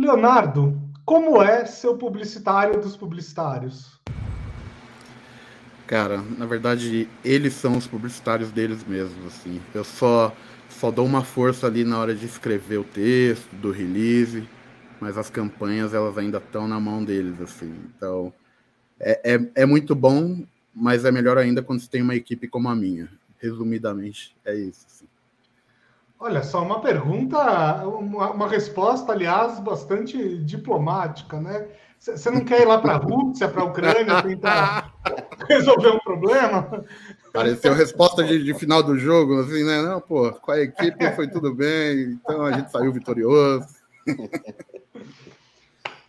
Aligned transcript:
Leonardo, 0.00 0.80
como 1.04 1.42
é 1.42 1.66
ser 1.66 1.88
o 1.88 1.96
publicitário 1.98 2.80
dos 2.80 2.96
publicitários? 2.96 4.00
Cara, 5.86 6.22
na 6.38 6.46
verdade, 6.46 7.06
eles 7.22 7.52
são 7.52 7.76
os 7.76 7.86
publicitários 7.86 8.50
deles 8.50 8.82
mesmos, 8.82 9.26
assim. 9.26 9.60
Eu 9.74 9.84
só, 9.84 10.34
só 10.70 10.90
dou 10.90 11.04
uma 11.04 11.22
força 11.22 11.66
ali 11.66 11.84
na 11.84 11.98
hora 11.98 12.14
de 12.14 12.24
escrever 12.24 12.78
o 12.78 12.84
texto, 12.84 13.54
do 13.56 13.70
release, 13.70 14.48
mas 14.98 15.18
as 15.18 15.28
campanhas, 15.28 15.92
elas 15.92 16.16
ainda 16.16 16.38
estão 16.38 16.66
na 16.66 16.80
mão 16.80 17.04
deles, 17.04 17.38
assim. 17.38 17.70
Então, 17.94 18.32
é, 18.98 19.34
é, 19.34 19.50
é 19.54 19.66
muito 19.66 19.94
bom, 19.94 20.42
mas 20.74 21.04
é 21.04 21.12
melhor 21.12 21.36
ainda 21.36 21.62
quando 21.62 21.80
você 21.80 21.90
tem 21.90 22.00
uma 22.00 22.14
equipe 22.16 22.48
como 22.48 22.70
a 22.70 22.74
minha. 22.74 23.10
Resumidamente, 23.38 24.34
é 24.46 24.54
isso. 24.54 24.86
Assim. 24.86 25.06
Olha, 26.22 26.42
só 26.42 26.62
uma 26.62 26.82
pergunta, 26.82 27.38
uma, 27.86 28.30
uma 28.32 28.46
resposta, 28.46 29.10
aliás, 29.10 29.58
bastante 29.58 30.36
diplomática, 30.44 31.40
né? 31.40 31.66
Você 31.98 32.30
não 32.30 32.44
quer 32.44 32.60
ir 32.60 32.66
lá 32.66 32.78
para 32.78 32.92
a 32.92 32.98
Rússia, 32.98 33.48
para 33.48 33.62
a 33.62 33.64
Ucrânia, 33.64 34.22
tentar 34.22 34.92
resolver 35.48 35.88
um 35.88 35.98
problema? 35.98 36.84
Pareceu 37.32 37.72
resposta 37.72 38.22
de, 38.22 38.44
de, 38.44 38.52
final 38.52 38.82
do 38.82 38.98
jogo, 38.98 39.40
assim, 39.40 39.64
né? 39.64 39.80
Não, 39.80 39.98
pô, 39.98 40.30
com 40.30 40.52
a 40.52 40.60
equipe 40.60 41.10
foi 41.12 41.26
tudo 41.26 41.54
bem, 41.54 42.20
então 42.22 42.44
a 42.44 42.52
gente 42.52 42.70
saiu 42.70 42.92
vitorioso. 42.92 43.66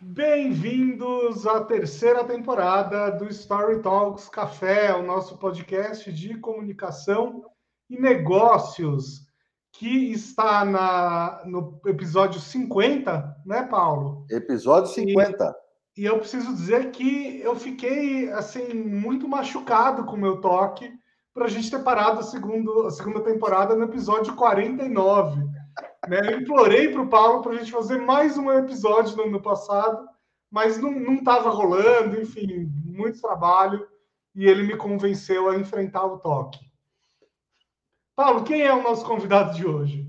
Bem-vindos 0.02 1.48
à 1.48 1.62
terceira 1.62 2.26
temporada 2.26 3.12
do 3.12 3.30
Story 3.30 3.80
Talks 3.80 4.28
Café, 4.28 4.94
o 4.94 5.04
nosso 5.04 5.38
podcast 5.38 6.12
de 6.12 6.36
comunicação 6.36 7.46
e 7.90 7.98
negócios 7.98 9.31
que 9.82 10.12
está 10.12 10.64
na, 10.64 11.42
no 11.44 11.82
episódio 11.88 12.40
50, 12.40 13.38
né, 13.44 13.64
Paulo? 13.64 14.28
Episódio 14.30 14.92
50. 14.92 15.56
E, 15.98 16.04
e 16.04 16.06
eu 16.06 16.20
preciso 16.20 16.54
dizer 16.54 16.92
que 16.92 17.42
eu 17.42 17.56
fiquei 17.56 18.32
assim 18.32 18.76
muito 18.76 19.28
machucado 19.28 20.06
com 20.06 20.16
o 20.16 20.20
meu 20.20 20.40
toque 20.40 20.88
para 21.34 21.46
a 21.46 21.50
gente 21.50 21.72
ter 21.72 21.80
parado 21.80 22.20
a, 22.20 22.24
segundo, 22.24 22.86
a 22.86 22.92
segunda 22.92 23.22
temporada 23.22 23.74
no 23.74 23.86
episódio 23.86 24.36
49. 24.36 25.40
Né? 26.08 26.32
Eu 26.32 26.42
implorei 26.42 26.90
para 26.90 27.02
o 27.02 27.10
Paulo 27.10 27.42
para 27.42 27.54
a 27.54 27.56
gente 27.56 27.72
fazer 27.72 27.98
mais 27.98 28.38
um 28.38 28.52
episódio 28.52 29.18
no 29.18 29.24
ano 29.24 29.42
passado, 29.42 30.08
mas 30.52 30.78
não 30.78 31.16
estava 31.16 31.50
rolando, 31.50 32.22
enfim, 32.22 32.72
muito 32.86 33.20
trabalho, 33.20 33.84
e 34.36 34.46
ele 34.46 34.62
me 34.62 34.78
convenceu 34.78 35.50
a 35.50 35.56
enfrentar 35.56 36.06
o 36.06 36.20
toque. 36.20 36.71
Paulo, 38.14 38.44
quem 38.44 38.62
é 38.62 38.74
o 38.74 38.84
nosso 38.84 39.06
convidado 39.06 39.56
de 39.56 39.66
hoje? 39.66 40.06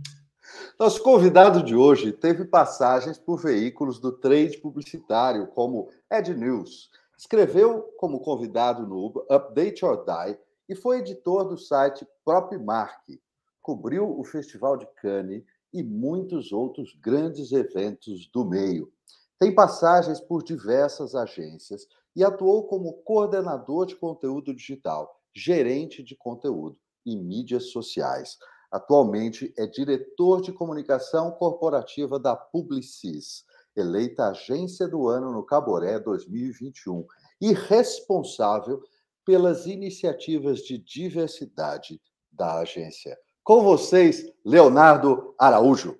Nosso 0.78 1.00
convidado 1.02 1.62
de 1.62 1.76
hoje 1.76 2.12
teve 2.12 2.44
passagens 2.44 3.16
por 3.16 3.40
veículos 3.40 4.00
do 4.00 4.10
trade 4.10 4.58
publicitário, 4.58 5.46
como 5.46 5.88
Ed 6.10 6.34
News. 6.34 6.90
Escreveu 7.16 7.82
como 7.96 8.18
convidado 8.18 8.84
no 8.84 9.24
Update 9.30 9.84
or 9.84 10.04
Die 10.04 10.36
e 10.68 10.74
foi 10.74 10.98
editor 10.98 11.44
do 11.44 11.56
site 11.56 12.04
Propmark. 12.24 13.20
Cobriu 13.62 14.18
o 14.18 14.24
Festival 14.24 14.76
de 14.76 14.86
Cannes 15.00 15.44
e 15.72 15.80
muitos 15.80 16.52
outros 16.52 16.98
grandes 17.00 17.52
eventos 17.52 18.28
do 18.32 18.44
meio. 18.44 18.92
Tem 19.38 19.54
passagens 19.54 20.18
por 20.20 20.42
diversas 20.42 21.14
agências 21.14 21.86
e 22.16 22.24
atuou 22.24 22.66
como 22.66 22.94
coordenador 23.04 23.86
de 23.86 23.94
conteúdo 23.94 24.52
digital, 24.52 25.20
gerente 25.32 26.02
de 26.02 26.16
conteúdo 26.16 26.76
e 27.04 27.16
mídias 27.16 27.70
sociais. 27.70 28.38
Atualmente 28.70 29.52
é 29.58 29.66
diretor 29.66 30.40
de 30.40 30.52
comunicação 30.52 31.30
corporativa 31.32 32.18
da 32.18 32.34
Publicis, 32.34 33.44
eleita 33.76 34.28
agência 34.28 34.88
do 34.88 35.08
ano 35.08 35.30
no 35.30 35.42
Caboré 35.42 35.98
2021 35.98 37.04
e 37.40 37.52
responsável 37.52 38.80
pelas 39.24 39.66
iniciativas 39.66 40.60
de 40.60 40.78
diversidade 40.78 42.00
da 42.30 42.60
agência. 42.60 43.16
Com 43.44 43.62
vocês, 43.62 44.24
Leonardo 44.44 45.34
Araújo. 45.38 45.98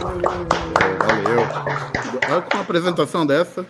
Valeu. 0.00 1.42
Com 2.48 2.56
uma 2.56 2.62
apresentação 2.62 3.26
dessa, 3.26 3.64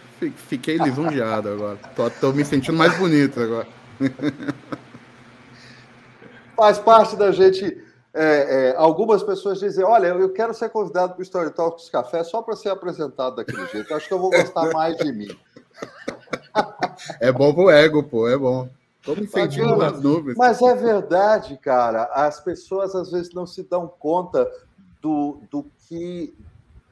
fiquei 0.49 0.77
lisonjeado 0.77 1.49
agora. 1.49 1.79
Tô 2.21 2.33
me 2.33 2.45
sentindo 2.45 2.77
mais 2.77 2.97
bonito 2.99 3.41
agora. 3.41 3.69
faz 6.57 6.79
parte 6.79 7.17
da 7.17 7.33
gente. 7.33 7.83
É, 8.15 8.71
é, 8.71 8.77
algumas 8.77 9.23
pessoas 9.23 9.59
dizem: 9.59 9.85
Olha, 9.85 10.09
eu 10.09 10.33
quero 10.33 10.53
ser 10.53 10.69
convidado 10.69 11.15
para 11.15 11.21
o 11.21 11.23
Story 11.23 11.51
Talks 11.51 11.89
Café 11.89 12.23
só 12.25 12.43
para 12.43 12.57
ser 12.57 12.69
apresentado 12.69 13.37
daquele 13.37 13.67
jeito. 13.67 13.95
Acho 13.95 14.07
que 14.07 14.15
eu 14.15 14.19
vou 14.19 14.31
gostar 14.31 14.71
mais 14.73 14.97
de 14.97 15.13
mim. 15.13 15.29
É 17.21 17.33
bom 17.33 17.55
pro 17.55 17.71
ego, 17.71 18.03
pô, 18.03 18.29
é 18.29 18.37
bom. 18.37 18.69
Tô 19.03 19.17
me 19.17 19.27
sentindo 19.27 19.77
nas 19.77 20.01
nuvens. 20.01 20.37
Mas 20.37 20.63
é 20.63 20.75
verdade, 20.75 21.59
cara. 21.59 22.05
As 22.13 22.39
pessoas 22.41 22.95
às 22.95 23.11
vezes 23.11 23.35
não 23.35 23.47
se 23.47 23.63
dão 23.65 23.89
conta 23.89 24.49
do, 25.01 25.41
do 25.51 25.67
que. 25.89 26.33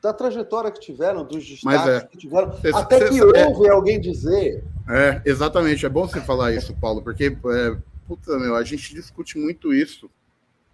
da 0.03 0.12
trajetória 0.12 0.71
que 0.72 0.81
tiveram, 0.81 1.25
dos 1.25 1.47
destaques 1.47 1.87
é. 1.87 2.00
que 2.00 2.19
tiveram. 2.19 2.53
Cê, 2.60 2.71
até 2.75 2.98
cê, 2.98 3.09
que 3.09 3.15
cê, 3.15 3.44
ouve 3.44 3.69
alguém 3.69 4.00
dizer. 4.00 4.65
É, 4.88 5.22
exatamente. 5.25 5.87
É 5.87 5.88
bom 5.88 6.09
você 6.09 6.21
falar 6.21 6.53
isso, 6.53 6.75
Paulo, 6.81 7.00
porque 7.00 7.27
é, 7.27 7.77
puta, 8.10 8.37
meu, 8.41 8.56
a 8.56 8.65
gente 8.65 8.93
discute 8.93 9.38
muito 9.38 9.72
isso 9.72 10.10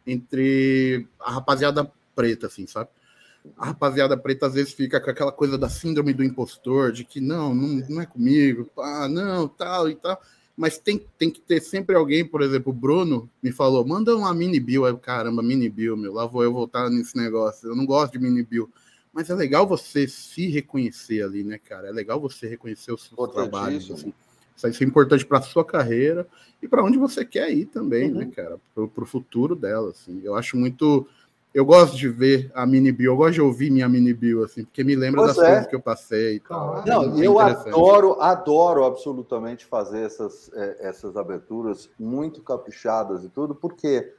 entre 0.06 1.06
a 1.20 1.32
rapaziada 1.32 1.92
preta, 2.14 2.46
assim, 2.46 2.66
sabe? 2.66 2.88
A 3.58 3.66
rapaziada 3.66 4.16
preta 4.16 4.46
às 4.46 4.54
vezes 4.54 4.72
fica 4.72 4.98
com 4.98 5.10
aquela 5.10 5.30
coisa 5.30 5.58
da 5.58 5.68
síndrome 5.68 6.14
do 6.14 6.24
impostor, 6.24 6.92
de 6.92 7.04
que 7.04 7.20
não, 7.20 7.54
não, 7.54 7.68
não 7.90 8.00
é 8.00 8.06
comigo, 8.06 8.70
ah, 8.78 9.06
não, 9.06 9.46
tal 9.46 9.90
e 9.90 9.94
tal. 9.94 10.18
Mas 10.56 10.78
tem, 10.78 11.06
tem 11.18 11.30
que 11.30 11.42
ter 11.42 11.60
sempre 11.60 11.94
alguém, 11.94 12.24
por 12.24 12.40
exemplo, 12.40 12.72
o 12.72 12.74
Bruno 12.74 13.28
me 13.42 13.52
falou, 13.52 13.86
manda 13.86 14.16
uma 14.16 14.32
mini 14.32 14.58
bill. 14.58 14.86
Aí, 14.86 14.96
caramba, 14.96 15.42
mini 15.42 15.68
bill, 15.68 15.94
meu, 15.94 16.14
lá 16.14 16.24
vou 16.24 16.42
eu 16.42 16.50
voltar 16.50 16.88
nesse 16.88 17.14
negócio. 17.18 17.68
Eu 17.68 17.76
não 17.76 17.84
gosto 17.84 18.14
de 18.14 18.18
mini 18.18 18.42
bill. 18.42 18.70
Mas 19.12 19.28
é 19.28 19.34
legal 19.34 19.66
você 19.66 20.08
se 20.08 20.48
reconhecer 20.48 21.22
ali, 21.22 21.44
né, 21.44 21.58
cara? 21.58 21.88
É 21.88 21.92
legal 21.92 22.18
você 22.18 22.48
reconhecer 22.48 22.92
os 22.92 23.02
seus 23.04 23.30
trabalhos. 23.30 23.90
Assim. 23.90 24.14
Isso 24.56 24.82
é 24.82 24.86
importante 24.86 25.24
para 25.24 25.38
a 25.38 25.42
sua 25.42 25.64
carreira 25.64 26.26
e 26.62 26.68
para 26.68 26.82
onde 26.82 26.98
você 26.98 27.24
quer 27.24 27.50
ir 27.50 27.66
também, 27.66 28.10
né, 28.10 28.20
uhum. 28.20 28.26
né, 28.26 28.32
cara? 28.34 28.58
Para 28.74 29.04
o 29.04 29.06
futuro 29.06 29.54
dela, 29.54 29.90
assim. 29.90 30.20
Eu 30.24 30.34
acho 30.34 30.56
muito. 30.56 31.06
Eu 31.52 31.64
gosto 31.64 31.96
de 31.96 32.08
ver 32.08 32.50
a 32.54 32.66
mini 32.66 32.92
bio, 32.92 33.12
eu 33.12 33.16
gosto 33.16 33.34
de 33.34 33.40
ouvir 33.40 33.70
minha 33.70 33.88
mini 33.88 34.12
bio, 34.12 34.44
assim, 34.44 34.64
porque 34.64 34.84
me 34.84 34.94
lembra 34.94 35.22
pois 35.22 35.36
das 35.36 35.44
é. 35.44 35.48
coisas 35.48 35.66
que 35.68 35.74
eu 35.74 35.80
passei 35.80 36.36
e 36.36 36.40
tal. 36.40 36.84
Não, 36.86 37.18
é 37.18 37.26
eu 37.26 37.38
adoro, 37.38 38.20
adoro 38.20 38.84
absolutamente 38.84 39.64
fazer 39.64 40.00
essas, 40.00 40.50
é, 40.52 40.88
essas 40.88 41.16
aberturas 41.16 41.88
muito 41.98 42.42
caprichadas 42.42 43.24
e 43.24 43.30
tudo, 43.30 43.54
porque 43.54 44.12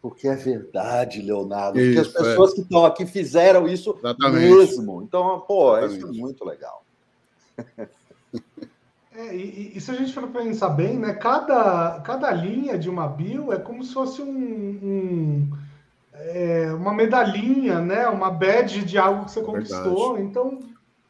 porque 0.00 0.28
é 0.28 0.34
verdade, 0.34 1.20
Leonardo. 1.20 1.78
Isso, 1.78 2.10
porque 2.10 2.18
as 2.20 2.26
é. 2.26 2.30
pessoas 2.30 2.52
é. 2.52 2.54
que 2.54 2.60
estão 2.62 2.84
aqui 2.84 3.06
fizeram 3.06 3.68
isso 3.68 3.96
Exatamente. 3.98 4.40
mesmo. 4.40 5.02
Então, 5.02 5.40
pô, 5.40 5.76
Exatamente. 5.76 5.98
isso 5.98 6.08
é 6.08 6.20
muito 6.20 6.44
legal. 6.44 6.84
É, 9.18 9.34
e, 9.34 9.72
e, 9.74 9.80
se 9.80 9.90
a 9.90 9.94
gente 9.94 10.12
for 10.12 10.28
pensar 10.28 10.68
bem, 10.68 10.96
né, 10.96 11.12
cada, 11.12 12.00
cada 12.04 12.30
linha 12.30 12.78
de 12.78 12.88
uma 12.88 13.08
bio 13.08 13.52
é 13.52 13.58
como 13.58 13.82
se 13.82 13.92
fosse 13.92 14.22
um, 14.22 14.28
um 14.30 15.50
é, 16.12 16.72
uma 16.72 16.94
medalhinha, 16.94 17.80
né, 17.80 18.06
uma 18.06 18.30
badge 18.30 18.84
de 18.84 18.96
algo 18.96 19.24
que 19.24 19.32
você 19.32 19.42
conquistou. 19.42 20.14
Verdade. 20.14 20.30
Então. 20.30 20.60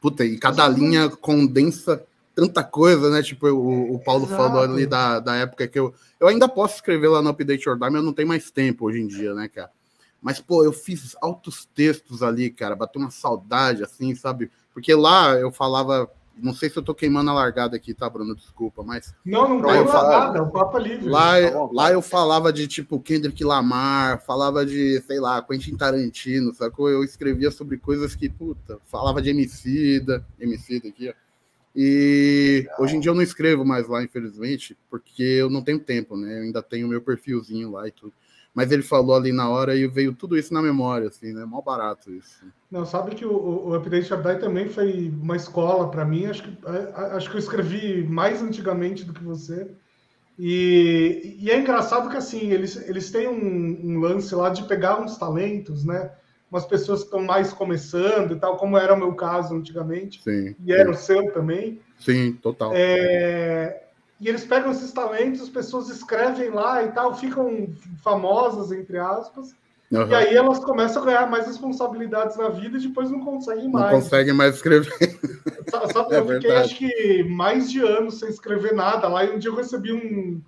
Puta, 0.00 0.24
e 0.24 0.38
cada 0.38 0.66
linha 0.66 1.10
condensa 1.10 2.02
tanta 2.34 2.64
coisa, 2.64 3.10
né? 3.10 3.22
Tipo, 3.22 3.48
o, 3.48 3.96
o 3.96 3.98
Paulo 3.98 4.24
Exato. 4.24 4.42
falou 4.42 4.62
ali 4.62 4.86
da, 4.86 5.20
da 5.20 5.36
época 5.36 5.68
que 5.68 5.78
eu. 5.78 5.92
Eu 6.18 6.28
ainda 6.28 6.48
posso 6.48 6.76
escrever 6.76 7.08
lá 7.08 7.20
no 7.20 7.28
Update 7.28 7.68
Your 7.68 7.78
Time, 7.78 7.96
eu 7.96 8.02
não 8.02 8.14
tenho 8.14 8.28
mais 8.28 8.50
tempo 8.50 8.86
hoje 8.86 9.02
em 9.02 9.06
dia, 9.06 9.34
né, 9.34 9.48
cara? 9.48 9.70
Mas, 10.22 10.40
pô, 10.40 10.64
eu 10.64 10.72
fiz 10.72 11.14
altos 11.20 11.68
textos 11.74 12.22
ali, 12.22 12.48
cara, 12.48 12.74
bateu 12.74 13.02
uma 13.02 13.10
saudade, 13.10 13.82
assim, 13.82 14.14
sabe? 14.14 14.50
Porque 14.72 14.94
lá 14.94 15.34
eu 15.34 15.52
falava 15.52 16.10
não 16.40 16.54
sei 16.54 16.68
se 16.70 16.76
eu 16.76 16.82
tô 16.82 16.94
queimando 16.94 17.30
a 17.30 17.34
largada 17.34 17.76
aqui, 17.76 17.94
tá, 17.94 18.08
Bruno? 18.08 18.34
Desculpa, 18.34 18.82
mas. 18.82 19.14
Não, 19.24 19.48
não 19.48 19.62
tem 19.62 19.84
nada, 19.84 20.42
o 20.42 20.50
papo 20.50 20.78
é 20.78 20.82
livre. 20.82 21.08
Lá, 21.08 21.34
tá 21.40 21.68
lá 21.72 21.92
eu 21.92 22.02
falava 22.02 22.52
de 22.52 22.66
tipo 22.66 23.00
Kendrick 23.00 23.42
Lamar, 23.44 24.24
falava 24.24 24.64
de, 24.64 25.00
sei 25.02 25.20
lá, 25.20 25.42
Quentin 25.42 25.76
Tarantino, 25.76 26.54
sacou? 26.54 26.88
Eu 26.88 27.04
escrevia 27.04 27.50
sobre 27.50 27.78
coisas 27.78 28.14
que, 28.14 28.28
puta, 28.28 28.78
falava 28.86 29.20
de 29.20 29.30
Emicida, 29.30 30.24
Emicida 30.38 30.88
aqui, 30.88 31.08
ó. 31.08 31.12
E 31.76 32.62
Legal. 32.62 32.76
hoje 32.80 32.96
em 32.96 33.00
dia 33.00 33.10
eu 33.10 33.14
não 33.14 33.22
escrevo 33.22 33.64
mais 33.64 33.86
lá, 33.86 34.02
infelizmente, 34.02 34.76
porque 34.90 35.22
eu 35.22 35.48
não 35.48 35.62
tenho 35.62 35.78
tempo, 35.78 36.16
né? 36.16 36.38
Eu 36.38 36.42
ainda 36.42 36.62
tenho 36.62 36.88
meu 36.88 37.00
perfilzinho 37.00 37.70
lá 37.70 37.86
e 37.86 37.92
tudo 37.92 38.12
mas 38.58 38.72
ele 38.72 38.82
falou 38.82 39.14
ali 39.14 39.30
na 39.30 39.48
hora 39.48 39.76
e 39.76 39.86
veio 39.86 40.12
tudo 40.12 40.36
isso 40.36 40.52
na 40.52 40.60
memória, 40.60 41.06
assim, 41.06 41.32
né? 41.32 41.44
Mó 41.44 41.62
barato 41.62 42.12
isso. 42.12 42.44
Não, 42.68 42.84
sabe 42.84 43.14
que 43.14 43.24
o, 43.24 43.30
o 43.30 43.72
Update 43.76 44.12
Update 44.12 44.40
também 44.40 44.68
foi 44.68 45.14
uma 45.22 45.36
escola 45.36 45.88
para 45.88 46.04
mim. 46.04 46.26
Acho 46.26 46.42
que, 46.42 46.58
acho 47.14 47.30
que 47.30 47.36
eu 47.36 47.38
escrevi 47.38 48.02
mais 48.02 48.42
antigamente 48.42 49.04
do 49.04 49.12
que 49.12 49.22
você. 49.22 49.70
E, 50.36 51.36
e 51.38 51.48
é 51.52 51.60
engraçado 51.60 52.10
que, 52.10 52.16
assim, 52.16 52.50
eles, 52.50 52.74
eles 52.88 53.12
têm 53.12 53.28
um, 53.28 53.92
um, 53.92 54.00
lance 54.00 54.34
lá 54.34 54.48
de 54.50 54.64
pegar 54.64 55.00
uns 55.00 55.16
talentos, 55.16 55.84
né? 55.84 56.10
umas 56.50 56.66
pessoas 56.66 57.00
que 57.00 57.04
estão 57.04 57.22
mais 57.22 57.52
começando 57.52 58.34
e 58.34 58.40
tal, 58.40 58.56
como 58.56 58.76
era 58.76 58.92
o 58.92 58.98
meu 58.98 59.14
caso 59.14 59.54
antigamente, 59.54 60.20
Sim. 60.20 60.56
e 60.64 60.72
era 60.72 60.90
o 60.90 60.94
seu 60.94 61.30
também. 61.32 61.80
Sim, 61.96 62.32
total. 62.42 62.72
É, 62.74 63.87
e 64.20 64.28
eles 64.28 64.44
pegam 64.44 64.72
esses 64.72 64.92
talentos, 64.92 65.42
as 65.42 65.48
pessoas 65.48 65.88
escrevem 65.88 66.50
lá 66.50 66.82
e 66.82 66.88
tal, 66.88 67.14
ficam 67.14 67.68
famosas, 68.02 68.72
entre 68.72 68.98
aspas, 68.98 69.54
uhum. 69.92 70.08
e 70.08 70.14
aí 70.14 70.36
elas 70.36 70.58
começam 70.58 71.02
a 71.02 71.06
ganhar 71.06 71.30
mais 71.30 71.46
responsabilidades 71.46 72.36
na 72.36 72.48
vida 72.48 72.78
e 72.78 72.80
depois 72.80 73.10
não 73.10 73.20
conseguem 73.20 73.70
mais. 73.70 73.92
Não 73.92 74.00
conseguem 74.00 74.34
mais 74.34 74.56
escrever. 74.56 74.92
Sabe, 75.92 76.14
é 76.14 76.18
eu 76.18 76.22
fiquei, 76.22 76.40
verdade. 76.40 76.54
acho 76.54 76.76
que, 76.76 77.24
mais 77.24 77.70
de 77.70 77.80
anos 77.80 78.18
sem 78.18 78.28
escrever 78.28 78.74
nada 78.74 79.06
lá, 79.08 79.24
e 79.24 79.30
um 79.30 79.38
dia 79.38 79.50
eu 79.50 79.56
recebi 79.56 79.92
um, 79.92 80.40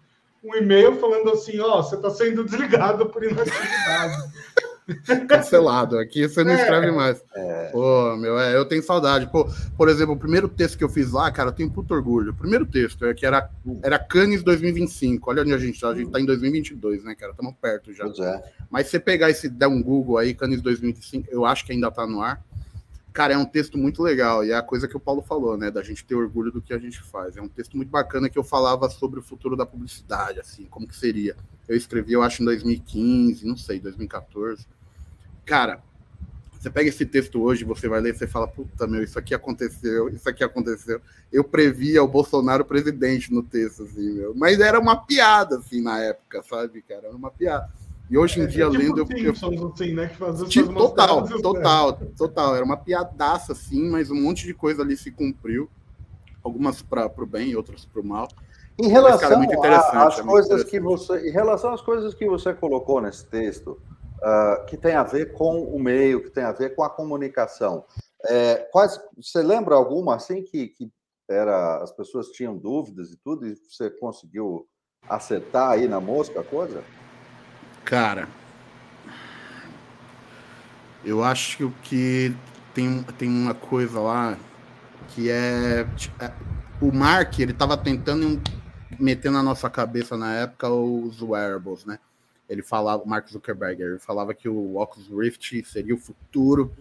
um 0.42 0.54
e-mail 0.56 0.96
falando 0.96 1.30
assim, 1.30 1.60
ó, 1.60 1.78
oh, 1.78 1.82
você 1.82 1.94
está 1.94 2.10
sendo 2.10 2.44
desligado 2.44 3.06
por 3.06 3.22
inatividade. 3.22 4.16
Cancelado. 5.28 5.98
Aqui 5.98 6.28
você 6.28 6.42
não 6.44 6.52
é, 6.52 6.60
escreve 6.60 6.90
mais. 6.90 7.22
É. 7.34 7.68
Pô, 7.72 8.16
meu, 8.16 8.38
é, 8.38 8.56
eu 8.56 8.64
tenho 8.64 8.82
saudade. 8.82 9.30
Pô, 9.30 9.48
por 9.76 9.88
exemplo, 9.88 10.14
o 10.14 10.18
primeiro 10.18 10.48
texto 10.48 10.76
que 10.76 10.84
eu 10.84 10.88
fiz 10.88 11.12
lá, 11.12 11.30
cara, 11.30 11.50
eu 11.50 11.54
tenho 11.54 11.70
puto 11.70 11.94
orgulho. 11.94 12.32
O 12.32 12.34
primeiro 12.34 12.66
texto 12.66 13.04
é 13.04 13.14
que 13.14 13.24
era, 13.24 13.50
era 13.82 13.98
Cannes 13.98 14.42
2025. 14.42 15.30
Olha 15.30 15.42
onde 15.42 15.54
a 15.54 15.58
gente 15.58 15.80
tá. 15.80 15.88
A 15.88 15.94
gente 15.94 16.10
tá 16.10 16.20
em 16.20 16.26
2022, 16.26 17.04
né, 17.04 17.14
cara? 17.14 17.32
Estamos 17.32 17.54
perto 17.60 17.92
já. 17.92 18.04
É. 18.06 18.42
Mas 18.70 18.86
se 18.86 18.92
você 18.92 19.00
pegar 19.00 19.30
esse, 19.30 19.48
der 19.48 19.68
um 19.68 19.82
Google 19.82 20.18
aí, 20.18 20.34
Cannes 20.34 20.60
2025, 20.60 21.28
eu 21.30 21.44
acho 21.44 21.64
que 21.64 21.72
ainda 21.72 21.90
tá 21.90 22.06
no 22.06 22.20
ar. 22.20 22.42
Cara, 23.12 23.34
é 23.34 23.36
um 23.36 23.44
texto 23.44 23.76
muito 23.76 24.04
legal, 24.04 24.44
e 24.44 24.52
é 24.52 24.54
a 24.54 24.62
coisa 24.62 24.86
que 24.86 24.96
o 24.96 25.00
Paulo 25.00 25.20
falou, 25.20 25.56
né? 25.56 25.68
Da 25.68 25.82
gente 25.82 26.04
ter 26.04 26.14
orgulho 26.14 26.52
do 26.52 26.62
que 26.62 26.72
a 26.72 26.78
gente 26.78 27.02
faz. 27.02 27.36
É 27.36 27.42
um 27.42 27.48
texto 27.48 27.76
muito 27.76 27.88
bacana 27.88 28.28
que 28.28 28.38
eu 28.38 28.44
falava 28.44 28.88
sobre 28.88 29.18
o 29.18 29.22
futuro 29.22 29.56
da 29.56 29.66
publicidade, 29.66 30.38
assim, 30.38 30.64
como 30.66 30.86
que 30.86 30.94
seria. 30.94 31.34
Eu 31.68 31.76
escrevi, 31.76 32.12
eu 32.12 32.22
acho, 32.22 32.40
em 32.40 32.44
2015, 32.44 33.44
não 33.44 33.56
sei, 33.56 33.80
2014 33.80 34.64
cara, 35.50 35.82
você 36.56 36.70
pega 36.70 36.88
esse 36.88 37.04
texto 37.04 37.42
hoje, 37.42 37.64
você 37.64 37.88
vai 37.88 38.00
ler, 38.00 38.14
você 38.14 38.24
fala, 38.24 38.46
puta 38.46 38.86
meu, 38.86 39.02
isso 39.02 39.18
aqui 39.18 39.34
aconteceu, 39.34 40.08
isso 40.08 40.28
aqui 40.28 40.44
aconteceu. 40.44 41.00
Eu 41.32 41.42
previa 41.42 42.04
o 42.04 42.06
Bolsonaro 42.06 42.64
presidente 42.64 43.32
no 43.32 43.42
texto, 43.42 43.82
assim, 43.82 44.12
meu. 44.12 44.32
Mas 44.36 44.60
era 44.60 44.78
uma 44.78 44.94
piada, 44.94 45.58
assim, 45.58 45.82
na 45.82 45.98
época, 45.98 46.40
sabe, 46.44 46.82
cara? 46.82 47.08
Era 47.08 47.16
uma 47.16 47.32
piada. 47.32 47.68
E 48.08 48.16
hoje 48.16 48.38
em 48.38 48.44
é, 48.44 48.46
dia, 48.46 48.66
é 48.66 48.70
tipo 48.70 48.80
lendo. 48.80 49.06
Simpsons, 49.06 49.60
eu... 49.60 49.72
assim, 49.74 49.92
né? 49.92 50.08
Que 50.08 50.48
tipo, 50.48 50.72
total, 50.72 51.26
total, 51.26 51.92
total. 52.16 52.54
Era 52.54 52.64
uma 52.64 52.76
piadaça, 52.76 53.52
assim, 53.52 53.90
mas 53.90 54.08
um 54.08 54.20
monte 54.20 54.46
de 54.46 54.54
coisa 54.54 54.82
ali 54.82 54.96
se 54.96 55.10
cumpriu. 55.10 55.68
Algumas 56.44 56.80
para 56.80 57.06
o 57.06 57.26
bem, 57.26 57.56
outras 57.56 57.84
para 57.84 58.00
o 58.00 58.04
mal. 58.04 58.28
Em 58.78 58.88
relação 58.88 59.42
às 60.06 60.18
é 60.18 60.22
coisas 60.22 60.64
que 60.64 60.78
você. 60.78 61.28
Em 61.28 61.32
relação 61.32 61.74
às 61.74 61.80
coisas 61.80 62.14
que 62.14 62.26
você 62.26 62.54
colocou 62.54 63.00
nesse 63.00 63.26
texto, 63.26 63.78
uh, 64.22 64.64
que 64.66 64.76
tem 64.76 64.94
a 64.94 65.02
ver 65.02 65.32
com 65.32 65.62
o 65.62 65.78
meio, 65.78 66.22
que 66.22 66.30
tem 66.30 66.44
a 66.44 66.52
ver 66.52 66.74
com 66.74 66.82
a 66.82 66.90
comunicação. 66.90 67.84
É, 68.24 68.68
quais, 68.70 69.00
você 69.16 69.42
lembra 69.42 69.74
alguma 69.74 70.16
assim 70.16 70.42
que, 70.42 70.68
que 70.68 70.90
era, 71.28 71.82
as 71.82 71.92
pessoas 71.92 72.28
tinham 72.28 72.56
dúvidas 72.56 73.10
e 73.10 73.16
tudo, 73.16 73.46
e 73.46 73.54
você 73.54 73.90
conseguiu 73.90 74.66
acertar 75.08 75.70
aí 75.70 75.88
na 75.88 76.00
mosca 76.00 76.40
a 76.40 76.44
coisa? 76.44 76.84
Cara, 77.84 78.28
eu 81.04 81.24
acho 81.24 81.72
que 81.82 82.34
tem, 82.74 83.02
tem 83.18 83.28
uma 83.28 83.54
coisa 83.54 84.00
lá 84.00 84.36
que 85.08 85.30
é, 85.30 85.86
é 86.20 86.32
o 86.80 86.92
Mark 86.92 87.38
ele 87.38 87.52
estava 87.52 87.76
tentando 87.76 88.40
meter 88.98 89.30
na 89.30 89.42
nossa 89.42 89.68
cabeça 89.68 90.16
na 90.16 90.34
época 90.34 90.68
os 90.68 91.20
wearables, 91.22 91.84
né? 91.84 91.98
Ele 92.50 92.62
falava, 92.62 93.04
Mark 93.06 93.28
Zuckerberg, 93.28 93.80
ele 93.80 93.98
falava 94.00 94.34
que 94.34 94.48
o 94.48 94.76
Oculus 94.76 95.08
Rift 95.08 95.64
seria 95.64 95.94
o 95.94 95.98
futuro, 95.98 96.72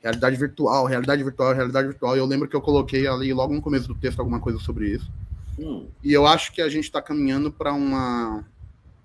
realidade 0.00 0.36
virtual, 0.36 0.86
realidade 0.86 1.24
virtual, 1.24 1.52
realidade 1.52 1.88
virtual. 1.88 2.14
E 2.14 2.20
eu 2.20 2.24
lembro 2.24 2.48
que 2.48 2.54
eu 2.54 2.60
coloquei 2.60 3.08
ali 3.08 3.34
logo 3.34 3.52
no 3.52 3.60
começo 3.60 3.88
do 3.88 3.96
texto 3.96 4.20
alguma 4.20 4.38
coisa 4.38 4.60
sobre 4.60 4.90
isso. 4.90 5.10
Hum. 5.58 5.88
E 6.04 6.12
eu 6.12 6.24
acho 6.24 6.52
que 6.52 6.62
a 6.62 6.68
gente 6.68 6.84
está 6.84 7.02
caminhando 7.02 7.50
para 7.50 7.72
uma, 7.72 8.44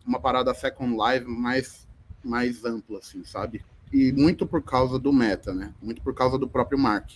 uma 0.06 0.20
parada 0.20 0.54
Second 0.54 0.96
Life 0.96 1.26
mais, 1.26 1.88
mais 2.24 2.64
ampla, 2.64 3.00
assim, 3.00 3.24
sabe? 3.26 3.66
E 3.92 4.12
muito 4.12 4.46
por 4.46 4.62
causa 4.62 5.00
do 5.00 5.12
meta, 5.12 5.52
né? 5.52 5.74
Muito 5.82 6.00
por 6.04 6.14
causa 6.14 6.38
do 6.38 6.48
próprio 6.48 6.78
Mark. 6.78 7.10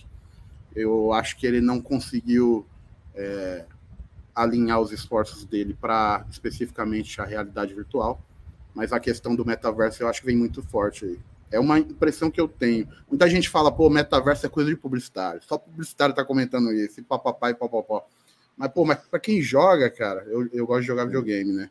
Eu 0.74 1.12
acho 1.12 1.36
que 1.36 1.46
ele 1.46 1.60
não 1.60 1.80
conseguiu 1.80 2.66
é, 3.14 3.64
alinhar 4.34 4.80
os 4.80 4.90
esforços 4.90 5.44
dele 5.44 5.76
para 5.80 6.26
especificamente 6.28 7.20
a 7.20 7.24
realidade 7.24 7.72
virtual 7.72 8.20
mas 8.74 8.92
a 8.92 9.00
questão 9.00 9.34
do 9.34 9.44
metaverso 9.44 10.02
eu 10.02 10.08
acho 10.08 10.20
que 10.20 10.26
vem 10.26 10.36
muito 10.36 10.62
forte 10.62 11.04
aí. 11.04 11.18
É 11.50 11.58
uma 11.58 11.78
impressão 11.78 12.30
que 12.30 12.40
eu 12.40 12.46
tenho. 12.46 12.86
Muita 13.08 13.28
gente 13.28 13.48
fala, 13.48 13.72
pô, 13.72 13.88
metaverso 13.88 14.44
é 14.46 14.48
coisa 14.48 14.68
de 14.68 14.76
publicitário. 14.76 15.40
Só 15.42 15.56
publicitário 15.56 16.14
tá 16.14 16.24
comentando 16.24 16.72
isso, 16.72 17.00
e 17.00 17.02
papapá 17.02 17.50
e 17.50 17.54
papapá. 17.54 18.02
Mas, 18.56 18.70
pô, 18.72 18.84
mas 18.84 18.98
pra 18.98 19.18
quem 19.18 19.40
joga, 19.40 19.88
cara, 19.88 20.24
eu, 20.28 20.48
eu 20.52 20.66
gosto 20.66 20.82
de 20.82 20.86
jogar 20.88 21.04
videogame, 21.04 21.52
né? 21.52 21.70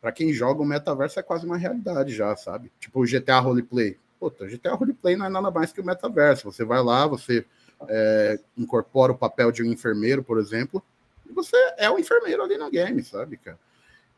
Pra 0.00 0.12
quem 0.12 0.32
joga, 0.32 0.62
o 0.62 0.64
metaverso 0.64 1.20
é 1.20 1.22
quase 1.22 1.44
uma 1.44 1.56
realidade 1.56 2.14
já, 2.14 2.34
sabe? 2.36 2.72
Tipo 2.80 3.02
o 3.02 3.06
GTA 3.06 3.38
Roleplay. 3.38 3.98
Puta, 4.18 4.46
GTA 4.46 4.74
Roleplay 4.74 5.16
não 5.16 5.26
é 5.26 5.28
nada 5.28 5.50
mais 5.50 5.72
que 5.72 5.80
o 5.80 5.84
metaverso. 5.84 6.50
Você 6.50 6.64
vai 6.64 6.82
lá, 6.82 7.06
você 7.06 7.44
é, 7.88 8.38
incorpora 8.56 9.12
o 9.12 9.18
papel 9.18 9.52
de 9.52 9.62
um 9.62 9.66
enfermeiro, 9.66 10.22
por 10.22 10.38
exemplo, 10.38 10.82
e 11.28 11.32
você 11.32 11.56
é 11.76 11.90
o 11.90 11.98
enfermeiro 11.98 12.42
ali 12.42 12.56
no 12.56 12.70
game, 12.70 13.02
sabe, 13.02 13.36
cara? 13.36 13.58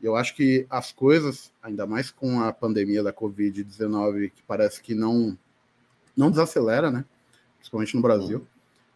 Eu 0.05 0.15
acho 0.15 0.35
que 0.35 0.67
as 0.69 0.91
coisas, 0.91 1.51
ainda 1.63 1.87
mais 1.87 2.11
com 2.11 2.39
a 2.39 2.53
pandemia 2.53 3.01
da 3.01 3.11
Covid-19, 3.11 4.31
que 4.35 4.43
parece 4.43 4.79
que 4.79 4.93
não, 4.93 5.35
não 6.15 6.29
desacelera, 6.29 6.91
né? 6.91 7.03
Principalmente 7.57 7.95
no 7.95 8.03
Brasil. 8.03 8.45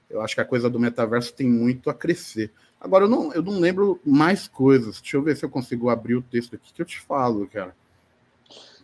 Eu 0.07 0.21
acho 0.21 0.35
que 0.35 0.41
a 0.41 0.45
coisa 0.45 0.69
do 0.69 0.79
metaverso 0.79 1.33
tem 1.33 1.49
muito 1.49 1.89
a 1.89 1.95
crescer. 1.95 2.51
Agora, 2.79 3.05
eu 3.05 3.09
não, 3.09 3.33
eu 3.33 3.41
não 3.41 3.59
lembro 3.59 3.99
mais 4.05 4.47
coisas. 4.47 5.01
Deixa 5.01 5.17
eu 5.17 5.23
ver 5.23 5.35
se 5.35 5.43
eu 5.43 5.49
consigo 5.49 5.89
abrir 5.89 6.13
o 6.13 6.21
texto 6.21 6.55
aqui 6.55 6.71
que 6.71 6.81
eu 6.81 6.85
te 6.85 7.01
falo, 7.01 7.47
cara. 7.47 7.75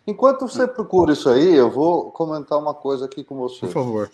Enquanto 0.04 0.48
você 0.48 0.66
procura 0.66 1.12
isso 1.12 1.28
aí, 1.28 1.54
eu 1.54 1.70
vou 1.70 2.10
comentar 2.10 2.58
uma 2.58 2.74
coisa 2.74 3.04
aqui 3.04 3.22
com 3.22 3.36
você. 3.36 3.60
Por 3.60 3.70
favor. 3.70 4.10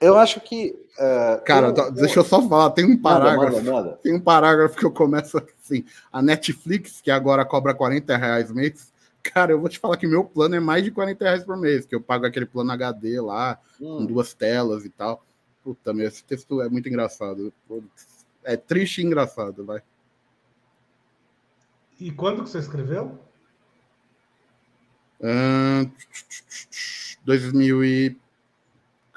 Eu 0.00 0.16
acho 0.16 0.40
que. 0.40 0.76
Uh, 0.98 1.42
Cara, 1.44 1.72
tem, 1.72 1.92
deixa 1.92 2.20
eu 2.20 2.24
só 2.24 2.46
falar, 2.48 2.70
tem 2.70 2.84
um 2.84 2.96
parágrafo. 2.96 3.56
Manda, 3.56 3.70
manda, 3.70 3.84
manda. 3.84 3.96
Tem 4.02 4.14
um 4.14 4.20
parágrafo 4.20 4.76
que 4.76 4.84
eu 4.84 4.90
começo 4.90 5.38
assim. 5.38 5.84
A 6.12 6.22
Netflix, 6.22 7.00
que 7.00 7.10
agora 7.10 7.44
cobra 7.44 7.74
40 7.74 8.16
reais 8.16 8.52
mês. 8.52 8.92
Cara, 9.22 9.52
eu 9.52 9.60
vou 9.60 9.68
te 9.68 9.78
falar 9.78 9.96
que 9.96 10.06
meu 10.06 10.24
plano 10.24 10.54
é 10.54 10.60
mais 10.60 10.84
de 10.84 10.90
40 10.90 11.24
reais 11.24 11.44
por 11.44 11.56
mês, 11.56 11.84
que 11.84 11.94
eu 11.94 12.00
pago 12.00 12.24
aquele 12.24 12.46
plano 12.46 12.70
HD 12.72 13.20
lá, 13.20 13.58
hum. 13.80 13.98
com 13.98 14.06
duas 14.06 14.32
telas 14.32 14.84
e 14.84 14.88
tal. 14.88 15.24
Puta, 15.62 15.92
meu, 15.92 16.06
esse 16.06 16.24
texto 16.24 16.62
é 16.62 16.68
muito 16.68 16.88
engraçado. 16.88 17.52
É 18.44 18.56
triste 18.56 19.02
e 19.02 19.04
engraçado, 19.04 19.64
vai. 19.64 19.82
E 22.00 22.12
quando 22.12 22.44
que 22.44 22.50
você 22.50 22.58
escreveu? 22.58 23.18
Uh, 25.20 25.90
2000 27.24 27.84
e 27.84 28.16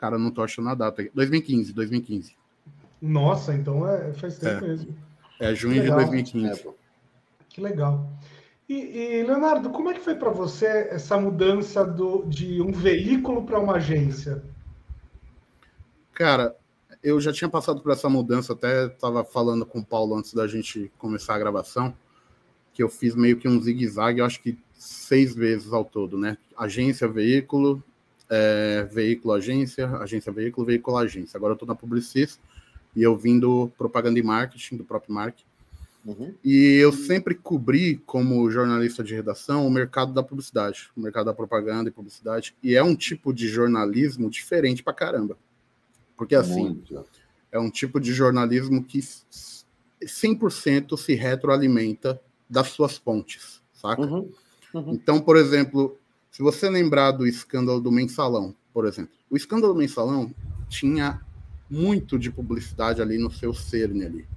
Cara, 0.02 0.18
não 0.18 0.32
tô 0.32 0.42
achando 0.42 0.68
a 0.68 0.74
data. 0.74 1.08
2015, 1.14 1.72
2015. 1.74 2.36
Nossa, 3.00 3.54
então 3.54 3.88
é, 3.88 4.12
faz 4.14 4.40
tempo 4.40 4.66
é. 4.66 4.70
mesmo. 4.70 4.98
É 5.40 5.54
junho 5.54 5.80
de 5.80 5.92
2015. 5.92 6.68
Que 7.48 7.62
legal. 7.62 8.10
E, 8.68 8.74
e, 8.74 9.24
Leonardo, 9.24 9.70
como 9.70 9.92
é 9.92 9.94
que 9.94 10.00
foi 10.00 10.16
para 10.16 10.32
você 10.32 10.66
essa 10.90 11.20
mudança 11.20 11.86
do, 11.86 12.26
de 12.26 12.60
um 12.64 12.72
veículo 12.72 13.46
para 13.46 13.60
uma 13.60 13.76
agência? 13.76 14.44
Cara, 16.14 16.56
eu 17.04 17.22
já 17.22 17.32
tinha 17.32 17.50
passado 17.50 17.80
por 17.80 17.92
essa 17.92 18.10
mudança, 18.10 18.54
até 18.54 18.88
estava 18.88 19.24
falando 19.24 19.68
com 19.68 19.80
o 19.80 19.86
Paulo 19.86 20.16
antes 20.16 20.34
da 20.34 20.48
gente 20.48 20.92
começar 20.98 21.36
a 21.36 21.40
gravação, 21.40 21.94
que 22.74 22.82
eu 22.82 22.90
fiz 22.90 23.14
meio 23.14 23.38
que 23.38 23.48
um 23.48 23.62
zigue-zague, 23.62 24.20
eu 24.20 24.26
acho 24.26 24.42
que 24.42 24.58
seis 24.74 25.36
vezes 25.36 25.72
ao 25.72 25.86
todo, 25.86 26.18
né? 26.18 26.40
Agência, 26.58 27.08
veículo, 27.08 27.84
é, 28.32 28.88
veículo 28.90 29.34
agência, 29.34 29.88
agência 29.98 30.32
veículo, 30.32 30.66
veículo 30.66 30.96
agência. 30.96 31.38
Agora 31.38 31.52
eu 31.52 31.56
estou 31.56 31.68
na 31.68 31.76
Publicis 31.76 32.40
e 32.96 33.04
eu 33.04 33.18
vim 33.18 33.38
do 33.38 33.70
propaganda 33.78 34.18
e 34.18 34.24
marketing, 34.24 34.78
do 34.78 34.86
próprio 34.86 35.14
marketing. 35.14 35.46
Uhum. 36.06 36.34
E 36.44 36.78
eu 36.78 36.92
sempre 36.94 37.36
cobri, 37.36 37.98
como 38.06 38.50
jornalista 38.50 39.04
de 39.04 39.14
redação, 39.14 39.68
o 39.68 39.70
mercado 39.70 40.14
da 40.14 40.24
publicidade, 40.24 40.90
o 40.96 41.02
mercado 41.02 41.26
da 41.26 41.34
propaganda 41.34 41.90
e 41.90 41.92
publicidade. 41.92 42.56
E 42.64 42.74
é 42.74 42.82
um 42.82 42.96
tipo 42.96 43.34
de 43.34 43.48
jornalismo 43.50 44.30
diferente 44.30 44.82
pra 44.82 44.94
caramba. 44.94 45.38
Porque, 46.18 46.34
assim, 46.34 46.70
Muito. 46.70 47.06
é 47.52 47.60
um 47.60 47.70
tipo 47.70 48.00
de 48.00 48.14
jornalismo 48.14 48.84
que 48.84 49.00
100% 50.02 50.98
se 50.98 51.14
retroalimenta 51.14 52.20
das 52.50 52.70
suas 52.70 52.98
pontes, 52.98 53.62
saca? 53.74 54.02
Uhum. 54.02 54.32
Uhum. 54.74 54.94
Então, 54.94 55.20
por 55.20 55.38
exemplo, 55.38 56.00
se 56.32 56.42
você 56.42 56.70
lembrar 56.70 57.12
do 57.12 57.28
escândalo 57.28 57.82
do 57.82 57.92
mensalão, 57.92 58.56
por 58.74 58.86
exemplo, 58.86 59.14
o 59.30 59.36
escândalo 59.36 59.74
do 59.74 59.80
mensalão 59.80 60.34
tinha 60.70 61.22
muito 61.70 62.18
de 62.18 62.32
publicidade 62.32 63.02
ali 63.02 63.18
no 63.18 63.30
seu 63.30 63.54
cerne 63.54 64.06
ali. 64.06 64.28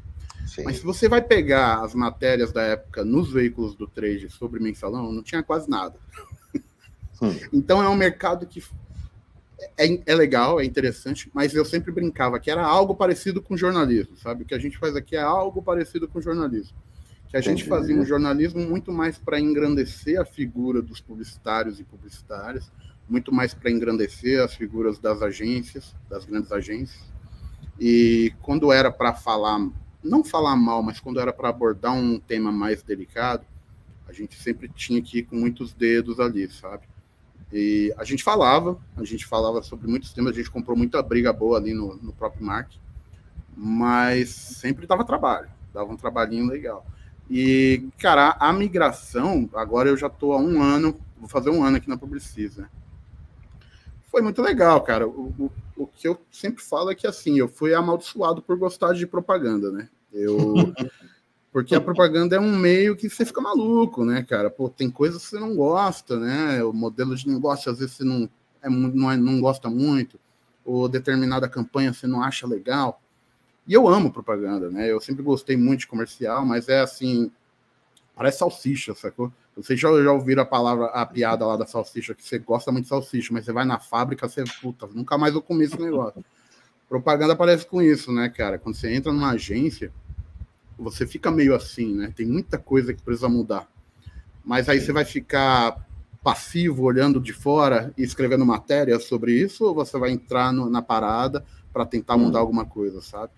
Sim. 0.47 0.65
Mas 0.65 0.77
se 0.77 0.85
você 0.85 1.09
vai 1.09 1.23
pegar 1.23 1.83
as 1.83 1.95
matérias 1.95 2.53
da 2.53 2.63
época 2.63 3.05
nos 3.05 3.33
veículos 3.33 3.75
do 3.75 3.87
trade 3.87 4.29
sobre 4.29 4.61
mensalão, 4.61 5.13
não 5.13 5.23
tinha 5.23 5.43
quase 5.43 5.71
nada. 5.71 5.99
Hum. 7.23 7.33
Então 7.53 7.81
é 7.81 7.89
um 7.89 7.95
mercado 7.95 8.45
que 8.45 8.63
é, 9.79 10.01
é 10.05 10.15
legal, 10.15 10.61
é 10.61 10.65
interessante, 10.65 11.31
mas 11.33 11.55
eu 11.55 11.65
sempre 11.65 11.93
brincava 11.93 12.41
que 12.41 12.51
era 12.51 12.65
algo 12.65 12.95
parecido 12.95 13.41
com 13.41 13.57
jornalismo, 13.57 14.17
sabe? 14.17 14.43
O 14.43 14.47
que 14.47 14.55
a 14.55 14.59
gente 14.59 14.77
faz 14.79 14.97
aqui 14.97 15.17
é 15.17 15.23
algo 15.23 15.63
parecido 15.63 16.09
com 16.09 16.21
jornalismo. 16.21 16.77
Que 17.35 17.39
a 17.39 17.41
gente 17.41 17.65
Entendi. 17.65 17.69
fazia 17.69 17.97
um 17.97 18.05
jornalismo 18.05 18.61
muito 18.61 18.93
mais 18.93 19.19
para 19.19 19.41
engrandecer 19.41 20.21
a 20.21 20.25
figura 20.25 20.81
dos 20.81 21.01
publicitários 21.01 21.81
e 21.81 21.83
publicitárias, 21.83 22.71
muito 23.09 23.35
mais 23.35 23.53
para 23.53 23.73
engrandecer 23.73 24.41
as 24.41 24.55
figuras 24.55 25.01
das 25.01 25.21
agências, 25.21 25.97
das 26.09 26.25
grandes 26.25 26.53
agências. 26.53 27.03
E 27.77 28.33
quando 28.41 28.71
era 28.71 28.89
para 28.89 29.13
falar, 29.15 29.69
não 30.01 30.23
falar 30.23 30.55
mal, 30.55 30.81
mas 30.81 31.01
quando 31.01 31.19
era 31.19 31.33
para 31.33 31.49
abordar 31.49 31.93
um 31.93 32.21
tema 32.21 32.53
mais 32.53 32.85
delicado, 32.85 33.45
a 34.07 34.13
gente 34.13 34.41
sempre 34.41 34.69
tinha 34.69 35.03
que 35.03 35.19
ir 35.19 35.23
com 35.25 35.35
muitos 35.35 35.75
dedos 35.75 36.21
ali, 36.21 36.49
sabe? 36.49 36.85
E 37.53 37.93
a 37.99 38.05
gente 38.05 38.23
falava, 38.23 38.79
a 38.97 39.03
gente 39.03 39.27
falava 39.27 39.61
sobre 39.61 39.89
muitos 39.89 40.13
temas, 40.13 40.35
a 40.35 40.37
gente 40.37 40.53
comprou 40.53 40.77
muita 40.77 41.03
briga 41.03 41.33
boa 41.33 41.59
ali 41.59 41.75
no, 41.75 41.97
no 41.97 42.13
próprio 42.13 42.47
Mark, 42.47 42.71
mas 43.57 44.31
sempre 44.31 44.87
dava 44.87 45.05
trabalho, 45.05 45.49
dava 45.73 45.93
um 45.93 45.97
trabalhinho 45.97 46.47
legal. 46.47 46.87
E, 47.31 47.89
cara, 47.99 48.37
a 48.39 48.53
migração, 48.53 49.49
agora 49.55 49.89
eu 49.89 49.97
já 49.97 50.09
estou 50.09 50.33
há 50.33 50.39
um 50.39 50.63
ano, 50.63 50.99
vou 51.19 51.29
fazer 51.29 51.51
um 51.51 51.65
ano 51.65 51.79
aqui 51.79 51.89
na 51.89 51.97
Publicis, 51.97 52.57
né? 52.57 52.69
Foi 54.11 54.23
muito 54.23 54.43
legal, 54.43 54.81
cara. 54.83 55.09
O, 55.09 55.33
o, 55.39 55.51
o 55.77 55.87
que 55.87 56.07
eu 56.07 56.21
sempre 56.31 56.63
falo 56.63 56.91
é 56.91 56.95
que, 56.95 57.07
assim, 57.07 57.39
eu 57.39 57.49
fui 57.49 57.75
amaldiçoado 57.75 58.43
por 58.43 58.57
gostar 58.57 58.93
de 58.93 59.07
propaganda, 59.07 59.73
né? 59.73 59.89
Eu 60.13 60.55
Porque 61.55 61.73
a 61.73 61.81
propaganda 61.81 62.35
é 62.35 62.41
um 62.41 62.57
meio 62.57 62.97
que 62.97 63.09
você 63.09 63.25
fica 63.25 63.41
maluco, 63.41 64.05
né, 64.05 64.25
cara? 64.25 64.51
Pô, 64.51 64.69
tem 64.69 64.91
coisas 64.91 65.23
que 65.23 65.29
você 65.31 65.39
não 65.39 65.55
gosta, 65.55 66.19
né? 66.19 66.65
O 66.65 66.73
modelo 66.73 67.15
de 67.15 67.29
negócio, 67.29 67.71
às 67.71 67.79
vezes, 67.79 67.95
você 67.95 68.03
não, 68.03 68.29
é, 68.61 68.69
não, 68.69 69.13
é, 69.13 69.17
não 69.17 69.41
gosta 69.41 69.71
muito, 69.71 70.19
ou 70.65 70.89
determinada 70.89 71.49
campanha 71.49 71.93
você 71.93 72.09
não 72.09 72.25
acha 72.25 72.45
legal. 72.45 73.01
E 73.67 73.73
eu 73.73 73.89
amo 73.89 74.13
propaganda, 74.13 74.71
né? 74.71 74.91
Eu 74.91 75.01
sempre 75.01 75.23
gostei 75.23 75.57
muito 75.57 75.81
de 75.81 75.87
comercial, 75.87 76.45
mas 76.45 76.69
é 76.69 76.81
assim, 76.81 77.31
parece 78.15 78.39
salsicha, 78.39 78.95
sacou? 78.95 79.33
Vocês 79.57 79.79
já, 79.79 79.89
já 80.03 80.13
ouviram 80.13 80.43
a 80.43 80.47
palavra, 80.47 80.87
a 80.87 81.07
piada 81.07 81.47
lá 81.47 81.57
da 81.57 81.67
salsicha, 81.67 82.15
que 82.15 82.25
você 82.25 82.39
gosta 82.39 82.73
muito 82.73 82.85
de 82.85 82.89
salsicha, 82.89 83.33
mas 83.33 83.45
você 83.45 83.53
vai 83.53 83.65
na 83.65 83.79
fábrica, 83.79 84.29
você, 84.29 84.45
puta, 84.61 84.87
nunca 84.89 85.17
mais 85.17 85.33
vou 85.33 85.43
comer 85.43 85.65
esse 85.65 85.81
negócio. 85.81 86.25
Propaganda 86.89 87.37
parece 87.37 87.67
com 87.67 87.81
isso, 87.81 88.13
né, 88.13 88.29
cara? 88.29 88.59
Quando 88.59 88.75
você 88.75 88.93
entra 88.93 89.13
numa 89.13 89.31
agência, 89.31 89.93
você 90.79 91.07
fica 91.07 91.31
meio 91.31 91.55
assim, 91.55 91.95
né? 91.95 92.13
Tem 92.15 92.27
muita 92.27 92.59
coisa 92.59 92.93
que 92.93 93.01
precisa 93.01 93.29
mudar. 93.29 93.69
Mas 94.45 94.69
aí 94.69 94.81
você 94.81 94.93
vai 94.93 95.05
ficar 95.05 95.87
passivo 96.23 96.83
olhando 96.83 97.21
de 97.21 97.33
fora 97.33 97.93
e 97.97 98.03
escrevendo 98.03 98.45
matéria 98.45 98.99
sobre 98.99 99.33
isso, 99.33 99.65
ou 99.65 99.75
você 99.75 99.99
vai 99.99 100.11
entrar 100.11 100.53
no, 100.53 100.69
na 100.69 100.83
parada 100.83 101.45
para 101.73 101.87
tentar 101.87 102.17
mudar 102.17 102.39
hum. 102.39 102.43
alguma 102.43 102.65
coisa, 102.65 103.01
sabe? 103.01 103.31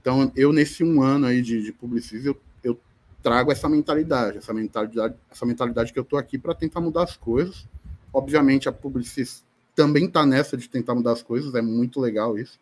Então, 0.00 0.30
eu, 0.34 0.52
nesse 0.52 0.82
um 0.82 1.02
ano 1.02 1.26
aí 1.26 1.40
de, 1.40 1.62
de 1.62 1.72
publicismo, 1.72 2.28
eu, 2.28 2.40
eu 2.62 2.80
trago 3.22 3.52
essa 3.52 3.68
mentalidade, 3.68 4.38
essa 4.38 4.52
mentalidade, 4.52 5.14
essa 5.30 5.46
mentalidade 5.46 5.92
que 5.92 5.98
eu 5.98 6.02
estou 6.02 6.18
aqui 6.18 6.38
para 6.38 6.54
tentar 6.54 6.80
mudar 6.80 7.04
as 7.04 7.16
coisas. 7.16 7.66
Obviamente, 8.12 8.68
a 8.68 8.72
Publicis 8.72 9.44
também 9.74 10.06
está 10.06 10.24
nessa 10.24 10.56
de 10.56 10.68
tentar 10.68 10.94
mudar 10.94 11.12
as 11.12 11.22
coisas, 11.22 11.54
é 11.54 11.62
muito 11.62 12.00
legal 12.00 12.38
isso. 12.38 12.58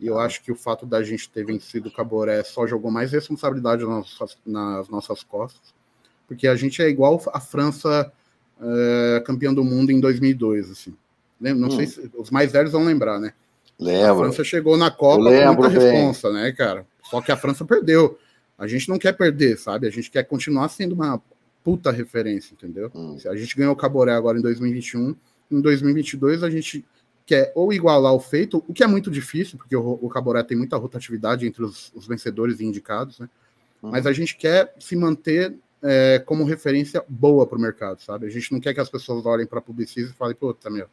E 0.00 0.06
eu 0.06 0.18
acho 0.18 0.42
que 0.42 0.52
o 0.52 0.56
fato 0.56 0.86
da 0.86 1.02
gente 1.02 1.28
ter 1.28 1.44
vencido 1.44 1.88
o 1.88 1.92
Caboré 1.92 2.42
só 2.44 2.66
jogou 2.66 2.90
mais 2.90 3.12
responsabilidade 3.12 3.84
nas 3.84 3.90
nossas, 3.90 4.38
nas 4.46 4.88
nossas 4.88 5.22
costas, 5.22 5.74
porque 6.26 6.46
a 6.46 6.54
gente 6.54 6.80
é 6.80 6.88
igual 6.88 7.20
a 7.32 7.40
França 7.40 8.12
é, 8.60 9.22
campeã 9.26 9.52
do 9.52 9.64
mundo 9.64 9.90
em 9.90 10.00
2002, 10.00 10.70
assim. 10.70 10.96
Não 11.40 11.68
hum. 11.68 11.70
sei 11.70 11.86
se 11.86 12.10
os 12.16 12.30
mais 12.30 12.50
velhos 12.50 12.72
vão 12.72 12.84
lembrar, 12.84 13.18
né? 13.20 13.32
Lembro. 13.78 14.12
A 14.12 14.16
França 14.16 14.44
chegou 14.44 14.76
na 14.76 14.90
Copa 14.90 15.24
com 15.24 15.52
muita 15.54 15.68
responsa, 15.68 16.32
né, 16.32 16.52
cara? 16.52 16.86
Só 17.04 17.20
que 17.20 17.30
a 17.30 17.36
França 17.36 17.64
perdeu. 17.64 18.18
A 18.58 18.66
gente 18.66 18.88
não 18.88 18.98
quer 18.98 19.12
perder, 19.12 19.56
sabe? 19.56 19.86
A 19.86 19.90
gente 19.90 20.10
quer 20.10 20.24
continuar 20.24 20.68
sendo 20.68 20.94
uma 20.94 21.22
puta 21.62 21.90
referência, 21.90 22.54
entendeu? 22.54 22.90
Hum. 22.94 23.16
A 23.26 23.36
gente 23.36 23.56
ganhou 23.56 23.72
o 23.72 23.76
Caboré 23.76 24.12
agora 24.12 24.38
em 24.38 24.42
2021, 24.42 25.14
em 25.50 25.60
2022 25.60 26.42
a 26.42 26.50
gente 26.50 26.84
que 27.24 27.34
é 27.34 27.52
ou 27.54 27.74
igualar 27.74 28.14
o 28.14 28.20
feito, 28.20 28.64
o 28.66 28.72
que 28.72 28.82
é 28.82 28.86
muito 28.86 29.10
difícil, 29.10 29.58
porque 29.58 29.76
o, 29.76 29.98
o 30.00 30.08
Caboré 30.08 30.42
tem 30.42 30.56
muita 30.56 30.78
rotatividade 30.78 31.46
entre 31.46 31.62
os, 31.62 31.92
os 31.94 32.06
vencedores 32.06 32.58
e 32.58 32.64
indicados, 32.64 33.18
né? 33.18 33.28
Uhum. 33.82 33.90
Mas 33.90 34.06
a 34.06 34.14
gente 34.14 34.34
quer 34.34 34.74
se 34.80 34.96
manter 34.96 35.54
é, 35.82 36.18
como 36.24 36.44
referência 36.44 37.04
boa 37.06 37.46
para 37.46 37.58
o 37.58 37.60
mercado, 37.60 38.00
sabe? 38.02 38.26
A 38.26 38.30
gente 38.30 38.50
não 38.50 38.58
quer 38.58 38.72
que 38.72 38.80
as 38.80 38.88
pessoas 38.88 39.26
olhem 39.26 39.46
para 39.46 39.58
a 39.58 39.62
Publicis 39.62 40.08
e 40.08 40.14
falem, 40.14 40.34
puta, 40.34 40.70
meu, 40.70 40.86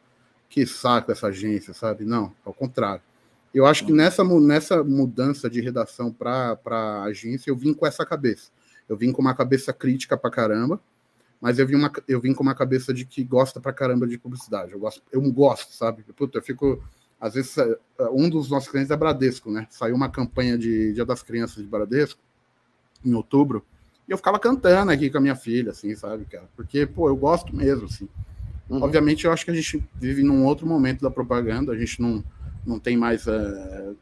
que 0.48 0.66
saco 0.66 1.12
essa 1.12 1.28
agência, 1.28 1.74
sabe? 1.74 2.04
Não, 2.04 2.32
ao 2.44 2.54
contrário. 2.54 3.02
Eu 3.54 3.64
acho 3.64 3.86
que 3.86 3.92
nessa, 3.92 4.22
nessa 4.24 4.84
mudança 4.84 5.48
de 5.48 5.60
redação 5.60 6.12
para 6.12 7.02
agência, 7.04 7.50
eu 7.50 7.56
vim 7.56 7.72
com 7.72 7.86
essa 7.86 8.04
cabeça. 8.04 8.50
Eu 8.88 8.96
vim 8.96 9.12
com 9.12 9.22
uma 9.22 9.34
cabeça 9.34 9.72
crítica 9.72 10.16
para 10.16 10.30
caramba, 10.30 10.80
mas 11.40 11.58
eu 11.58 11.66
vim, 11.66 11.74
uma, 11.74 11.90
eu 12.06 12.20
vim 12.20 12.34
com 12.34 12.42
uma 12.42 12.54
cabeça 12.54 12.92
de 12.92 13.04
que 13.04 13.24
gosta 13.24 13.60
pra 13.60 13.72
caramba 13.72 14.06
de 14.06 14.18
publicidade. 14.18 14.72
Eu 14.72 14.78
gosto, 14.78 15.02
eu 15.10 15.22
gosto, 15.32 15.72
sabe? 15.72 16.02
Puta, 16.14 16.38
eu 16.38 16.42
fico. 16.42 16.82
Às 17.18 17.34
vezes, 17.34 17.56
é, 17.56 17.78
um 18.12 18.28
dos 18.28 18.50
nossos 18.50 18.68
clientes 18.68 18.90
é 18.90 18.96
Bradesco, 18.96 19.50
né? 19.50 19.66
Saiu 19.70 19.94
uma 19.94 20.10
campanha 20.10 20.58
de 20.58 20.92
Dia 20.92 21.04
das 21.04 21.22
Crianças 21.22 21.56
de 21.62 21.68
Bradesco, 21.68 22.20
em 23.02 23.14
outubro, 23.14 23.64
e 24.08 24.12
eu 24.12 24.16
ficava 24.16 24.38
cantando 24.38 24.92
aqui 24.92 25.10
com 25.10 25.18
a 25.18 25.20
minha 25.20 25.34
filha, 25.34 25.72
assim, 25.72 25.94
sabe, 25.96 26.24
cara? 26.26 26.48
Porque, 26.54 26.86
pô, 26.86 27.08
eu 27.08 27.16
gosto 27.16 27.54
mesmo, 27.54 27.86
assim. 27.86 28.08
Uhum. 28.68 28.82
Obviamente, 28.82 29.24
eu 29.24 29.32
acho 29.32 29.44
que 29.44 29.50
a 29.50 29.54
gente 29.54 29.82
vive 29.94 30.22
num 30.22 30.44
outro 30.44 30.66
momento 30.66 31.00
da 31.00 31.10
propaganda, 31.10 31.72
a 31.72 31.78
gente 31.78 32.00
não, 32.00 32.22
não 32.66 32.78
tem 32.78 32.96
mais. 32.96 33.26
Uh, 33.26 33.96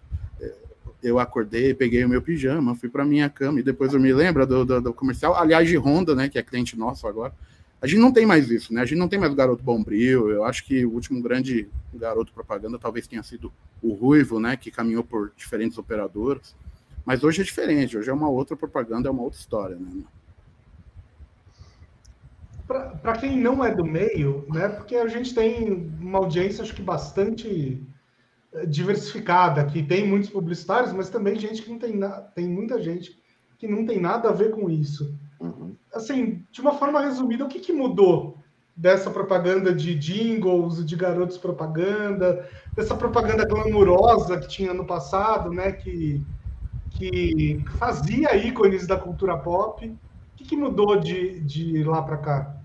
eu 1.03 1.19
acordei, 1.19 1.75
peguei 1.75 2.03
o 2.03 2.09
meu 2.09 2.23
pijama, 2.23 2.75
fui 2.75 2.89
para 2.89 3.05
minha 3.05 3.29
cama 3.29 3.61
e 3.61 3.63
depois 3.63 3.93
eu 3.93 4.01
me 4.01 4.11
lembro 4.13 4.47
do, 4.47 4.65
do, 4.65 4.81
do, 4.81 4.95
comercial, 4.95 5.37
aliás, 5.37 5.69
de 5.69 5.77
Honda, 5.77 6.15
né, 6.15 6.31
que 6.31 6.39
é 6.39 6.43
cliente 6.43 6.79
nosso 6.79 7.07
agora. 7.07 7.35
A 7.83 7.87
gente 7.87 8.01
não 8.01 8.11
tem 8.11 8.25
mais 8.25 8.51
isso, 8.51 8.73
né? 8.73 8.81
A 8.81 8.87
gente 8.87 8.99
não 8.99 9.07
tem 9.07 9.19
mais 9.19 9.31
o 9.31 9.37
garoto 9.37 9.63
bombril. 9.63 10.31
Eu 10.31 10.45
acho 10.45 10.65
que 10.65 10.87
o 10.87 10.91
último 10.91 11.21
grande 11.21 11.69
garoto 11.93 12.33
propaganda 12.33 12.79
talvez 12.79 13.07
tenha 13.07 13.23
sido 13.23 13.53
o 13.83 13.93
Ruivo, 13.93 14.41
né, 14.41 14.57
que 14.57 14.71
caminhou 14.71 15.05
por 15.05 15.33
diferentes 15.37 15.77
operadoras. 15.77 16.57
Mas 17.05 17.23
hoje 17.23 17.43
é 17.43 17.45
diferente, 17.45 17.99
hoje 17.99 18.09
é 18.09 18.13
uma 18.13 18.31
outra 18.31 18.57
propaganda, 18.57 19.09
é 19.09 19.13
uma 19.13 19.23
outra 19.23 19.39
história, 19.39 19.77
né? 19.77 20.03
Para 22.67 23.19
quem 23.19 23.39
não 23.39 23.65
é 23.65 23.75
do 23.75 23.85
meio, 23.85 24.47
né? 24.49 24.69
Porque 24.69 24.97
a 24.97 25.07
gente 25.07 25.35
tem 25.35 25.93
uma 26.01 26.19
audiência, 26.19 26.63
acho 26.63 26.75
que 26.75 26.83
bastante 26.83 27.87
diversificada, 28.69 29.65
que 29.65 29.83
tem 29.83 30.07
muitos 30.07 30.31
publicitários, 30.31 30.93
mas 30.93 31.11
também 31.11 31.39
gente 31.39 31.63
que 31.63 31.71
não 31.71 31.79
tem 31.79 31.97
nada, 31.97 32.23
tem 32.35 32.49
muita 32.49 32.81
gente 32.81 33.19
que 33.59 33.67
não 33.67 33.85
tem 33.85 34.01
nada 34.01 34.29
a 34.29 34.33
ver 34.33 34.53
com 34.53 34.71
isso. 34.71 35.19
Uhum. 35.41 35.75
Assim, 35.93 36.45
de 36.51 36.61
uma 36.61 36.75
forma 36.75 37.01
resumida, 37.01 37.45
o 37.45 37.49
que, 37.49 37.59
que 37.59 37.73
mudou 37.73 38.39
dessa 38.77 39.11
propaganda 39.11 39.73
de 39.75 39.95
jingles, 39.95 40.85
de 40.85 40.97
garotos 40.97 41.39
propaganda, 41.39 42.49
dessa 42.75 42.95
propaganda 42.95 43.45
glamurosa 43.45 44.39
que 44.39 44.49
tinha 44.49 44.75
no 44.75 44.85
passado, 44.85 45.51
né, 45.51 45.73
que, 45.73 46.25
que 46.91 47.63
fazia 47.79 48.37
ícones 48.37 48.87
da 48.87 48.97
cultura 48.97 49.37
pop. 49.37 49.93
O 50.45 50.47
que, 50.47 50.51
que 50.51 50.57
mudou 50.57 51.01
de, 51.01 51.41
de 51.41 51.83
lá 51.85 52.03
para 52.03 52.19
cá? 52.19 52.57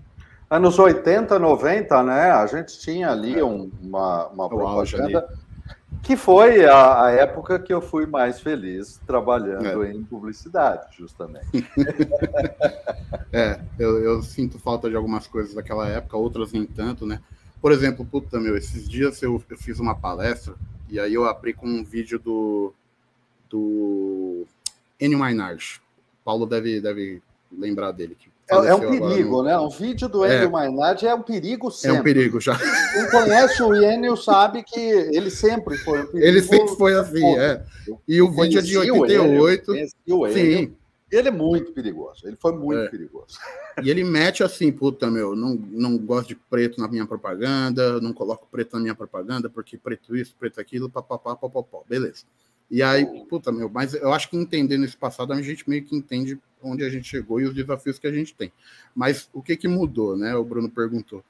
Anos 0.50 0.78
80, 0.78 1.38
90, 1.38 2.02
né? 2.02 2.30
A 2.30 2.46
gente 2.46 2.78
tinha 2.78 3.10
ali 3.10 3.42
um, 3.42 3.70
uma, 3.80 4.26
uma 4.26 4.48
propaganda 4.50 5.26
que 6.02 6.14
foi 6.14 6.66
a, 6.66 7.04
a, 7.04 7.10
época 7.12 7.58
que 7.58 7.72
eu 7.72 7.80
fui 7.80 8.04
mais 8.04 8.38
feliz 8.38 9.00
trabalhando 9.06 9.82
é. 9.82 9.92
em 9.92 10.04
publicidade, 10.04 10.94
justamente. 10.98 11.46
é, 13.32 13.58
eu, 13.78 13.98
eu, 14.04 14.22
sinto 14.22 14.58
falta 14.58 14.90
de 14.90 14.96
algumas 14.96 15.26
coisas 15.26 15.54
daquela 15.54 15.88
época, 15.88 16.18
outras 16.18 16.52
nem 16.52 16.66
tanto, 16.66 17.06
né? 17.06 17.18
Por 17.62 17.72
exemplo, 17.72 18.04
puta 18.04 18.38
meu, 18.38 18.58
esses 18.58 18.86
dias 18.86 19.22
eu, 19.22 19.42
eu 19.48 19.56
fiz 19.56 19.80
uma 19.80 19.94
palestra 19.94 20.54
e 20.86 21.00
aí 21.00 21.14
eu 21.14 21.24
abri 21.24 21.54
com 21.54 21.66
um 21.66 21.82
vídeo 21.82 22.18
do, 22.18 22.74
do 23.48 24.44
Enio 25.00 25.18
Mainardi. 25.18 25.80
Paulo 26.22 26.44
deve, 26.44 26.78
deve 26.80 27.22
lembrar 27.52 27.92
dele, 27.92 28.16
que 28.18 28.30
é, 28.50 28.54
é, 28.68 28.74
um 28.74 28.80
perigo, 28.80 29.36
no... 29.36 29.42
né? 29.44 29.56
Um 29.58 29.68
vídeo 29.68 30.08
do 30.08 30.26
Enio 30.26 30.42
é. 30.42 30.48
Mainardi 30.48 31.06
é 31.06 31.14
um 31.14 31.22
perigo 31.22 31.70
sempre. 31.70 31.96
É 31.96 32.00
um 32.00 32.02
perigo 32.02 32.40
já. 32.40 32.58
Quem 32.58 33.08
conhece 33.10 33.62
o 33.62 33.74
Enio 33.74 34.16
sabe 34.16 34.64
que 34.64 34.80
ele 34.80 35.30
sempre 35.30 35.78
foi 35.78 36.02
um 36.02 36.06
perigo. 36.06 36.26
Ele 36.26 36.42
sempre 36.42 36.74
foi 36.76 36.94
assim, 36.94 37.24
é. 37.38 37.64
E 38.08 38.20
o 38.20 38.30
vídeo 38.30 38.58
é 38.58 38.62
de 38.62 38.76
88. 38.76 39.70
O 39.70 40.26
Enio, 40.26 40.32
sim. 40.32 40.76
Ele 41.12 41.28
é 41.28 41.30
muito 41.30 41.72
perigoso. 41.72 42.26
Ele 42.26 42.36
foi 42.40 42.52
muito 42.52 42.82
é. 42.82 42.88
perigoso. 42.88 43.38
E 43.82 43.90
ele 43.90 44.04
mete 44.04 44.42
assim, 44.44 44.70
puta, 44.70 45.10
meu, 45.10 45.34
não, 45.34 45.54
não 45.54 45.98
gosto 45.98 46.28
de 46.28 46.34
preto 46.34 46.80
na 46.80 46.88
minha 46.88 47.06
propaganda, 47.06 48.00
não 48.00 48.12
coloco 48.12 48.46
preto 48.50 48.74
na 48.74 48.80
minha 48.80 48.94
propaganda, 48.94 49.48
porque 49.48 49.76
preto 49.76 50.16
isso, 50.16 50.34
preto 50.38 50.60
aquilo, 50.60 50.88
papapá, 50.88 51.34
papapá. 51.34 51.78
Beleza. 51.88 52.24
E 52.70 52.82
aí, 52.82 53.04
puta, 53.28 53.50
meu, 53.50 53.68
mas 53.68 53.94
eu 53.94 54.12
acho 54.12 54.30
que 54.30 54.36
entendendo 54.36 54.84
esse 54.84 54.96
passado, 54.96 55.32
a 55.32 55.42
gente 55.42 55.68
meio 55.68 55.84
que 55.84 55.96
entende 55.96 56.38
onde 56.62 56.84
a 56.84 56.90
gente 56.90 57.08
chegou 57.08 57.40
e 57.40 57.44
os 57.44 57.54
desafios 57.54 57.98
que 57.98 58.06
a 58.06 58.12
gente 58.12 58.34
tem. 58.34 58.52
Mas 58.94 59.28
o 59.32 59.42
que, 59.42 59.56
que 59.56 59.68
mudou, 59.68 60.16
né? 60.16 60.34
O 60.34 60.44
Bruno 60.44 60.68
perguntou. 60.68 61.24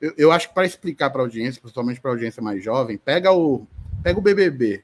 Eu, 0.00 0.14
eu 0.16 0.32
acho 0.32 0.48
que 0.48 0.54
para 0.54 0.66
explicar 0.66 1.10
para 1.10 1.20
a 1.20 1.24
audiência, 1.24 1.60
principalmente 1.60 2.00
para 2.00 2.10
a 2.10 2.14
audiência 2.14 2.42
mais 2.42 2.62
jovem, 2.62 2.96
pega 2.96 3.32
o, 3.32 3.66
pega 4.02 4.18
o 4.18 4.22
BBB. 4.22 4.82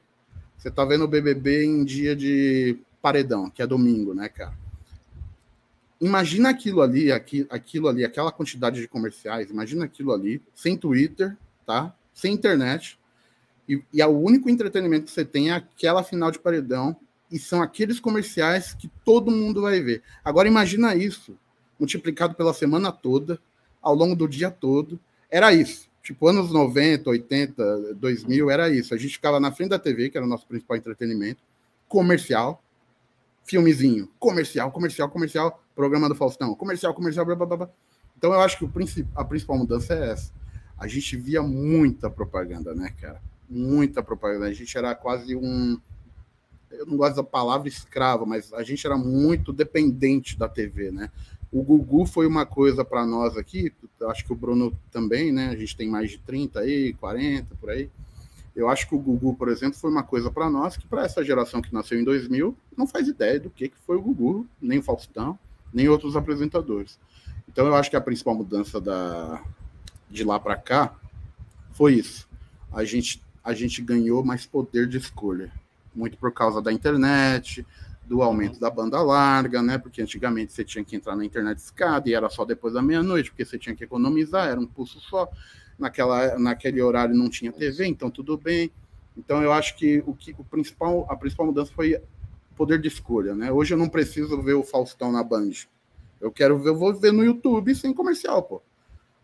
Você 0.56 0.70
tá 0.70 0.84
vendo 0.84 1.04
o 1.04 1.08
BBB 1.08 1.64
em 1.64 1.84
dia 1.84 2.14
de 2.14 2.78
paredão, 3.00 3.48
que 3.50 3.62
é 3.62 3.66
domingo, 3.66 4.14
né, 4.14 4.28
cara? 4.28 4.54
Imagina 6.00 6.50
aquilo 6.50 6.82
ali, 6.82 7.10
aqui, 7.10 7.46
aquilo 7.48 7.88
ali, 7.88 8.04
aquela 8.04 8.30
quantidade 8.30 8.80
de 8.80 8.88
comerciais, 8.88 9.50
imagina 9.50 9.84
aquilo 9.84 10.12
ali, 10.12 10.42
sem 10.54 10.76
Twitter, 10.76 11.36
tá? 11.64 11.94
Sem 12.12 12.34
internet. 12.34 12.98
E, 13.68 13.82
e 13.92 14.02
é 14.02 14.06
o 14.06 14.18
único 14.18 14.50
entretenimento 14.50 15.06
que 15.06 15.10
você 15.10 15.24
tem 15.24 15.50
é 15.50 15.54
aquela 15.54 16.02
final 16.02 16.30
de 16.30 16.38
paredão 16.38 16.96
e 17.30 17.38
são 17.38 17.62
aqueles 17.62 17.98
comerciais 17.98 18.74
que 18.74 18.88
todo 19.04 19.30
mundo 19.30 19.62
vai 19.62 19.80
ver. 19.80 20.02
Agora 20.24 20.48
imagina 20.48 20.94
isso 20.94 21.36
multiplicado 21.78 22.34
pela 22.34 22.54
semana 22.54 22.90
toda, 22.90 23.38
ao 23.82 23.94
longo 23.94 24.16
do 24.16 24.28
dia 24.28 24.50
todo. 24.50 24.98
Era 25.30 25.52
isso. 25.52 25.88
Tipo, 26.02 26.28
anos 26.28 26.52
90, 26.52 27.10
80, 27.10 27.94
2000, 27.94 28.50
era 28.50 28.70
isso. 28.70 28.94
A 28.94 28.96
gente 28.96 29.14
ficava 29.14 29.40
na 29.40 29.50
frente 29.50 29.70
da 29.70 29.78
TV, 29.78 30.08
que 30.08 30.16
era 30.16 30.24
o 30.24 30.28
nosso 30.28 30.46
principal 30.46 30.76
entretenimento, 30.76 31.42
comercial, 31.88 32.62
filmezinho, 33.44 34.08
comercial, 34.18 34.70
comercial, 34.70 35.08
comercial, 35.08 35.64
programa 35.74 36.08
do 36.08 36.14
Faustão, 36.14 36.54
comercial, 36.54 36.94
comercial, 36.94 37.26
blá, 37.26 37.34
blá, 37.34 37.56
blá. 37.56 37.70
Então 38.16 38.32
eu 38.32 38.40
acho 38.40 38.58
que 38.58 38.64
o 38.64 38.68
princip... 38.68 39.06
a 39.14 39.24
principal 39.24 39.58
mudança 39.58 39.94
é 39.94 40.10
essa. 40.10 40.32
A 40.78 40.86
gente 40.86 41.16
via 41.16 41.42
muita 41.42 42.10
propaganda, 42.10 42.74
né, 42.74 42.94
cara? 43.00 43.20
Muita 43.48 44.02
propaganda. 44.02 44.46
A 44.46 44.52
gente 44.52 44.76
era 44.76 44.94
quase 44.94 45.34
um. 45.34 45.80
Eu 46.78 46.86
não 46.86 46.96
gosto 46.96 47.16
da 47.16 47.24
palavra 47.24 47.68
escravo, 47.68 48.26
mas 48.26 48.52
a 48.52 48.62
gente 48.62 48.86
era 48.86 48.96
muito 48.96 49.52
dependente 49.52 50.38
da 50.38 50.48
TV, 50.48 50.90
né? 50.90 51.10
O 51.50 51.62
Gugu 51.62 52.04
foi 52.06 52.26
uma 52.26 52.44
coisa 52.44 52.84
para 52.84 53.06
nós 53.06 53.36
aqui, 53.36 53.72
acho 54.08 54.24
que 54.24 54.32
o 54.32 54.36
Bruno 54.36 54.76
também, 54.90 55.32
né? 55.32 55.48
A 55.48 55.56
gente 55.56 55.76
tem 55.76 55.88
mais 55.88 56.10
de 56.10 56.18
30 56.18 56.60
aí, 56.60 56.92
40 56.94 57.54
por 57.56 57.70
aí. 57.70 57.88
Eu 58.54 58.68
acho 58.68 58.88
que 58.88 58.94
o 58.94 58.98
Gugu, 58.98 59.34
por 59.34 59.48
exemplo, 59.48 59.78
foi 59.78 59.90
uma 59.90 60.02
coisa 60.02 60.30
para 60.30 60.48
nós 60.48 60.76
que 60.76 60.86
para 60.86 61.04
essa 61.04 61.22
geração 61.22 61.60
que 61.60 61.72
nasceu 61.72 62.00
em 62.00 62.04
2000 62.04 62.56
não 62.76 62.86
faz 62.86 63.06
ideia 63.06 63.38
do 63.38 63.50
que, 63.50 63.68
que 63.68 63.76
foi 63.86 63.96
o 63.96 64.02
Gugu, 64.02 64.46
nem 64.60 64.78
o 64.78 64.82
Faustão, 64.82 65.38
nem 65.72 65.88
outros 65.88 66.16
apresentadores. 66.16 66.98
Então 67.48 67.66
eu 67.66 67.74
acho 67.74 67.90
que 67.90 67.96
a 67.96 68.00
principal 68.00 68.34
mudança 68.34 68.80
da, 68.80 69.42
de 70.10 70.24
lá 70.24 70.40
para 70.40 70.56
cá 70.56 70.94
foi 71.72 71.94
isso. 71.94 72.26
A 72.72 72.84
gente, 72.84 73.22
a 73.44 73.52
gente 73.52 73.82
ganhou 73.82 74.24
mais 74.24 74.46
poder 74.46 74.88
de 74.88 74.96
escolha, 74.96 75.52
muito 75.96 76.18
por 76.18 76.32
causa 76.32 76.60
da 76.60 76.72
internet, 76.72 77.66
do 78.04 78.22
aumento 78.22 78.60
da 78.60 78.70
banda 78.70 79.00
larga, 79.02 79.62
né? 79.62 79.78
Porque 79.78 80.00
antigamente 80.00 80.52
você 80.52 80.64
tinha 80.64 80.84
que 80.84 80.94
entrar 80.94 81.16
na 81.16 81.24
internet 81.24 81.58
escada 81.58 82.08
e 82.08 82.14
era 82.14 82.28
só 82.28 82.44
depois 82.44 82.74
da 82.74 82.82
meia-noite, 82.82 83.30
porque 83.30 83.44
você 83.44 83.58
tinha 83.58 83.74
que 83.74 83.84
economizar, 83.84 84.48
era 84.48 84.60
um 84.60 84.66
pulso 84.66 85.00
só. 85.00 85.28
Naquela, 85.78 86.38
naquele 86.38 86.80
horário 86.80 87.14
não 87.14 87.28
tinha 87.28 87.52
TV, 87.52 87.86
então 87.86 88.10
tudo 88.10 88.38
bem. 88.38 88.70
Então 89.16 89.42
eu 89.42 89.52
acho 89.52 89.76
que 89.76 90.02
o 90.06 90.14
que 90.14 90.34
o 90.38 90.44
principal 90.44 91.06
a 91.08 91.16
principal 91.16 91.46
mudança 91.46 91.70
foi 91.74 92.00
poder 92.56 92.80
de 92.80 92.88
escolha, 92.88 93.34
né? 93.34 93.52
Hoje 93.52 93.74
eu 93.74 93.78
não 93.78 93.88
preciso 93.88 94.40
ver 94.40 94.54
o 94.54 94.62
Faustão 94.62 95.12
na 95.12 95.22
Band. 95.22 95.50
Eu 96.20 96.32
quero 96.32 96.58
ver, 96.58 96.70
eu 96.70 96.76
vou 96.76 96.94
ver 96.94 97.12
no 97.12 97.24
YouTube 97.24 97.74
sem 97.74 97.92
comercial, 97.92 98.42
pô. 98.42 98.62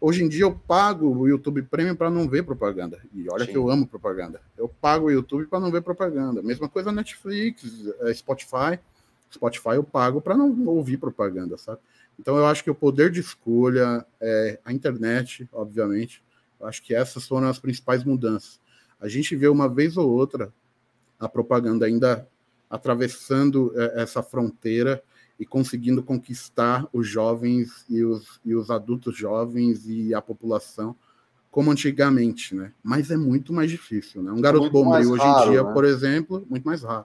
Hoje 0.05 0.25
em 0.25 0.29
dia 0.29 0.43
eu 0.43 0.53
pago 0.53 1.17
o 1.17 1.29
YouTube 1.29 1.63
Premium 1.63 1.95
para 1.95 2.11
não 2.11 2.29
ver 2.29 2.43
propaganda. 2.43 3.01
E 3.15 3.25
olha 3.31 3.45
Sim. 3.45 3.53
que 3.53 3.57
eu 3.57 3.71
amo 3.71 3.87
propaganda. 3.87 4.43
Eu 4.59 4.69
pago 4.69 5.07
o 5.07 5.11
YouTube 5.13 5.47
para 5.47 5.61
não 5.61 5.71
ver 5.71 5.81
propaganda. 5.81 6.43
Mesma 6.43 6.69
coisa 6.69 6.91
Netflix, 6.91 7.63
é, 8.01 8.13
Spotify. 8.13 8.81
Spotify 9.33 9.77
eu 9.77 9.85
pago 9.85 10.21
para 10.21 10.37
não 10.37 10.67
ouvir 10.67 10.97
propaganda, 10.97 11.57
sabe? 11.57 11.79
Então 12.19 12.37
eu 12.37 12.45
acho 12.47 12.65
que 12.65 12.71
o 12.71 12.75
poder 12.75 13.13
de 13.13 13.21
escolha, 13.21 14.05
é, 14.21 14.59
a 14.65 14.73
internet, 14.73 15.49
obviamente, 15.53 16.21
eu 16.59 16.67
acho 16.67 16.83
que 16.83 16.93
essas 16.93 17.29
foram 17.29 17.47
as 17.47 17.61
principais 17.61 18.03
mudanças. 18.03 18.59
A 19.01 19.07
gente 19.07 19.37
vê 19.37 19.47
uma 19.47 19.69
vez 19.69 19.97
ou 19.97 20.11
outra 20.11 20.53
a 21.17 21.29
propaganda 21.29 21.87
ainda 21.87 22.27
atravessando 22.69 23.73
é, 23.77 24.03
essa 24.03 24.21
fronteira 24.21 25.01
e 25.39 25.47
conseguindo 25.47 26.03
conquistar 26.03 26.87
os 26.93 27.07
jovens 27.07 27.85
e 27.89 28.05
os, 28.05 28.41
e 28.45 28.55
os 28.55 28.71
adultos 28.71 29.17
jovens 29.17 29.89
e 29.89 30.15
a 30.15 30.21
população 30.21 30.95
como 31.51 31.71
antigamente, 31.71 32.55
né? 32.55 32.73
Mas 32.83 33.11
é 33.11 33.17
muito 33.17 33.53
mais 33.53 33.71
difícil, 33.71 34.23
né? 34.23 34.33
Um 34.33 34.41
garoto 34.41 34.63
muito 34.63 34.73
bombril 34.73 35.11
hoje 35.11 35.23
raro, 35.23 35.47
em 35.47 35.51
dia, 35.51 35.63
né? 35.63 35.73
por 35.73 35.85
exemplo, 35.85 36.47
muito 36.49 36.65
mais 36.65 36.83
raro. 36.83 37.05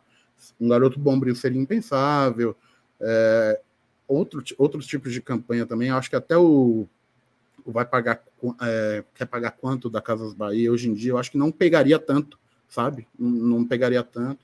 Um 0.59 0.69
garoto 0.69 0.97
bombril 0.97 1.35
seria 1.35 1.61
impensável. 1.61 2.55
É, 3.01 3.59
outro, 4.07 4.41
outros 4.57 4.87
tipos 4.87 5.11
de 5.11 5.21
campanha 5.21 5.65
também, 5.65 5.89
acho 5.89 6.09
que 6.09 6.15
até 6.15 6.37
o, 6.37 6.87
o 7.65 7.71
vai 7.71 7.83
pagar 7.83 8.23
é, 8.61 9.03
quer 9.15 9.25
pagar 9.25 9.51
quanto 9.51 9.89
da 9.89 10.01
Casas 10.01 10.33
Bahia 10.33 10.71
hoje 10.71 10.89
em 10.89 10.93
dia, 10.93 11.11
eu 11.11 11.17
acho 11.17 11.31
que 11.31 11.37
não 11.37 11.51
pegaria 11.51 11.99
tanto, 11.99 12.39
sabe? 12.69 13.05
Não, 13.19 13.29
não 13.29 13.65
pegaria 13.65 14.01
tanto 14.01 14.39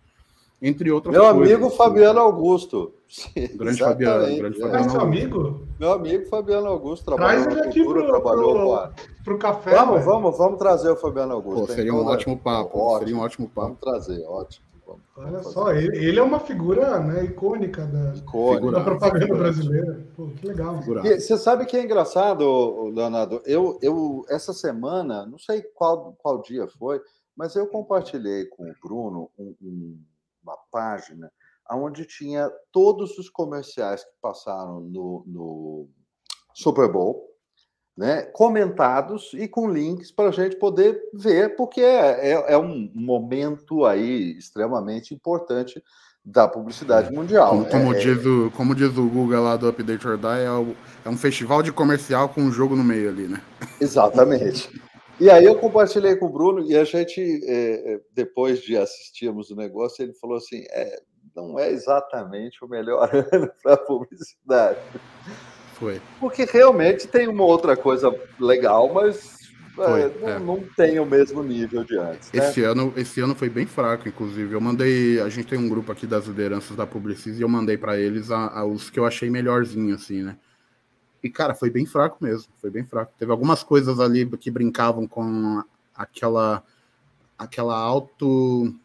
entre 0.64 0.90
outras 0.90 1.14
Meu 1.14 1.24
coisas. 1.24 1.42
amigo 1.42 1.70
Fabiano 1.70 2.20
Augusto. 2.22 2.94
Grande 3.56 3.80
Fabiano. 3.80 4.38
Grande 4.38 4.60
Fabiano. 4.60 4.86
É 4.86 4.90
seu 4.90 5.02
amigo? 5.02 5.68
Meu 5.80 5.94
amigo 5.94 6.26
Fabiano 6.26 6.68
Augusto 6.68 7.06
trabalhou 7.06 7.44
Traz 7.44 7.58
ele 7.58 7.68
aqui 7.68 7.84
cultura, 7.84 8.06
pro, 8.06 8.12
trabalhou 8.12 8.90
pro, 9.24 9.38
café. 9.38 9.72
Vamos, 9.72 10.04
vamos, 10.04 10.38
vamos 10.38 10.58
trazer 10.58 10.90
o 10.90 10.96
Fabiano 10.96 11.34
Augusto. 11.34 11.68
Pô, 11.68 11.74
seria 11.74 11.94
um 11.94 12.06
ótimo 12.06 12.38
papo. 12.38 12.78
Ótimo, 12.78 13.00
seria 13.00 13.16
um 13.16 13.20
ótimo 13.20 13.48
papo. 13.48 13.62
Vamos 13.62 13.80
trazer, 13.80 14.26
ótimo. 14.26 14.66
Vamos, 14.86 15.02
Olha 15.16 15.32
vamos 15.38 15.54
só, 15.54 15.72
ele, 15.72 15.98
ele, 15.98 16.20
é 16.20 16.24
uma 16.24 16.40
figura 16.40 17.00
né, 17.00 17.24
icônica 17.24 17.86
da, 17.86 18.16
icônica, 18.16 18.72
da 18.72 18.84
propaganda 18.84 19.26
figura. 19.26 19.40
brasileira. 19.40 20.08
Pô, 20.16 20.28
que 20.28 20.48
legal. 20.48 20.80
E, 21.06 21.20
você 21.20 21.38
sabe 21.38 21.66
que 21.66 21.78
é 21.78 21.84
engraçado, 21.84 22.90
Leonardo? 22.90 23.42
Eu, 23.46 23.80
eu, 23.82 24.26
essa 24.28 24.54
semana, 24.54 25.26
não 25.26 25.38
sei 25.38 25.62
qual, 25.62 26.14
qual 26.18 26.42
dia 26.42 26.68
foi, 26.68 27.02
mas 27.36 27.56
eu 27.56 27.66
compartilhei 27.68 28.46
com 28.46 28.70
o 28.70 28.76
Bruno 28.82 29.30
um, 29.40 29.56
um 29.62 29.98
uma 30.44 30.58
página 30.70 31.32
onde 31.72 32.06
tinha 32.06 32.52
todos 32.72 33.18
os 33.18 33.30
comerciais 33.30 34.04
que 34.04 34.12
passaram 34.22 34.82
no, 34.82 35.24
no 35.26 35.90
Super 36.54 36.92
Bowl, 36.92 37.30
né, 37.96 38.24
comentados 38.34 39.32
e 39.34 39.48
com 39.48 39.70
links 39.70 40.12
para 40.12 40.30
a 40.30 40.32
gente 40.32 40.56
poder 40.56 41.00
ver, 41.14 41.56
porque 41.56 41.82
é, 41.82 42.32
é, 42.32 42.54
é, 42.54 42.58
um 42.58 42.92
momento 42.94 43.86
aí 43.86 44.36
extremamente 44.36 45.14
importante 45.14 45.82
da 46.26 46.48
publicidade 46.48 47.10
é. 47.10 47.12
mundial. 47.12 47.50
Como, 47.50 47.70
como 47.70 47.94
é, 47.94 48.00
diz 48.00 48.26
o, 48.26 48.52
como 48.56 48.74
diz 48.74 48.98
o 48.98 49.10
Google 49.10 49.44
lá 49.44 49.56
do 49.56 49.68
Update 49.68 50.08
or 50.08 50.18
Die, 50.18 50.28
é, 50.28 50.76
é 51.06 51.10
um 51.10 51.18
festival 51.18 51.62
de 51.62 51.72
comercial 51.72 52.30
com 52.30 52.42
um 52.42 52.52
jogo 52.52 52.76
no 52.76 52.84
meio 52.84 53.10
ali, 53.10 53.28
né? 53.28 53.42
Exatamente. 53.80 54.70
E 55.20 55.30
aí 55.30 55.46
eu 55.46 55.56
compartilhei 55.56 56.16
com 56.16 56.26
o 56.26 56.32
Bruno 56.32 56.66
e 56.66 56.76
a 56.76 56.84
gente, 56.84 57.22
é, 57.22 57.94
é, 57.94 58.02
depois 58.14 58.62
de 58.62 58.76
assistirmos 58.76 59.52
o 59.52 59.56
negócio, 59.56 60.04
ele 60.04 60.14
falou 60.14 60.38
assim: 60.38 60.64
é, 60.72 61.02
não 61.36 61.58
é 61.58 61.72
exatamente 61.72 62.64
o 62.64 62.68
melhor 62.68 63.10
ano 63.32 63.52
para 63.62 63.78
publicidade. 63.78 64.80
Foi. 65.74 66.02
Porque 66.20 66.46
realmente 66.46 67.08
tem 67.08 67.28
uma 67.28 67.44
outra 67.44 67.76
coisa 67.76 68.14
legal, 68.40 68.94
mas 68.94 69.44
é, 69.78 70.20
não, 70.20 70.30
é. 70.30 70.40
não, 70.40 70.64
tem 70.76 71.00
o 71.00 71.06
mesmo 71.06 71.42
nível 71.42 71.84
de 71.84 71.98
antes. 71.98 72.32
Né? 72.32 72.48
Esse, 72.48 72.64
ano, 72.64 72.94
esse 72.96 73.20
ano 73.20 73.34
foi 73.34 73.50
bem 73.50 73.66
fraco, 73.66 74.08
inclusive. 74.08 74.54
Eu 74.54 74.62
mandei. 74.62 75.20
A 75.20 75.30
gente 75.30 75.48
tem 75.48 75.58
um 75.58 75.68
grupo 75.68 75.92
aqui 75.92 76.06
das 76.06 76.26
lideranças 76.26 76.78
da 76.78 76.86
Publicis 76.86 77.40
e 77.40 77.42
eu 77.42 77.50
mandei 77.50 77.78
para 77.78 77.98
eles 77.98 78.30
a, 78.30 78.48
a, 78.60 78.66
os 78.66 78.90
que 78.90 79.00
eu 79.00 79.06
achei 79.06 79.30
melhorzinho, 79.30 79.96
assim, 79.96 80.22
né? 80.22 80.38
E, 81.24 81.30
cara, 81.30 81.56
foi 81.56 81.72
bem 81.72 81.86
fraco 81.86 82.18
mesmo. 82.22 82.52
Foi 82.62 82.70
bem 82.70 82.86
fraco. 82.86 83.14
Teve 83.18 83.32
algumas 83.32 83.64
coisas 83.64 84.00
ali 84.00 84.26
que 84.38 84.52
brincavam 84.52 85.08
com 85.08 85.64
aquela, 85.96 86.64
aquela 87.38 87.76
auto. 87.76 88.76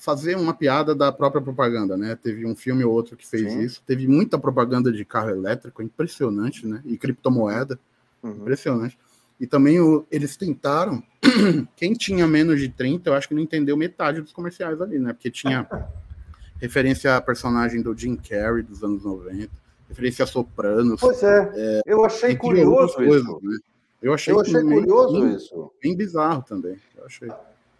Fazer 0.00 0.34
uma 0.36 0.54
piada 0.54 0.94
da 0.94 1.12
própria 1.12 1.42
propaganda, 1.42 1.94
né? 1.94 2.16
Teve 2.16 2.46
um 2.46 2.56
filme 2.56 2.82
ou 2.82 2.92
outro 2.92 3.18
que 3.18 3.26
fez 3.26 3.52
Sim. 3.52 3.60
isso. 3.60 3.82
Teve 3.86 4.08
muita 4.08 4.38
propaganda 4.38 4.90
de 4.90 5.04
carro 5.04 5.28
elétrico, 5.28 5.82
impressionante, 5.82 6.66
né? 6.66 6.80
E 6.86 6.96
criptomoeda, 6.96 7.78
uhum. 8.22 8.30
impressionante. 8.30 8.98
E 9.38 9.46
também 9.46 9.78
o, 9.78 10.06
eles 10.10 10.38
tentaram. 10.38 11.02
Quem 11.76 11.92
tinha 11.92 12.26
menos 12.26 12.58
de 12.58 12.70
30, 12.70 13.10
eu 13.10 13.14
acho 13.14 13.28
que 13.28 13.34
não 13.34 13.42
entendeu 13.42 13.76
metade 13.76 14.22
dos 14.22 14.32
comerciais 14.32 14.80
ali, 14.80 14.98
né? 14.98 15.12
Porque 15.12 15.30
tinha 15.30 15.68
referência 16.58 17.14
a 17.14 17.20
personagem 17.20 17.82
do 17.82 17.94
Jim 17.94 18.16
Carrey 18.16 18.62
dos 18.62 18.82
anos 18.82 19.04
90 19.04 19.50
referência 19.90 20.24
a 20.24 20.26
Sopranos. 20.26 21.00
Pois 21.00 21.22
é, 21.22 21.52
é 21.54 21.80
eu 21.84 22.04
achei 22.04 22.36
curioso 22.36 22.94
coisas, 22.94 23.22
isso. 23.22 23.40
Né? 23.42 23.58
Eu 24.00 24.14
achei, 24.14 24.32
eu 24.32 24.40
achei 24.40 24.62
curioso 24.62 25.20
bem, 25.20 25.34
isso. 25.34 25.72
Bem 25.82 25.96
bizarro 25.96 26.42
também. 26.42 26.76
Eu 26.96 27.04
achei. 27.04 27.28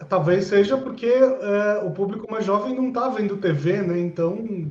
Talvez 0.08 0.46
seja 0.46 0.76
porque 0.76 1.06
é, 1.06 1.82
o 1.84 1.90
público 1.90 2.30
mais 2.30 2.44
jovem 2.44 2.74
não 2.74 2.88
está 2.88 3.08
vendo 3.08 3.36
TV, 3.36 3.82
né? 3.82 3.98
Então, 3.98 4.70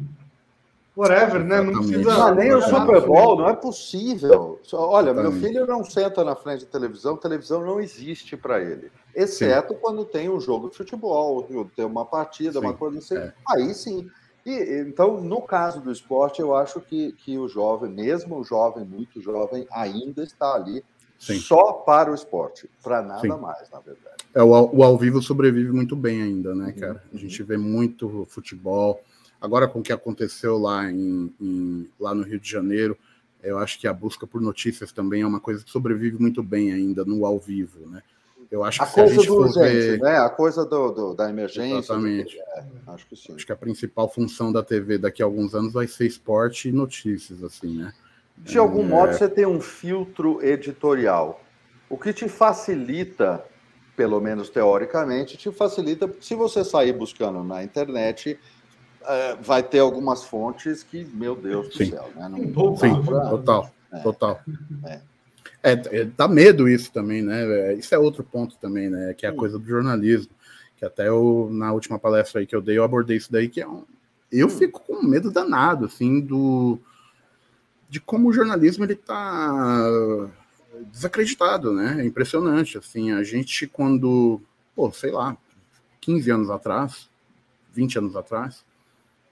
whatever, 0.98 1.44
né? 1.44 1.62
Não 1.62 1.74
precisa. 1.74 2.18
Não, 2.18 2.36
nem 2.36 2.54
o 2.54 2.62
Super 2.62 3.02
Bowl, 3.06 3.38
não 3.38 3.50
é 3.50 3.56
possível. 3.56 4.60
Olha, 4.74 5.14
meu 5.14 5.32
filho 5.32 5.68
não 5.68 5.84
senta 5.84 6.24
na 6.24 6.36
frente 6.36 6.66
da 6.66 6.72
televisão, 6.72 7.16
televisão 7.16 7.64
não 7.64 7.80
existe 7.80 8.36
para 8.36 8.60
ele. 8.60 8.92
Exceto 9.16 9.74
sim. 9.74 9.80
quando 9.80 10.04
tem 10.04 10.30
um 10.30 10.40
jogo 10.40 10.70
de 10.70 10.78
futebol, 10.78 11.48
tem 11.76 11.86
uma 11.86 12.06
partida, 12.06 12.54
sim, 12.54 12.60
uma 12.60 12.74
coisa 12.74 12.98
assim. 12.98 13.18
É. 13.18 13.34
Aí 13.50 13.74
sim. 13.74 14.10
E, 14.46 14.82
então, 14.82 15.22
no 15.22 15.42
caso 15.42 15.80
do 15.80 15.92
esporte, 15.92 16.42
eu 16.42 16.56
acho 16.56 16.82
que, 16.82 17.12
que 17.12 17.38
o 17.38 17.48
jovem, 17.48 17.92
mesmo 17.92 18.40
o 18.40 18.44
jovem, 18.44 18.84
muito 18.84 19.22
jovem, 19.22 19.68
ainda 19.72 20.24
está 20.24 20.56
ali 20.56 20.84
Sim. 21.20 21.38
Só 21.38 21.74
para 21.74 22.10
o 22.10 22.16
esporte, 22.16 22.70
para 22.82 23.02
nada 23.02 23.20
Sim. 23.20 23.28
mais, 23.28 23.70
na 23.70 23.82
verdade. 23.82 24.09
É, 24.34 24.44
o, 24.44 24.50
o 24.50 24.84
ao 24.84 24.98
vivo 24.98 25.22
sobrevive 25.22 25.72
muito 25.72 25.96
bem 25.96 26.22
ainda, 26.22 26.54
né, 26.54 26.68
uhum. 26.68 26.80
cara? 26.80 27.04
A 27.14 27.18
gente 27.18 27.42
vê 27.44 27.58
muito 27.58 28.26
futebol. 28.30 29.02
Agora, 29.42 29.68
com 29.68 29.80
o 29.80 29.84
que 29.84 29.94
aconteceu 29.94 30.58
lá, 30.58 30.90
em, 30.92 31.34
em, 31.40 31.90
lá 32.00 32.14
no 32.14 32.24
Rio 32.24 32.40
de 32.40 32.50
Janeiro, 32.50 32.98
eu 33.42 33.58
acho 33.58 33.80
que 33.80 33.88
a 33.88 33.94
busca 33.94 34.28
por 34.28 34.42
notícias 34.42 34.92
também 34.92 35.22
é 35.22 35.28
uma 35.28 35.40
coisa 35.40 35.64
que 35.64 35.72
sobrevive 35.72 36.20
muito 36.20 36.44
bem 36.44 36.74
ainda 36.74 37.06
no 37.06 37.26
ao 37.26 37.40
vivo, 37.40 37.88
né? 37.88 38.02
Eu 38.52 38.64
acho 38.64 38.82
a 38.82 38.88
que 38.88 38.94
coisa 38.94 39.22
a 39.22 39.26
do 39.26 39.36
urgente, 39.36 39.62
ver... 39.62 40.00
né? 40.00 40.18
A 40.18 40.30
coisa 40.30 40.66
do, 40.66 40.92
do 40.92 41.14
da 41.14 41.30
emergência. 41.30 41.78
Exatamente. 41.78 42.40
É, 42.40 42.64
acho 42.88 43.08
que 43.08 43.16
sim. 43.16 43.36
Acho 43.36 43.46
que 43.46 43.52
a 43.52 43.56
principal 43.56 44.10
função 44.10 44.52
da 44.52 44.64
TV 44.64 44.98
daqui 44.98 45.22
a 45.22 45.26
alguns 45.26 45.54
anos 45.54 45.72
vai 45.72 45.88
ser 45.88 46.08
esporte 46.08 46.68
e 46.68 46.72
notícias, 46.72 47.44
assim, 47.44 47.78
né? 47.78 47.94
De 48.38 48.58
é... 48.58 48.60
algum 48.60 48.84
modo, 48.84 49.14
você 49.14 49.30
tem 49.30 49.46
um 49.46 49.62
filtro 49.62 50.44
editorial, 50.44 51.44
o 51.88 51.98
que 51.98 52.12
te 52.12 52.28
facilita, 52.28 53.46
pelo 54.00 54.22
menos 54.22 54.50
teoricamente, 54.50 55.36
te 55.36 55.52
facilita, 55.52 56.10
se 56.22 56.34
você 56.34 56.64
sair 56.64 56.94
buscando 56.94 57.44
na 57.44 57.62
internet 57.62 58.40
é, 59.06 59.36
vai 59.36 59.62
ter 59.62 59.80
algumas 59.80 60.24
fontes 60.24 60.84
que, 60.84 61.04
meu 61.04 61.36
Deus 61.36 61.68
do 61.68 61.74
Sim. 61.76 61.92
céu, 61.92 62.10
né? 62.16 62.30
Não, 62.30 62.78
Sim, 62.78 63.04
pra... 63.04 63.30
total, 63.30 63.72
é. 63.92 64.00
total. 64.00 64.42
É. 64.86 65.02
É, 65.62 65.72
é, 65.74 66.04
dá 66.06 66.30
medo 66.30 66.70
isso 66.70 66.94
também, 66.94 67.22
né? 67.22 67.44
É, 67.44 67.74
isso 67.74 67.94
é 67.94 68.00
outro 68.00 68.24
ponto 68.24 68.56
também, 68.56 68.90
né? 68.90 69.14
Que 69.14 69.26
é 69.26 69.30
a 69.30 69.36
coisa 69.36 69.60
do 69.60 69.68
jornalismo. 69.68 70.32
Que 70.78 70.86
até 70.86 71.10
eu, 71.10 71.50
na 71.52 71.74
última 71.74 72.00
palestra 72.00 72.40
aí 72.40 72.48
que 72.48 72.56
eu 72.56 72.62
dei, 72.62 72.78
eu 72.78 72.86
abordei 72.86 73.18
isso 73.18 73.30
daí, 73.30 73.50
que 73.50 73.60
é 73.60 73.68
um. 73.68 73.84
Eu 74.32 74.48
hum. 74.48 74.50
fico 74.50 74.80
com 74.80 75.06
medo 75.06 75.30
danado, 75.30 75.88
assim, 75.88 76.22
do. 76.22 76.80
De 77.90 78.00
como 78.00 78.30
o 78.30 78.34
jornalismo 78.34 78.86
ele 78.86 78.96
tá 78.96 80.30
desacreditado, 80.92 81.74
né? 81.74 81.98
É 82.00 82.06
impressionante, 82.06 82.78
assim. 82.78 83.12
A 83.12 83.24
gente, 83.24 83.68
quando. 83.68 84.42
Pô, 84.76 84.92
sei 84.92 85.12
lá, 85.12 85.36
15 86.02 86.32
anos 86.32 86.50
atrás, 86.50 87.10
20 87.74 87.98
anos 88.00 88.16
atrás, 88.16 88.64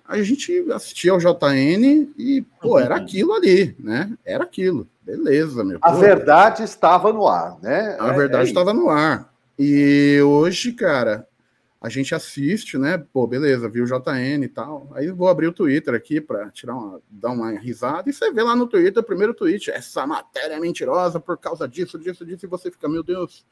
a 0.08 0.22
gente 0.22 0.66
assistia 0.72 1.12
ao 1.12 1.20
JN 1.20 2.10
e, 2.18 2.44
pô, 2.62 2.80
era 2.80 2.96
uhum. 2.96 3.02
aquilo 3.02 3.34
ali, 3.34 3.76
né? 3.80 4.18
Era 4.26 4.44
aquilo. 4.44 4.88
Beleza, 5.02 5.64
meu. 5.64 5.80
A 5.82 5.92
pô, 5.92 5.98
verdade 6.00 6.64
estava 6.64 7.12
no 7.12 7.28
ar, 7.28 7.58
né? 7.62 7.98
A 8.00 8.08
é, 8.08 8.14
verdade 8.14 8.46
é 8.46 8.48
estava 8.48 8.74
no 8.74 8.90
ar. 8.90 9.32
E 9.60 10.20
hoje, 10.22 10.72
cara, 10.72 11.28
a 11.80 11.90
gente 11.90 12.16
assiste, 12.16 12.78
né? 12.78 12.98
Pô, 12.98 13.28
beleza, 13.28 13.70
viu 13.70 13.84
o 13.84 13.88
JN 13.88 14.44
e 14.44 14.48
tal. 14.48 14.90
Aí 14.94 15.12
vou 15.12 15.28
abrir 15.28 15.48
o 15.48 15.54
Twitter 15.54 15.94
aqui 15.94 16.20
para 16.20 16.50
tirar 16.50 16.76
uma, 16.76 17.02
dar 17.10 17.32
uma 17.32 17.52
risada 17.52 18.10
e 18.10 18.14
você 18.14 18.32
vê 18.32 18.42
lá 18.42 18.56
no 18.56 18.68
Twitter, 18.68 19.02
o 19.02 19.06
primeiro 19.06 19.34
tweet, 19.34 19.70
essa 19.70 20.06
matéria 20.08 20.56
é 20.56 20.60
mentirosa 20.60 21.20
por 21.20 21.38
causa 21.38 21.68
disso, 21.68 22.00
disso, 22.00 22.26
disso, 22.26 22.46
e 22.46 22.50
você 22.50 22.72
fica, 22.72 22.90
meu 22.90 23.04
Deus, 23.04 23.46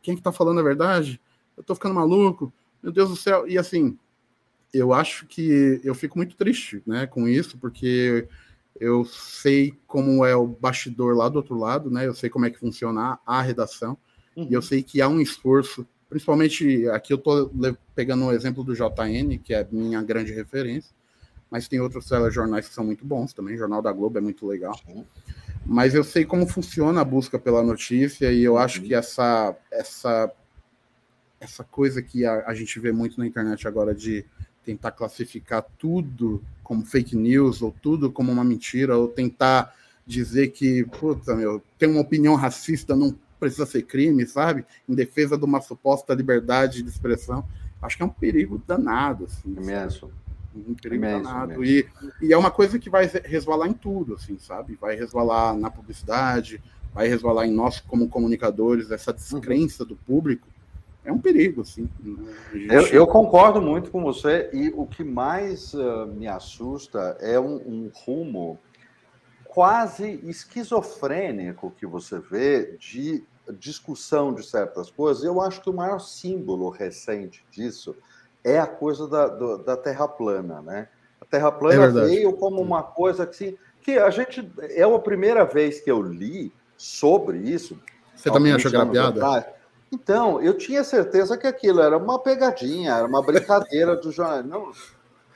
quem 0.00 0.14
é 0.14 0.16
que 0.16 0.22
tá 0.22 0.30
falando 0.30 0.60
a 0.60 0.62
verdade? 0.62 1.20
Eu 1.56 1.62
tô 1.62 1.74
ficando 1.74 1.94
maluco, 1.94 2.52
meu 2.82 2.92
Deus 2.92 3.10
do 3.10 3.16
céu. 3.16 3.48
E 3.48 3.58
assim, 3.58 3.98
eu 4.72 4.92
acho 4.92 5.26
que 5.26 5.80
eu 5.82 5.94
fico 5.94 6.16
muito 6.16 6.36
triste 6.36 6.82
né, 6.86 7.06
com 7.06 7.28
isso, 7.28 7.58
porque 7.58 8.28
eu 8.80 9.04
sei 9.04 9.78
como 9.86 10.24
é 10.24 10.34
o 10.34 10.46
bastidor 10.46 11.16
lá 11.16 11.28
do 11.28 11.36
outro 11.36 11.56
lado, 11.56 11.90
né? 11.90 12.06
Eu 12.06 12.14
sei 12.14 12.30
como 12.30 12.46
é 12.46 12.50
que 12.50 12.58
funciona 12.58 13.18
a 13.26 13.42
redação, 13.42 13.98
uhum. 14.36 14.48
e 14.50 14.54
eu 14.54 14.62
sei 14.62 14.82
que 14.82 15.00
há 15.00 15.08
um 15.08 15.20
esforço, 15.20 15.86
principalmente 16.12 16.86
aqui 16.90 17.12
eu 17.12 17.16
estou 17.16 17.50
pegando 17.94 18.26
o 18.26 18.32
exemplo 18.32 18.62
do 18.62 18.74
JN, 18.74 19.38
que 19.42 19.54
é 19.54 19.66
minha 19.72 20.02
grande 20.02 20.30
referência, 20.30 20.92
mas 21.50 21.66
tem 21.66 21.80
outros 21.80 22.06
jornais 22.30 22.68
que 22.68 22.74
são 22.74 22.84
muito 22.84 23.04
bons 23.04 23.32
também, 23.32 23.54
o 23.54 23.58
Jornal 23.58 23.80
da 23.80 23.90
Globo 23.90 24.18
é 24.18 24.20
muito 24.20 24.46
legal. 24.46 24.78
Sim. 24.86 25.04
Mas 25.64 25.94
eu 25.94 26.04
sei 26.04 26.24
como 26.24 26.46
funciona 26.46 27.00
a 27.00 27.04
busca 27.04 27.38
pela 27.38 27.62
notícia, 27.62 28.30
e 28.30 28.44
eu 28.44 28.52
uhum. 28.52 28.58
acho 28.58 28.82
que 28.82 28.94
essa, 28.94 29.56
essa, 29.70 30.30
essa 31.40 31.64
coisa 31.64 32.02
que 32.02 32.26
a, 32.26 32.44
a 32.46 32.54
gente 32.54 32.78
vê 32.78 32.92
muito 32.92 33.18
na 33.18 33.26
internet 33.26 33.66
agora 33.66 33.94
de 33.94 34.24
tentar 34.62 34.92
classificar 34.92 35.64
tudo 35.78 36.42
como 36.62 36.84
fake 36.84 37.16
news 37.16 37.62
ou 37.62 37.74
tudo 37.82 38.12
como 38.12 38.30
uma 38.30 38.44
mentira 38.44 38.96
ou 38.96 39.08
tentar 39.08 39.74
dizer 40.06 40.48
que, 40.48 40.84
puta, 40.84 41.34
meu, 41.34 41.62
ter 41.78 41.86
uma 41.86 42.00
opinião 42.00 42.34
racista 42.34 42.94
não 42.94 43.16
precisa 43.42 43.66
ser 43.66 43.82
crime, 43.82 44.26
sabe? 44.26 44.64
Em 44.88 44.94
defesa 44.94 45.36
de 45.36 45.44
uma 45.44 45.60
suposta 45.60 46.14
liberdade 46.14 46.82
de 46.82 46.88
expressão. 46.88 47.44
Acho 47.80 47.96
que 47.96 48.02
é 48.02 48.06
um 48.06 48.10
perigo 48.10 48.62
danado, 48.66 49.24
assim. 49.24 49.54
É 49.56 49.60
mesmo. 49.60 50.10
Um 50.54 50.74
perigo 50.74 51.04
é 51.04 51.20
danado. 51.20 51.64
E, 51.64 51.86
e 52.20 52.32
é 52.32 52.38
uma 52.38 52.50
coisa 52.50 52.78
que 52.78 52.88
vai 52.88 53.10
resvalar 53.24 53.68
em 53.68 53.72
tudo, 53.72 54.14
assim, 54.14 54.38
sabe? 54.38 54.78
Vai 54.80 54.94
resvalar 54.94 55.56
na 55.56 55.70
publicidade, 55.70 56.62
vai 56.94 57.08
resvalar 57.08 57.46
em 57.46 57.52
nós 57.52 57.80
como 57.80 58.08
comunicadores, 58.08 58.90
essa 58.90 59.12
descrença 59.12 59.82
uhum. 59.82 59.88
do 59.88 59.96
público 59.96 60.46
é 61.04 61.12
um 61.12 61.18
perigo, 61.18 61.64
sim. 61.64 61.88
Gente... 62.52 62.72
Eu, 62.72 62.86
eu, 62.86 63.06
concordo 63.06 63.60
muito 63.60 63.90
com 63.90 64.02
você 64.02 64.48
e 64.52 64.68
o 64.68 64.86
que 64.86 65.02
mais 65.02 65.74
uh, 65.74 66.06
me 66.06 66.28
assusta 66.28 67.16
é 67.20 67.40
um, 67.40 67.56
um, 67.56 67.90
rumo 67.92 68.56
quase 69.44 70.20
esquizofrênico 70.22 71.72
que 71.72 71.86
você 71.86 72.20
vê 72.20 72.76
de 72.78 73.24
discussão 73.58 74.32
de 74.32 74.44
certas 74.44 74.90
coisas. 74.90 75.24
Eu 75.24 75.40
acho 75.40 75.60
que 75.60 75.70
o 75.70 75.72
maior 75.72 75.98
símbolo 75.98 76.68
recente 76.68 77.44
disso 77.50 77.94
é 78.44 78.58
a 78.58 78.66
coisa 78.66 79.06
da, 79.08 79.26
do, 79.26 79.58
da 79.58 79.76
Terra 79.76 80.06
plana, 80.06 80.60
né? 80.62 80.88
A 81.20 81.24
Terra 81.24 81.50
plana 81.50 81.84
é 81.84 82.06
veio 82.06 82.32
como 82.34 82.60
uma 82.60 82.82
coisa 82.82 83.26
que, 83.26 83.58
que 83.80 83.98
a 83.98 84.10
gente 84.10 84.50
é 84.70 84.82
a 84.82 84.98
primeira 84.98 85.44
vez 85.44 85.80
que 85.80 85.90
eu 85.90 86.02
li 86.02 86.52
sobre 86.76 87.38
isso. 87.38 87.78
Você 88.14 88.30
também 88.30 88.52
achou 88.52 88.70
que 88.70 88.76
era 88.76 88.86
piada? 88.86 89.08
Atrás, 89.08 89.46
então, 89.92 90.40
eu 90.40 90.56
tinha 90.56 90.82
certeza 90.82 91.36
que 91.36 91.46
aquilo 91.46 91.82
era 91.82 91.98
uma 91.98 92.18
pegadinha, 92.18 92.94
era 92.94 93.06
uma 93.06 93.22
brincadeira 93.22 93.94
do 93.94 94.10
jornal. 94.10 94.42
Não, 94.42 94.72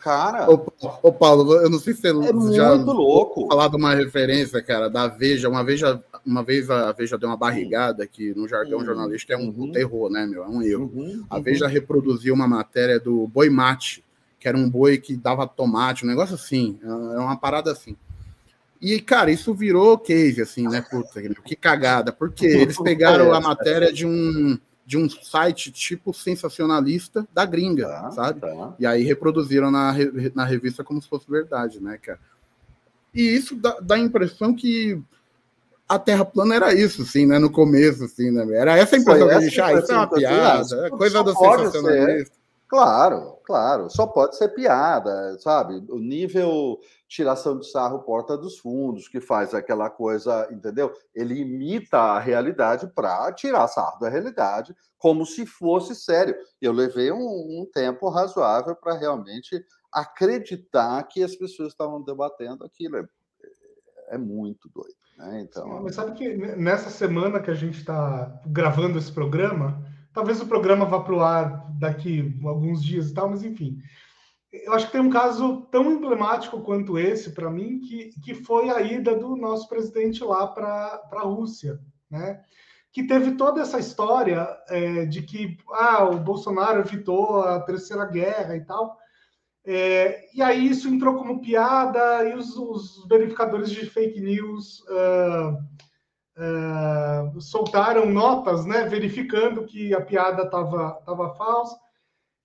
cara. 0.07 0.49
Ô, 0.49 0.73
ô, 1.03 1.13
Paulo, 1.13 1.53
eu 1.55 1.69
não 1.69 1.81
sei 1.81 1.93
se 1.93 2.01
você 2.01 2.11
é 2.11 2.55
já 2.55 2.77
muito 2.77 2.93
louco. 2.93 3.49
falar 3.49 3.67
de 3.67 3.75
uma 3.75 3.93
referência, 3.93 4.63
cara, 4.63 4.89
da 4.89 5.09
Veja. 5.09 5.49
Uma 5.49 5.65
vez, 5.65 5.81
uma 6.25 6.45
vez 6.45 6.71
a 6.71 6.93
Veja 6.93 7.19
deu 7.19 7.29
uma 7.29 7.37
barrigada 7.37 8.05
aqui 8.05 8.33
no 8.33 8.47
jargão 8.47 8.79
uhum. 8.79 8.85
jornalístico, 8.85 9.33
é 9.33 9.37
um, 9.37 9.49
uhum. 9.49 9.65
um, 9.65 9.73
terror, 9.73 10.09
né, 10.09 10.25
meu? 10.25 10.45
É 10.45 10.49
um 10.49 10.63
erro. 10.63 10.93
Uhum. 10.95 11.25
A 11.29 11.41
Veja 11.41 11.67
reproduziu 11.67 12.33
uma 12.35 12.47
matéria 12.47 13.01
do 13.01 13.27
boi 13.27 13.51
mate, 13.51 14.05
que 14.39 14.47
era 14.47 14.57
um 14.57 14.71
boi 14.71 14.99
que 14.99 15.17
dava 15.17 15.45
tomate, 15.45 16.05
um 16.05 16.09
negócio 16.09 16.37
assim. 16.37 16.79
É 16.85 17.19
uma 17.19 17.37
parada 17.37 17.73
assim. 17.73 17.97
E, 18.81 19.01
cara, 19.01 19.33
isso 19.33 19.53
virou 19.53 19.99
case, 19.99 20.41
assim, 20.41 20.69
né? 20.69 20.85
Puta, 20.89 21.21
que 21.45 21.57
cagada. 21.57 22.13
Porque 22.13 22.47
eles 22.47 22.79
pegaram 22.81 23.35
a 23.35 23.41
matéria 23.41 23.93
de 23.93 24.07
um, 24.07 24.57
de 24.87 24.97
um 24.97 25.11
site 25.11 25.73
tipo 25.73 26.15
sensacionalista 26.15 27.27
da 27.35 27.45
gringa, 27.45 27.89
tá, 27.89 28.11
sabe? 28.13 28.41
Tá. 28.41 28.75
E 28.79 28.87
aí 28.87 29.03
reproduziram 29.03 29.69
na, 29.69 29.93
na 30.33 30.45
revista 30.45 30.85
como 30.85 31.03
se 31.03 31.09
fosse 31.09 31.29
verdade, 31.29 31.83
né, 31.83 31.99
cara? 31.99 32.21
E 33.13 33.23
isso 33.23 33.57
dá, 33.57 33.77
dá 33.81 33.97
a 33.97 33.99
impressão 33.99 34.55
que 34.55 35.03
a 35.89 35.99
Terra 35.99 36.25
plana 36.25 36.55
era 36.55 36.73
isso, 36.73 37.03
assim, 37.03 37.27
né? 37.27 37.39
No 37.39 37.51
começo, 37.51 38.05
assim, 38.05 38.31
né? 38.31 38.47
Era 38.57 38.77
essa 38.77 38.95
a 38.95 38.99
impressão 38.99 39.29
que 39.29 39.35
a 39.35 39.41
gente, 39.41 39.61
ah, 39.61 39.73
isso 39.75 39.93
é 39.93 39.97
uma 39.97 40.09
piada, 40.09 40.87
é 40.87 40.91
coisa 40.91 41.23
do 41.25 41.35
sensacionalista. 41.35 42.33
Ser. 42.33 42.37
Claro, 42.69 43.39
claro, 43.45 43.91
só 43.91 44.07
pode 44.07 44.37
ser 44.37 44.49
piada, 44.49 45.37
sabe? 45.41 45.83
O 45.89 45.99
nível 45.99 46.81
tiração 47.09 47.59
de 47.59 47.71
sarro 47.71 48.01
porta 48.01 48.37
dos 48.37 48.59
fundos, 48.59 49.09
que 49.09 49.21
faz 49.21 49.55
aquela 49.55 49.89
coisa, 49.89 50.49
entendeu? 50.51 50.93
Ele 51.15 51.41
imita 51.41 51.99
a 51.99 52.19
realidade 52.19 52.89
para 52.95 53.33
tirar 53.33 53.69
sarro 53.69 53.99
da 53.99 54.09
realidade, 54.09 54.75
como 54.99 55.25
se 55.25 55.47
fosse 55.47 55.95
sério. 55.95 56.37
Eu 56.61 56.73
levei 56.73 57.13
um, 57.13 57.19
um 57.19 57.67
tempo 57.73 58.09
razoável 58.09 58.75
para 58.75 58.99
realmente 58.99 59.65
acreditar 59.93 61.03
que 61.05 61.23
as 61.23 61.37
pessoas 61.37 61.69
estavam 61.69 62.03
debatendo 62.03 62.65
aquilo. 62.65 62.97
É, 62.97 63.07
é 64.11 64.19
muito 64.19 64.69
doido. 64.75 64.95
Né? 65.17 65.47
Então, 65.49 65.83
Mas 65.83 65.95
sabe 65.95 66.13
que 66.13 66.37
nessa 66.57 66.91
semana 66.91 67.41
que 67.41 67.51
a 67.51 67.55
gente 67.55 67.79
está 67.79 68.41
gravando 68.47 68.99
esse 68.99 69.13
programa, 69.13 69.83
talvez 70.13 70.41
o 70.41 70.47
programa 70.47 70.85
vá 70.85 71.01
para 71.01 71.15
o 71.15 71.21
ar 71.21 71.67
daqui 71.79 72.39
alguns 72.45 72.83
dias 72.85 73.11
e 73.11 73.15
tal, 73.15 73.31
mas 73.31 73.43
enfim 73.43 73.79
eu 74.65 74.73
acho 74.73 74.87
que 74.87 74.93
tem 74.93 75.01
um 75.01 75.11
caso 75.11 75.63
tão 75.71 75.91
emblemático 75.93 76.61
quanto 76.61 76.99
esse 76.99 77.33
para 77.33 77.51
mim, 77.51 77.81
que, 77.81 78.11
que 78.23 78.35
foi 78.35 78.71
a 78.71 78.81
ida 78.81 79.15
do 79.15 79.37
nosso 79.37 79.69
presidente 79.69 80.23
lá 80.23 80.47
para 80.47 81.03
a 81.13 81.23
Rússia, 81.23 81.79
né? 82.11 82.43
Que 82.93 83.07
teve 83.07 83.33
toda 83.33 83.61
essa 83.61 83.79
história 83.79 84.49
é, 84.69 85.05
de 85.05 85.23
que 85.23 85.59
ah, 85.73 86.05
o 86.05 86.19
Bolsonaro 86.19 86.81
evitou 86.81 87.43
a 87.43 87.61
terceira 87.61 88.07
guerra 88.07 88.57
e 88.57 88.65
tal. 88.65 88.97
É, 89.65 90.29
e 90.33 90.41
aí 90.41 90.69
isso 90.69 90.89
entrou 90.89 91.17
como 91.17 91.41
piada 91.41 92.25
e 92.29 92.35
os, 92.35 92.57
os 92.57 93.05
verificadores 93.09 93.69
de 93.69 93.85
fake 93.85 94.21
news 94.21 94.81
uh, 94.89 95.59
uh, 96.39 97.41
soltaram 97.41 98.07
notas, 98.07 98.65
né, 98.65 98.85
verificando 98.85 99.65
que 99.65 99.93
a 99.93 100.01
piada 100.01 100.45
estava 100.45 100.93
tava 101.05 101.35
falsa. 101.35 101.77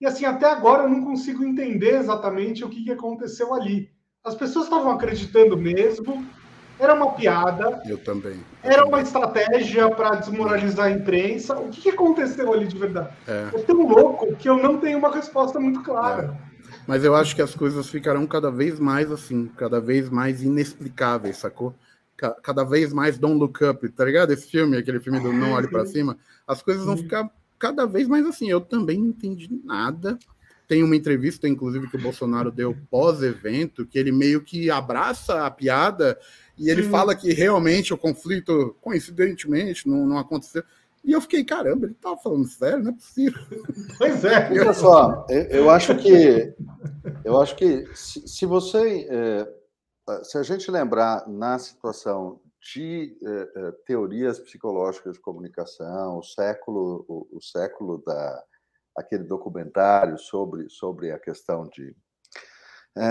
E 0.01 0.05
assim, 0.07 0.25
até 0.25 0.47
agora 0.49 0.83
eu 0.83 0.89
não 0.89 1.05
consigo 1.05 1.43
entender 1.43 1.93
exatamente 1.93 2.65
o 2.65 2.69
que, 2.69 2.83
que 2.83 2.91
aconteceu 2.91 3.53
ali. 3.53 3.91
As 4.23 4.33
pessoas 4.33 4.65
estavam 4.65 4.91
acreditando 4.91 5.55
mesmo, 5.55 6.25
Era 6.79 6.95
uma 6.95 7.11
piada. 7.11 7.79
Eu 7.85 7.99
também. 7.99 8.39
Eu 8.63 8.71
era 8.71 8.77
também. 8.77 8.89
uma 8.89 9.01
estratégia 9.01 9.87
para 9.91 10.15
desmoralizar 10.15 10.87
a 10.87 10.91
imprensa. 10.91 11.55
O 11.59 11.69
que, 11.69 11.81
que 11.81 11.89
aconteceu 11.89 12.51
ali 12.51 12.65
de 12.65 12.75
verdade? 12.75 13.09
É. 13.27 13.49
é. 13.53 13.59
tão 13.59 13.87
louco 13.87 14.35
que 14.35 14.49
eu 14.49 14.57
não 14.57 14.79
tenho 14.79 14.97
uma 14.97 15.13
resposta 15.13 15.59
muito 15.59 15.83
clara. 15.83 16.35
É. 16.47 16.51
Mas 16.87 17.03
eu 17.03 17.13
acho 17.13 17.35
que 17.35 17.41
as 17.43 17.53
coisas 17.53 17.87
ficarão 17.87 18.25
cada 18.25 18.49
vez 18.49 18.79
mais 18.79 19.11
assim, 19.11 19.51
cada 19.55 19.79
vez 19.79 20.09
mais 20.09 20.41
inexplicáveis, 20.41 21.37
sacou? 21.37 21.75
Cada 22.41 22.63
vez 22.63 22.91
mais 22.91 23.19
Don't 23.19 23.37
Look 23.37 23.63
Up, 23.63 23.87
tá 23.89 24.05
ligado? 24.05 24.31
Esse 24.33 24.49
filme, 24.49 24.77
aquele 24.77 24.99
filme 24.99 25.19
do 25.19 25.31
Não 25.31 25.53
Olhe 25.53 25.67
para 25.67 25.85
Cima, 25.85 26.17
as 26.47 26.63
coisas 26.63 26.85
vão 26.85 26.97
ficar 26.97 27.29
cada 27.62 27.86
vez 27.86 28.08
mais 28.08 28.26
assim. 28.26 28.50
Eu 28.50 28.60
também 28.60 28.97
não 28.97 29.10
entendi 29.10 29.47
nada. 29.63 30.17
Tem 30.67 30.84
uma 30.84 30.95
entrevista, 30.95 31.47
inclusive, 31.47 31.88
que 31.89 31.97
o 31.97 32.02
Bolsonaro 32.02 32.52
deu 32.52 32.76
pós-evento, 32.89 33.86
que 33.86 34.00
ele 34.00 34.12
meio 34.12 34.41
que 34.41 34.71
abraça 34.71 35.45
a 35.45 35.52
piada 35.52 36.17
e 36.58 36.69
ele 36.69 36.84
Sim. 36.84 36.89
fala 36.89 37.15
que 37.15 37.32
realmente 37.34 37.93
o 37.93 37.97
conflito, 37.97 38.76
coincidentemente, 38.82 39.88
não, 39.88 40.06
não 40.08 40.17
aconteceu. 40.17 40.63
E 41.04 41.12
eu 41.12 41.21
fiquei, 41.21 41.43
caramba, 41.43 41.86
ele 41.86 41.93
estava 41.93 42.17
falando 42.17 42.47
sério, 42.47 42.84
não 42.84 42.91
é 42.91 42.93
possível. 42.93 43.41
Pois 43.97 44.24
é. 44.24 44.50
Olha 44.52 44.74
só, 44.74 45.26
eu 45.30 45.69
acho 45.69 45.95
que 45.97 46.54
eu 47.24 47.39
acho 47.39 47.56
que 47.56 47.86
se, 47.93 48.28
se 48.28 48.45
você 48.45 49.08
é, 49.10 49.47
se 50.24 50.38
a 50.38 50.43
gente 50.43 50.71
lembrar 50.71 51.28
na 51.28 51.60
situação 51.60 52.39
de 52.62 53.17
é, 53.24 53.60
é, 53.60 53.71
teorias 53.86 54.39
psicológicas 54.39 55.13
de 55.13 55.19
comunicação, 55.19 56.17
o 56.17 56.24
século 56.24 57.06
o, 57.08 57.38
o, 57.38 57.41
século 57.41 58.04
da 58.06 58.43
aquele 58.97 59.24
documentário 59.24 60.17
sobre 60.17 60.69
sobre 60.69 61.12
a 61.12 61.19
questão 61.19 61.67
de, 61.69 61.95
é, 62.97 63.02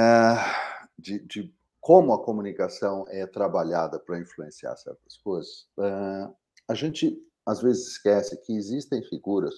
de, 0.99 1.19
de 1.27 1.55
como 1.81 2.13
a 2.13 2.23
comunicação 2.23 3.05
é 3.09 3.27
trabalhada 3.27 3.99
para 3.99 4.21
influenciar 4.21 4.77
certas 4.77 5.17
coisas, 5.17 5.67
é, 5.81 6.29
a 6.69 6.75
gente 6.75 7.19
às 7.45 7.61
vezes 7.61 7.89
esquece 7.89 8.37
que 8.43 8.55
existem 8.55 9.03
figuras 9.03 9.55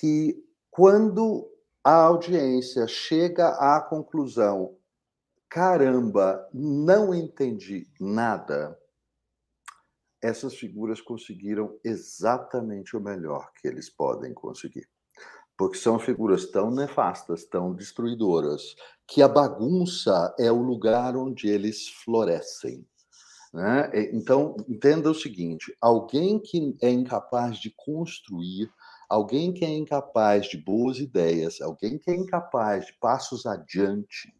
que, 0.00 0.42
quando 0.70 1.46
a 1.84 1.94
audiência 1.94 2.86
chega 2.86 3.48
à 3.48 3.80
conclusão, 3.80 4.76
caramba, 5.50 6.48
não 6.54 7.12
entendi 7.12 7.88
nada, 8.00 8.78
essas 10.22 10.54
figuras 10.54 11.00
conseguiram 11.00 11.76
exatamente 11.82 12.96
o 12.96 13.00
melhor 13.00 13.50
que 13.60 13.66
eles 13.66 13.90
podem 13.90 14.32
conseguir. 14.32 14.88
Porque 15.58 15.76
são 15.76 15.98
figuras 15.98 16.46
tão 16.46 16.70
nefastas, 16.70 17.44
tão 17.44 17.74
destruidoras, 17.74 18.74
que 19.06 19.22
a 19.22 19.28
bagunça 19.28 20.34
é 20.38 20.50
o 20.50 20.62
lugar 20.62 21.16
onde 21.16 21.48
eles 21.48 21.88
florescem. 21.88 22.86
Né? 23.52 23.90
Então, 24.12 24.56
entenda 24.68 25.10
o 25.10 25.14
seguinte: 25.14 25.76
alguém 25.80 26.38
que 26.38 26.76
é 26.80 26.88
incapaz 26.88 27.58
de 27.58 27.74
construir, 27.76 28.70
alguém 29.08 29.52
que 29.52 29.64
é 29.64 29.68
incapaz 29.68 30.46
de 30.46 30.56
boas 30.56 30.98
ideias, 30.98 31.60
alguém 31.60 31.98
que 31.98 32.10
é 32.10 32.14
incapaz 32.14 32.86
de 32.86 32.92
passos 33.00 33.44
adiante, 33.44 34.32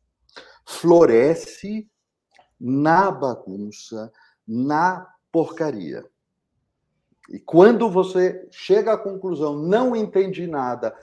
floresce 0.71 1.91
na 2.59 3.11
bagunça, 3.11 4.13
na 4.47 5.07
porcaria. 5.33 6.05
E 7.29 7.39
quando 7.41 7.91
você 7.91 8.49
chega 8.51 8.93
à 8.93 8.99
conclusão, 8.99 9.57
não 9.57 9.97
entendi 9.97 10.47
nada, 10.47 10.97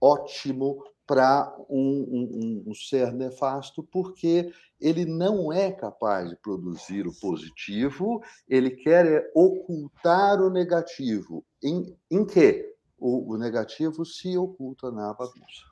ótimo, 0.00 0.84
para 1.06 1.54
um, 1.68 2.62
um, 2.64 2.70
um, 2.70 2.74
ser 2.74 3.12
nefasto, 3.12 3.82
porque 3.82 4.52
ele 4.80 5.04
não 5.04 5.52
é 5.52 5.70
capaz 5.70 6.30
de 6.30 6.36
produzir 6.36 7.06
o 7.06 7.20
positivo, 7.20 8.22
ele 8.48 8.70
quer 8.70 9.06
é 9.06 9.30
ocultar 9.34 10.40
o 10.40 10.48
negativo. 10.48 11.44
Em, 11.62 11.96
em 12.10 12.24
que? 12.24 12.72
O, 12.98 13.34
o 13.34 13.36
negativo 13.36 14.04
se 14.04 14.38
oculta 14.38 14.90
na 14.92 15.12
bagunça. 15.12 15.66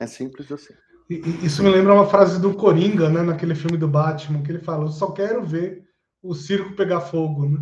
É 0.00 0.06
simples 0.06 0.50
assim. 0.50 0.74
Isso 1.42 1.62
me 1.62 1.70
lembra 1.70 1.94
uma 1.94 2.06
frase 2.06 2.40
do 2.40 2.54
Coringa, 2.54 3.08
né, 3.08 3.22
naquele 3.22 3.54
filme 3.54 3.76
do 3.76 3.88
Batman, 3.88 4.42
que 4.42 4.50
ele 4.50 4.58
fala: 4.58 4.84
Eu 4.84 4.92
só 4.92 5.10
quero 5.10 5.44
ver 5.44 5.82
o 6.22 6.34
circo 6.34 6.74
pegar 6.74 7.00
fogo. 7.00 7.48
Né? 7.48 7.58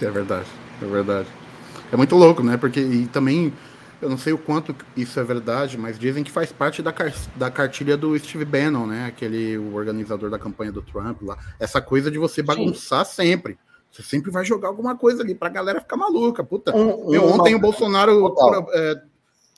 É 0.00 0.10
verdade, 0.10 0.48
é 0.82 0.86
verdade. 0.86 1.28
É 1.92 1.96
muito 1.96 2.16
louco, 2.16 2.42
né? 2.42 2.56
Porque 2.56 2.80
e 2.80 3.06
também 3.06 3.52
eu 4.00 4.08
não 4.08 4.18
sei 4.18 4.32
o 4.32 4.38
quanto 4.38 4.74
isso 4.96 5.18
é 5.18 5.24
verdade, 5.24 5.78
mas 5.78 5.98
dizem 5.98 6.24
que 6.24 6.30
faz 6.30 6.52
parte 6.52 6.82
da, 6.82 6.92
car 6.92 7.12
da 7.36 7.50
cartilha 7.50 7.96
do 7.96 8.18
Steve 8.18 8.44
Bannon, 8.44 8.86
né? 8.86 9.06
Aquele 9.06 9.56
o 9.56 9.74
organizador 9.74 10.30
da 10.30 10.38
campanha 10.38 10.72
do 10.72 10.82
Trump 10.82 11.22
lá. 11.22 11.38
Essa 11.58 11.80
coisa 11.80 12.10
de 12.10 12.18
você 12.18 12.42
bagunçar 12.42 13.04
Sim. 13.06 13.14
sempre. 13.14 13.58
Você 13.90 14.02
sempre 14.02 14.30
vai 14.30 14.44
jogar 14.44 14.68
alguma 14.68 14.96
coisa 14.96 15.22
ali 15.22 15.34
pra 15.34 15.48
galera 15.48 15.80
ficar 15.80 15.96
maluca. 15.96 16.42
Puta, 16.42 16.74
um, 16.76 17.10
meu, 17.10 17.26
ontem 17.26 17.54
o 17.54 17.60
Bolsonaro 17.60 18.34
é, 18.72 19.02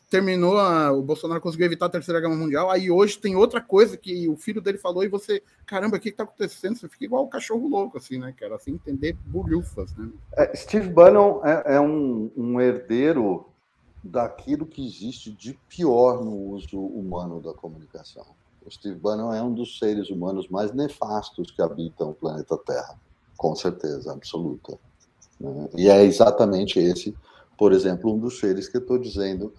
terminou, 0.08 0.58
a, 0.58 0.92
o 0.92 1.02
Bolsonaro 1.02 1.40
conseguiu 1.40 1.66
evitar 1.66 1.86
a 1.86 1.90
Terceira 1.90 2.20
Guerra 2.20 2.36
Mundial, 2.36 2.70
aí 2.70 2.90
hoje 2.90 3.18
tem 3.18 3.34
outra 3.34 3.60
coisa 3.60 3.96
que 3.96 4.28
o 4.28 4.36
filho 4.36 4.60
dele 4.60 4.78
falou 4.78 5.02
e 5.02 5.08
você, 5.08 5.42
caramba, 5.66 5.96
o 5.96 6.00
que, 6.00 6.10
que 6.10 6.16
tá 6.16 6.24
acontecendo? 6.24 6.76
Você 6.76 6.88
fica 6.88 7.04
igual 7.04 7.24
o 7.24 7.28
cachorro 7.28 7.68
louco, 7.68 7.98
assim, 7.98 8.18
né, 8.18 8.32
cara? 8.38 8.54
Assim, 8.54 8.72
entender 8.72 9.16
bolhufas, 9.26 9.94
né? 9.96 10.08
É, 10.36 10.54
Steve 10.54 10.88
Bannon 10.88 11.44
é, 11.44 11.74
é 11.76 11.80
um, 11.80 12.30
um 12.36 12.60
herdeiro 12.60 13.46
daquilo 14.02 14.64
que 14.64 14.86
existe 14.86 15.32
de 15.32 15.58
pior 15.68 16.24
no 16.24 16.50
uso 16.50 16.78
humano 16.78 17.40
da 17.40 17.52
comunicação. 17.52 18.26
O 18.64 18.70
Steve 18.70 18.98
Bannon 18.98 19.32
é 19.32 19.42
um 19.42 19.52
dos 19.52 19.78
seres 19.78 20.10
humanos 20.10 20.48
mais 20.48 20.72
nefastos 20.72 21.50
que 21.50 21.62
habitam 21.62 22.10
o 22.10 22.14
planeta 22.14 22.56
Terra, 22.58 22.98
com 23.36 23.54
certeza 23.56 24.12
absoluta. 24.12 24.78
Né? 25.40 25.68
E 25.76 25.88
é 25.88 26.04
exatamente 26.04 26.78
esse, 26.78 27.16
por 27.58 27.72
exemplo, 27.72 28.12
um 28.12 28.18
dos 28.18 28.38
seres 28.38 28.68
que 28.68 28.76
eu 28.76 28.80
estou 28.80 28.98
dizendo 28.98 29.52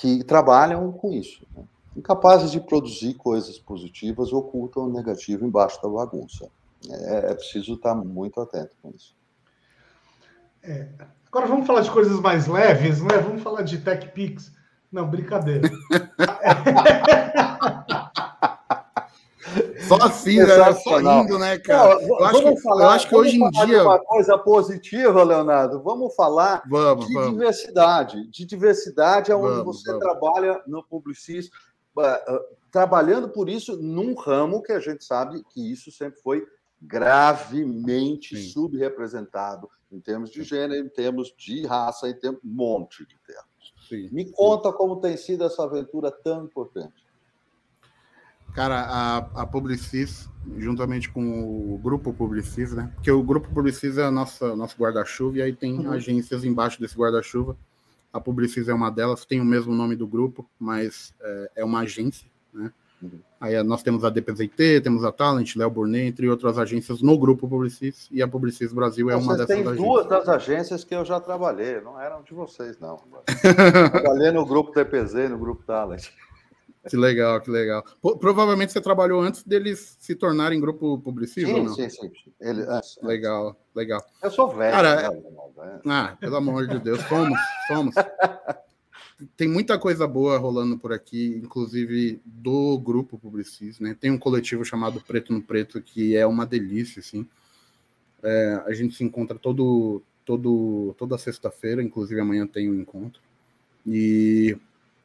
que 0.00 0.24
trabalham 0.24 0.90
com 0.92 1.12
isso. 1.12 1.46
Né? 1.56 1.64
Incapazes 1.96 2.50
de 2.50 2.60
produzir 2.60 3.14
coisas 3.14 3.58
positivas, 3.58 4.32
ocultam 4.32 4.84
o 4.84 4.92
negativo 4.92 5.44
embaixo 5.44 5.82
da 5.82 5.88
bagunça. 5.88 6.48
É, 6.88 7.30
é 7.30 7.34
preciso 7.34 7.74
estar 7.74 7.94
muito 7.94 8.40
atento 8.40 8.76
com 8.80 8.90
isso. 8.90 9.16
É, 10.62 10.88
Agora 11.30 11.46
vamos 11.46 11.66
falar 11.66 11.82
de 11.82 11.90
coisas 11.90 12.18
mais 12.20 12.46
leves, 12.46 13.02
né? 13.02 13.18
Vamos 13.18 13.42
falar 13.42 13.60
de 13.60 13.76
TechPix. 13.78 14.50
Não, 14.90 15.06
brincadeira. 15.06 15.70
Só 19.88 19.96
assim, 19.96 20.38
né? 20.38 20.72
Só 20.74 21.00
indo, 21.00 21.38
né, 21.38 21.58
cara? 21.58 21.94
Não, 21.94 22.02
eu, 22.02 22.24
acho 22.24 22.42
que, 22.42 22.60
falar, 22.60 22.84
eu 22.84 22.90
acho 22.90 23.08
que 23.08 23.16
hoje 23.16 23.42
em 23.42 23.50
dia. 23.50 23.82
uma 23.82 23.98
coisa 23.98 24.38
positiva, 24.38 25.22
Leonardo. 25.24 25.82
Vamos 25.82 26.14
falar 26.14 26.62
vamos, 26.68 27.06
de 27.06 27.14
vamos. 27.14 27.32
diversidade. 27.32 28.30
De 28.30 28.44
diversidade 28.44 29.32
é 29.32 29.36
onde 29.36 29.58
vamos, 29.58 29.82
você 29.82 29.98
trabalha 29.98 30.62
no 30.66 30.84
publicismo, 30.84 31.52
uh, 31.96 32.56
trabalhando 32.70 33.28
por 33.28 33.48
isso 33.48 33.76
num 33.76 34.14
ramo 34.14 34.62
que 34.62 34.72
a 34.72 34.80
gente 34.80 35.04
sabe 35.04 35.42
que 35.50 35.72
isso 35.72 35.90
sempre 35.90 36.20
foi 36.20 36.46
gravemente 36.80 38.36
Sim. 38.36 38.50
subrepresentado 38.50 39.68
em 39.90 40.00
termos 40.00 40.30
de 40.30 40.42
gênero, 40.42 40.86
em 40.86 40.88
termos 40.88 41.34
de 41.36 41.66
raça, 41.66 42.08
em 42.08 42.14
termos 42.14 42.40
um 42.44 42.48
monte 42.48 43.06
de 43.06 43.18
termos. 43.26 43.74
Sim. 43.88 44.08
Me 44.12 44.30
conta 44.30 44.72
como 44.72 45.00
tem 45.00 45.16
sido 45.16 45.44
essa 45.44 45.64
aventura 45.64 46.10
tão 46.10 46.44
importante. 46.44 47.07
Cara, 48.54 48.80
a, 48.80 49.16
a 49.42 49.46
Publicis, 49.46 50.28
juntamente 50.56 51.08
com 51.08 51.74
o 51.74 51.78
Grupo 51.78 52.12
Publicis, 52.12 52.72
né? 52.72 52.90
Porque 52.94 53.10
o 53.10 53.22
Grupo 53.22 53.48
Publicis 53.52 53.98
é 53.98 54.04
a 54.04 54.10
nossa, 54.10 54.56
nosso 54.56 54.76
guarda-chuva, 54.76 55.38
e 55.38 55.42
aí 55.42 55.52
tem 55.52 55.78
uhum. 55.78 55.92
agências 55.92 56.44
embaixo 56.44 56.80
desse 56.80 56.96
guarda-chuva. 56.96 57.56
A 58.12 58.20
Publicis 58.20 58.68
é 58.68 58.74
uma 58.74 58.90
delas, 58.90 59.24
tem 59.24 59.40
o 59.40 59.44
mesmo 59.44 59.74
nome 59.74 59.94
do 59.94 60.06
grupo, 60.06 60.48
mas 60.58 61.14
é, 61.20 61.50
é 61.56 61.64
uma 61.64 61.80
agência, 61.80 62.28
né? 62.52 62.72
Uhum. 63.00 63.20
Aí 63.40 63.62
nós 63.62 63.82
temos 63.84 64.04
a 64.04 64.10
DPZT, 64.10 64.80
temos 64.80 65.04
a 65.04 65.12
Talent, 65.12 65.54
Léo 65.54 65.70
Burnet, 65.70 66.08
entre 66.08 66.28
outras 66.28 66.58
agências 66.58 67.00
no 67.00 67.16
grupo 67.16 67.46
Publicis, 67.46 68.08
e 68.10 68.20
a 68.20 68.26
Publicis 68.26 68.72
Brasil 68.72 69.08
é 69.08 69.14
uma 69.14 69.34
dessas 69.34 69.46
tem 69.46 69.60
agências. 69.60 69.76
duas 69.76 70.08
das 70.08 70.28
agências 70.28 70.82
que 70.82 70.94
eu 70.94 71.04
já 71.04 71.20
trabalhei, 71.20 71.80
não 71.80 72.00
eram 72.00 72.22
de 72.22 72.34
vocês, 72.34 72.76
não. 72.80 73.00
trabalhei 73.92 74.32
no 74.32 74.44
grupo 74.44 74.72
DPZ 74.72 75.14
e 75.14 75.28
no 75.28 75.38
grupo 75.38 75.62
Talent. 75.62 76.08
Que 76.88 76.96
legal, 76.96 77.40
que 77.40 77.50
legal. 77.50 77.84
Provavelmente 78.18 78.72
você 78.72 78.80
trabalhou 78.80 79.20
antes 79.20 79.42
deles 79.42 79.96
se 80.00 80.14
tornarem 80.14 80.60
grupo 80.60 80.98
publicista, 80.98 81.54
sim, 81.54 81.62
não? 81.62 81.74
Sim, 81.74 81.88
sim, 81.88 82.10
Ele, 82.40 82.62
antes, 82.62 82.98
legal, 83.02 83.56
legal. 83.74 84.04
Eu 84.22 84.30
sou 84.30 84.54
velho. 84.54 84.72
Cara, 84.72 85.10
né? 85.10 85.80
Ah, 85.86 86.16
pelo 86.18 86.36
amor 86.36 86.66
de 86.66 86.78
Deus, 86.78 87.00
somos, 87.02 87.38
somos. 87.66 87.94
tem 89.36 89.48
muita 89.48 89.78
coisa 89.78 90.06
boa 90.06 90.38
rolando 90.38 90.78
por 90.78 90.92
aqui, 90.92 91.40
inclusive 91.44 92.20
do 92.24 92.78
grupo 92.78 93.18
Publicis, 93.18 93.80
né? 93.80 93.96
Tem 93.98 94.10
um 94.10 94.18
coletivo 94.18 94.64
chamado 94.64 95.00
Preto 95.00 95.32
no 95.32 95.42
Preto 95.42 95.80
que 95.80 96.16
é 96.16 96.26
uma 96.26 96.46
delícia, 96.46 97.00
assim. 97.00 97.28
É, 98.22 98.62
a 98.66 98.72
gente 98.72 98.94
se 98.94 99.04
encontra 99.04 99.38
todo, 99.38 100.02
todo, 100.24 100.94
toda 100.98 101.18
sexta-feira, 101.18 101.82
inclusive 101.82 102.20
amanhã 102.20 102.46
tem 102.46 102.70
um 102.70 102.74
encontro. 102.74 103.20
E 103.86 104.56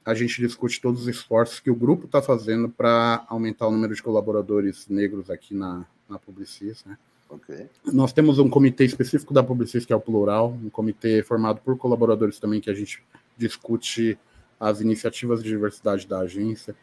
a 0.06 0.14
gente 0.14 0.42
discute 0.42 0.82
todos 0.82 1.02
os 1.02 1.08
esforços 1.08 1.60
que 1.60 1.72
o 1.72 1.76
grupo 1.76 2.06
está 2.06 2.22
fazendo 2.22 2.70
para 2.70 3.26
aumentar 3.30 3.68
o 3.68 3.72
número 3.72 3.96
de 3.96 4.04
colaboradores 4.04 4.88
negros 4.90 5.30
aqui 5.30 5.54
na, 5.54 5.86
na 6.10 6.20
Publicis, 6.20 6.84
né? 6.86 6.98
Okay. 7.30 7.68
Nós 7.86 8.14
temos 8.14 8.38
um 8.38 8.48
comitê 8.48 8.86
específico 8.86 9.34
da 9.34 9.42
Publicis, 9.42 9.86
que 9.86 9.94
é 9.94 9.96
o 9.96 10.00
Plural, 10.00 10.56
um 10.64 10.70
comitê 10.70 11.24
formado 11.24 11.62
por 11.62 11.76
colaboradores 11.78 12.38
também, 12.38 12.62
que 12.62 12.70
a 12.70 12.74
gente 12.76 13.02
discute 13.36 14.18
as 14.60 14.82
iniciativas 14.82 15.42
de 15.42 15.50
diversidade 15.50 16.08
da 16.08 16.20
agência. 16.20 16.76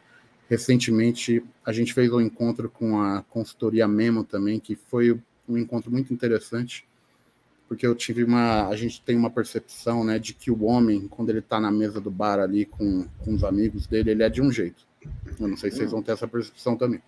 Recentemente, 0.49 1.41
a 1.65 1.71
gente 1.71 1.93
fez 1.93 2.11
um 2.11 2.19
encontro 2.19 2.69
com 2.69 3.01
a 3.01 3.23
consultoria 3.29 3.87
Memo 3.87 4.25
também, 4.25 4.59
que 4.59 4.75
foi 4.75 5.17
um 5.47 5.57
encontro 5.57 5.89
muito 5.89 6.13
interessante, 6.13 6.85
porque 7.71 7.87
eu 7.87 7.95
tive 7.95 8.21
uma. 8.21 8.67
A 8.67 8.75
gente 8.75 9.01
tem 9.01 9.15
uma 9.15 9.29
percepção 9.29 10.03
né, 10.03 10.19
de 10.19 10.33
que 10.33 10.51
o 10.51 10.65
homem, 10.65 11.07
quando 11.07 11.29
ele 11.29 11.39
está 11.39 11.57
na 11.57 11.71
mesa 11.71 12.01
do 12.01 12.11
bar 12.11 12.37
ali 12.37 12.65
com, 12.65 13.07
com 13.23 13.33
os 13.33 13.45
amigos 13.45 13.87
dele, 13.87 14.11
ele 14.11 14.23
é 14.23 14.27
de 14.27 14.41
um 14.41 14.51
jeito. 14.51 14.85
Eu 15.39 15.47
não 15.47 15.55
sei 15.55 15.71
se 15.71 15.77
vocês 15.77 15.91
vão 15.91 16.03
ter 16.03 16.11
essa 16.11 16.27
percepção 16.27 16.75
também. 16.75 17.01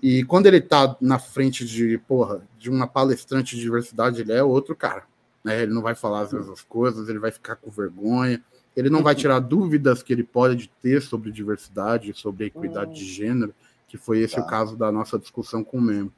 E 0.00 0.22
quando 0.22 0.46
ele 0.46 0.58
está 0.58 0.96
na 1.00 1.18
frente 1.18 1.66
de, 1.66 1.98
porra, 1.98 2.46
de 2.60 2.70
uma 2.70 2.86
palestrante 2.86 3.56
de 3.56 3.62
diversidade, 3.62 4.20
ele 4.20 4.30
é 4.32 4.40
outro 4.40 4.76
cara. 4.76 5.02
Né? 5.42 5.64
Ele 5.64 5.74
não 5.74 5.82
vai 5.82 5.96
falar 5.96 6.20
as 6.20 6.32
mesmas 6.32 6.62
coisas, 6.62 7.08
ele 7.08 7.18
vai 7.18 7.32
ficar 7.32 7.56
com 7.56 7.68
vergonha, 7.68 8.40
ele 8.76 8.88
não 8.88 9.02
vai 9.02 9.16
tirar 9.16 9.40
dúvidas 9.40 10.00
que 10.00 10.12
ele 10.12 10.22
pode 10.22 10.70
ter 10.80 11.02
sobre 11.02 11.32
diversidade, 11.32 12.14
sobre 12.14 12.46
equidade 12.46 12.94
de 12.94 13.04
gênero, 13.04 13.52
que 13.88 13.98
foi 13.98 14.20
esse 14.20 14.36
tá. 14.36 14.42
o 14.42 14.46
caso 14.46 14.76
da 14.76 14.92
nossa 14.92 15.18
discussão 15.18 15.64
com 15.64 15.78
o 15.78 15.82
Memo. 15.82 16.12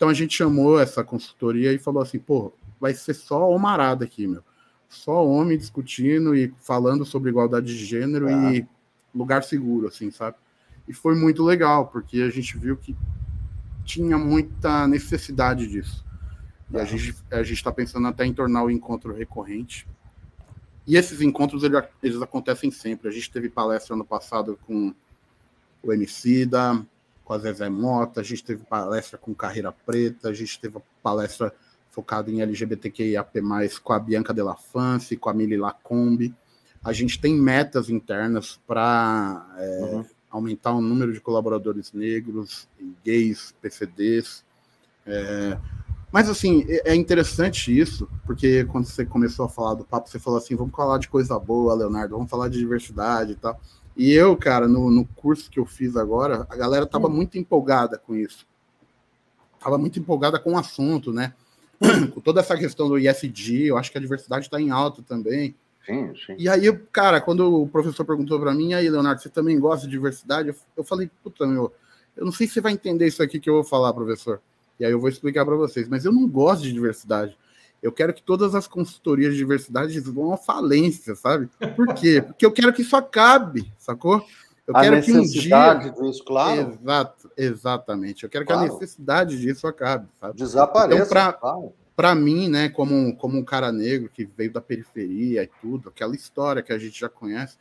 Então 0.00 0.08
a 0.08 0.14
gente 0.14 0.34
chamou 0.34 0.80
essa 0.80 1.04
consultoria 1.04 1.74
e 1.74 1.78
falou 1.78 2.02
assim, 2.02 2.18
pô, 2.18 2.54
vai 2.80 2.94
ser 2.94 3.12
só 3.12 3.50
homarada 3.50 4.02
aqui, 4.02 4.26
meu. 4.26 4.42
Só 4.88 5.22
homem 5.26 5.58
discutindo 5.58 6.34
e 6.34 6.54
falando 6.58 7.04
sobre 7.04 7.28
igualdade 7.28 7.66
de 7.66 7.84
gênero 7.84 8.26
tá. 8.26 8.50
e 8.50 8.66
lugar 9.14 9.44
seguro, 9.44 9.88
assim, 9.88 10.10
sabe? 10.10 10.38
E 10.88 10.94
foi 10.94 11.14
muito 11.14 11.42
legal, 11.42 11.88
porque 11.88 12.22
a 12.22 12.30
gente 12.30 12.56
viu 12.56 12.78
que 12.78 12.96
tinha 13.84 14.16
muita 14.16 14.88
necessidade 14.88 15.66
disso. 15.66 16.02
E 16.70 16.78
a 16.78 16.84
gente 16.86 17.14
a 17.30 17.42
está 17.42 17.70
pensando 17.70 18.08
até 18.08 18.24
em 18.24 18.32
tornar 18.32 18.64
o 18.64 18.70
encontro 18.70 19.14
recorrente. 19.14 19.86
E 20.86 20.96
esses 20.96 21.20
encontros 21.20 21.62
eles, 21.62 21.84
eles 22.02 22.22
acontecem 22.22 22.70
sempre. 22.70 23.06
A 23.06 23.12
gente 23.12 23.30
teve 23.30 23.50
palestra 23.50 23.94
ano 23.94 24.06
passado 24.06 24.58
com 24.66 24.94
o 25.82 25.92
Emicida, 25.92 26.82
com 27.30 27.34
a 27.34 27.38
Zezé 27.38 27.68
Mota, 27.68 28.20
a 28.20 28.24
gente 28.24 28.42
teve 28.42 28.64
palestra 28.64 29.16
com 29.16 29.32
Carreira 29.32 29.70
Preta, 29.70 30.30
a 30.30 30.34
gente 30.34 30.58
teve 30.58 30.78
palestra 31.00 31.54
focada 31.92 32.28
em 32.28 32.40
LGBTQIAP+, 32.40 33.40
com 33.84 33.92
a 33.92 34.00
Bianca 34.00 34.34
Della 34.34 34.56
Fance, 34.56 35.16
com 35.16 35.30
a 35.30 35.32
Mili 35.32 35.56
Lacombe. 35.56 36.34
A 36.82 36.92
gente 36.92 37.20
tem 37.20 37.32
metas 37.36 37.88
internas 37.88 38.58
para 38.66 39.46
é, 39.56 39.80
uhum 39.80 40.04
aumentar 40.30 40.72
o 40.72 40.80
número 40.80 41.12
de 41.12 41.20
colaboradores 41.20 41.92
negros, 41.92 42.68
gays, 43.04 43.52
PCDs. 43.60 44.44
É, 45.04 45.58
mas, 46.12 46.28
assim, 46.28 46.64
é, 46.68 46.92
é 46.92 46.94
interessante 46.94 47.76
isso, 47.76 48.08
porque 48.24 48.64
quando 48.66 48.86
você 48.86 49.04
começou 49.04 49.46
a 49.46 49.48
falar 49.48 49.74
do 49.74 49.84
papo, 49.84 50.08
você 50.08 50.18
falou 50.18 50.38
assim: 50.38 50.54
vamos 50.54 50.74
falar 50.74 50.98
de 50.98 51.08
coisa 51.08 51.38
boa, 51.38 51.74
Leonardo, 51.74 52.14
vamos 52.16 52.30
falar 52.30 52.48
de 52.48 52.58
diversidade 52.58 53.32
e 53.32 53.36
tal. 53.36 53.60
E 54.00 54.14
eu, 54.14 54.34
cara, 54.34 54.66
no, 54.66 54.90
no 54.90 55.04
curso 55.04 55.50
que 55.50 55.60
eu 55.60 55.66
fiz 55.66 55.94
agora, 55.94 56.46
a 56.48 56.56
galera 56.56 56.86
estava 56.86 57.06
hum. 57.06 57.10
muito 57.10 57.36
empolgada 57.36 57.98
com 57.98 58.16
isso. 58.16 58.46
Estava 59.58 59.76
muito 59.76 59.98
empolgada 59.98 60.38
com 60.38 60.54
o 60.54 60.58
assunto, 60.58 61.12
né? 61.12 61.34
com 62.14 62.18
toda 62.18 62.40
essa 62.40 62.56
questão 62.56 62.88
do 62.88 62.98
ISD, 62.98 63.66
eu 63.66 63.76
acho 63.76 63.92
que 63.92 63.98
a 63.98 64.00
diversidade 64.00 64.46
está 64.46 64.58
em 64.58 64.70
alta 64.70 65.02
também. 65.02 65.54
Sim, 65.84 66.14
sim. 66.14 66.34
E 66.38 66.48
aí, 66.48 66.72
cara, 66.90 67.20
quando 67.20 67.62
o 67.62 67.68
professor 67.68 68.06
perguntou 68.06 68.40
para 68.40 68.54
mim, 68.54 68.72
aí, 68.72 68.88
Leonardo, 68.88 69.20
você 69.20 69.28
também 69.28 69.60
gosta 69.60 69.84
de 69.84 69.90
diversidade? 69.90 70.54
Eu 70.74 70.82
falei, 70.82 71.10
puta, 71.22 71.46
meu, 71.46 71.70
eu 72.16 72.24
não 72.24 72.32
sei 72.32 72.46
se 72.46 72.54
você 72.54 72.62
vai 72.62 72.72
entender 72.72 73.06
isso 73.06 73.22
aqui 73.22 73.38
que 73.38 73.50
eu 73.50 73.54
vou 73.56 73.64
falar, 73.64 73.92
professor. 73.92 74.40
E 74.78 74.84
aí 74.86 74.92
eu 74.92 74.98
vou 74.98 75.10
explicar 75.10 75.44
para 75.44 75.56
vocês, 75.56 75.86
mas 75.86 76.06
eu 76.06 76.12
não 76.12 76.26
gosto 76.26 76.62
de 76.62 76.72
diversidade. 76.72 77.36
Eu 77.82 77.92
quero 77.92 78.12
que 78.12 78.22
todas 78.22 78.54
as 78.54 78.66
consultorias 78.66 79.32
de 79.32 79.38
diversidade 79.38 79.98
vão 80.00 80.32
à 80.32 80.36
falência, 80.36 81.14
sabe? 81.14 81.48
Por 81.74 81.94
quê? 81.94 82.22
Porque 82.22 82.44
eu 82.44 82.52
quero 82.52 82.72
que 82.72 82.82
isso 82.82 82.96
acabe, 82.96 83.72
sacou? 83.78 84.24
Eu 84.66 84.76
a 84.76 84.80
quero 84.82 85.02
que 85.02 85.12
um 85.12 85.22
dia. 85.22 85.74
Disso, 85.74 86.24
claro. 86.24 86.78
Exato, 86.80 87.30
exatamente. 87.36 88.24
Eu 88.24 88.30
quero 88.30 88.44
claro. 88.44 88.62
que 88.62 88.68
a 88.68 88.72
necessidade 88.72 89.40
disso 89.40 89.66
acabe, 89.66 90.06
sabe? 90.20 90.36
Desapareça. 90.36 90.96
Então, 90.96 91.08
pra, 91.08 91.32
claro 91.32 91.72
para 92.00 92.14
mim, 92.14 92.48
né, 92.48 92.70
como, 92.70 93.14
como 93.16 93.36
um 93.36 93.44
cara 93.44 93.70
negro 93.70 94.08
que 94.08 94.24
veio 94.24 94.50
da 94.50 94.60
periferia 94.62 95.42
e 95.42 95.50
tudo, 95.60 95.90
aquela 95.90 96.14
história 96.14 96.62
que 96.62 96.72
a 96.72 96.78
gente 96.78 96.98
já 96.98 97.10
conhece, 97.10 97.58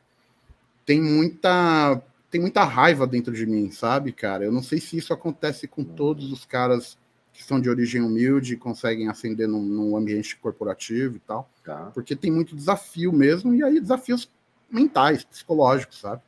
tem 0.86 1.02
muita 1.02 2.02
tem 2.32 2.40
muita 2.40 2.64
raiva 2.64 3.06
dentro 3.06 3.34
de 3.34 3.46
mim, 3.46 3.70
sabe, 3.70 4.14
cara? 4.14 4.46
Eu 4.46 4.52
não 4.54 4.64
sei 4.64 4.80
se 4.80 4.96
isso 4.96 5.12
acontece 5.12 5.68
com 5.68 5.84
todos 5.84 6.32
os 6.32 6.46
caras 6.46 6.98
que 7.40 7.46
são 7.46 7.58
de 7.58 7.70
origem 7.70 8.02
humilde 8.02 8.54
e 8.54 8.58
conseguem 8.58 9.08
ascender 9.08 9.48
num, 9.48 9.62
num 9.62 9.96
ambiente 9.96 10.36
corporativo 10.36 11.16
e 11.16 11.20
tal, 11.20 11.50
tá. 11.64 11.90
porque 11.94 12.14
tem 12.14 12.30
muito 12.30 12.54
desafio 12.54 13.14
mesmo, 13.14 13.54
e 13.54 13.64
aí 13.64 13.80
desafios 13.80 14.30
mentais, 14.70 15.24
psicológicos, 15.24 16.02
sabe? 16.02 16.22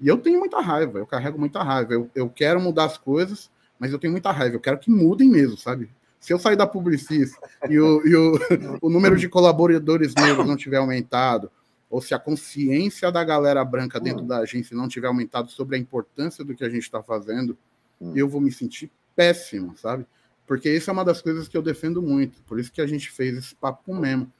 E 0.00 0.08
eu 0.08 0.18
tenho 0.18 0.40
muita 0.40 0.60
raiva, 0.60 0.98
eu 0.98 1.06
carrego 1.06 1.38
muita 1.38 1.62
raiva. 1.62 1.94
Eu, 1.94 2.10
eu 2.16 2.28
quero 2.28 2.60
mudar 2.60 2.86
as 2.86 2.98
coisas, 2.98 3.48
mas 3.78 3.92
eu 3.92 3.98
tenho 3.98 4.10
muita 4.10 4.32
raiva. 4.32 4.56
Eu 4.56 4.60
quero 4.60 4.76
que 4.76 4.90
mudem 4.90 5.28
mesmo, 5.28 5.56
sabe? 5.56 5.88
Se 6.18 6.32
eu 6.32 6.38
sair 6.38 6.56
da 6.56 6.66
Publicis 6.66 7.36
e, 7.70 7.78
o, 7.78 8.04
e 8.04 8.16
o, 8.16 8.32
o 8.82 8.90
número 8.90 9.16
de 9.16 9.28
colaboradores 9.28 10.14
negros 10.16 10.48
não 10.48 10.56
tiver 10.56 10.78
aumentado, 10.78 11.48
ou 11.88 12.02
se 12.02 12.12
a 12.12 12.18
consciência 12.18 13.12
da 13.12 13.22
galera 13.22 13.64
branca 13.64 14.00
dentro 14.00 14.24
da 14.24 14.38
agência 14.38 14.76
não 14.76 14.88
tiver 14.88 15.06
aumentado 15.06 15.48
sobre 15.48 15.76
a 15.76 15.78
importância 15.78 16.44
do 16.44 16.56
que 16.56 16.64
a 16.64 16.68
gente 16.68 16.82
está 16.82 17.00
fazendo, 17.04 17.56
hum. 18.00 18.12
eu 18.16 18.28
vou 18.28 18.40
me 18.40 18.50
sentir 18.50 18.90
péssimo, 19.14 19.76
sabe? 19.78 20.04
Porque 20.46 20.70
isso 20.70 20.88
é 20.88 20.92
uma 20.92 21.04
das 21.04 21.20
coisas 21.20 21.48
que 21.48 21.56
eu 21.56 21.62
defendo 21.62 22.00
muito. 22.00 22.40
Por 22.42 22.60
isso 22.60 22.72
que 22.72 22.80
a 22.80 22.86
gente 22.86 23.10
fez 23.10 23.36
esse 23.36 23.54
papo 23.54 23.94
mesmo. 23.94 24.32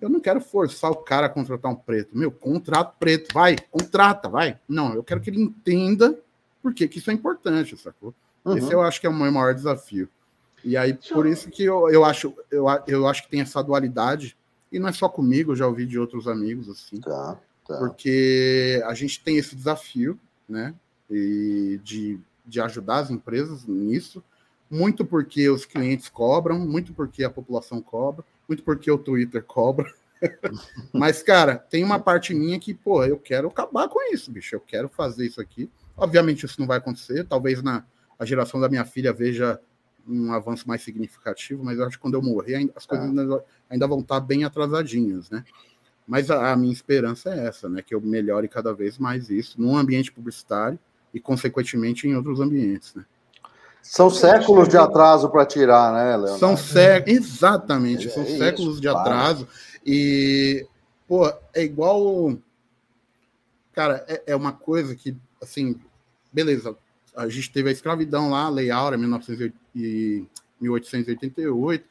Eu 0.00 0.08
não 0.08 0.18
quero 0.18 0.40
forçar 0.40 0.90
o 0.90 0.96
cara 0.96 1.26
a 1.26 1.30
contratar 1.30 1.70
um 1.70 1.76
preto. 1.76 2.16
Meu, 2.16 2.32
contrato 2.32 2.96
preto, 2.98 3.32
vai, 3.32 3.56
contrata, 3.70 4.28
vai. 4.28 4.58
Não, 4.68 4.94
eu 4.94 5.04
quero 5.04 5.20
que 5.20 5.30
ele 5.30 5.40
entenda 5.40 6.18
por 6.62 6.72
que, 6.72 6.86
que 6.86 6.98
isso 6.98 7.10
é 7.10 7.14
importante, 7.14 7.76
sacou? 7.76 8.14
Uhum. 8.44 8.56
Esse 8.56 8.72
eu 8.72 8.80
acho 8.80 9.00
que 9.00 9.06
é 9.06 9.10
o 9.10 9.14
meu 9.14 9.30
maior 9.30 9.54
desafio. 9.54 10.08
E 10.64 10.76
aí, 10.76 10.94
por 10.94 11.26
isso 11.26 11.50
que 11.50 11.64
eu, 11.64 11.90
eu, 11.90 12.04
acho, 12.04 12.32
eu, 12.50 12.66
eu 12.86 13.06
acho 13.08 13.24
que 13.24 13.30
tem 13.30 13.40
essa 13.40 13.62
dualidade, 13.62 14.36
e 14.70 14.78
não 14.78 14.88
é 14.88 14.92
só 14.92 15.08
comigo, 15.08 15.52
eu 15.52 15.56
já 15.56 15.66
ouvi 15.66 15.84
de 15.84 15.98
outros 15.98 16.28
amigos, 16.28 16.68
assim. 16.68 17.00
Tá, 17.00 17.36
tá. 17.66 17.78
Porque 17.78 18.80
a 18.86 18.94
gente 18.94 19.20
tem 19.22 19.36
esse 19.36 19.56
desafio, 19.56 20.18
né? 20.48 20.72
E 21.10 21.80
de, 21.82 22.18
de 22.46 22.60
ajudar 22.60 23.00
as 23.00 23.10
empresas 23.10 23.66
nisso, 23.66 24.22
muito 24.72 25.04
porque 25.04 25.50
os 25.50 25.66
clientes 25.66 26.08
cobram, 26.08 26.58
muito 26.58 26.94
porque 26.94 27.22
a 27.22 27.30
população 27.30 27.82
cobra, 27.82 28.24
muito 28.48 28.62
porque 28.62 28.90
o 28.90 28.96
Twitter 28.96 29.44
cobra. 29.44 29.92
Mas, 30.94 31.22
cara, 31.22 31.56
tem 31.56 31.84
uma 31.84 31.98
parte 31.98 32.32
minha 32.32 32.58
que, 32.58 32.72
pô, 32.72 33.04
eu 33.04 33.18
quero 33.18 33.48
acabar 33.48 33.86
com 33.88 34.00
isso, 34.14 34.32
bicho. 34.32 34.56
Eu 34.56 34.60
quero 34.60 34.88
fazer 34.88 35.26
isso 35.26 35.42
aqui. 35.42 35.70
Obviamente, 35.94 36.46
isso 36.46 36.58
não 36.58 36.66
vai 36.66 36.78
acontecer. 36.78 37.24
Talvez 37.24 37.62
na 37.62 37.84
a 38.18 38.24
geração 38.24 38.60
da 38.60 38.68
minha 38.68 38.84
filha 38.84 39.12
veja 39.12 39.60
um 40.08 40.32
avanço 40.32 40.66
mais 40.66 40.82
significativo, 40.82 41.62
mas 41.64 41.78
eu 41.78 41.84
acho 41.84 41.96
que 41.96 42.02
quando 42.02 42.14
eu 42.14 42.22
morrer, 42.22 42.70
as 42.74 42.86
coisas 42.86 43.12
tá. 43.12 43.20
ainda, 43.20 43.44
ainda, 43.68 43.86
vão 43.86 44.00
estar 44.00 44.20
bem 44.20 44.44
atrasadinhas, 44.44 45.28
né? 45.28 45.44
Mas 46.06 46.30
a, 46.30 46.52
a, 46.52 46.56
minha 46.56 46.72
esperança 46.72 47.30
é 47.30 47.46
essa, 47.46 47.68
né? 47.68 47.82
Que 47.82 47.94
eu 47.94 48.00
melhore 48.00 48.48
cada 48.48 48.72
vez 48.72 48.96
mais 48.96 49.28
isso 49.28 49.60
num 49.60 49.76
ambiente 49.76 50.12
publicitário 50.12 50.78
e, 51.12 51.20
consequentemente, 51.20 52.06
em 52.06 52.14
outros 52.14 52.40
ambientes, 52.40 52.94
né? 52.94 53.04
São 53.82 54.08
séculos 54.08 54.68
de 54.68 54.76
atraso 54.76 55.28
para 55.28 55.44
tirar, 55.44 55.92
né, 55.92 56.16
Leonardo? 56.16 56.38
São 56.38 56.56
séculos, 56.56 57.18
exatamente, 57.18 58.06
é, 58.06 58.10
são 58.10 58.22
é 58.22 58.26
séculos 58.26 58.74
isso, 58.74 58.80
de 58.80 58.86
atraso. 58.88 59.48
E, 59.84 60.64
pô, 61.06 61.26
é 61.52 61.62
igual. 61.62 62.38
Cara, 63.72 64.04
é, 64.06 64.22
é 64.28 64.36
uma 64.36 64.52
coisa 64.52 64.94
que, 64.94 65.16
assim, 65.42 65.74
beleza, 66.32 66.76
a 67.16 67.28
gente 67.28 67.50
teve 67.50 67.68
a 67.68 67.72
escravidão 67.72 68.30
lá, 68.30 68.44
a 68.44 68.50
Lei 68.50 68.70
Áurea, 68.70 68.96
1888, 68.96 71.84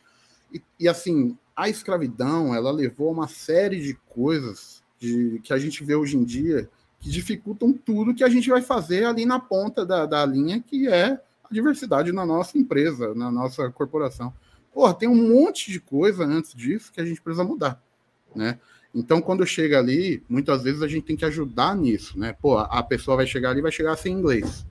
e, 0.53 0.61
e, 0.79 0.87
assim, 0.87 1.37
a 1.55 1.69
escravidão, 1.69 2.53
ela 2.55 2.71
levou 2.71 3.09
a 3.09 3.13
uma 3.13 3.27
série 3.27 3.81
de 3.81 3.95
coisas 4.09 4.81
de, 4.97 5.41
que 5.43 5.53
a 5.53 5.57
gente 5.57 5.83
vê 5.83 5.95
hoje 5.95 6.15
em 6.15 6.23
dia 6.23 6.69
que 6.99 7.09
dificultam 7.09 7.73
tudo 7.73 8.13
que 8.13 8.23
a 8.23 8.29
gente 8.29 8.49
vai 8.49 8.61
fazer 8.61 9.05
ali 9.05 9.25
na 9.25 9.39
ponta 9.39 9.85
da, 9.85 10.05
da 10.05 10.25
linha, 10.25 10.61
que 10.61 10.87
é 10.87 11.19
diversidade 11.51 12.11
na 12.11 12.25
nossa 12.25 12.57
empresa, 12.57 13.13
na 13.13 13.29
nossa 13.29 13.69
corporação. 13.69 14.33
Porra, 14.73 14.93
tem 14.93 15.09
um 15.09 15.29
monte 15.29 15.71
de 15.71 15.79
coisa 15.79 16.23
antes 16.23 16.53
disso 16.53 16.91
que 16.91 17.01
a 17.01 17.05
gente 17.05 17.21
precisa 17.21 17.43
mudar, 17.43 17.81
né? 18.35 18.59
Então, 18.93 19.21
quando 19.21 19.45
chega 19.45 19.79
ali, 19.79 20.21
muitas 20.27 20.63
vezes 20.63 20.81
a 20.81 20.87
gente 20.87 21.05
tem 21.05 21.15
que 21.15 21.23
ajudar 21.23 21.75
nisso, 21.75 22.19
né? 22.19 22.33
Pô, 22.33 22.57
a 22.57 22.83
pessoa 22.83 23.17
vai 23.17 23.25
chegar 23.25 23.51
ali 23.51 23.59
e 23.59 23.61
vai 23.61 23.71
chegar 23.71 23.95
sem 23.95 24.13
inglês. 24.13 24.65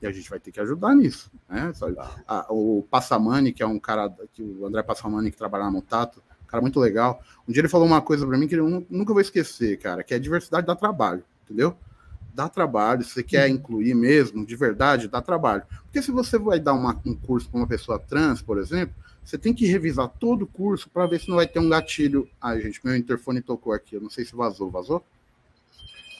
E 0.00 0.06
a 0.06 0.12
gente 0.12 0.28
vai 0.28 0.38
ter 0.38 0.50
que 0.50 0.60
ajudar 0.60 0.94
nisso. 0.94 1.30
Né? 1.48 1.72
A, 2.26 2.46
o 2.50 2.86
Passamani, 2.90 3.52
que 3.52 3.62
é 3.62 3.66
um 3.66 3.78
cara, 3.78 4.14
que 4.32 4.42
o 4.42 4.66
André 4.66 4.82
Passamani, 4.82 5.30
que 5.30 5.36
trabalha 5.36 5.64
na 5.64 5.70
Mutato, 5.70 6.22
um 6.42 6.46
cara 6.46 6.60
muito 6.60 6.78
legal. 6.80 7.22
Um 7.46 7.52
dia 7.52 7.60
ele 7.60 7.68
falou 7.68 7.86
uma 7.86 8.00
coisa 8.00 8.26
para 8.26 8.38
mim 8.38 8.46
que 8.46 8.54
eu 8.54 8.86
nunca 8.88 9.12
vou 9.12 9.20
esquecer, 9.20 9.78
cara, 9.78 10.02
que 10.02 10.14
é 10.14 10.18
diversidade 10.18 10.66
dá 10.66 10.76
trabalho, 10.76 11.24
entendeu? 11.44 11.76
Dá 12.36 12.50
trabalho, 12.50 13.02
se 13.02 13.12
você 13.12 13.22
quer 13.22 13.48
uhum. 13.48 13.54
incluir 13.54 13.94
mesmo, 13.94 14.44
de 14.44 14.54
verdade, 14.54 15.08
dá 15.08 15.22
trabalho. 15.22 15.62
Porque 15.84 16.02
se 16.02 16.10
você 16.10 16.38
vai 16.38 16.60
dar 16.60 16.74
uma, 16.74 16.94
um 17.06 17.14
curso 17.14 17.48
para 17.48 17.58
uma 17.60 17.66
pessoa 17.66 17.98
trans, 17.98 18.42
por 18.42 18.58
exemplo, 18.58 18.94
Você 19.24 19.38
tem 19.38 19.54
que 19.54 19.66
revisar 19.66 20.06
todo 20.20 20.42
o 20.42 20.46
curso 20.46 20.90
para 20.90 21.06
ver 21.06 21.18
se 21.18 21.30
não 21.30 21.36
vai 21.36 21.46
ter 21.46 21.58
um 21.58 21.68
gatilho. 21.70 22.28
Ai, 22.38 22.60
gente, 22.60 22.78
meu 22.84 22.94
interfone 22.94 23.40
tocou 23.40 23.72
aqui. 23.72 23.96
Eu 23.96 24.02
não 24.02 24.10
sei 24.10 24.26
se 24.26 24.36
vazou. 24.36 24.70
Vazou? 24.70 25.02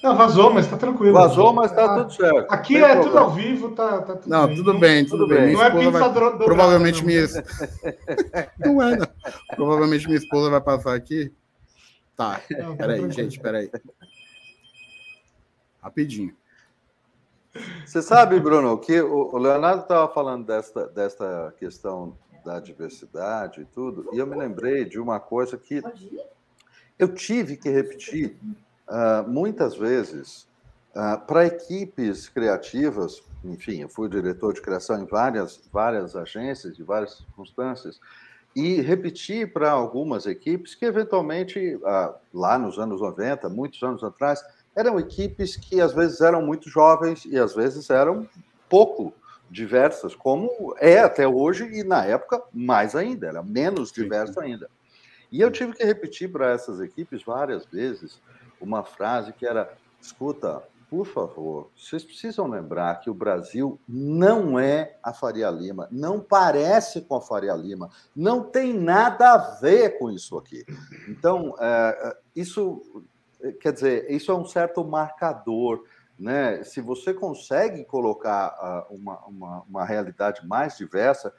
Não, 0.02 0.16
vazou, 0.16 0.52
mas 0.52 0.66
tá 0.66 0.78
tranquilo. 0.78 1.12
Vazou, 1.12 1.52
mas 1.52 1.70
tá 1.70 1.84
ah, 1.84 1.98
tudo 1.98 2.14
certo. 2.14 2.50
Aqui 2.50 2.78
é 2.78 2.96
tudo 2.96 3.18
ao 3.18 3.30
vivo, 3.30 3.72
tá, 3.72 4.00
tá 4.00 4.16
tudo 4.16 4.30
Não, 4.30 4.46
bem. 4.46 4.56
tudo 4.56 4.78
bem, 4.78 5.04
tudo, 5.04 5.18
tudo 5.18 5.34
bem. 5.34 5.52
Não 5.52 5.62
é 5.62 5.70
pinça 5.70 5.90
vai... 5.90 6.12
dobrada, 6.12 6.44
Provavelmente 6.44 7.00
não. 7.00 7.06
minha. 7.06 7.26
não 8.58 8.82
é, 8.82 8.96
não. 8.96 9.06
Provavelmente 9.54 10.06
minha 10.06 10.18
esposa 10.18 10.48
vai 10.48 10.60
passar 10.62 10.94
aqui. 10.94 11.30
Tá, 12.16 12.40
não, 12.50 12.74
tá 12.74 12.86
peraí, 12.86 13.10
gente, 13.10 13.38
peraí. 13.38 13.70
Rapidinho. 15.86 16.34
Você 17.84 18.02
sabe, 18.02 18.40
Bruno, 18.40 18.76
que 18.76 19.00
o 19.00 19.38
Leonardo 19.38 19.82
estava 19.82 20.12
falando 20.12 20.44
desta, 20.44 20.88
desta 20.88 21.54
questão 21.60 22.18
da 22.44 22.58
diversidade 22.58 23.60
e 23.60 23.64
tudo, 23.66 24.10
e 24.12 24.18
eu 24.18 24.26
me 24.26 24.34
lembrei 24.34 24.84
de 24.84 24.98
uma 24.98 25.20
coisa 25.20 25.56
que 25.56 25.80
eu 26.98 27.14
tive 27.14 27.56
que 27.56 27.70
repetir 27.70 28.36
uh, 28.88 29.28
muitas 29.28 29.76
vezes 29.76 30.48
uh, 30.90 31.24
para 31.24 31.46
equipes 31.46 32.28
criativas. 32.28 33.22
Enfim, 33.44 33.82
eu 33.82 33.88
fui 33.88 34.08
diretor 34.08 34.52
de 34.52 34.60
criação 34.60 35.00
em 35.00 35.06
várias, 35.06 35.62
várias 35.72 36.16
agências, 36.16 36.76
de 36.76 36.82
várias 36.82 37.18
circunstâncias, 37.18 38.00
e 38.56 38.80
repetir 38.80 39.52
para 39.52 39.70
algumas 39.70 40.26
equipes 40.26 40.74
que, 40.74 40.84
eventualmente, 40.84 41.76
uh, 41.76 42.14
lá 42.34 42.58
nos 42.58 42.76
anos 42.76 43.00
90, 43.00 43.48
muitos 43.48 43.80
anos 43.84 44.02
atrás, 44.02 44.42
eram 44.76 45.00
equipes 45.00 45.56
que 45.56 45.80
às 45.80 45.94
vezes 45.94 46.20
eram 46.20 46.42
muito 46.42 46.68
jovens 46.68 47.24
e 47.24 47.38
às 47.38 47.54
vezes 47.54 47.88
eram 47.88 48.28
pouco 48.68 49.12
diversas, 49.50 50.14
como 50.14 50.74
é 50.78 50.98
até 50.98 51.26
hoje 51.26 51.64
e 51.72 51.82
na 51.82 52.04
época 52.04 52.42
mais 52.52 52.94
ainda, 52.94 53.26
era 53.26 53.42
menos 53.42 53.90
diverso 53.90 54.38
ainda. 54.38 54.68
E 55.32 55.40
eu 55.40 55.50
tive 55.50 55.72
que 55.72 55.84
repetir 55.84 56.30
para 56.30 56.50
essas 56.50 56.80
equipes 56.80 57.22
várias 57.24 57.64
vezes 57.64 58.20
uma 58.60 58.84
frase 58.84 59.32
que 59.32 59.46
era: 59.46 59.72
escuta, 60.00 60.62
por 60.90 61.06
favor, 61.06 61.70
vocês 61.76 62.04
precisam 62.04 62.46
lembrar 62.46 63.00
que 63.00 63.10
o 63.10 63.14
Brasil 63.14 63.80
não 63.88 64.58
é 64.58 64.96
a 65.02 65.12
Faria 65.12 65.50
Lima, 65.50 65.88
não 65.90 66.20
parece 66.20 67.00
com 67.00 67.16
a 67.16 67.20
Faria 67.20 67.54
Lima, 67.54 67.90
não 68.14 68.44
tem 68.44 68.72
nada 68.72 69.32
a 69.32 69.38
ver 69.60 69.98
com 69.98 70.10
isso 70.10 70.36
aqui. 70.38 70.64
Então, 71.08 71.54
é, 71.58 72.16
isso 72.34 73.04
quer 73.60 73.72
dizer, 73.72 74.10
isso 74.10 74.30
é 74.30 74.34
um 74.34 74.44
certo 74.44 74.84
marcador. 74.84 75.84
Né? 76.18 76.64
Se 76.64 76.80
você 76.80 77.12
consegue 77.12 77.84
colocar 77.84 78.86
uh, 78.90 78.94
uma, 78.94 79.18
uma, 79.26 79.62
uma, 79.62 79.84
realidade 79.84 80.46
mais 80.46 80.76
diversa, 80.76 81.32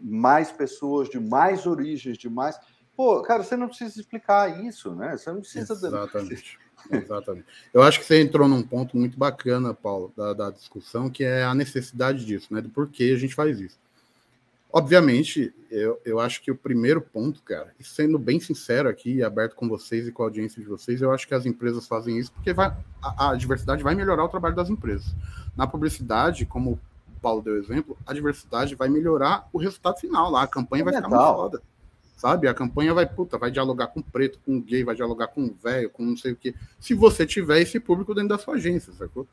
mais 0.00 0.52
pessoas 0.52 1.08
de 1.08 1.18
mais 1.18 1.66
origens, 1.66 2.16
de 2.16 2.28
mais. 2.28 2.58
Pô, 2.96 3.22
cara, 3.22 3.42
você 3.42 3.56
não 3.56 3.66
precisa 3.66 3.98
explicar 3.98 4.64
isso, 4.64 4.94
né? 4.94 5.16
Você 5.16 5.32
não 5.32 5.40
precisa. 5.40 5.72
Exatamente. 5.72 6.58
Exatamente. 6.90 7.46
Eu 7.74 7.82
acho 7.82 7.98
que 7.98 8.06
você 8.06 8.22
entrou 8.22 8.48
num 8.48 8.62
ponto 8.62 8.96
muito 8.96 9.18
bacana, 9.18 9.74
Paulo, 9.74 10.12
da, 10.16 10.32
da 10.32 10.50
discussão, 10.50 11.10
que 11.10 11.24
é 11.24 11.42
a 11.42 11.54
necessidade 11.54 12.24
disso, 12.24 12.54
né? 12.54 12.60
Do 12.60 12.70
porquê 12.70 13.12
a 13.14 13.18
gente 13.18 13.34
faz 13.34 13.60
isso. 13.60 13.78
Obviamente, 14.72 15.52
eu, 15.70 16.00
eu 16.04 16.20
acho 16.20 16.40
que 16.42 16.50
o 16.50 16.56
primeiro 16.56 17.00
ponto, 17.00 17.42
cara, 17.42 17.74
e 17.78 17.84
sendo 17.84 18.18
bem 18.18 18.38
sincero 18.38 18.88
aqui, 18.88 19.22
aberto 19.22 19.56
com 19.56 19.68
vocês 19.68 20.06
e 20.06 20.12
com 20.12 20.22
a 20.22 20.26
audiência 20.26 20.62
de 20.62 20.68
vocês, 20.68 21.02
eu 21.02 21.10
acho 21.12 21.26
que 21.26 21.34
as 21.34 21.44
empresas 21.44 21.88
fazem 21.88 22.18
isso 22.18 22.32
porque 22.32 22.52
vai, 22.52 22.72
a, 23.02 23.30
a 23.30 23.36
diversidade 23.36 23.82
vai 23.82 23.94
melhorar 23.94 24.24
o 24.24 24.28
trabalho 24.28 24.54
das 24.54 24.70
empresas. 24.70 25.12
Na 25.56 25.66
publicidade, 25.66 26.46
como 26.46 26.72
o 26.72 27.20
Paulo 27.20 27.42
deu 27.42 27.56
exemplo, 27.56 27.96
a 28.06 28.14
diversidade 28.14 28.76
vai 28.76 28.88
melhorar 28.88 29.48
o 29.52 29.58
resultado 29.58 29.98
final 29.98 30.30
lá, 30.30 30.42
a 30.42 30.46
campanha 30.46 30.82
é 30.82 30.84
vai 30.84 30.94
mental. 30.94 31.10
ficar 31.10 31.22
muito 31.24 31.36
foda. 31.36 31.62
Sabe? 32.16 32.48
A 32.48 32.54
campanha 32.54 32.94
vai, 32.94 33.06
puta, 33.06 33.38
vai 33.38 33.50
dialogar 33.50 33.88
com 33.88 34.02
preto, 34.02 34.38
com 34.44 34.60
gay, 34.60 34.84
vai 34.84 34.94
dialogar 34.94 35.28
com 35.28 35.52
velho, 35.62 35.90
com 35.90 36.04
não 36.04 36.16
sei 36.16 36.32
o 36.32 36.36
quê. 36.36 36.54
Se 36.78 36.94
você 36.94 37.26
tiver 37.26 37.60
esse 37.60 37.80
público 37.80 38.14
dentro 38.14 38.28
da 38.28 38.38
sua 38.38 38.54
agência, 38.54 38.92
sacou? 38.92 39.26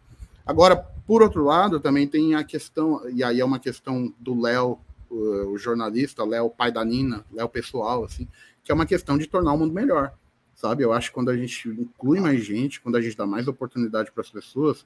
Agora, 0.45 0.77
por 1.05 1.21
outro 1.21 1.43
lado, 1.43 1.81
também 1.81 2.07
tem 2.07 2.33
a 2.33 2.43
questão, 2.43 3.01
e 3.09 3.21
aí 3.21 3.41
é 3.41 3.45
uma 3.45 3.59
questão 3.59 4.13
do 4.17 4.39
Léo 4.39 4.79
o, 5.09 5.57
jornalista, 5.57 6.23
Léo, 6.23 6.49
pai 6.49 6.71
da 6.71 6.83
Nina, 6.83 7.25
Léo 7.31 7.49
pessoal, 7.49 8.03
assim, 8.03 8.27
que 8.63 8.71
é 8.71 8.75
uma 8.75 8.85
questão 8.85 9.17
de 9.17 9.27
tornar 9.27 9.53
o 9.53 9.57
mundo 9.57 9.73
melhor, 9.73 10.13
sabe? 10.55 10.83
Eu 10.83 10.93
acho 10.93 11.09
que 11.09 11.15
quando 11.15 11.29
a 11.29 11.37
gente 11.37 11.69
inclui 11.69 12.19
mais 12.19 12.43
gente, 12.43 12.81
quando 12.81 12.95
a 12.95 13.01
gente 13.01 13.15
dá 13.15 13.25
mais 13.25 13.47
oportunidade 13.47 14.11
para 14.11 14.21
as 14.21 14.29
pessoas, 14.29 14.85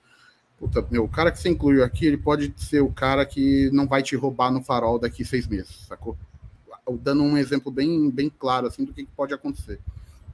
puta, 0.60 0.86
meu, 0.92 1.04
o 1.04 1.10
cara 1.10 1.32
que 1.32 1.40
você 1.40 1.50
incluiu 1.50 1.84
aqui, 1.84 2.06
ele 2.06 2.18
pode 2.18 2.54
ser 2.58 2.82
o 2.82 2.92
cara 2.92 3.26
que 3.26 3.70
não 3.72 3.88
vai 3.88 4.04
te 4.04 4.16
roubar 4.16 4.52
no 4.52 4.64
farol 4.64 5.00
daqui 5.00 5.26
seis 5.26 5.48
meses, 5.48 5.86
sacou? 5.88 6.18
Dando 7.00 7.24
um 7.24 7.38
exemplo 7.38 7.72
bem, 7.72 8.10
bem 8.10 8.30
claro, 8.30 8.68
assim, 8.68 8.84
do 8.84 8.94
que 8.94 9.06
pode 9.16 9.34
acontecer. 9.34 9.80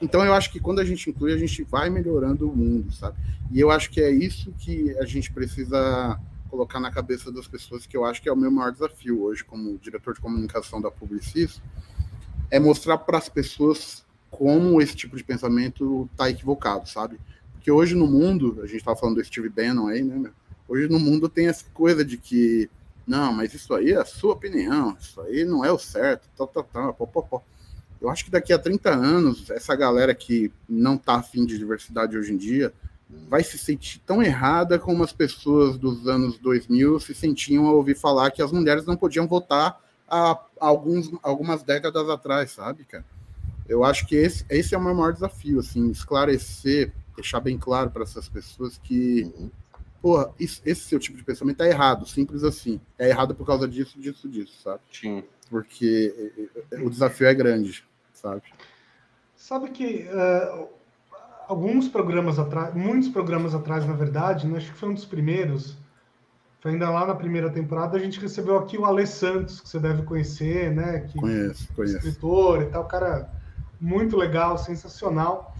Então 0.01 0.23
eu 0.23 0.33
acho 0.33 0.51
que 0.51 0.59
quando 0.59 0.79
a 0.79 0.85
gente 0.85 1.09
inclui, 1.09 1.33
a 1.33 1.37
gente 1.37 1.63
vai 1.63 1.89
melhorando 1.89 2.49
o 2.49 2.55
mundo, 2.55 2.91
sabe? 2.91 3.17
E 3.51 3.59
eu 3.59 3.71
acho 3.71 3.89
que 3.89 4.01
é 4.01 4.11
isso 4.11 4.53
que 4.59 4.95
a 4.99 5.05
gente 5.05 5.31
precisa 5.31 6.19
colocar 6.49 6.79
na 6.79 6.91
cabeça 6.91 7.31
das 7.31 7.47
pessoas 7.47 7.85
que 7.85 7.95
eu 7.95 8.05
acho 8.05 8.21
que 8.21 8.29
é 8.29 8.31
o 8.31 8.35
meu 8.35 8.51
maior 8.51 8.71
desafio 8.71 9.21
hoje 9.21 9.43
como 9.43 9.77
diretor 9.77 10.13
de 10.13 10.21
comunicação 10.21 10.81
da 10.81 10.89
Publicis, 10.89 11.61
é 12.49 12.59
mostrar 12.59 12.97
para 12.99 13.17
as 13.17 13.29
pessoas 13.29 14.05
como 14.29 14.81
esse 14.81 14.95
tipo 14.95 15.15
de 15.15 15.23
pensamento 15.23 16.09
está 16.11 16.29
equivocado, 16.29 16.87
sabe? 16.87 17.19
Porque 17.53 17.71
hoje 17.71 17.95
no 17.95 18.07
mundo, 18.07 18.59
a 18.61 18.65
gente 18.65 18.77
estava 18.77 18.97
falando 18.97 19.15
do 19.15 19.25
Steve 19.25 19.49
Bannon 19.49 19.87
aí, 19.87 20.03
né? 20.03 20.31
Hoje 20.67 20.87
no 20.89 20.99
mundo 20.99 21.29
tem 21.29 21.47
essa 21.47 21.65
coisa 21.73 22.03
de 22.03 22.17
que, 22.17 22.69
não, 23.05 23.31
mas 23.33 23.53
isso 23.53 23.73
aí 23.73 23.91
é 23.91 23.97
a 23.97 24.05
sua 24.05 24.33
opinião, 24.33 24.95
isso 24.99 25.19
aí 25.21 25.45
não 25.45 25.63
é 25.63 25.71
o 25.71 25.77
certo, 25.77 26.29
tal, 26.37 26.47
tal, 26.47 26.63
tal, 26.63 26.93
pó, 26.93 27.05
pó, 27.05 27.21
pó. 27.21 27.43
Eu 27.99 28.09
acho 28.09 28.25
que 28.25 28.31
daqui 28.31 28.53
a 28.53 28.59
30 28.59 28.89
anos, 28.89 29.49
essa 29.49 29.75
galera 29.75 30.13
que 30.13 30.51
não 30.69 30.95
está 30.95 31.15
afim 31.15 31.45
de 31.45 31.57
diversidade 31.57 32.17
hoje 32.17 32.33
em 32.33 32.37
dia, 32.37 32.71
vai 33.09 33.43
se 33.43 33.57
sentir 33.57 33.99
tão 34.05 34.21
errada 34.21 34.77
como 34.77 35.03
as 35.03 35.13
pessoas 35.13 35.77
dos 35.77 36.07
anos 36.07 36.37
2000 36.39 36.99
se 36.99 37.13
sentiam 37.13 37.65
ao 37.65 37.75
ouvir 37.75 37.95
falar 37.95 38.31
que 38.31 38.41
as 38.41 38.51
mulheres 38.51 38.85
não 38.85 38.97
podiam 38.97 39.27
votar 39.27 39.81
há 40.09 40.39
alguns, 40.59 41.11
algumas 41.21 41.63
décadas 41.63 42.09
atrás, 42.09 42.51
sabe, 42.51 42.85
cara? 42.85 43.05
Eu 43.67 43.83
acho 43.83 44.07
que 44.07 44.15
esse, 44.15 44.45
esse 44.49 44.73
é 44.73 44.77
o 44.77 44.83
meu 44.83 44.95
maior 44.95 45.11
desafio, 45.11 45.59
assim, 45.59 45.89
esclarecer, 45.89 46.93
deixar 47.15 47.41
bem 47.41 47.57
claro 47.57 47.89
para 47.91 48.03
essas 48.03 48.29
pessoas 48.29 48.77
que, 48.77 49.23
uhum. 49.37 49.51
porra, 50.01 50.33
isso, 50.39 50.61
esse 50.65 50.81
seu 50.81 50.99
tipo 50.99 51.17
de 51.17 51.23
pensamento 51.23 51.61
é 51.61 51.69
errado, 51.69 52.07
simples 52.07 52.43
assim. 52.43 52.79
É 52.97 53.09
errado 53.09 53.35
por 53.35 53.45
causa 53.45 53.67
disso, 53.67 53.99
disso, 53.99 54.29
disso, 54.29 54.61
sabe? 54.63 54.79
Sim. 54.91 55.23
Porque 55.49 56.49
o 56.81 56.89
desafio 56.89 57.27
é 57.27 57.33
grande, 57.33 57.83
sabe? 58.13 58.43
Sabe 59.35 59.69
que 59.69 60.07
uh, 60.07 60.69
alguns 61.47 61.87
programas 61.87 62.37
atrás, 62.37 62.73
muitos 62.75 63.09
programas 63.09 63.55
atrás, 63.55 63.85
na 63.85 63.93
verdade, 63.93 64.47
né, 64.47 64.57
acho 64.57 64.71
que 64.71 64.77
foi 64.77 64.89
um 64.89 64.93
dos 64.93 65.05
primeiros, 65.05 65.77
foi 66.59 66.71
ainda 66.71 66.89
lá 66.89 67.05
na 67.05 67.15
primeira 67.15 67.49
temporada, 67.49 67.97
a 67.97 67.99
gente 67.99 68.19
recebeu 68.19 68.57
aqui 68.57 68.77
o 68.77 68.85
Ale 68.85 69.07
Santos, 69.07 69.61
que 69.61 69.69
você 69.69 69.79
deve 69.79 70.03
conhecer, 70.03 70.73
né? 70.73 71.01
Que, 71.01 71.19
conheço, 71.19 71.71
conheço. 71.73 71.97
Escritor 71.97 72.63
e 72.63 72.65
tal, 72.65 72.85
cara 72.85 73.29
muito 73.79 74.17
legal, 74.17 74.57
sensacional. 74.57 75.55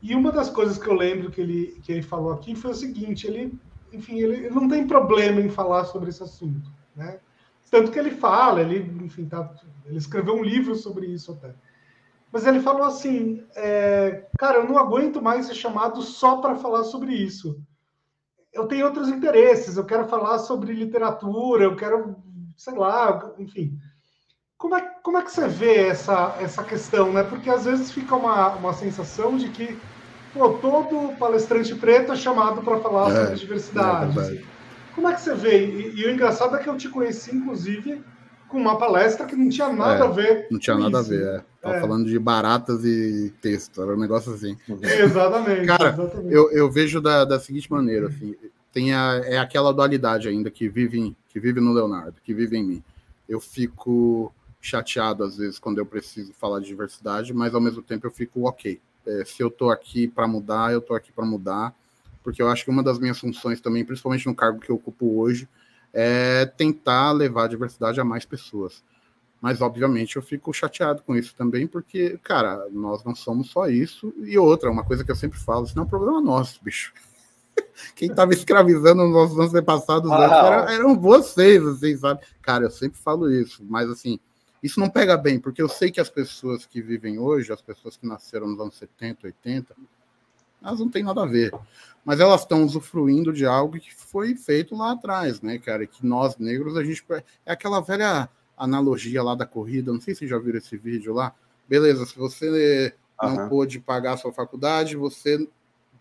E 0.00 0.14
uma 0.14 0.32
das 0.32 0.48
coisas 0.48 0.78
que 0.78 0.88
eu 0.88 0.94
lembro 0.94 1.30
que 1.30 1.40
ele, 1.40 1.78
que 1.82 1.92
ele 1.92 2.02
falou 2.02 2.32
aqui 2.32 2.54
foi 2.54 2.70
o 2.70 2.74
seguinte, 2.74 3.26
ele, 3.26 3.58
enfim, 3.92 4.18
ele, 4.18 4.46
ele 4.46 4.50
não 4.50 4.68
tem 4.68 4.86
problema 4.86 5.40
em 5.40 5.48
falar 5.48 5.84
sobre 5.84 6.08
esse 6.08 6.22
assunto, 6.22 6.70
né? 6.94 7.18
Tanto 7.70 7.90
que 7.90 7.98
ele 7.98 8.12
fala, 8.12 8.62
ele, 8.62 9.04
enfim, 9.04 9.26
tá, 9.26 9.54
ele 9.84 9.98
escreveu 9.98 10.34
um 10.34 10.42
livro 10.42 10.74
sobre 10.74 11.06
isso 11.06 11.32
até. 11.32 11.54
Mas 12.32 12.46
ele 12.46 12.60
falou 12.60 12.84
assim: 12.84 13.44
é, 13.56 14.26
cara, 14.38 14.58
eu 14.58 14.68
não 14.68 14.78
aguento 14.78 15.22
mais 15.22 15.46
ser 15.46 15.54
chamado 15.54 16.02
só 16.02 16.36
para 16.36 16.56
falar 16.56 16.84
sobre 16.84 17.14
isso. 17.14 17.60
Eu 18.52 18.66
tenho 18.66 18.86
outros 18.86 19.08
interesses, 19.08 19.76
eu 19.76 19.84
quero 19.84 20.08
falar 20.08 20.38
sobre 20.38 20.72
literatura, 20.72 21.64
eu 21.64 21.76
quero, 21.76 22.16
sei 22.56 22.74
lá, 22.74 23.32
enfim. 23.38 23.78
Como 24.56 24.74
é, 24.74 24.80
como 25.02 25.18
é 25.18 25.22
que 25.22 25.30
você 25.30 25.46
vê 25.46 25.86
essa, 25.86 26.36
essa 26.40 26.64
questão, 26.64 27.12
né? 27.12 27.22
Porque 27.22 27.48
às 27.48 27.64
vezes 27.64 27.92
fica 27.92 28.16
uma, 28.16 28.48
uma 28.56 28.72
sensação 28.72 29.36
de 29.36 29.48
que 29.50 29.78
pô, 30.34 30.54
todo 30.54 31.16
palestrante 31.16 31.74
preto 31.74 32.12
é 32.12 32.16
chamado 32.16 32.62
para 32.62 32.80
falar 32.80 33.10
é, 33.12 33.20
sobre 33.20 33.36
diversidade. 33.36 34.18
É 34.18 34.42
como 34.94 35.08
é 35.08 35.14
que 35.14 35.20
você 35.20 35.34
vê? 35.34 35.64
E, 35.64 36.00
e 36.00 36.06
o 36.06 36.10
engraçado 36.10 36.56
é 36.56 36.58
que 36.58 36.68
eu 36.68 36.76
te 36.76 36.88
conheci, 36.88 37.34
inclusive, 37.34 38.02
com 38.48 38.58
uma 38.58 38.78
palestra 38.78 39.26
que 39.26 39.36
não 39.36 39.48
tinha 39.48 39.72
nada 39.72 40.04
é, 40.04 40.06
a 40.06 40.10
ver. 40.10 40.46
Não 40.50 40.58
tinha 40.58 40.76
nada 40.76 41.00
isso. 41.00 41.12
a 41.12 41.16
ver, 41.16 41.26
é. 41.26 41.44
Tava 41.60 41.76
é. 41.76 41.80
falando 41.80 42.06
de 42.06 42.18
baratas 42.18 42.84
e 42.84 43.32
texto, 43.40 43.82
era 43.82 43.94
um 43.94 43.98
negócio 43.98 44.32
assim. 44.32 44.56
Exatamente. 44.82 45.66
Cara, 45.66 45.90
exatamente. 45.90 46.34
Eu, 46.34 46.50
eu 46.50 46.70
vejo 46.70 47.00
da, 47.00 47.24
da 47.24 47.38
seguinte 47.38 47.70
maneira, 47.70 48.08
assim, 48.08 48.34
tem 48.72 48.94
a, 48.94 49.20
é 49.24 49.38
aquela 49.38 49.72
dualidade 49.72 50.28
ainda 50.28 50.50
que 50.50 50.68
vive, 50.68 50.98
em, 50.98 51.16
que 51.28 51.38
vive 51.38 51.60
no 51.60 51.72
Leonardo, 51.72 52.20
que 52.24 52.32
vive 52.34 52.56
em 52.56 52.64
mim. 52.64 52.82
Eu 53.28 53.40
fico 53.40 54.32
chateado 54.60 55.24
às 55.24 55.36
vezes 55.36 55.58
quando 55.58 55.78
eu 55.78 55.86
preciso 55.86 56.32
falar 56.34 56.60
de 56.60 56.66
diversidade, 56.66 57.32
mas 57.32 57.54
ao 57.54 57.60
mesmo 57.60 57.82
tempo 57.82 58.06
eu 58.06 58.10
fico 58.10 58.46
ok. 58.48 58.80
É, 59.06 59.24
se 59.24 59.42
eu 59.42 59.50
tô 59.50 59.70
aqui 59.70 60.08
para 60.08 60.26
mudar, 60.26 60.72
eu 60.72 60.80
tô 60.80 60.94
aqui 60.94 61.10
para 61.12 61.24
mudar, 61.24 61.74
porque 62.22 62.42
eu 62.42 62.48
acho 62.48 62.64
que 62.64 62.70
uma 62.70 62.82
das 62.82 62.98
minhas 62.98 63.18
funções 63.18 63.60
também, 63.60 63.84
principalmente 63.84 64.26
no 64.26 64.34
cargo 64.34 64.60
que 64.60 64.70
eu 64.70 64.76
ocupo 64.76 65.18
hoje, 65.18 65.48
é 66.00 66.46
tentar 66.46 67.10
levar 67.10 67.46
a 67.46 67.48
diversidade 67.48 68.00
a 68.00 68.04
mais 68.04 68.24
pessoas. 68.24 68.84
Mas, 69.40 69.60
obviamente, 69.60 70.14
eu 70.14 70.22
fico 70.22 70.52
chateado 70.52 71.02
com 71.02 71.16
isso 71.16 71.34
também, 71.34 71.66
porque, 71.66 72.18
cara, 72.22 72.68
nós 72.70 73.02
não 73.02 73.16
somos 73.16 73.50
só 73.50 73.68
isso. 73.68 74.14
E 74.18 74.38
outra, 74.38 74.70
uma 74.70 74.84
coisa 74.84 75.04
que 75.04 75.10
eu 75.10 75.16
sempre 75.16 75.40
falo, 75.40 75.64
isso 75.64 75.74
não 75.74 75.82
é 75.82 75.86
um 75.86 75.88
problema 75.88 76.20
nosso, 76.20 76.62
bicho. 76.62 76.92
Quem 77.96 78.10
estava 78.10 78.32
escravizando 78.32 79.02
os 79.02 79.10
nossos 79.10 79.38
antepassados 79.38 80.08
ah, 80.12 80.22
eram, 80.22 80.68
eram 80.68 81.00
vocês, 81.00 81.66
assim, 81.66 81.96
sabe? 81.96 82.20
Cara, 82.42 82.66
eu 82.66 82.70
sempre 82.70 82.98
falo 82.98 83.28
isso, 83.28 83.64
mas 83.68 83.90
assim, 83.90 84.20
isso 84.62 84.78
não 84.78 84.88
pega 84.88 85.16
bem, 85.16 85.40
porque 85.40 85.60
eu 85.60 85.68
sei 85.68 85.90
que 85.90 86.00
as 86.00 86.08
pessoas 86.08 86.64
que 86.64 86.80
vivem 86.80 87.18
hoje, 87.18 87.52
as 87.52 87.62
pessoas 87.62 87.96
que 87.96 88.06
nasceram 88.06 88.46
nos 88.46 88.60
anos 88.60 88.76
70, 88.76 89.26
80, 89.26 89.74
elas 90.62 90.78
não 90.78 90.88
têm 90.88 91.02
nada 91.02 91.22
a 91.22 91.26
ver. 91.26 91.52
Mas 92.08 92.20
elas 92.20 92.40
estão 92.40 92.64
usufruindo 92.64 93.34
de 93.34 93.44
algo 93.44 93.78
que 93.78 93.94
foi 93.94 94.34
feito 94.34 94.74
lá 94.74 94.92
atrás, 94.92 95.42
né, 95.42 95.58
cara? 95.58 95.86
Que 95.86 96.06
nós 96.06 96.38
negros, 96.38 96.74
a 96.74 96.82
gente. 96.82 97.04
É 97.44 97.52
aquela 97.52 97.80
velha 97.80 98.30
analogia 98.56 99.22
lá 99.22 99.34
da 99.34 99.44
corrida, 99.44 99.92
não 99.92 100.00
sei 100.00 100.14
se 100.14 100.26
já 100.26 100.38
viram 100.38 100.56
esse 100.56 100.74
vídeo 100.74 101.12
lá. 101.12 101.34
Beleza, 101.68 102.06
se 102.06 102.16
você 102.16 102.94
uhum. 103.22 103.34
não 103.34 103.48
pôde 103.50 103.78
pagar 103.78 104.14
a 104.14 104.16
sua 104.16 104.32
faculdade, 104.32 104.96
você 104.96 105.46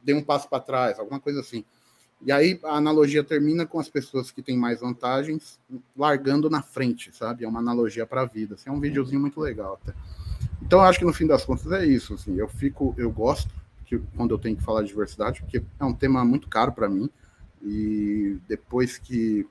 deu 0.02 0.16
um 0.16 0.24
passo 0.24 0.48
para 0.48 0.62
trás, 0.62 0.98
alguma 0.98 1.20
coisa 1.20 1.42
assim. 1.42 1.66
E 2.22 2.32
aí 2.32 2.58
a 2.64 2.78
analogia 2.78 3.22
termina 3.22 3.66
com 3.66 3.78
as 3.78 3.90
pessoas 3.90 4.32
que 4.32 4.42
têm 4.42 4.58
mais 4.58 4.80
vantagens 4.80 5.60
largando 5.94 6.50
na 6.50 6.62
frente, 6.62 7.14
sabe? 7.14 7.44
É 7.44 7.48
uma 7.50 7.60
analogia 7.60 8.08
para 8.08 8.22
a 8.22 8.26
vida. 8.26 8.56
Assim, 8.56 8.70
é 8.70 8.72
um 8.72 8.80
videozinho 8.80 9.20
muito 9.20 9.42
legal 9.42 9.78
até. 9.84 9.94
Então 10.62 10.80
eu 10.80 10.86
acho 10.86 11.00
que 11.00 11.06
no 11.06 11.12
fim 11.12 11.28
das 11.28 11.44
contas 11.44 11.70
é 11.74 11.86
isso. 11.86 12.14
Assim, 12.14 12.40
eu 12.40 12.48
fico, 12.48 12.96
eu 12.98 13.12
gosto 13.12 13.54
que 13.88 13.98
quando 14.16 14.36
eu 14.36 14.38
tenho 14.38 14.56
que 14.56 14.64
falar 14.64 14.82
de 14.82 14.90
diversidade, 14.90 15.42
porque 15.42 15.64
é 15.80 15.86
um 15.86 15.94
tema 15.94 16.24
muito 16.24 16.48
caro 16.48 16.72
para 16.74 16.90
mim. 16.90 17.10
E 17.64 18.38
depois 18.48 18.98
que 18.98 19.48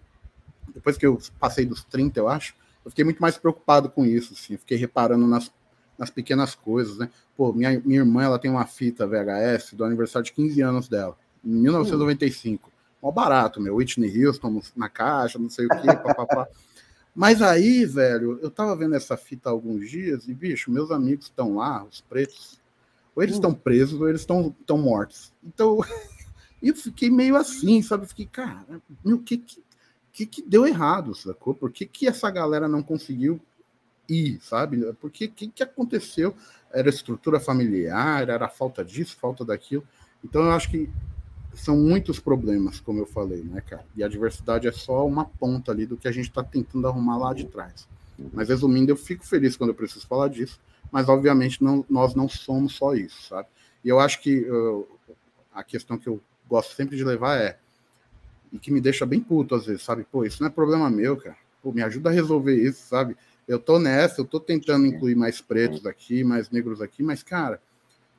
depois 0.73 0.97
que 0.99 1.07
eu 1.07 1.19
passei 1.41 1.65
dos 1.65 1.83
30, 1.85 2.21
eu 2.21 2.29
acho, 2.29 2.55
eu 2.85 2.91
fiquei 2.91 3.05
muito 3.05 3.19
mais 3.19 3.39
preocupado 3.39 3.89
com 3.89 4.05
isso, 4.05 4.35
assim, 4.35 4.57
fiquei 4.59 4.77
reparando 4.77 5.27
nas, 5.27 5.51
nas 5.99 6.11
pequenas 6.11 6.55
coisas, 6.55 6.99
né? 6.99 7.09
Pô, 7.35 7.53
minha, 7.53 7.81
minha 7.85 8.01
irmã, 8.01 8.23
ela 8.25 8.39
tem 8.39 8.51
uma 8.51 8.67
fita 8.67 9.07
VHS 9.07 9.73
do 9.73 9.85
aniversário 9.85 10.27
de 10.27 10.33
15 10.33 10.61
anos 10.61 10.89
dela, 10.89 11.17
em 11.43 11.51
1995. 11.51 12.71
Mó 13.03 13.11
barato, 13.11 13.61
meu, 13.61 13.77
Whitney 13.77 14.27
Houston 14.27 14.61
na 14.77 14.89
caixa, 14.89 15.39
não 15.39 15.49
sei 15.49 15.67
o 15.67 15.69
quê, 15.69 15.87
papapá. 15.87 16.47
Mas 17.15 17.41
aí, 17.41 17.87
velho, 17.87 18.39
eu 18.43 18.51
tava 18.51 18.77
vendo 18.77 18.95
essa 18.95 19.17
fita 19.17 19.49
há 19.49 19.53
alguns 19.53 19.89
dias 19.89 20.29
e, 20.29 20.35
bicho, 20.35 20.71
meus 20.71 20.91
amigos 20.91 21.27
estão 21.27 21.57
lá, 21.57 21.83
os 21.85 22.03
pretos, 22.03 22.61
ou 23.17 23.23
eles 23.23 23.35
estão 23.35 23.53
presos 23.53 24.01
ou 24.01 24.09
eles 24.09 24.21
estão 24.21 24.55
mortos. 24.79 25.33
Então, 25.43 25.81
eu 26.63 26.77
fiquei 26.77 27.11
meio 27.11 27.35
assim, 27.35 27.83
sabe? 27.83 28.07
Fiquei, 28.07 28.27
cara, 28.27 28.65
meu, 29.05 29.19
que, 29.19 29.39
que 29.39 29.65
que, 30.17 30.25
que 30.25 30.41
deu 30.41 30.67
errado, 30.67 31.15
sacou? 31.15 31.55
Por 31.55 31.71
que, 31.71 31.85
que 31.85 32.09
essa 32.09 32.31
galera 32.31 32.67
não 32.67 32.83
conseguiu 32.83 33.39
ir, 34.09 34.39
sabe? 34.41 34.91
Por 34.95 35.11
que, 35.11 35.29
que, 35.29 35.47
que 35.49 35.63
aconteceu? 35.63 36.35
Era 36.73 36.89
estrutura 36.89 37.39
familiar, 37.39 38.27
era 38.31 38.49
falta 38.49 38.83
disso, 38.83 39.15
falta 39.21 39.45
daquilo. 39.45 39.87
Então 40.25 40.43
eu 40.43 40.53
acho 40.53 40.71
que 40.71 40.89
são 41.53 41.77
muitos 41.77 42.19
problemas, 42.19 42.81
como 42.81 42.99
eu 42.99 43.05
falei, 43.05 43.43
né, 43.43 43.61
cara? 43.61 43.85
E 43.95 44.03
a 44.03 44.09
diversidade 44.09 44.67
é 44.67 44.73
só 44.73 45.07
uma 45.07 45.27
ponta 45.27 45.71
ali 45.71 45.85
do 45.85 45.99
que 45.99 46.09
a 46.09 46.13
gente 46.13 46.31
está 46.31 46.43
tentando 46.43 46.89
arrumar 46.89 47.19
lá 47.19 47.35
de 47.35 47.45
trás. 47.45 47.87
Mas 48.33 48.49
resumindo, 48.49 48.91
eu 48.91 48.97
fico 48.97 49.27
feliz 49.27 49.55
quando 49.55 49.71
eu 49.71 49.75
preciso 49.75 50.07
falar 50.07 50.29
disso, 50.29 50.59
mas 50.91 51.09
obviamente 51.09 51.63
não, 51.63 51.85
nós 51.89 52.15
não 52.15 52.29
somos 52.29 52.75
só 52.75 52.95
isso, 52.95 53.29
sabe? 53.29 53.49
E 53.85 53.89
eu 53.89 54.01
acho 54.01 54.21
que 54.21 54.47
a 55.53 55.63
questão 55.63 55.97
que 55.97 56.09
eu 56.09 56.21
gosto 56.49 56.75
sempre 56.75 56.97
de 56.97 57.05
levar 57.05 57.39
é 57.39 57.59
e 58.53 58.59
que 58.59 58.71
me 58.71 58.81
deixa 58.81 59.05
bem 59.05 59.21
puto 59.21 59.55
às 59.55 59.67
vezes, 59.67 59.83
sabe? 59.83 60.07
Pô, 60.11 60.25
isso 60.25 60.43
não 60.43 60.49
é 60.49 60.53
problema 60.53 60.89
meu, 60.91 61.17
cara. 61.17 61.37
Pô, 61.63 61.73
me 61.73 61.83
ajuda 61.83 62.11
a 62.11 62.13
resolver 62.13 62.55
isso, 62.55 62.87
sabe? 62.89 63.17
Eu 63.47 63.59
tô 63.59 63.79
nessa, 63.79 64.21
eu 64.21 64.25
tô 64.25 64.41
tentando 64.41 64.87
incluir 64.87 65.15
mais 65.15 65.41
pretos 65.41 65.87
aqui, 65.87 66.25
mais 66.25 66.51
negros 66.51 66.81
aqui, 66.81 67.03
mas, 67.03 67.23
cara, 67.23 67.61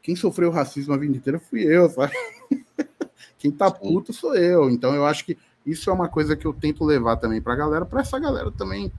quem 0.02 0.16
sofreu 0.16 0.52
racismo 0.52 0.94
a 0.94 0.98
vida 0.98 1.16
inteira 1.16 1.40
fui 1.40 1.64
eu, 1.64 1.90
sabe? 1.90 2.14
quem 3.38 3.52
tá 3.52 3.70
puto 3.70 4.14
sou 4.14 4.36
eu. 4.36 4.70
Então 4.70 4.94
eu 4.96 5.06
acho 5.06 5.26
que 5.26 5.38
isso 5.66 5.90
é 5.90 5.94
uma 5.94 6.08
coisa 6.08 6.36
que 6.36 6.46
eu 6.46 6.54
tento 6.54 6.86
levar 6.86 7.18
também 7.18 7.42
pra 7.42 7.56
galera, 7.56 7.86
pra 7.86 8.02
essa 8.02 8.18
galera 8.20 8.52
também, 8.52 8.92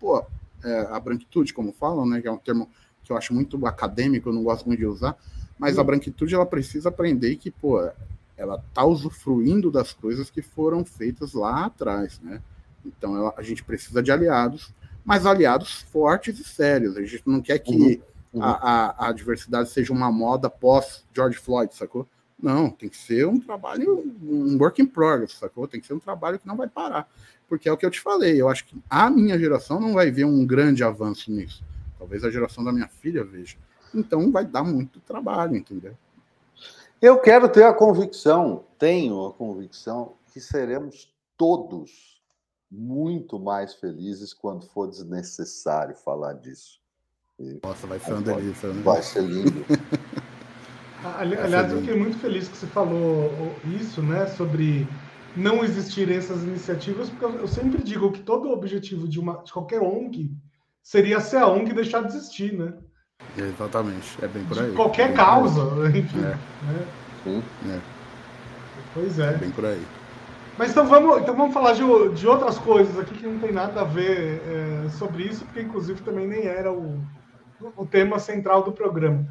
pô, 0.00 0.24
é, 0.64 0.88
a 0.90 0.98
branquitude, 0.98 1.52
como 1.52 1.72
falam, 1.72 2.06
né? 2.06 2.20
Que 2.20 2.28
é 2.28 2.32
um 2.32 2.38
termo 2.38 2.68
que 3.04 3.12
eu 3.12 3.16
acho 3.16 3.34
muito 3.34 3.64
acadêmico, 3.66 4.28
eu 4.28 4.32
não 4.32 4.42
gosto 4.42 4.66
muito 4.66 4.80
de 4.80 4.86
usar, 4.86 5.16
mas 5.58 5.78
a 5.78 5.82
hum. 5.82 5.86
branquitude 5.86 6.34
ela 6.34 6.46
precisa 6.46 6.88
aprender 6.88 7.36
que, 7.36 7.50
pô, 7.50 7.80
ela 8.36 8.62
está 8.68 8.84
usufruindo 8.84 9.70
das 9.70 9.92
coisas 9.92 10.30
que 10.30 10.42
foram 10.42 10.84
feitas 10.84 11.32
lá 11.32 11.66
atrás, 11.66 12.20
né? 12.20 12.42
Então 12.84 13.16
ela, 13.16 13.34
a 13.36 13.42
gente 13.42 13.62
precisa 13.62 14.02
de 14.02 14.10
aliados, 14.10 14.74
mas 15.04 15.26
aliados 15.26 15.82
fortes 15.92 16.38
e 16.38 16.44
sérios. 16.44 16.96
A 16.96 17.02
gente 17.02 17.22
não 17.26 17.40
quer 17.40 17.58
que 17.58 17.72
uhum, 17.72 18.40
uhum. 18.40 18.42
A, 18.42 18.50
a, 18.50 19.08
a, 19.08 19.12
diversidade 19.12 19.70
seja 19.70 19.92
uma 19.92 20.10
moda 20.10 20.50
pós 20.50 21.04
George 21.14 21.38
Floyd, 21.38 21.74
sacou? 21.74 22.06
Não, 22.42 22.68
tem 22.68 22.88
que 22.88 22.96
ser 22.96 23.26
um 23.26 23.38
trabalho, 23.38 24.12
um 24.22 24.58
work 24.58 24.82
in 24.82 24.86
progress, 24.86 25.34
sacou? 25.34 25.68
Tem 25.68 25.80
que 25.80 25.86
ser 25.86 25.94
um 25.94 26.00
trabalho 26.00 26.38
que 26.38 26.46
não 26.46 26.56
vai 26.56 26.68
parar. 26.68 27.08
Porque 27.48 27.68
é 27.68 27.72
o 27.72 27.76
que 27.76 27.86
eu 27.86 27.90
te 27.90 28.00
falei, 28.00 28.40
eu 28.40 28.48
acho 28.48 28.64
que 28.66 28.76
a 28.90 29.08
minha 29.08 29.38
geração 29.38 29.80
não 29.80 29.94
vai 29.94 30.10
ver 30.10 30.24
um 30.24 30.44
grande 30.44 30.82
avanço 30.82 31.30
nisso. 31.30 31.62
Talvez 32.04 32.22
a 32.22 32.30
geração 32.30 32.62
da 32.62 32.70
minha 32.70 32.86
filha 32.86 33.24
veja. 33.24 33.56
Então 33.94 34.30
vai 34.30 34.44
dar 34.44 34.62
muito 34.62 35.00
trabalho, 35.00 35.56
entendeu? 35.56 35.96
Eu 37.00 37.18
quero 37.18 37.48
ter 37.48 37.64
a 37.64 37.72
convicção, 37.72 38.64
tenho 38.78 39.26
a 39.26 39.32
convicção, 39.32 40.12
que 40.30 40.38
seremos 40.38 41.10
todos 41.34 42.20
muito 42.70 43.38
mais 43.40 43.74
felizes 43.74 44.34
quando 44.34 44.66
for 44.66 44.86
desnecessário 44.86 45.96
falar 45.96 46.34
disso. 46.34 46.78
Nossa, 47.62 47.86
vai 47.86 47.98
ser 47.98 48.12
uma 48.12 48.22
delícia. 48.22 48.68
Né? 48.68 48.82
Vai 48.82 49.02
ser 49.02 49.22
lindo. 49.22 49.64
Aliás, 51.18 51.72
eu 51.72 51.80
fiquei 51.80 51.96
muito 51.96 52.18
feliz 52.18 52.48
que 52.48 52.56
você 52.56 52.66
falou 52.66 53.30
isso, 53.80 54.02
né, 54.02 54.26
sobre 54.26 54.86
não 55.34 55.64
existirem 55.64 56.16
essas 56.16 56.42
iniciativas, 56.42 57.08
porque 57.08 57.24
eu 57.24 57.48
sempre 57.48 57.82
digo 57.82 58.12
que 58.12 58.22
todo 58.22 58.48
o 58.48 58.52
objetivo 58.52 59.08
de, 59.08 59.18
uma, 59.18 59.42
de 59.42 59.52
qualquer 59.52 59.80
ONG 59.80 60.30
seria 60.84 61.18
ser 61.18 61.38
a 61.38 61.48
ONG 61.48 61.72
deixar 61.72 62.02
de 62.02 62.08
existir, 62.08 62.52
né? 62.52 62.74
Exatamente, 63.36 64.22
é 64.22 64.28
bem 64.28 64.44
por 64.44 64.58
aí. 64.58 64.70
De 64.70 64.76
qualquer 64.76 65.10
é 65.10 65.12
causa, 65.14 65.88
enfim. 65.88 66.20
É. 66.20 66.36
Né? 66.66 66.86
Sim. 67.24 67.42
É. 67.68 67.80
Pois 68.92 69.18
é. 69.18 69.32
Bem 69.38 69.50
por 69.50 69.64
aí. 69.64 69.84
Mas 70.56 70.70
então 70.70 70.86
vamos, 70.86 71.20
então 71.20 71.34
vamos 71.34 71.52
falar 71.52 71.72
de, 71.72 71.82
de 72.14 72.28
outras 72.28 72.58
coisas 72.58 72.96
aqui 72.98 73.14
que 73.14 73.26
não 73.26 73.40
tem 73.40 73.50
nada 73.50 73.80
a 73.80 73.84
ver 73.84 74.40
é, 74.46 74.88
sobre 74.90 75.24
isso, 75.24 75.44
porque 75.46 75.62
inclusive 75.62 76.00
também 76.02 76.28
nem 76.28 76.46
era 76.46 76.70
o, 76.72 77.00
o 77.76 77.84
tema 77.84 78.20
central 78.20 78.62
do 78.62 78.70
programa. 78.70 79.26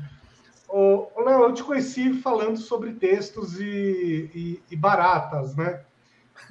Ô, 0.68 1.08
Léo, 1.24 1.44
eu 1.44 1.54
te 1.54 1.64
conheci 1.64 2.14
falando 2.16 2.58
sobre 2.58 2.94
textos 2.94 3.60
e, 3.60 4.30
e, 4.34 4.64
e, 4.72 4.76
baratas, 4.76 5.56
né? 5.56 5.82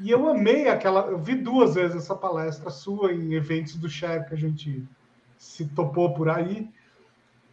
E 0.01 0.11
eu 0.11 0.29
amei 0.29 0.69
aquela. 0.69 1.03
Eu 1.07 1.19
vi 1.19 1.35
duas 1.35 1.75
vezes 1.75 1.97
essa 1.97 2.15
palestra 2.15 2.71
sua 2.71 3.13
em 3.13 3.35
eventos 3.35 3.77
do 3.77 3.89
Share 3.89 4.27
que 4.27 4.35
a 4.35 4.39
gente 4.39 4.87
se 5.39 5.67
topou 5.67 6.15
por 6.15 6.29
aí. 6.29 6.71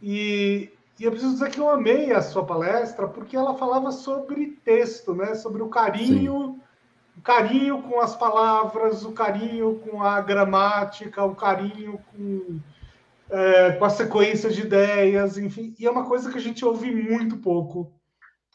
E, 0.02 0.70
e 0.98 1.04
eu 1.04 1.10
preciso 1.10 1.34
dizer 1.34 1.50
que 1.50 1.60
eu 1.60 1.68
amei 1.68 2.12
a 2.12 2.22
sua 2.22 2.44
palestra 2.44 3.06
porque 3.06 3.36
ela 3.36 3.56
falava 3.56 3.92
sobre 3.92 4.58
texto, 4.64 5.14
né? 5.14 5.34
Sobre 5.34 5.62
o 5.62 5.68
carinho, 5.68 6.54
Sim. 6.54 6.60
o 7.18 7.20
carinho 7.20 7.82
com 7.82 8.00
as 8.00 8.16
palavras, 8.16 9.04
o 9.04 9.12
carinho 9.12 9.78
com 9.80 10.02
a 10.02 10.20
gramática, 10.20 11.24
o 11.24 11.34
carinho 11.34 12.00
com, 12.12 12.60
é, 13.28 13.72
com 13.72 13.84
a 13.84 13.90
sequência 13.90 14.50
de 14.50 14.62
ideias, 14.62 15.36
enfim. 15.36 15.74
E 15.78 15.86
é 15.86 15.90
uma 15.90 16.06
coisa 16.06 16.30
que 16.30 16.38
a 16.38 16.42
gente 16.42 16.64
ouve 16.64 16.90
muito 16.90 17.36
pouco 17.36 17.92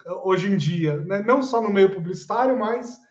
é, 0.06 0.12
hoje 0.24 0.52
em 0.52 0.58
dia, 0.58 0.98
né? 0.98 1.22
Não 1.22 1.44
só 1.44 1.62
no 1.62 1.70
meio 1.70 1.94
publicitário, 1.94 2.58
mas 2.58 3.05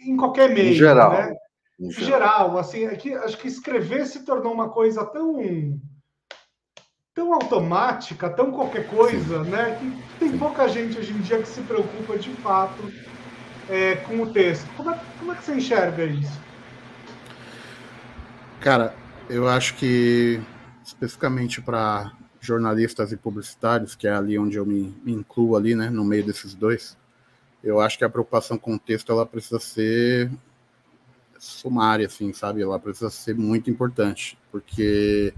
em 0.00 0.16
qualquer 0.16 0.50
meio, 0.50 0.72
em 0.72 0.74
geral. 0.74 1.12
Né? 1.12 1.34
Em 1.80 1.90
geral, 1.90 2.10
geral 2.10 2.58
assim, 2.58 2.84
é 2.84 2.94
que, 2.96 3.12
acho 3.14 3.36
que 3.38 3.48
escrever 3.48 4.06
se 4.06 4.24
tornou 4.24 4.52
uma 4.52 4.68
coisa 4.68 5.04
tão 5.04 5.80
tão 7.14 7.32
automática, 7.32 8.28
tão 8.28 8.50
qualquer 8.50 8.88
coisa, 8.88 9.44
Sim. 9.44 9.50
né? 9.50 9.78
Que 9.78 10.18
tem 10.18 10.30
Sim. 10.30 10.38
pouca 10.38 10.68
gente 10.68 10.98
hoje 10.98 11.12
em 11.12 11.20
dia 11.20 11.40
que 11.40 11.48
se 11.48 11.62
preocupa 11.62 12.18
de 12.18 12.30
fato 12.30 12.82
é, 13.68 13.96
com 13.96 14.20
o 14.20 14.32
texto. 14.32 14.68
Como 14.76 14.90
é, 14.90 15.00
como 15.18 15.32
é 15.32 15.36
que 15.36 15.44
você 15.44 15.54
enxerga 15.54 16.04
isso? 16.04 16.40
Cara, 18.60 18.94
eu 19.28 19.48
acho 19.48 19.74
que 19.74 20.42
especificamente 20.84 21.62
para 21.62 22.12
jornalistas 22.40 23.12
e 23.12 23.16
publicitários, 23.16 23.94
que 23.94 24.06
é 24.06 24.12
ali 24.12 24.38
onde 24.38 24.56
eu 24.56 24.66
me, 24.66 24.94
me, 25.02 25.12
incluo 25.12 25.56
ali, 25.56 25.74
né, 25.74 25.88
no 25.88 26.04
meio 26.04 26.24
desses 26.24 26.54
dois, 26.54 26.96
eu 27.64 27.80
acho 27.80 27.96
que 27.96 28.04
a 28.04 28.10
preocupação 28.10 28.58
com 28.58 28.74
o 28.74 28.78
texto 28.78 29.10
ela 29.10 29.24
precisa 29.24 29.58
ser 29.58 30.30
sumária, 31.38 32.06
assim, 32.06 32.32
sabe? 32.32 32.62
Ela 32.62 32.78
precisa 32.78 33.10
ser 33.10 33.34
muito 33.34 33.70
importante, 33.70 34.38
porque 34.52 35.32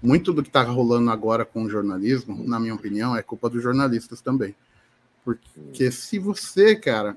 muito 0.00 0.32
do 0.32 0.42
que 0.42 0.48
está 0.48 0.62
rolando 0.62 1.10
agora 1.10 1.44
com 1.44 1.64
o 1.64 1.68
jornalismo, 1.68 2.42
na 2.46 2.58
minha 2.58 2.74
opinião, 2.74 3.16
é 3.16 3.22
culpa 3.22 3.50
dos 3.50 3.62
jornalistas 3.62 4.20
também. 4.20 4.54
Porque 5.24 5.90
se 5.90 6.18
você, 6.18 6.74
cara, 6.76 7.16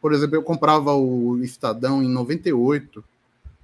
por 0.00 0.12
exemplo, 0.12 0.36
eu 0.36 0.42
comprava 0.42 0.94
o 0.94 1.42
Estadão 1.42 2.02
em 2.02 2.08
98, 2.08 3.04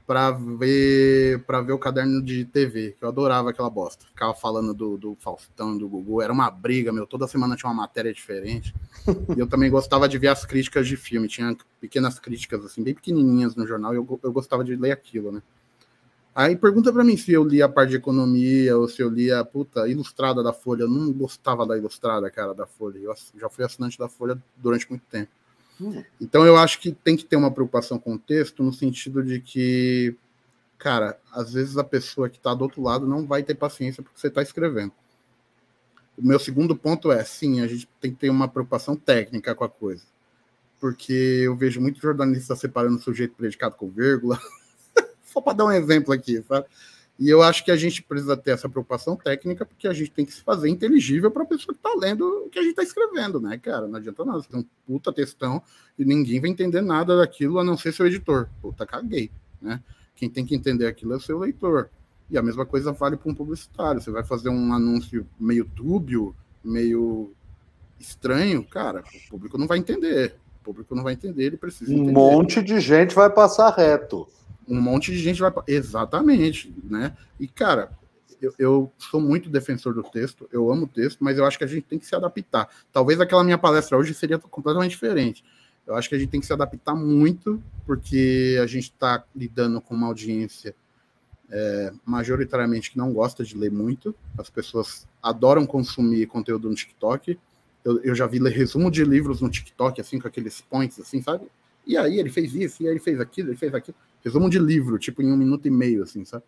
para 0.07 0.31
ver 0.31 1.43
para 1.45 1.61
ver 1.61 1.73
o 1.73 1.79
caderno 1.79 2.23
de 2.23 2.45
TV, 2.45 2.95
que 2.97 3.05
eu 3.05 3.09
adorava 3.09 3.51
aquela 3.51 3.69
bosta. 3.69 4.07
Ficava 4.07 4.33
falando 4.35 4.73
do, 4.73 4.97
do 4.97 5.17
Faustão, 5.17 5.77
do 5.77 5.89
Gugu, 5.89 6.23
era 6.23 6.33
uma 6.33 6.51
briga, 6.51 6.93
meu, 6.93 7.07
toda 7.07 7.27
semana 7.27 7.57
tinha 7.57 7.71
uma 7.71 7.83
matéria 7.83 8.13
diferente. 8.13 8.75
e 9.37 9.41
eu 9.41 9.47
também 9.47 9.71
gostava 9.71 10.09
de 10.09 10.17
ver 10.19 10.29
as 10.29 10.45
críticas 10.45 10.87
de 10.87 10.97
filme, 10.97 11.27
tinha 11.27 11.57
pequenas 11.81 12.19
críticas 12.19 12.65
assim, 12.65 12.83
bem 12.83 12.95
pequenininhas 12.95 13.57
no 13.57 13.67
jornal, 13.67 13.93
e 13.93 13.97
eu, 13.97 14.21
eu 14.23 14.33
gostava 14.33 14.63
de 14.63 14.77
ler 14.77 14.93
aquilo, 14.93 15.33
né? 15.33 15.43
Aí 16.37 16.55
pergunta 16.55 16.93
para 16.93 17.03
mim 17.03 17.17
se 17.17 17.33
eu 17.33 17.43
li 17.43 17.63
a 17.63 17.69
parte 17.69 17.91
de 17.91 17.97
economia 17.97 18.77
ou 18.77 18.87
se 18.87 19.01
eu 19.01 19.09
li 19.09 19.33
a 19.33 19.43
puta 19.43 19.89
ilustrada 19.89 20.43
da 20.43 20.53
Folha. 20.53 20.83
Eu 20.83 20.89
não 20.91 21.11
gostava 21.11 21.67
da 21.67 21.79
ilustrada, 21.79 22.31
cara, 22.31 22.53
da 22.53 22.67
Folha. 22.67 22.99
Eu 22.99 23.15
já 23.41 23.49
fui 23.49 23.65
assinante 23.65 23.99
da 23.99 24.07
Folha 24.07 24.37
durante 24.55 24.87
muito 24.91 25.03
tempo. 25.11 25.31
Então 26.21 26.45
eu 26.47 26.57
acho 26.57 26.81
que 26.81 26.93
tem 26.93 27.17
que 27.17 27.25
ter 27.25 27.37
uma 27.37 27.51
preocupação 27.51 27.99
com 27.99 28.15
o 28.15 28.19
texto 28.19 28.63
no 28.63 28.73
sentido 28.73 29.23
de 29.23 29.41
que, 29.41 30.17
cara, 30.79 31.19
às 31.33 31.53
vezes 31.53 31.77
a 31.77 31.85
pessoa 31.85 32.29
que 32.29 32.39
está 32.39 32.55
do 32.55 32.63
outro 32.63 32.83
lado 32.83 33.07
não 33.07 33.27
vai 33.27 33.43
ter 33.43 33.55
paciência 33.55 34.03
porque 34.03 34.19
você 34.19 34.29
está 34.29 34.43
escrevendo. 34.43 34.93
O 36.17 36.27
meu 36.27 36.39
segundo 36.39 36.75
ponto 36.75 37.13
é, 37.13 37.23
sim, 37.25 37.61
a 37.61 37.67
gente 37.67 37.87
tem 38.01 38.11
que 38.11 38.19
ter 38.19 38.31
uma 38.31 38.49
preocupação 38.49 38.97
técnica 38.97 39.55
com 39.55 39.65
a 39.65 39.69
coisa. 39.69 40.05
Porque 40.81 41.13
eu 41.13 41.55
vejo 41.55 41.81
muitos 41.81 42.01
jornalistas 42.01 42.59
separando 42.59 42.99
sujeito 42.99 43.35
predicado 43.35 43.77
com 43.77 43.91
vírgula. 43.91 44.41
Só 45.25 45.41
para 45.43 45.53
dar 45.53 45.65
um 45.67 45.73
exemplo 45.73 46.15
aqui, 46.15 46.43
sabe? 46.49 46.67
E 47.19 47.31
eu 47.31 47.43
acho 47.43 47.65
que 47.65 47.71
a 47.71 47.77
gente 47.77 48.03
precisa 48.03 48.37
ter 48.37 48.51
essa 48.51 48.69
preocupação 48.69 49.17
técnica, 49.17 49.65
porque 49.65 49.89
a 49.89 49.93
gente 49.93 50.11
tem 50.11 50.25
que 50.25 50.35
se 50.35 50.43
fazer 50.43 50.69
inteligível 50.69 51.31
para 51.31 51.45
a 51.45 51.47
pessoa 51.47 51.75
que 51.75 51.81
está 51.81 51.95
lendo 51.99 52.45
o 52.47 52.51
que 52.51 52.59
a 52.59 52.63
gente 52.63 52.73
está 52.73 52.83
escrevendo, 52.83 53.41
né, 53.41 53.57
cara? 53.57 53.89
Não 53.89 53.97
adianta 53.97 54.25
nada. 54.25 54.41
Você 54.41 54.49
tem 54.49 54.61
um 54.61 54.67
puta 54.87 55.13
textão 55.13 55.63
e 55.99 56.05
ninguém 56.05 56.41
vai 56.41 56.51
entender 56.51 56.83
nada 56.83 57.17
daquilo 57.17 57.59
a 57.59 57.65
não 57.65 57.77
ser 57.77 57.93
seu 57.93 58.07
editor. 58.07 58.51
Puta, 58.61 58.85
caguei, 58.85 59.31
né? 59.63 59.83
Quem 60.15 60.29
tem 60.29 60.45
que 60.45 60.55
entender 60.55 60.87
aquilo 60.87 61.15
é 61.15 61.17
o 61.17 61.21
seu 61.21 61.39
leitor. 61.39 61.89
E 62.29 62.37
a 62.37 62.43
mesma 62.43 62.67
coisa 62.67 62.93
vale 62.93 63.17
para 63.17 63.31
um 63.31 63.35
publicitário. 63.35 64.01
Você 64.01 64.11
vai 64.11 64.25
fazer 64.25 64.51
um 64.51 64.73
anúncio 64.75 65.27
meio 65.41 65.65
dúbio, 65.65 66.35
meio 66.63 67.33
estranho, 67.99 68.63
cara, 68.63 69.01
o 69.01 69.31
público 69.31 69.57
não 69.57 69.67
vai 69.67 69.79
entender. 69.79 70.37
O 70.61 70.65
público 70.65 70.95
não 70.95 71.03
vai 71.03 71.15
entender, 71.15 71.45
ele 71.45 71.57
precisa 71.57 71.93
entender. 71.93 72.11
Um 72.11 72.13
monte 72.13 72.63
de 72.63 72.79
gente 72.79 73.15
vai 73.15 73.31
passar 73.31 73.71
reto 73.71 74.29
um 74.69 74.81
monte 74.81 75.13
de 75.13 75.19
gente 75.19 75.41
vai. 75.41 75.53
Exatamente, 75.67 76.75
né? 76.85 77.17
E, 77.39 77.47
cara, 77.47 77.91
eu, 78.41 78.55
eu, 78.59 78.93
sou 78.99 79.21
muito 79.21 79.49
defensor 79.49 79.95
do 79.95 80.03
texto, 80.03 80.49
eu 80.53 80.71
amo 80.71 80.85
o 80.85 80.89
texto, 80.89 81.23
mas 81.23 81.39
eu 81.39 81.45
acho 81.45 81.59
que 81.59 81.65
a 81.65 81.67
gente 81.67 81.83
tem 81.83 81.99
que 81.99 82.07
se 82.07 82.15
adaptar. 82.15 82.69
Talvez 82.93 83.21
aquela 83.21 83.45
minha 83.45 83.59
palestra 83.59 83.97
hoje 83.97 84.15
seria 84.15 84.39
completamente 84.39 84.93
diferente. 84.93 85.45
Eu 85.87 85.95
acho 85.95 86.09
que 86.09 86.15
a 86.15 86.19
gente 86.19 86.31
tem 86.31 86.41
que 86.41 86.47
se 86.47 86.53
adaptar 86.53 86.95
muito, 86.95 87.63
porque 87.87 88.59
a 88.61 88.67
gente 88.67 88.85
está 88.85 89.25
lidando 89.35 89.81
com 89.81 89.95
uma 89.95 90.09
audiência 90.09 90.75
é, 91.49 91.93
majoritariamente 92.05 92.91
que 92.91 92.99
não 92.99 93.13
gosta 93.13 93.45
de 93.45 93.57
ler 93.57 93.71
muito. 93.71 94.15
As 94.37 94.51
pessoas 94.51 95.07
adoram 95.23 95.65
consumir 95.65 96.27
conteúdo 96.27 96.69
no 96.69 96.75
TikTok. 96.75 97.39
Eu, 97.85 98.01
eu 98.03 98.15
já 98.17 98.27
vi 98.27 98.39
resumo 98.49 98.91
de 98.91 99.05
livros 99.05 99.41
no 99.41 99.49
TikTok, 99.49 100.01
assim, 100.01 100.19
com 100.19 100.27
aqueles 100.27 100.61
points, 100.61 100.99
assim, 100.99 101.23
sabe? 101.23 101.47
E 101.87 101.97
aí 101.97 102.19
ele 102.19 102.31
fez 102.31 102.53
isso, 102.53 102.83
e 102.83 102.87
aí 102.87 102.95
ele 102.95 103.01
fez 103.01 103.21
aquilo, 103.21 103.51
ele 103.51 103.57
fez 103.57 103.73
aquilo. 103.73 103.97
Resumo 104.27 104.51
de 104.51 104.59
livro, 104.59 104.99
tipo 104.99 105.23
em 105.23 105.31
um 105.31 105.37
minuto 105.37 105.69
e 105.69 105.71
meio, 105.71 106.03
assim, 106.03 106.25
sabe? 106.25 106.43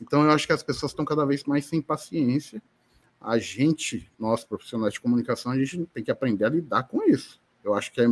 Então 0.00 0.22
eu 0.22 0.30
acho 0.30 0.46
que 0.46 0.52
as 0.52 0.62
pessoas 0.62 0.92
estão 0.92 1.04
cada 1.04 1.26
vez 1.26 1.42
mais 1.42 1.64
sem 1.64 1.82
paciência. 1.82 2.62
A 3.20 3.38
gente, 3.38 4.08
nós 4.16 4.44
profissionais 4.44 4.94
de 4.94 5.00
comunicação, 5.00 5.50
a 5.50 5.58
gente 5.58 5.84
tem 5.92 6.04
que 6.04 6.12
aprender 6.12 6.44
a 6.44 6.48
lidar 6.48 6.84
com 6.84 7.02
isso. 7.02 7.40
Eu 7.64 7.74
acho 7.74 7.90
que 7.90 8.00
é, 8.00 8.06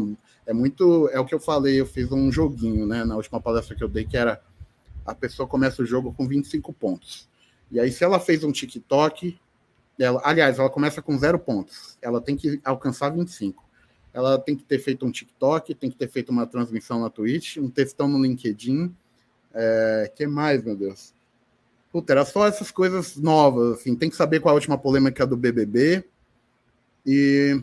é 0.45 0.53
muito. 0.53 1.09
É 1.13 1.21
o 1.21 1.25
que 1.25 1.33
eu 1.33 1.39
falei, 1.39 1.81
eu 1.81 1.87
fiz 1.87 2.11
um 2.11 2.33
joguinho, 2.33 2.85
né, 2.85 3.05
na 3.05 3.15
última 3.15 3.41
palestra 3.41 3.77
que 3.77 3.85
eu 3.85 3.89
dei, 3.89 4.05
que 4.05 4.17
era 4.17 4.43
a 5.07 5.15
pessoa 5.15 5.47
começa 5.47 5.83
o 5.83 5.87
jogo 5.87 6.13
com 6.13 6.27
25 6.27 6.73
pontos. 6.73 7.29
E 7.71 7.79
aí, 7.79 7.93
se 7.93 8.03
ela 8.03 8.19
fez 8.19 8.43
um 8.43 8.51
TikTok, 8.51 9.39
ela, 10.01 10.21
aliás, 10.25 10.59
ela 10.59 10.69
começa 10.69 11.01
com 11.01 11.17
zero 11.17 11.39
pontos. 11.39 11.97
Ela 12.03 12.21
tem 12.21 12.37
que 12.37 12.61
alcançar 12.65 13.11
25 13.11 13.63
ela 14.13 14.39
tem 14.39 14.55
que 14.55 14.65
ter 14.65 14.79
feito 14.79 15.07
um 15.07 15.11
TikTok, 15.11 15.75
tem 15.75 15.91
que 15.91 15.97
ter 15.97 16.09
feito 16.09 16.31
uma 16.31 16.47
transmissão 16.47 17.01
na 17.01 17.09
Twitch, 17.09 17.57
um 17.57 17.71
textão 17.71 18.07
no 18.07 18.23
LinkedIn. 18.23 18.95
É, 19.55 20.13
que 20.15 20.27
mais, 20.27 20.63
meu 20.63 20.77
Deus? 20.77 21.15
Puta, 21.91 22.13
era 22.13 22.25
só 22.25 22.47
essas 22.47 22.71
coisas 22.71 23.17
novas, 23.17 23.79
assim. 23.79 23.95
Tem 23.95 24.09
que 24.09 24.17
saber 24.17 24.41
qual 24.41 24.53
a 24.53 24.57
última 24.57 24.79
polêmica 24.79 25.27
do 25.27 25.37
BBB. 25.37 26.05
E. 27.07 27.63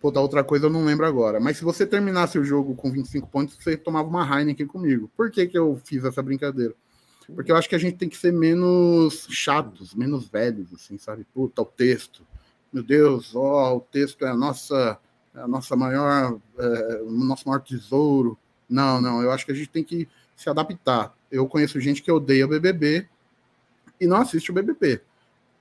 Puta, 0.00 0.20
outra 0.20 0.44
coisa 0.44 0.66
eu 0.66 0.70
não 0.70 0.84
lembro 0.84 1.06
agora. 1.06 1.40
Mas 1.40 1.56
se 1.56 1.64
você 1.64 1.86
terminasse 1.86 2.38
o 2.38 2.44
jogo 2.44 2.74
com 2.76 2.92
25 2.92 3.26
pontos, 3.28 3.56
você 3.56 3.76
tomava 3.76 4.08
uma 4.08 4.22
Heineken 4.22 4.66
comigo. 4.66 5.10
Por 5.16 5.30
que, 5.30 5.46
que 5.46 5.58
eu 5.58 5.80
fiz 5.84 6.04
essa 6.04 6.22
brincadeira? 6.22 6.74
Porque 7.34 7.50
eu 7.50 7.56
acho 7.56 7.68
que 7.68 7.74
a 7.74 7.78
gente 7.78 7.96
tem 7.96 8.08
que 8.08 8.16
ser 8.16 8.32
menos 8.32 9.26
chatos, 9.30 9.94
menos 9.94 10.28
velhos, 10.28 10.72
assim, 10.72 10.96
sabe? 10.98 11.26
Puta, 11.34 11.62
o 11.62 11.64
texto. 11.64 12.22
Meu 12.72 12.82
Deus, 12.82 13.34
ó, 13.34 13.76
o 13.76 13.80
texto 13.80 14.24
é 14.24 14.28
a 14.28 14.36
nossa 14.36 14.98
é 15.34 15.40
a 15.40 15.48
nossa 15.48 15.76
maior, 15.76 16.38
é, 16.58 17.02
o 17.02 17.10
nosso 17.10 17.48
maior 17.48 17.60
tesouro. 17.60 18.38
Não, 18.68 19.00
não, 19.00 19.22
eu 19.22 19.30
acho 19.30 19.44
que 19.46 19.52
a 19.52 19.54
gente 19.54 19.68
tem 19.68 19.84
que 19.84 20.08
se 20.38 20.48
adaptar. 20.48 21.12
Eu 21.30 21.48
conheço 21.48 21.80
gente 21.80 22.00
que 22.00 22.12
odeia 22.12 22.46
o 22.46 22.48
BBB 22.48 23.06
e 24.00 24.06
não 24.06 24.18
assiste 24.18 24.50
o 24.50 24.54
BBB. 24.54 25.00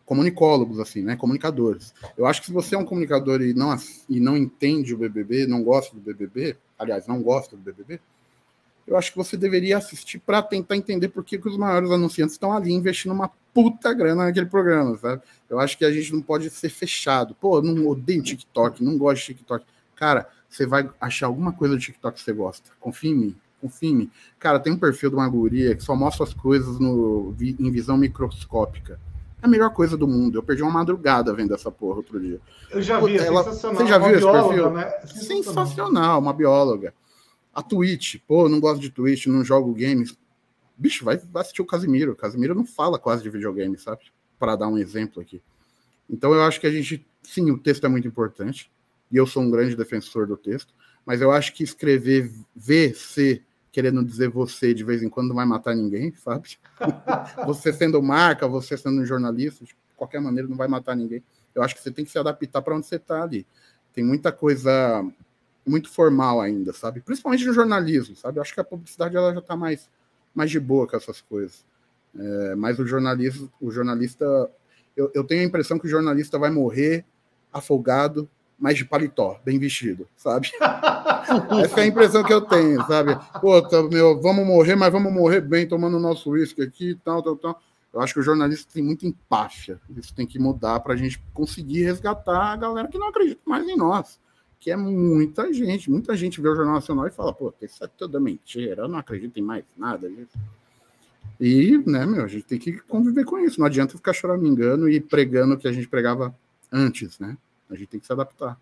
Comunicólogos, 0.06 0.80
assim, 0.80 1.02
né? 1.02 1.16
Comunicadores. 1.16 1.94
Eu 2.16 2.28
acho 2.28 2.42
que 2.42 2.48
se 2.48 2.54
você 2.54 2.76
é 2.76 2.78
um 2.78 2.86
comunicador 2.86 3.42
e 3.42 3.56
não, 3.56 3.76
e 4.08 4.20
não 4.20 4.38
entende 4.38 4.94
o 4.94 4.98
BBB, 4.98 5.48
não 5.48 5.64
gosta 5.64 5.96
do 5.96 6.00
BBB, 6.00 6.56
aliás, 6.78 7.08
não 7.08 7.24
gosta 7.24 7.58
do 7.58 7.62
BBB, 7.62 8.00
eu 8.86 8.96
acho 8.96 9.12
que 9.12 9.18
você 9.18 9.36
deveria 9.36 9.80
assistir 9.80 10.20
para 10.20 10.42
tentar 10.44 10.78
entender 10.78 11.10
por 11.10 11.26
que, 11.26 11.40
que 11.40 11.50
os 11.50 11.58
maiores 11.58 11.90
anunciantes 11.90 12.36
estão 12.36 12.54
ali 12.54 12.72
investindo 12.72 13.12
uma 13.12 13.32
puta 13.54 13.92
grana 13.92 14.26
naquele 14.26 14.46
programa, 14.46 14.96
sabe? 14.98 15.24
Eu 15.50 15.60
acho 15.60 15.76
que 15.76 15.84
a 15.84 15.92
gente 15.92 16.14
não 16.14 16.22
pode 16.22 16.50
ser 16.52 16.70
fechado. 16.70 17.36
Pô, 17.36 17.62
não 17.64 17.88
odeio 17.88 18.22
TikTok, 18.22 18.82
não 18.84 18.96
gosto 18.98 19.22
de 19.22 19.34
TikTok. 19.34 19.66
Cara, 19.96 20.30
você 20.48 20.68
vai 20.68 20.88
achar 21.02 21.26
alguma 21.26 21.52
coisa 21.52 21.76
do 21.76 21.82
TikTok 21.82 22.18
que 22.18 22.24
você 22.24 22.32
gosta. 22.32 22.72
Confia 22.80 23.10
em 23.10 23.16
mim. 23.16 23.36
Mim. 23.82 24.10
Cara, 24.40 24.60
tem 24.60 24.72
um 24.72 24.78
perfil 24.78 25.10
de 25.10 25.16
uma 25.16 25.28
guria 25.28 25.76
que 25.76 25.84
só 25.84 25.96
mostra 25.96 26.24
as 26.24 26.34
coisas 26.34 26.80
no, 26.80 27.36
em 27.40 27.72
visão 27.72 27.98
microscópica. 27.98 29.00
É 29.42 29.46
a 29.46 29.50
melhor 29.50 29.72
coisa 29.72 29.98
do 29.98 30.08
mundo. 30.08 30.38
Eu 30.38 30.44
perdi 30.44 30.62
uma 30.62 30.72
madrugada 30.72 31.34
vendo 31.34 31.54
essa 31.54 31.72
porra 31.72 31.98
outro 31.98 32.20
dia. 32.20 32.40
Eu 32.72 32.82
já 32.82 33.00
vi, 33.00 33.18
é 33.18 33.26
ela, 33.26 33.44
sensacional. 33.44 33.78
Você 33.78 33.88
já 33.88 33.98
viu 33.98 34.10
esse 34.12 34.20
bióloga, 34.20 34.48
perfil? 34.48 34.72
Né? 34.72 34.90
Sensacional. 35.06 35.66
sensacional, 35.66 36.20
uma 36.20 36.34
bióloga. 36.34 36.94
A 37.54 37.62
Twitch, 37.62 38.18
pô, 38.28 38.48
não 38.48 38.60
gosto 38.60 38.80
de 38.80 38.90
Twitch, 38.90 39.28
não 39.28 39.44
jogo 39.44 39.74
games 39.74 40.16
bicho, 40.78 41.04
vai, 41.04 41.18
vai 41.18 41.42
assistir 41.42 41.62
o 41.62 41.66
Casimiro. 41.66 42.12
O 42.12 42.16
Casimiro 42.16 42.54
não 42.54 42.66
fala 42.66 43.00
quase 43.00 43.24
de 43.24 43.30
videogame, 43.30 43.78
sabe? 43.78 44.04
Para 44.38 44.56
dar 44.56 44.68
um 44.68 44.78
exemplo 44.78 45.22
aqui. 45.22 45.42
Então 46.10 46.34
eu 46.34 46.44
acho 46.44 46.62
que 46.62 46.68
a 46.68 46.72
gente, 46.72 47.06
sim, 47.24 47.50
o 47.50 47.58
texto 47.58 47.86
é 47.86 47.90
muito 47.90 48.08
importante, 48.08 48.72
e 49.12 49.18
eu 49.18 49.26
sou 49.26 49.42
um 49.42 49.50
grande 49.50 49.76
defensor 49.76 50.28
do 50.28 50.38
texto, 50.38 50.74
mas 51.08 51.22
eu 51.22 51.32
acho 51.32 51.54
que 51.54 51.64
escrever 51.64 52.30
VC, 52.54 53.42
querendo 53.72 54.04
dizer 54.04 54.28
você, 54.28 54.74
de 54.74 54.84
vez 54.84 55.02
em 55.02 55.08
quando 55.08 55.30
não 55.30 55.38
vai 55.38 55.46
matar 55.46 55.74
ninguém, 55.74 56.14
sabe? 56.14 56.58
você 57.48 57.72
sendo 57.72 58.04
marca, 58.04 58.46
você 58.46 58.76
sendo 58.76 59.06
jornalista, 59.06 59.64
de 59.64 59.74
qualquer 59.96 60.20
maneira 60.20 60.50
não 60.50 60.58
vai 60.58 60.68
matar 60.68 60.98
ninguém. 60.98 61.24
Eu 61.56 61.64
acho 61.64 61.74
que 61.74 61.82
você 61.82 61.92
tem 61.92 62.04
que 62.04 62.12
se 62.12 62.20
adaptar 62.20 62.62
para 62.62 62.76
onde 62.76 62.88
você 62.88 62.98
está 62.98 63.24
ali. 63.24 63.48
Tem 63.94 64.04
muita 64.04 64.34
coisa 64.34 65.02
muito 65.66 65.90
formal 65.90 66.42
ainda, 66.42 66.74
sabe? 66.74 67.00
Principalmente 67.00 67.46
no 67.46 67.54
jornalismo, 67.54 68.14
sabe? 68.18 68.38
Eu 68.38 68.42
acho 68.42 68.54
que 68.54 68.60
a 68.60 68.66
publicidade 68.66 69.16
ela 69.16 69.34
já 69.34 69.40
está 69.40 69.56
mais 69.56 69.90
mais 70.36 70.52
de 70.52 70.60
boa 70.60 70.86
com 70.86 70.98
essas 70.98 71.22
coisas. 71.22 71.66
É, 72.20 72.54
mas 72.56 72.80
o 72.80 72.86
jornalista, 72.86 73.50
o 73.62 73.72
jornalista 73.72 74.52
eu, 74.96 75.10
eu, 75.14 75.24
tenho 75.24 75.42
a 75.42 75.46
impressão 75.46 75.80
que 75.80 75.88
o 75.88 75.90
jornalista 75.90 76.38
vai 76.38 76.52
morrer 76.52 77.06
afogado, 77.54 78.30
mas 78.58 78.78
de 78.78 78.86
paletó, 78.86 79.40
bem 79.46 79.60
vestido, 79.60 80.08
sabe? 80.16 80.50
Essa 81.64 81.82
é 81.82 81.84
a 81.84 81.88
impressão 81.88 82.24
que 82.24 82.34
eu 82.34 82.42
tenho, 82.42 82.84
sabe? 82.86 83.18
Pô, 83.40 83.62
tá, 83.62 83.84
meu, 83.84 84.20
vamos 84.22 84.46
morrer, 84.46 84.76
mas 84.76 84.92
vamos 84.92 85.14
morrer 85.14 85.42
bem, 85.42 85.68
tomando 85.68 86.00
nosso 86.00 86.32
uísque 86.32 86.62
aqui, 86.62 86.98
tal, 87.04 87.22
tal, 87.22 87.36
tal. 87.36 87.62
Eu 87.94 88.02
acho 88.02 88.14
que 88.14 88.20
o 88.20 88.24
jornalista 88.24 88.72
tem 88.74 88.84
muita 88.84 89.06
empáfia. 89.08 89.80
Isso 89.96 90.14
tem 90.14 90.26
que 90.26 90.38
mudar 90.38 90.80
para 90.82 90.94
a 90.94 90.98
gente 90.98 91.22
conseguir 91.34 91.84
resgatar 91.84 92.54
a 92.54 92.56
galera 92.56 92.88
que 92.88 92.98
não 92.98 93.08
acredita 93.08 93.42
mais 93.46 93.68
em 93.68 93.76
nós 93.76 94.20
que 94.60 94.72
é 94.72 94.76
muita 94.76 95.52
gente. 95.54 95.90
Muita 95.90 96.16
gente 96.16 96.42
vê 96.42 96.50
o 96.50 96.56
Jornal 96.56 96.76
Nacional 96.76 97.08
e 97.08 97.12
fala, 97.12 97.34
pô, 97.34 97.54
isso 97.62 97.84
é 97.84 97.88
toda 97.88 98.20
mentira, 98.20 98.84
eu 98.84 98.88
não 98.88 99.00
acredito 99.00 99.38
em 99.38 99.42
mais 99.42 99.64
nada 99.78 100.10
disso. 100.10 100.38
E, 101.40 101.78
né, 101.86 102.06
meu, 102.06 102.24
a 102.24 102.28
gente 102.28 102.46
tem 102.46 102.58
que 102.58 102.74
conviver 102.80 103.24
com 103.24 103.38
isso. 103.40 103.60
Não 103.60 103.68
adianta 103.68 103.96
ficar 103.96 104.14
choramingando 104.14 104.90
e 104.90 105.00
pregando 105.00 105.54
o 105.54 105.58
que 105.58 105.68
a 105.68 105.72
gente 105.72 105.88
pregava 105.88 106.36
antes, 106.72 107.20
né? 107.20 107.38
A 107.70 107.76
gente 107.76 107.88
tem 107.88 108.00
que 108.00 108.06
se 108.06 108.14
adaptar. 108.14 108.58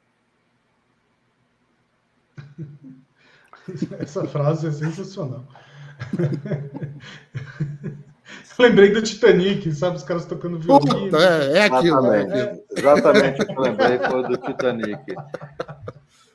Essa 3.99 4.25
frase 4.27 4.67
é 4.67 4.71
sensacional. 4.71 5.45
lembrei 8.59 8.91
do 8.91 9.01
Titanic, 9.01 9.71
sabe? 9.73 9.97
Os 9.97 10.03
caras 10.03 10.25
tocando 10.25 10.59
violino. 10.59 11.17
É, 11.17 11.57
é 11.57 11.65
aquilo. 11.65 12.13
Exatamente, 12.13 12.33
é. 12.33 12.63
exatamente 12.77 13.41
o 13.41 13.45
que 13.45 13.53
eu 13.53 13.61
lembrei 13.61 13.99
foi 13.99 14.23
do 14.23 14.37
Titanic. 14.37 15.15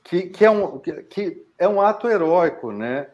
Que, 0.04 0.22
que, 0.22 0.44
é 0.44 0.50
um, 0.50 0.78
que, 0.78 0.92
que 1.04 1.46
é 1.58 1.68
um 1.68 1.80
ato 1.80 2.08
heróico, 2.08 2.72
né? 2.72 3.06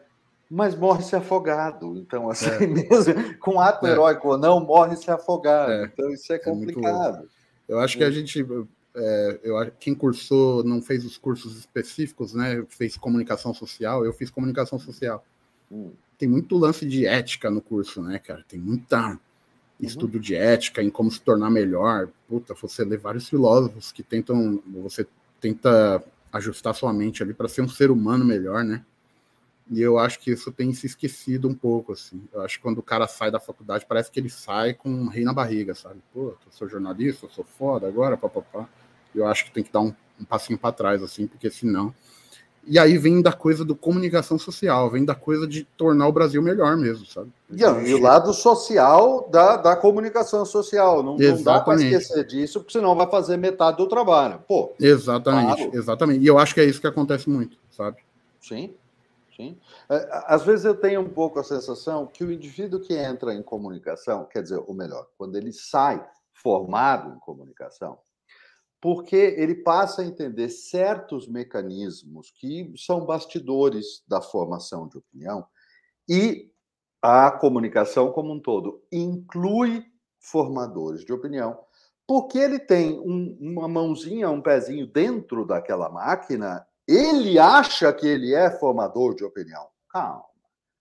Mas 0.49 0.75
morre-se 0.75 1.15
afogado. 1.15 1.97
Então, 1.97 2.29
assim, 2.29 2.49
é. 2.49 2.67
mesmo, 2.67 3.37
com 3.39 3.59
ato 3.59 3.85
é. 3.85 3.91
heróico 3.91 4.29
ou 4.29 4.37
não, 4.37 4.59
morre-se 4.59 5.09
afogado. 5.11 5.71
É. 5.71 5.85
Então, 5.85 6.09
isso 6.11 6.31
é 6.31 6.39
complicado. 6.39 7.27
eu 7.67 7.79
acho 7.79 7.97
que 7.97 8.03
a 8.03 8.11
gente. 8.11 8.45
É, 8.99 9.39
eu, 9.43 9.55
quem 9.79 9.93
cursou, 9.93 10.63
não 10.63 10.81
fez 10.81 11.05
os 11.05 11.17
cursos 11.17 11.55
específicos, 11.55 12.33
né? 12.33 12.65
Fez 12.67 12.97
comunicação 12.97 13.53
social, 13.53 14.03
eu 14.03 14.11
fiz 14.11 14.31
comunicação 14.31 14.79
social. 14.79 15.23
Hum. 15.71 15.91
Tem 16.17 16.27
muito 16.27 16.57
lance 16.57 16.83
de 16.83 17.05
ética 17.05 17.51
no 17.51 17.61
curso, 17.61 18.01
né, 18.01 18.17
cara? 18.17 18.43
Tem 18.47 18.59
muita 18.59 19.11
uhum. 19.11 19.17
estudo 19.79 20.19
de 20.19 20.33
ética 20.33 20.81
em 20.81 20.89
como 20.89 21.11
se 21.11 21.21
tornar 21.21 21.51
melhor. 21.51 22.09
Puta, 22.27 22.55
você 22.55 22.83
lê 22.83 22.97
vários 22.97 23.29
filósofos 23.29 23.91
que 23.91 24.01
tentam. 24.01 24.61
Você 24.81 25.05
tenta 25.39 26.03
ajustar 26.33 26.73
sua 26.73 26.91
mente 26.91 27.21
ali 27.21 27.35
para 27.35 27.47
ser 27.47 27.61
um 27.61 27.69
ser 27.69 27.91
humano 27.91 28.25
melhor, 28.25 28.63
né? 28.63 28.83
E 29.69 29.81
eu 29.81 29.99
acho 29.99 30.19
que 30.19 30.31
isso 30.31 30.51
tem 30.51 30.73
se 30.73 30.87
esquecido 30.87 31.47
um 31.47 31.53
pouco, 31.53 31.91
assim. 31.91 32.23
Eu 32.33 32.41
acho 32.41 32.57
que 32.57 32.63
quando 32.63 32.79
o 32.79 32.83
cara 32.83 33.05
sai 33.05 33.29
da 33.29 33.39
faculdade, 33.39 33.85
parece 33.87 34.09
que 34.09 34.19
ele 34.19 34.29
sai 34.29 34.73
com 34.73 34.89
um 34.89 35.07
rei 35.07 35.23
na 35.23 35.33
barriga, 35.33 35.75
sabe? 35.75 35.99
Pô, 36.13 36.29
eu 36.29 36.37
sou 36.51 36.67
jornalista, 36.67 37.25
eu 37.25 37.29
sou 37.29 37.43
foda 37.43 37.87
agora, 37.87 38.17
papapá. 38.17 38.67
Eu 39.17 39.27
acho 39.27 39.45
que 39.45 39.51
tem 39.51 39.63
que 39.63 39.71
dar 39.71 39.81
um, 39.81 39.93
um 40.19 40.25
passinho 40.25 40.57
para 40.57 40.71
trás, 40.71 41.03
assim, 41.03 41.27
porque 41.27 41.49
senão. 41.49 41.93
E 42.69 42.77
aí 42.77 42.97
vem 42.97 43.21
da 43.21 43.31
coisa 43.31 43.63
do 43.63 43.73
comunicação 43.73 44.37
social, 44.37 44.89
vem 44.89 45.05
da 45.05 45.15
coisa 45.15 45.47
de 45.47 45.63
tornar 45.77 46.05
o 46.05 46.11
Brasil 46.11 46.41
melhor 46.41 46.75
mesmo, 46.75 47.05
sabe? 47.05 47.31
E, 47.49 47.61
e 47.61 47.93
o 47.93 48.01
lado 48.01 48.33
social 48.33 49.29
da, 49.31 49.55
da 49.55 49.75
comunicação 49.75 50.43
social. 50.43 51.01
Não, 51.01 51.17
não 51.17 51.43
dá 51.43 51.61
para 51.61 51.81
esquecer 51.81 52.25
disso, 52.25 52.59
porque 52.59 52.73
senão 52.73 52.93
vai 52.93 53.09
fazer 53.09 53.37
metade 53.37 53.77
do 53.77 53.87
trabalho. 53.87 54.43
Pô. 54.45 54.73
Exatamente, 54.77 55.63
claro. 55.63 55.77
exatamente. 55.77 56.23
E 56.23 56.27
eu 56.27 56.37
acho 56.37 56.53
que 56.53 56.59
é 56.59 56.65
isso 56.65 56.81
que 56.81 56.87
acontece 56.87 57.29
muito, 57.29 57.57
sabe? 57.71 57.97
Sim. 58.41 58.73
Sim. 59.33 59.55
É, 59.87 60.23
às 60.25 60.43
vezes 60.43 60.65
eu 60.65 60.75
tenho 60.75 60.99
um 60.99 61.09
pouco 61.09 61.39
a 61.39 61.43
sensação 61.43 62.07
que 62.07 62.23
o 62.23 62.31
indivíduo 62.31 62.81
que 62.81 62.93
entra 62.93 63.33
em 63.33 63.43
comunicação, 63.43 64.25
quer 64.25 64.41
dizer, 64.41 64.61
ou 64.65 64.73
melhor, 64.73 65.07
quando 65.17 65.37
ele 65.37 65.53
sai 65.53 66.03
formado 66.33 67.15
em 67.15 67.19
comunicação, 67.19 67.97
porque 68.87 69.17
ele 69.17 69.53
passa 69.53 70.01
a 70.01 70.05
entender 70.05 70.47
certos 70.47 71.27
mecanismos 71.27 72.31
que 72.31 72.73
são 72.77 73.05
bastidores 73.05 74.01
da 74.07 74.21
formação 74.21 74.87
de 74.87 74.97
opinião 74.97 75.45
e 76.07 76.49
a 77.01 77.29
comunicação 77.29 78.13
como 78.13 78.31
um 78.31 78.39
todo 78.39 78.81
inclui 78.89 79.83
formadores 80.21 81.03
de 81.03 81.11
opinião, 81.11 81.59
porque 82.07 82.37
ele 82.37 82.59
tem 82.59 82.97
um, 82.97 83.37
uma 83.41 83.67
mãozinha, 83.67 84.29
um 84.29 84.41
pezinho 84.41 84.87
dentro 84.87 85.45
daquela 85.45 85.89
máquina 85.89 86.65
ele 86.87 87.37
acha 87.37 87.91
que 87.91 88.07
ele 88.07 88.33
é 88.33 88.49
formador 88.49 89.15
de 89.15 89.25
opinião. 89.25 89.67
Calma, 89.89 90.23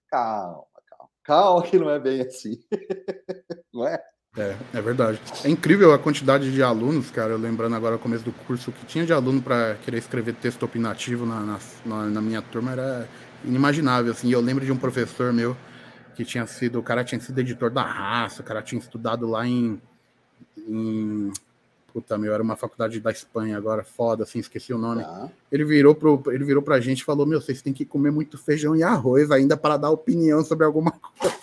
calma, 0.08 0.64
calma. 0.86 1.10
Calma, 1.24 1.62
que 1.64 1.76
não 1.76 1.90
é 1.90 1.98
bem 1.98 2.20
assim. 2.20 2.62
não 3.74 3.84
é? 3.84 4.00
É, 4.36 4.54
é 4.74 4.82
verdade. 4.82 5.20
É 5.44 5.48
incrível 5.48 5.94
a 5.94 5.98
quantidade 5.98 6.52
de 6.52 6.62
alunos, 6.62 7.10
cara. 7.10 7.32
Eu 7.32 7.38
lembrando 7.38 7.74
agora 7.74 7.96
o 7.96 7.98
começo 7.98 8.24
do 8.24 8.32
curso, 8.32 8.70
que 8.70 8.84
tinha 8.84 9.06
de 9.06 9.12
aluno 9.12 9.40
para 9.40 9.76
querer 9.82 9.98
escrever 9.98 10.34
texto 10.34 10.62
opinativo 10.62 11.24
na, 11.24 11.58
na, 11.84 12.04
na, 12.06 12.20
minha 12.20 12.42
turma 12.42 12.72
era 12.72 13.08
inimaginável. 13.44 14.12
Assim. 14.12 14.30
Eu 14.30 14.40
lembro 14.40 14.64
de 14.64 14.70
um 14.70 14.76
professor 14.76 15.32
meu 15.32 15.56
que 16.14 16.24
tinha 16.24 16.46
sido, 16.46 16.78
o 16.78 16.82
cara 16.82 17.02
tinha 17.02 17.20
sido 17.20 17.38
editor 17.38 17.70
da 17.70 17.82
raça, 17.82 18.42
o 18.42 18.44
cara 18.44 18.62
tinha 18.62 18.78
estudado 18.78 19.26
lá 19.26 19.46
em, 19.46 19.80
em 20.56 21.30
puta, 21.92 22.18
meu, 22.18 22.32
era 22.32 22.42
uma 22.42 22.56
faculdade 22.56 23.00
da 23.00 23.10
Espanha 23.10 23.56
agora, 23.56 23.82
foda, 23.82 24.24
assim, 24.24 24.38
esqueci 24.38 24.72
o 24.72 24.78
nome. 24.78 25.02
Tá. 25.02 25.30
Ele 25.50 25.64
virou 25.64 25.94
pro, 25.94 26.22
ele 26.28 26.44
virou 26.44 26.62
pra 26.62 26.78
gente 26.78 27.00
e 27.00 27.04
falou: 27.04 27.24
Meu, 27.24 27.40
vocês 27.40 27.62
têm 27.62 27.72
que 27.72 27.86
comer 27.86 28.10
muito 28.10 28.36
feijão 28.36 28.76
e 28.76 28.82
arroz 28.82 29.30
ainda 29.30 29.56
para 29.56 29.78
dar 29.78 29.90
opinião 29.90 30.44
sobre 30.44 30.66
alguma 30.66 30.90
coisa. 30.90 31.34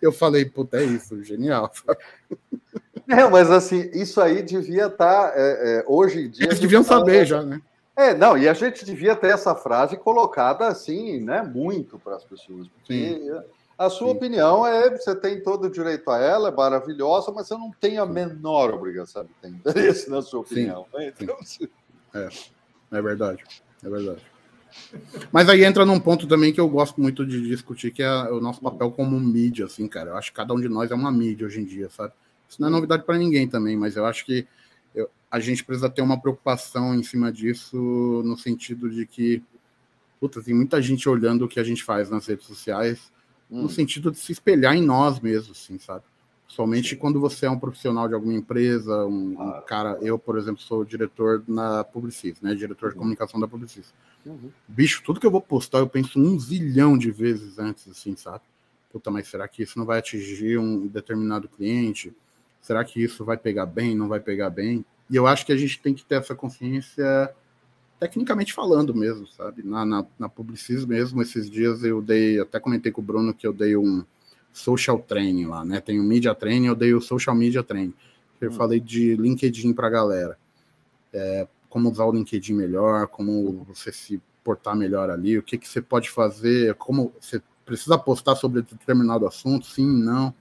Eu 0.00 0.12
falei, 0.12 0.44
puta, 0.44 0.78
é 0.78 0.84
isso, 0.84 1.22
genial. 1.22 1.70
É, 3.08 3.28
mas 3.28 3.50
assim, 3.50 3.90
isso 3.92 4.20
aí 4.20 4.42
devia 4.42 4.86
estar. 4.86 5.30
Tá, 5.30 5.32
é, 5.34 5.80
é, 5.80 5.84
hoje 5.88 6.20
em 6.20 6.30
dia. 6.30 6.46
Eles 6.46 6.60
deviam 6.60 6.84
tá 6.84 6.96
saber 6.96 7.26
já, 7.26 7.42
né? 7.42 7.60
É, 7.96 8.14
não, 8.14 8.38
e 8.38 8.48
a 8.48 8.54
gente 8.54 8.84
devia 8.84 9.14
ter 9.16 9.32
essa 9.32 9.54
frase 9.56 9.96
colocada 9.96 10.68
assim, 10.68 11.20
né, 11.20 11.42
muito 11.42 11.98
para 11.98 12.14
as 12.14 12.24
pessoas. 12.24 12.68
Porque 12.68 12.94
Sim. 12.94 13.42
A 13.82 13.90
sua 13.90 14.10
Sim. 14.10 14.16
opinião 14.16 14.64
é, 14.64 14.90
você 14.96 15.14
tem 15.14 15.42
todo 15.42 15.64
o 15.64 15.70
direito 15.70 16.08
a 16.10 16.18
ela, 16.18 16.48
é 16.48 16.52
maravilhosa, 16.52 17.32
mas 17.32 17.48
você 17.48 17.54
não 17.54 17.72
tem 17.72 17.98
a 17.98 18.06
menor 18.06 18.72
obrigação 18.72 19.24
de 19.24 19.30
ter 19.40 19.48
interesse 19.48 20.08
na 20.08 20.22
sua 20.22 20.40
opinião. 20.40 20.86
Sim. 20.92 20.98
Né? 20.98 21.12
Então, 21.20 21.36
é, 22.14 22.28
é 22.92 23.02
verdade, 23.02 23.42
é 23.82 23.90
verdade. 23.90 24.31
Mas 25.30 25.48
aí 25.48 25.64
entra 25.64 25.84
num 25.86 26.00
ponto 26.00 26.26
também 26.26 26.52
que 26.52 26.60
eu 26.60 26.68
gosto 26.68 27.00
muito 27.00 27.26
de 27.26 27.40
discutir, 27.48 27.90
que 27.90 28.02
é 28.02 28.10
o 28.30 28.40
nosso 28.40 28.60
papel 28.60 28.90
como 28.90 29.18
mídia, 29.18 29.66
assim, 29.66 29.86
cara. 29.88 30.10
Eu 30.10 30.16
acho 30.16 30.30
que 30.30 30.36
cada 30.36 30.54
um 30.54 30.60
de 30.60 30.68
nós 30.68 30.90
é 30.90 30.94
uma 30.94 31.10
mídia 31.10 31.46
hoje 31.46 31.60
em 31.60 31.64
dia, 31.64 31.88
sabe? 31.90 32.12
Isso 32.48 32.60
não 32.60 32.68
é 32.68 32.70
novidade 32.70 33.04
para 33.04 33.18
ninguém 33.18 33.48
também, 33.48 33.76
mas 33.76 33.96
eu 33.96 34.04
acho 34.04 34.24
que 34.24 34.46
eu, 34.94 35.08
a 35.30 35.40
gente 35.40 35.64
precisa 35.64 35.88
ter 35.88 36.02
uma 36.02 36.20
preocupação 36.20 36.94
em 36.94 37.02
cima 37.02 37.32
disso, 37.32 37.76
no 38.24 38.36
sentido 38.36 38.90
de 38.90 39.06
que, 39.06 39.42
puta, 40.20 40.42
tem 40.42 40.54
muita 40.54 40.80
gente 40.82 41.08
olhando 41.08 41.44
o 41.44 41.48
que 41.48 41.58
a 41.58 41.64
gente 41.64 41.82
faz 41.82 42.10
nas 42.10 42.26
redes 42.26 42.46
sociais 42.46 43.12
no 43.52 43.64
hum. 43.64 43.68
sentido 43.68 44.10
de 44.10 44.18
se 44.18 44.32
espelhar 44.32 44.74
em 44.74 44.82
nós 44.82 45.20
mesmos, 45.20 45.62
assim, 45.62 45.78
sabe? 45.78 46.04
Somente 46.52 46.94
quando 46.94 47.18
você 47.18 47.46
é 47.46 47.50
um 47.50 47.58
profissional 47.58 48.06
de 48.06 48.12
alguma 48.12 48.34
empresa, 48.34 49.06
um, 49.06 49.40
um, 49.40 49.60
cara, 49.62 49.98
eu, 50.02 50.18
por 50.18 50.36
exemplo, 50.36 50.60
sou 50.60 50.84
diretor 50.84 51.42
na 51.48 51.82
Publicis, 51.82 52.42
né? 52.42 52.54
Diretor 52.54 52.90
de 52.90 52.94
uhum. 52.94 53.00
comunicação 53.00 53.40
da 53.40 53.48
Publicis. 53.48 53.94
Uhum. 54.26 54.50
Bicho, 54.68 55.02
tudo 55.02 55.18
que 55.18 55.26
eu 55.26 55.30
vou 55.30 55.40
postar, 55.40 55.78
eu 55.78 55.88
penso 55.88 56.20
um 56.20 56.38
zilhão 56.38 56.98
de 56.98 57.10
vezes 57.10 57.58
antes, 57.58 57.88
assim, 57.88 58.14
sabe? 58.16 58.42
Puta, 58.92 59.10
mas 59.10 59.28
será 59.28 59.48
que 59.48 59.62
isso 59.62 59.78
não 59.78 59.86
vai 59.86 59.98
atingir 59.98 60.58
um 60.58 60.86
determinado 60.86 61.48
cliente? 61.48 62.14
Será 62.60 62.84
que 62.84 63.02
isso 63.02 63.24
vai 63.24 63.38
pegar 63.38 63.64
bem, 63.64 63.96
não 63.96 64.06
vai 64.06 64.20
pegar 64.20 64.50
bem? 64.50 64.84
E 65.08 65.16
eu 65.16 65.26
acho 65.26 65.46
que 65.46 65.52
a 65.54 65.56
gente 65.56 65.80
tem 65.80 65.94
que 65.94 66.04
ter 66.04 66.16
essa 66.16 66.34
consciência 66.34 67.34
tecnicamente 67.98 68.52
falando 68.52 68.94
mesmo, 68.94 69.26
sabe? 69.26 69.62
Na, 69.62 69.86
na, 69.86 70.04
na 70.18 70.28
Publicis 70.28 70.84
mesmo, 70.84 71.22
esses 71.22 71.48
dias 71.48 71.82
eu 71.82 72.02
dei, 72.02 72.38
até 72.38 72.60
comentei 72.60 72.92
com 72.92 73.00
o 73.00 73.04
Bruno 73.04 73.32
que 73.32 73.46
eu 73.46 73.54
dei 73.54 73.74
um 73.74 74.04
social 74.52 74.98
training 74.98 75.46
lá, 75.46 75.64
né? 75.64 75.80
Tem 75.80 75.98
o 75.98 76.02
media 76.02 76.34
training, 76.34 76.66
eu 76.66 76.74
dei 76.74 76.94
o 76.94 77.00
social 77.00 77.34
media 77.34 77.62
training. 77.62 77.94
Eu 78.40 78.50
hum. 78.50 78.52
falei 78.52 78.80
de 78.80 79.16
LinkedIn 79.16 79.72
para 79.72 79.86
a 79.86 79.90
galera. 79.90 80.38
É, 81.12 81.46
como 81.68 81.90
usar 81.90 82.04
o 82.04 82.12
LinkedIn 82.12 82.54
melhor, 82.54 83.06
como 83.06 83.64
você 83.64 83.90
se 83.92 84.20
portar 84.44 84.76
melhor 84.76 85.08
ali, 85.08 85.38
o 85.38 85.42
que, 85.42 85.56
que 85.56 85.68
você 85.68 85.80
pode 85.80 86.10
fazer, 86.10 86.74
como 86.74 87.12
você 87.20 87.40
precisa 87.64 87.96
postar 87.96 88.34
sobre 88.34 88.60
determinado 88.62 89.26
assunto, 89.26 89.66
sim, 89.66 89.86
não. 89.86 90.34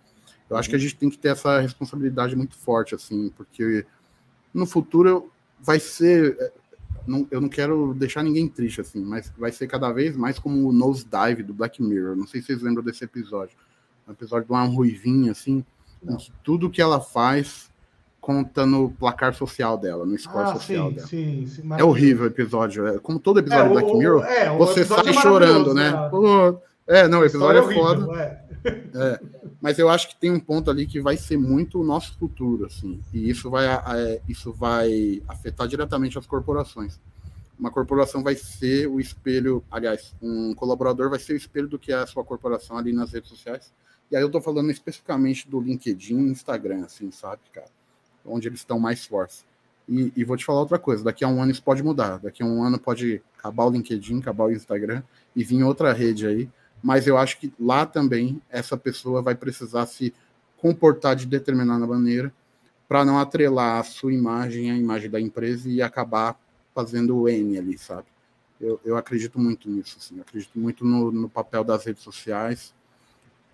Eu 0.49 0.57
acho 0.57 0.67
que 0.67 0.75
a 0.75 0.77
uhum. 0.77 0.81
gente 0.81 0.95
tem 0.97 1.09
que 1.09 1.17
ter 1.17 1.29
essa 1.29 1.59
responsabilidade 1.59 2.35
muito 2.35 2.57
forte, 2.57 2.95
assim, 2.95 3.31
porque 3.37 3.85
no 4.53 4.65
futuro 4.65 5.31
vai 5.59 5.79
ser 5.79 6.51
não, 7.07 7.27
eu 7.31 7.41
não 7.41 7.49
quero 7.49 7.93
deixar 7.93 8.23
ninguém 8.23 8.47
triste, 8.47 8.81
assim, 8.81 9.03
mas 9.03 9.31
vai 9.37 9.51
ser 9.51 9.67
cada 9.67 9.91
vez 9.91 10.15
mais 10.15 10.37
como 10.37 10.67
o 10.67 10.71
Nose 10.71 11.05
Dive 11.05 11.43
do 11.43 11.53
Black 11.53 11.81
Mirror. 11.81 12.15
Não 12.15 12.27
sei 12.27 12.41
se 12.41 12.47
vocês 12.47 12.61
lembram 12.61 12.83
desse 12.83 13.03
episódio. 13.03 13.57
Episódio 14.13 14.45
de 14.45 14.51
uma 14.51 14.63
ruivinha, 14.63 15.31
assim, 15.31 15.65
que 16.17 16.31
tudo 16.43 16.69
que 16.69 16.81
ela 16.81 16.99
faz 16.99 17.71
conta 18.21 18.65
no 18.67 18.91
placar 18.91 19.33
social 19.33 19.77
dela, 19.77 20.05
no 20.05 20.17
score 20.17 20.49
ah, 20.49 20.53
social 20.53 20.89
sim, 20.89 20.95
dela. 20.95 21.07
Sim, 21.07 21.47
sim, 21.47 21.63
é 21.77 21.83
horrível 21.83 22.25
o 22.25 22.27
episódio. 22.27 22.87
É, 22.87 22.99
como 22.99 23.19
todo 23.19 23.39
episódio 23.39 23.65
é, 23.65 23.67
do 23.67 23.73
Black 23.73 23.97
Mirror, 23.97 24.23
é, 24.23 24.57
você 24.57 24.85
sai 24.85 25.09
é 25.09 25.13
chorando, 25.13 25.73
né? 25.73 25.91
né? 25.91 26.09
Pô, 26.09 26.61
é, 26.85 27.07
não, 27.07 27.21
o 27.21 27.25
episódio 27.25 27.59
é, 27.59 27.63
horrível, 27.63 27.83
foda. 27.83 28.19
É. 28.19 28.45
é. 28.93 29.19
Mas 29.59 29.79
eu 29.79 29.89
acho 29.89 30.07
que 30.09 30.15
tem 30.15 30.31
um 30.31 30.39
ponto 30.39 30.69
ali 30.69 30.85
que 30.85 31.01
vai 31.01 31.17
ser 31.17 31.37
muito 31.37 31.81
o 31.81 31.83
nosso 31.83 32.15
futuro, 32.17 32.65
assim. 32.65 33.01
E 33.11 33.27
isso 33.29 33.49
vai, 33.49 33.65
isso 34.29 34.53
vai 34.53 35.21
afetar 35.27 35.67
diretamente 35.67 36.17
as 36.17 36.27
corporações. 36.27 36.99
Uma 37.59 37.71
corporação 37.71 38.23
vai 38.23 38.35
ser 38.35 38.87
o 38.87 38.99
espelho, 38.99 39.63
aliás, 39.69 40.15
um 40.21 40.53
colaborador 40.55 41.09
vai 41.09 41.19
ser 41.19 41.33
o 41.33 41.35
espelho 41.35 41.67
do 41.67 41.77
que 41.77 41.91
é 41.91 41.95
a 41.95 42.07
sua 42.07 42.23
corporação 42.23 42.77
ali 42.77 42.91
nas 42.91 43.11
redes 43.11 43.29
sociais. 43.29 43.71
E 44.11 44.15
aí 44.15 44.21
eu 44.21 44.29
tô 44.29 44.41
falando 44.41 44.69
especificamente 44.69 45.49
do 45.49 45.59
LinkedIn 45.59 46.17
e 46.17 46.31
Instagram, 46.31 46.85
assim, 46.85 47.11
sabe, 47.11 47.41
cara? 47.53 47.69
Onde 48.25 48.47
eles 48.47 48.59
estão 48.59 48.79
mais 48.79 49.05
fortes. 49.05 49.45
E, 49.87 50.11
e, 50.15 50.23
vou 50.23 50.37
te 50.37 50.45
falar 50.45 50.59
outra 50.59 50.77
coisa: 50.77 51.03
daqui 51.03 51.23
a 51.23 51.27
um 51.27 51.41
ano 51.41 51.51
isso 51.51 51.63
pode 51.63 51.81
mudar. 51.81 52.19
Daqui 52.19 52.43
a 52.43 52.45
um 52.45 52.63
ano 52.63 52.79
pode 52.79 53.21
acabar 53.37 53.65
o 53.65 53.71
LinkedIn, 53.71 54.19
acabar 54.19 54.45
o 54.45 54.51
Instagram 54.51 55.01
e 55.35 55.43
vir 55.43 55.63
outra 55.63 55.93
rede 55.93 56.27
aí 56.27 56.49
mas 56.81 57.05
eu 57.05 57.17
acho 57.17 57.39
que 57.39 57.53
lá 57.59 57.85
também 57.85 58.41
essa 58.49 58.75
pessoa 58.75 59.21
vai 59.21 59.35
precisar 59.35 59.85
se 59.85 60.13
comportar 60.57 61.15
de 61.15 61.25
determinada 61.25 61.85
maneira 61.85 62.33
para 62.87 63.05
não 63.05 63.19
atrelar 63.19 63.79
a 63.79 63.83
sua 63.83 64.13
imagem 64.13 64.71
à 64.71 64.75
imagem 64.75 65.09
da 65.09 65.19
empresa 65.19 65.69
e 65.69 65.81
acabar 65.81 66.39
fazendo 66.73 67.17
o 67.17 67.29
N 67.29 67.57
ali, 67.57 67.77
sabe? 67.77 68.07
Eu, 68.59 68.79
eu 68.83 68.97
acredito 68.97 69.39
muito 69.39 69.69
nisso, 69.69 69.97
assim, 69.99 70.17
eu 70.17 70.21
acredito 70.21 70.57
muito 70.59 70.85
no, 70.85 71.11
no 71.11 71.29
papel 71.29 71.63
das 71.63 71.85
redes 71.85 72.03
sociais 72.03 72.73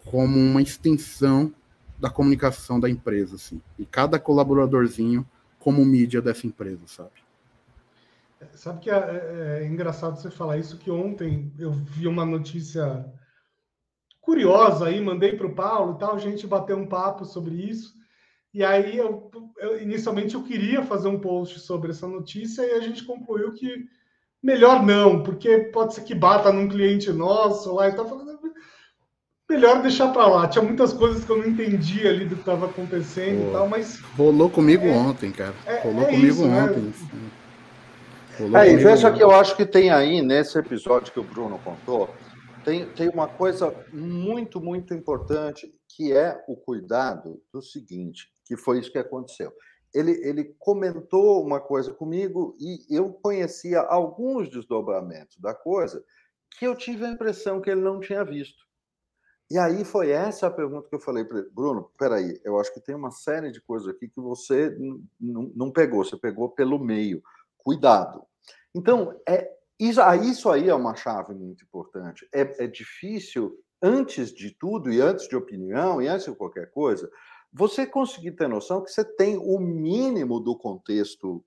como 0.10 0.38
uma 0.38 0.62
extensão 0.62 1.54
da 1.98 2.10
comunicação 2.10 2.80
da 2.80 2.90
empresa, 2.90 3.36
assim, 3.36 3.62
e 3.78 3.86
cada 3.86 4.20
colaboradorzinho 4.20 5.28
como 5.60 5.84
mídia 5.84 6.22
dessa 6.22 6.46
empresa, 6.46 6.82
sabe? 6.86 7.28
Sabe 8.54 8.80
que 8.82 8.90
é, 8.90 8.96
é, 8.96 9.64
é, 9.64 9.66
engraçado 9.66 10.16
você 10.16 10.30
falar 10.30 10.58
isso, 10.58 10.78
que 10.78 10.92
ontem 10.92 11.52
eu 11.58 11.72
vi 11.72 12.08
uma 12.08 12.24
notícia 12.24 13.06
curiosa 14.22 14.88
aí, 14.88 15.02
mandei 15.02 15.36
para 15.36 15.48
o 15.48 15.56
Paulo 15.56 15.96
e 15.96 16.00
tal, 16.00 16.16
a 16.16 16.20
gente 16.20 16.46
bateu 16.46 16.78
um 16.78 16.86
papo 16.86 17.26
sobre 17.26 17.56
isso. 17.56 17.96
E 18.54 18.64
aí, 18.64 18.98
eu, 18.98 19.30
eu, 19.58 19.82
inicialmente, 19.82 20.36
eu 20.36 20.44
queria 20.44 20.84
fazer 20.84 21.08
um 21.08 21.20
post 21.20 21.60
sobre 21.60 21.92
essa 21.92 22.08
notícia 22.08 22.62
e 22.62 22.72
a 22.72 22.80
gente 22.80 23.04
concluiu 23.04 23.54
que 23.54 23.86
melhor 24.42 24.86
não, 24.86 25.24
porque 25.24 25.60
pode 25.74 25.96
ser 25.96 26.04
que 26.04 26.14
bata 26.16 26.52
num 26.52 26.68
cliente 26.68 27.12
nosso 27.12 27.74
lá 27.74 27.90
e 27.90 27.96
tal. 27.96 28.06
Melhor 29.50 29.82
deixar 29.82 30.12
para 30.12 30.28
lá. 30.28 30.48
Tinha 30.48 30.64
muitas 30.64 30.92
coisas 30.92 31.24
que 31.24 31.32
eu 31.32 31.38
não 31.38 31.48
entendi 31.48 32.06
ali 32.06 32.26
do 32.26 32.36
que 32.36 32.42
estava 32.42 32.66
acontecendo 32.66 33.44
Pô, 33.44 33.50
e 33.50 33.52
tal, 33.54 33.70
mas. 33.70 34.00
Rolou 34.18 34.50
comigo 34.50 34.86
é, 34.86 34.92
ontem, 34.92 35.32
cara. 35.32 35.56
É, 35.66 35.80
Rolou 35.80 36.04
é 36.04 36.06
comigo 36.08 36.26
isso, 36.26 36.48
né? 36.48 36.64
ontem. 36.64 36.82
Né? 36.82 36.94
Rolou 38.40 38.58
é, 38.58 38.72
e 38.72 38.76
veja 38.76 39.08
ontem. 39.08 39.18
que 39.18 39.24
eu 39.24 39.32
acho 39.32 39.56
que 39.56 39.66
tem 39.66 39.90
aí, 39.90 40.22
nesse 40.22 40.60
episódio 40.60 41.14
que 41.14 41.20
o 41.20 41.24
Bruno 41.24 41.58
contou, 41.64 42.10
tem, 42.66 42.86
tem 42.88 43.08
uma 43.08 43.30
coisa 43.30 43.74
muito, 43.94 44.60
muito 44.60 44.94
importante, 44.94 45.74
que 45.88 46.12
é 46.12 46.44
o 46.50 46.58
cuidado 46.58 47.42
do 47.54 47.62
seguinte, 47.62 48.28
que 48.46 48.58
foi 48.58 48.80
isso 48.80 48.92
que 48.92 48.98
aconteceu. 48.98 49.54
Ele, 49.96 50.12
ele 50.28 50.54
comentou 50.60 51.42
uma 51.42 51.62
coisa 51.62 51.94
comigo 51.94 52.54
e 52.60 52.86
eu 52.90 53.14
conhecia 53.14 53.80
alguns 53.80 54.50
desdobramentos 54.50 55.38
da 55.40 55.54
coisa 55.54 56.04
que 56.60 56.68
eu 56.68 56.76
tive 56.76 57.06
a 57.06 57.10
impressão 57.10 57.62
que 57.62 57.70
ele 57.70 57.80
não 57.80 58.02
tinha 58.02 58.26
visto. 58.26 58.67
E 59.50 59.58
aí 59.58 59.86
foi 59.86 60.10
essa 60.10 60.48
a 60.48 60.52
pergunta 60.52 60.90
que 60.90 60.96
eu 60.96 61.00
falei 61.00 61.24
para 61.24 61.40
ele. 61.40 61.50
Bruno, 61.52 61.90
peraí, 61.98 62.40
eu 62.44 62.60
acho 62.60 62.74
que 62.74 62.82
tem 62.82 62.96
uma 62.96 63.12
série 63.12 63.52
de 63.52 63.62
coisas 63.62 63.88
aqui 63.88 64.10
que 64.10 64.20
você 64.20 64.76
não 65.20 65.72
pegou, 65.72 66.04
você 66.04 66.18
pegou 66.18 66.50
pelo 66.50 66.78
meio. 66.78 67.22
Cuidado. 67.58 68.24
Então, 68.76 69.18
é, 69.28 69.50
isso, 69.80 70.02
isso 70.24 70.50
aí 70.50 70.68
é 70.68 70.76
uma 70.76 70.96
chave 70.96 71.34
muito 71.34 71.64
importante. 71.64 72.28
É, 72.34 72.66
é 72.66 72.68
difícil, 72.68 73.58
antes 73.82 74.34
de 74.34 74.52
tudo, 74.52 74.92
e 74.92 75.00
antes 75.00 75.28
de 75.28 75.36
opinião, 75.36 76.02
e 76.02 76.08
antes 76.08 76.26
de 76.26 76.36
qualquer 76.36 76.70
coisa, 76.72 77.10
você 77.54 77.86
conseguir 77.86 78.34
ter 78.34 78.50
noção 78.50 78.84
que 78.84 78.92
você 78.92 79.04
tem 79.04 79.38
o 79.38 79.60
mínimo 79.60 80.40
do 80.40 80.58
contexto 80.58 81.44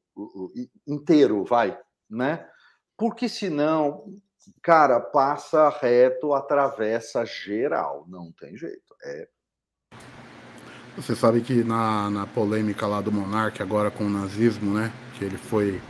inteiro, 0.86 1.44
vai, 1.44 1.78
né? 2.08 2.48
Porque 2.96 3.28
senão 3.28 4.20
cara, 4.62 5.00
passa 5.00 5.68
reto, 5.80 6.34
atravessa 6.34 7.24
geral. 7.24 8.04
Não 8.08 8.32
tem 8.32 8.56
jeito. 8.56 8.94
É. 9.04 9.28
Você 10.96 11.14
sabe 11.14 11.40
que 11.40 11.62
na, 11.64 12.10
na 12.10 12.26
polêmica 12.26 12.86
lá 12.86 13.00
do 13.00 13.12
Monark, 13.12 13.62
agora 13.62 13.90
com 13.90 14.04
o 14.04 14.10
nazismo, 14.10 14.74
né? 14.74 14.92
Que 15.16 15.24
ele 15.24 15.36
foi 15.36 15.80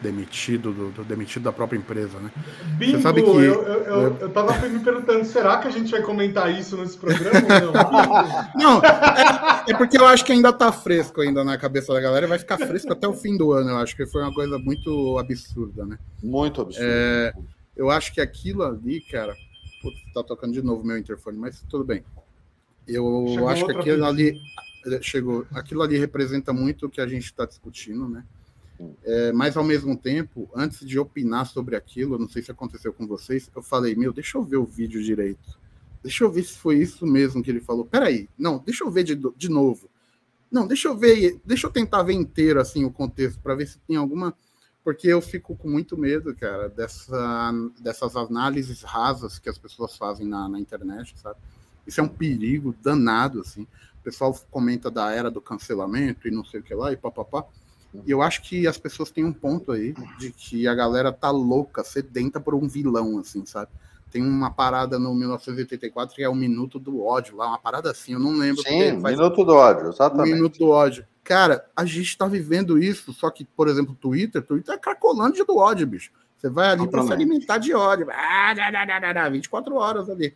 demitido 0.00 0.72
do, 0.72 0.90
do, 0.90 1.04
demitido 1.04 1.42
da 1.42 1.52
própria 1.52 1.76
empresa, 1.76 2.18
né? 2.18 2.30
Bingo, 2.76 2.92
Você 2.92 3.02
sabe 3.02 3.22
que 3.22 3.28
eu, 3.28 3.36
eu, 3.36 3.82
eu, 3.84 4.16
eu 4.20 4.30
tava 4.30 4.52
me 4.68 4.78
perguntando, 4.78 5.24
será 5.24 5.58
que 5.58 5.68
a 5.68 5.70
gente 5.70 5.90
vai 5.90 6.02
comentar 6.02 6.52
isso 6.56 6.76
nesse 6.76 6.96
programa 6.96 7.40
ou 7.66 7.72
não? 7.72 8.78
não, 8.80 8.82
é, 8.84 9.72
é, 9.72 9.74
porque 9.76 9.98
eu 9.98 10.06
acho 10.06 10.24
que 10.24 10.32
ainda 10.32 10.52
tá 10.52 10.70
fresco 10.70 11.20
ainda 11.20 11.42
na 11.42 11.58
cabeça 11.58 11.92
da 11.92 12.00
galera, 12.00 12.26
vai 12.26 12.38
ficar 12.38 12.58
fresco 12.58 12.92
até 12.92 13.08
o 13.08 13.12
fim 13.12 13.36
do 13.36 13.52
ano, 13.52 13.70
eu 13.70 13.76
acho 13.78 13.96
que 13.96 14.06
foi 14.06 14.22
uma 14.22 14.32
coisa 14.32 14.58
muito 14.58 15.18
absurda, 15.18 15.84
né? 15.84 15.98
Muito 16.22 16.62
absurda. 16.62 16.86
É, 16.88 17.32
eu 17.78 17.90
acho 17.90 18.12
que 18.12 18.20
aquilo 18.20 18.64
ali, 18.64 19.00
cara. 19.00 19.36
Putz, 19.80 19.96
tá 20.12 20.24
tocando 20.24 20.52
de 20.52 20.60
novo 20.60 20.84
meu 20.84 20.98
interfone, 20.98 21.38
mas 21.38 21.62
tudo 21.70 21.84
bem. 21.84 22.04
Eu 22.86 23.26
chegou 23.28 23.48
acho 23.48 23.64
que 23.64 23.72
aquilo 23.72 24.04
ali. 24.04 24.38
Chegou. 25.00 25.46
Aquilo 25.52 25.82
ali 25.82 25.96
representa 25.96 26.52
muito 26.52 26.86
o 26.86 26.90
que 26.90 27.00
a 27.00 27.06
gente 27.06 27.24
está 27.24 27.46
discutindo, 27.46 28.08
né? 28.08 28.24
É, 29.04 29.32
mas 29.32 29.56
ao 29.56 29.64
mesmo 29.64 29.96
tempo, 29.96 30.48
antes 30.54 30.86
de 30.86 30.98
opinar 30.98 31.46
sobre 31.46 31.76
aquilo, 31.76 32.18
não 32.18 32.28
sei 32.28 32.42
se 32.42 32.50
aconteceu 32.50 32.92
com 32.92 33.06
vocês, 33.06 33.50
eu 33.54 33.62
falei, 33.62 33.94
meu, 33.94 34.12
deixa 34.12 34.38
eu 34.38 34.42
ver 34.42 34.56
o 34.56 34.64
vídeo 34.64 35.02
direito. 35.02 35.58
Deixa 36.02 36.24
eu 36.24 36.30
ver 36.30 36.44
se 36.44 36.56
foi 36.56 36.78
isso 36.78 37.06
mesmo 37.06 37.42
que 37.42 37.50
ele 37.50 37.60
falou. 37.60 37.84
Peraí, 37.84 38.28
não, 38.38 38.58
deixa 38.58 38.84
eu 38.84 38.90
ver 38.90 39.04
de, 39.04 39.16
de 39.36 39.48
novo. 39.48 39.88
Não, 40.50 40.66
deixa 40.66 40.88
eu 40.88 40.96
ver, 40.96 41.40
deixa 41.44 41.66
eu 41.66 41.70
tentar 41.70 42.02
ver 42.02 42.14
inteiro 42.14 42.60
assim 42.60 42.84
o 42.84 42.90
contexto 42.90 43.40
para 43.40 43.54
ver 43.54 43.66
se 43.66 43.78
tem 43.80 43.96
alguma 43.96 44.34
porque 44.88 45.08
eu 45.08 45.20
fico 45.20 45.54
com 45.54 45.68
muito 45.68 45.98
medo, 45.98 46.34
cara, 46.34 46.66
dessa, 46.66 47.52
dessas 47.78 48.16
análises 48.16 48.80
rasas 48.80 49.38
que 49.38 49.46
as 49.46 49.58
pessoas 49.58 49.94
fazem 49.94 50.26
na, 50.26 50.48
na 50.48 50.58
internet, 50.58 51.14
sabe? 51.18 51.36
Isso 51.86 52.00
é 52.00 52.02
um 52.02 52.08
perigo 52.08 52.74
danado, 52.82 53.42
assim. 53.42 53.64
O 54.00 54.02
pessoal 54.02 54.34
comenta 54.50 54.90
da 54.90 55.12
era 55.12 55.30
do 55.30 55.42
cancelamento 55.42 56.26
e 56.26 56.30
não 56.30 56.42
sei 56.42 56.60
o 56.60 56.62
que 56.62 56.74
lá, 56.74 56.90
e 56.90 56.96
papapá. 56.96 57.44
E 58.06 58.10
eu 58.10 58.22
acho 58.22 58.40
que 58.40 58.66
as 58.66 58.78
pessoas 58.78 59.10
têm 59.10 59.26
um 59.26 59.32
ponto 59.32 59.72
aí 59.72 59.94
de 60.18 60.32
que 60.32 60.66
a 60.66 60.74
galera 60.74 61.12
tá 61.12 61.30
louca, 61.30 61.84
sedenta 61.84 62.40
por 62.40 62.54
um 62.54 62.66
vilão, 62.66 63.18
assim, 63.18 63.44
sabe? 63.44 63.70
Tem 64.10 64.22
uma 64.22 64.50
parada 64.50 64.98
no 64.98 65.14
1984 65.14 66.16
que 66.16 66.22
é 66.22 66.28
o 66.30 66.34
Minuto 66.34 66.78
do 66.78 67.04
Ódio, 67.04 67.36
lá, 67.36 67.48
uma 67.48 67.58
parada 67.58 67.90
assim, 67.90 68.14
eu 68.14 68.18
não 68.18 68.38
lembro. 68.38 68.62
Sim, 68.62 68.92
Minuto 68.92 69.44
do 69.44 69.54
Ódio, 69.54 69.90
exatamente. 69.90 70.34
Minuto 70.34 70.58
do 70.58 70.68
Ódio. 70.70 71.04
Cara, 71.28 71.62
a 71.76 71.84
gente 71.84 72.06
está 72.06 72.26
vivendo 72.26 72.82
isso, 72.82 73.12
só 73.12 73.28
que, 73.28 73.44
por 73.44 73.68
exemplo, 73.68 73.94
Twitter, 73.94 74.40
Twitter 74.42 74.74
é 74.74 74.78
cracolândia 74.78 75.44
do 75.44 75.58
ódio, 75.58 75.86
bicho. 75.86 76.10
Você 76.38 76.48
vai 76.48 76.70
ali 76.70 76.88
para 76.88 77.02
se 77.02 77.12
alimentar 77.12 77.58
de 77.58 77.74
ódio. 77.74 78.06
Ah, 78.10 79.28
24 79.30 79.74
horas 79.74 80.08
ali. 80.08 80.34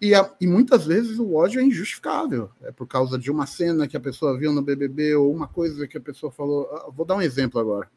E, 0.00 0.14
a, 0.14 0.30
e, 0.40 0.46
muitas 0.46 0.86
vezes 0.86 1.18
o 1.18 1.34
ódio 1.34 1.60
é 1.60 1.64
injustificável. 1.64 2.52
É 2.62 2.70
por 2.70 2.86
causa 2.86 3.18
de 3.18 3.32
uma 3.32 3.46
cena 3.46 3.88
que 3.88 3.96
a 3.96 4.00
pessoa 4.00 4.38
viu 4.38 4.52
no 4.52 4.62
BBB 4.62 5.16
ou 5.16 5.34
uma 5.34 5.48
coisa 5.48 5.88
que 5.88 5.98
a 5.98 6.00
pessoa 6.00 6.30
falou. 6.30 6.70
Ah, 6.72 6.88
vou 6.88 7.04
dar 7.04 7.16
um 7.16 7.22
exemplo 7.22 7.60
agora. 7.60 7.90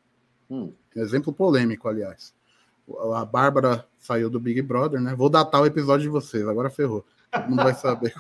Hum. 0.50 0.74
Um 0.96 1.00
exemplo 1.00 1.32
polêmico, 1.32 1.88
aliás. 1.88 2.34
A 3.14 3.24
Bárbara 3.24 3.88
saiu 4.00 4.32
do 4.32 4.40
Big 4.40 4.64
Brother, 4.64 5.00
né? 5.00 5.14
Vou 5.14 5.30
datar 5.30 5.62
o 5.62 5.68
episódio 5.68 6.06
de 6.06 6.10
vocês, 6.10 6.48
agora 6.48 6.72
ferrou. 6.72 7.06
Mundo 7.48 7.64
vai 7.64 7.76
saber 7.76 8.16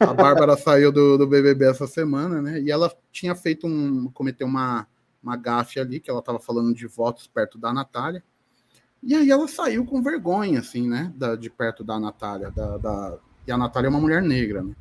a 0.00 0.14
Bárbara 0.14 0.56
saiu 0.56 0.90
do, 0.90 1.18
do 1.18 1.26
BBB 1.26 1.66
essa 1.66 1.86
semana, 1.86 2.40
né? 2.40 2.60
E 2.60 2.70
ela 2.70 2.92
tinha 3.12 3.34
feito 3.34 3.66
um. 3.66 4.10
cometeu 4.10 4.46
uma, 4.46 4.86
uma 5.22 5.36
gafe 5.36 5.78
ali, 5.78 6.00
que 6.00 6.10
ela 6.10 6.20
estava 6.20 6.40
falando 6.40 6.74
de 6.74 6.86
votos 6.86 7.26
perto 7.26 7.58
da 7.58 7.72
Natália. 7.72 8.24
E 9.02 9.14
aí 9.14 9.30
ela 9.30 9.46
saiu 9.46 9.84
com 9.84 10.02
vergonha, 10.02 10.60
assim, 10.60 10.88
né? 10.88 11.12
Da, 11.16 11.36
de 11.36 11.50
perto 11.50 11.84
da 11.84 12.00
Natália. 12.00 12.50
Da, 12.50 12.78
da, 12.78 13.18
e 13.46 13.52
a 13.52 13.58
Natália 13.58 13.88
é 13.88 13.90
uma 13.90 14.00
mulher 14.00 14.22
negra, 14.22 14.62
né? 14.62 14.74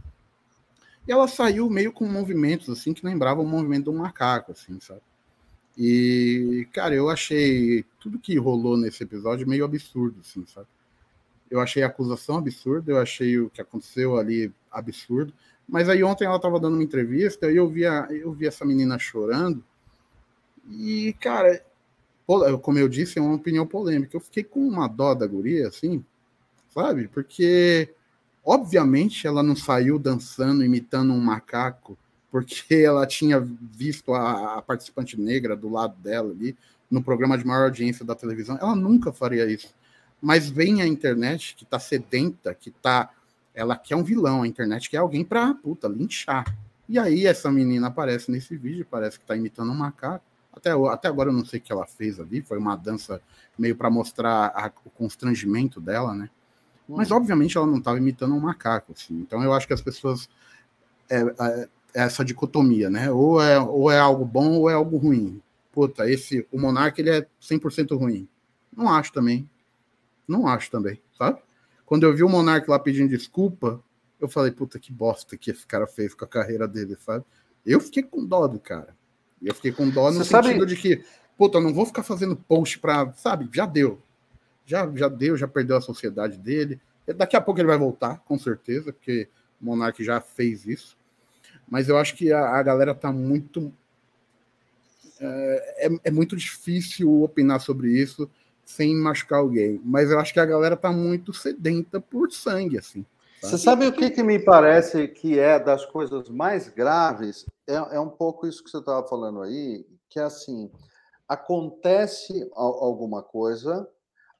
E 1.07 1.11
ela 1.11 1.27
saiu 1.27 1.69
meio 1.69 1.91
com 1.91 2.05
movimentos, 2.05 2.69
assim, 2.69 2.93
que 2.93 3.05
lembravam 3.05 3.43
o 3.43 3.47
movimento 3.47 3.85
do 3.85 3.93
macaco, 3.93 4.51
assim, 4.51 4.79
sabe? 4.79 5.01
E, 5.77 6.67
cara, 6.73 6.93
eu 6.93 7.09
achei 7.09 7.85
tudo 7.99 8.19
que 8.19 8.37
rolou 8.37 8.77
nesse 8.77 9.03
episódio 9.03 9.47
meio 9.47 9.65
absurdo, 9.65 10.19
assim, 10.21 10.45
sabe? 10.45 10.67
Eu 11.49 11.59
achei 11.59 11.81
a 11.81 11.87
acusação 11.87 12.37
absurda, 12.37 12.91
eu 12.91 12.99
achei 12.99 13.39
o 13.39 13.49
que 13.49 13.61
aconteceu 13.61 14.17
ali 14.17 14.51
absurdo. 14.71 15.33
Mas 15.67 15.87
aí 15.87 16.03
ontem 16.03 16.25
ela 16.25 16.35
estava 16.35 16.59
dando 16.59 16.73
uma 16.73 16.83
entrevista 16.83 17.51
e 17.51 17.55
eu 17.55 17.67
vi, 17.67 17.85
a, 17.85 18.07
eu 18.09 18.31
vi 18.31 18.47
essa 18.47 18.65
menina 18.65 18.97
chorando. 18.97 19.63
E, 20.69 21.15
cara, 21.19 21.63
como 22.61 22.77
eu 22.77 22.87
disse, 22.87 23.17
é 23.17 23.21
uma 23.21 23.35
opinião 23.35 23.65
polêmica. 23.65 24.15
Eu 24.15 24.21
fiquei 24.21 24.43
com 24.43 24.59
uma 24.59 24.87
dó 24.87 25.13
da 25.13 25.25
guria, 25.25 25.67
assim, 25.67 26.03
sabe? 26.73 27.07
Porque, 27.07 27.93
obviamente, 28.43 29.25
ela 29.25 29.41
não 29.41 29.55
saiu 29.55 29.97
dançando, 29.97 30.63
imitando 30.63 31.13
um 31.13 31.19
macaco, 31.19 31.97
porque 32.31 32.75
ela 32.85 33.07
tinha 33.07 33.39
visto 33.39 34.13
a, 34.13 34.57
a 34.57 34.61
participante 34.61 35.19
negra 35.19 35.55
do 35.55 35.69
lado 35.69 35.95
dela 36.01 36.31
ali, 36.31 36.55
no 36.89 37.03
programa 37.03 37.37
de 37.37 37.45
maior 37.45 37.65
audiência 37.65 38.05
da 38.05 38.15
televisão. 38.15 38.57
Ela 38.59 38.75
nunca 38.75 39.11
faria 39.11 39.45
isso 39.45 39.78
mas 40.21 40.49
vem 40.49 40.81
a 40.81 40.87
internet 40.87 41.55
que 41.55 41.65
tá 41.65 41.79
sedenta, 41.79 42.53
que 42.53 42.71
tá. 42.71 43.09
Ela 43.53 43.75
quer 43.75 43.95
um 43.95 44.03
vilão, 44.03 44.43
a 44.43 44.47
internet 44.47 44.89
quer 44.89 44.97
alguém 44.97 45.23
pra 45.23 45.53
puta, 45.53 45.87
linchar. 45.87 46.45
E 46.87 46.97
aí 46.97 47.25
essa 47.25 47.51
menina 47.51 47.87
aparece 47.87 48.31
nesse 48.31 48.55
vídeo, 48.55 48.85
parece 48.89 49.19
que 49.19 49.25
tá 49.25 49.35
imitando 49.35 49.71
um 49.71 49.75
macaco. 49.75 50.23
Até, 50.51 50.71
até 50.71 51.07
agora 51.07 51.29
eu 51.29 51.33
não 51.33 51.45
sei 51.45 51.59
o 51.59 51.61
que 51.61 51.71
ela 51.71 51.85
fez 51.85 52.19
ali, 52.19 52.41
foi 52.41 52.57
uma 52.57 52.75
dança 52.75 53.21
meio 53.57 53.75
para 53.75 53.89
mostrar 53.89 54.47
a, 54.55 54.71
o 54.85 54.89
constrangimento 54.89 55.79
dela, 55.79 56.13
né? 56.13 56.29
Mas 56.87 57.11
obviamente 57.11 57.55
ela 57.55 57.67
não 57.67 57.77
estava 57.77 57.99
imitando 57.99 58.33
um 58.33 58.39
macaco, 58.39 58.93
assim. 58.93 59.13
Então 59.19 59.43
eu 59.43 59.53
acho 59.53 59.67
que 59.67 59.73
as 59.73 59.81
pessoas. 59.81 60.27
É, 61.07 61.21
é, 61.21 61.69
é, 61.93 62.01
essa 62.01 62.23
dicotomia, 62.23 62.89
né? 62.89 63.11
Ou 63.11 63.41
é, 63.41 63.59
ou 63.59 63.91
é 63.91 63.99
algo 63.99 64.25
bom 64.25 64.53
ou 64.53 64.69
é 64.69 64.73
algo 64.73 64.97
ruim. 64.97 65.41
Puta, 65.71 66.09
esse, 66.09 66.45
o 66.51 66.59
Monark 66.59 66.99
ele 66.99 67.09
é 67.09 67.27
100% 67.41 67.97
ruim. 67.97 68.27
Não 68.75 68.89
acho 68.89 69.13
também. 69.13 69.47
Não 70.29 70.47
acho 70.47 70.69
também, 70.69 71.01
sabe? 71.17 71.41
Quando 71.85 72.03
eu 72.03 72.15
vi 72.15 72.23
o 72.23 72.29
Monark 72.29 72.69
lá 72.69 72.77
pedindo 72.77 73.09
desculpa, 73.09 73.83
eu 74.19 74.29
falei, 74.29 74.51
puta 74.51 74.77
que 74.77 74.93
bosta 74.93 75.35
que 75.35 75.49
esse 75.49 75.65
cara 75.65 75.87
fez 75.87 76.13
com 76.13 76.23
a 76.23 76.27
carreira 76.27 76.67
dele, 76.67 76.95
sabe? 76.99 77.25
Eu 77.65 77.81
fiquei 77.81 78.03
com 78.03 78.23
dó 78.23 78.47
do 78.47 78.59
cara. 78.59 78.95
Eu 79.41 79.55
fiquei 79.55 79.71
com 79.71 79.89
dó 79.89 80.11
no 80.11 80.19
Você 80.19 80.25
sentido 80.25 80.59
sabe... 80.59 80.65
de 80.67 80.75
que, 80.75 81.03
puta, 81.35 81.59
não 81.59 81.73
vou 81.73 81.85
ficar 81.85 82.03
fazendo 82.03 82.35
post 82.35 82.77
pra, 82.77 83.11
sabe? 83.13 83.49
Já 83.51 83.65
deu. 83.65 83.99
Já, 84.67 84.87
já 84.95 85.09
deu, 85.09 85.35
já 85.35 85.47
perdeu 85.47 85.77
a 85.77 85.81
sociedade 85.81 86.37
dele. 86.37 86.79
Daqui 87.17 87.35
a 87.35 87.41
pouco 87.41 87.59
ele 87.59 87.67
vai 87.67 87.77
voltar, 87.77 88.19
com 88.19 88.37
certeza, 88.37 88.93
porque 88.93 89.27
o 89.59 89.65
Monark 89.65 90.03
já 90.03 90.21
fez 90.21 90.67
isso. 90.67 90.95
Mas 91.67 91.89
eu 91.89 91.97
acho 91.97 92.15
que 92.15 92.31
a, 92.31 92.49
a 92.51 92.61
galera 92.61 92.93
tá 92.93 93.11
muito. 93.11 93.73
É, 95.19 95.87
é, 95.87 95.99
é 96.05 96.11
muito 96.11 96.35
difícil 96.35 97.23
opinar 97.23 97.59
sobre 97.61 97.91
isso 97.91 98.29
sem 98.69 98.95
machucar 98.95 99.39
alguém. 99.39 99.81
Mas 99.83 100.11
eu 100.11 100.19
acho 100.19 100.31
que 100.31 100.39
a 100.39 100.45
galera 100.45 100.77
tá 100.77 100.91
muito 100.91 101.33
sedenta 101.33 101.99
por 101.99 102.31
sangue, 102.31 102.77
assim. 102.77 103.03
Você 103.41 103.57
sabe 103.57 103.87
o 103.87 103.91
que, 103.91 104.11
que 104.11 104.21
me 104.21 104.37
parece 104.37 105.07
que 105.07 105.39
é 105.39 105.57
das 105.57 105.85
coisas 105.85 106.29
mais 106.29 106.69
graves? 106.69 107.47
É, 107.65 107.73
é 107.73 107.99
um 107.99 108.09
pouco 108.09 108.45
isso 108.45 108.63
que 108.63 108.69
você 108.69 108.77
estava 108.77 109.07
falando 109.07 109.41
aí, 109.41 109.87
que 110.07 110.19
é 110.19 110.23
assim, 110.23 110.69
acontece 111.27 112.47
alguma 112.53 113.23
coisa, 113.23 113.89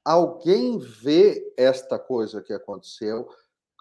alguém 0.05 0.77
vê 0.77 1.51
esta 1.57 1.97
coisa 1.97 2.41
que 2.41 2.53
aconteceu, 2.53 3.27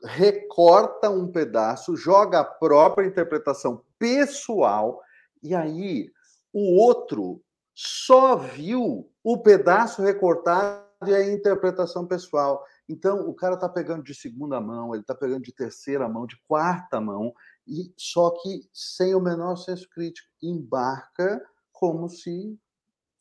recorta 0.02 1.10
um 1.10 1.26
pedaço, 1.26 1.94
joga 1.94 2.40
a 2.40 2.44
própria 2.44 3.06
interpretação 3.06 3.82
pessoal, 3.98 5.02
e 5.42 5.54
aí 5.54 6.10
o 6.52 6.80
outro 6.80 7.42
só 7.74 8.34
viu 8.34 9.10
o 9.30 9.36
pedaço 9.36 10.00
recortado 10.00 10.80
e 11.06 11.14
a 11.14 11.30
interpretação 11.30 12.06
pessoal. 12.06 12.64
Então, 12.88 13.28
o 13.28 13.34
cara 13.34 13.56
está 13.56 13.68
pegando 13.68 14.02
de 14.02 14.14
segunda 14.14 14.58
mão, 14.58 14.94
ele 14.94 15.02
está 15.02 15.14
pegando 15.14 15.42
de 15.42 15.52
terceira 15.52 16.08
mão, 16.08 16.26
de 16.26 16.40
quarta 16.48 16.98
mão, 16.98 17.34
e 17.66 17.92
só 17.94 18.30
que 18.30 18.62
sem 18.72 19.14
o 19.14 19.20
menor 19.20 19.56
senso 19.56 19.86
crítico. 19.90 20.26
Embarca 20.42 21.42
como 21.70 22.08
se 22.08 22.58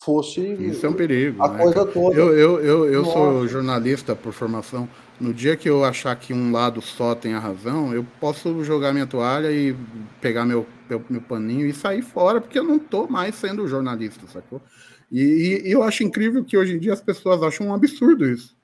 fosse. 0.02 0.40
Isso 0.40 0.86
é 0.86 0.90
um 0.90 0.94
perigo. 0.94 1.44
A 1.44 1.50
né, 1.50 1.62
coisa 1.62 1.86
toda. 1.86 2.16
Eu, 2.16 2.34
eu, 2.38 2.64
eu, 2.64 2.94
eu 2.94 3.04
sou 3.04 3.46
jornalista 3.46 4.16
por 4.16 4.32
formação. 4.32 4.88
No 5.20 5.34
dia 5.34 5.58
que 5.58 5.70
eu 5.70 5.84
achar 5.84 6.16
que 6.16 6.34
um 6.34 6.54
lado 6.54 6.82
só 6.82 7.14
tem 7.16 7.34
a 7.34 7.40
razão, 7.40 7.94
eu 7.94 8.06
posso 8.22 8.64
jogar 8.64 8.94
minha 8.94 9.08
toalha 9.08 9.52
e 9.52 9.76
pegar 10.22 10.46
meu, 10.46 10.66
meu, 10.90 11.04
meu 11.10 11.22
paninho 11.22 11.68
e 11.68 11.74
sair 11.74 12.02
fora, 12.02 12.40
porque 12.40 12.58
eu 12.58 12.64
não 12.64 12.78
estou 12.78 13.10
mais 13.10 13.36
sendo 13.36 13.68
jornalista, 13.68 14.26
sacou? 14.28 14.62
E, 15.12 15.64
e, 15.66 15.72
eu 15.72 15.84
acho 15.84 16.04
incrível 16.04 16.44
que 16.44 16.58
hoje 16.58 16.76
em 16.76 16.80
dia 16.80 16.94
as 16.94 17.02
pessoas 17.02 17.42
acham 17.42 17.68
um 17.68 17.74
absurdo 17.74 18.26
isso. 18.26 18.56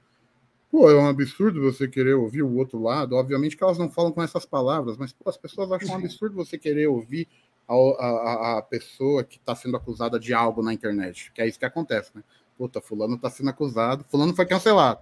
Pô, 0.69 0.89
é 0.89 0.95
um 0.95 1.07
absurdo 1.07 1.61
você 1.61 1.87
querer 1.87 2.15
ouvir 2.15 2.41
o 2.41 2.55
outro 2.55 2.81
lado. 2.81 3.15
Obviamente 3.15 3.55
que 3.55 3.63
elas 3.63 3.77
não 3.77 3.89
falam 3.89 4.11
com 4.11 4.23
essas 4.23 4.45
palavras, 4.45 4.97
mas 4.97 5.13
pô, 5.13 5.29
as 5.29 5.37
pessoas 5.37 5.71
acham 5.71 5.95
um 5.95 5.99
absurdo 5.99 6.35
você 6.35 6.57
querer 6.57 6.87
ouvir 6.87 7.27
a, 7.67 7.73
a, 7.73 8.57
a 8.57 8.61
pessoa 8.61 9.23
que 9.23 9.37
está 9.37 9.55
sendo 9.55 9.77
acusada 9.77 10.19
de 10.19 10.33
algo 10.33 10.61
na 10.61 10.73
internet. 10.73 11.31
Que 11.33 11.41
é 11.41 11.47
isso 11.47 11.59
que 11.59 11.65
acontece, 11.65 12.11
né? 12.15 12.23
Puta, 12.57 12.81
fulano 12.81 13.15
está 13.15 13.29
sendo 13.29 13.49
acusado, 13.49 14.05
fulano 14.09 14.35
foi 14.35 14.45
cancelado 14.45 14.99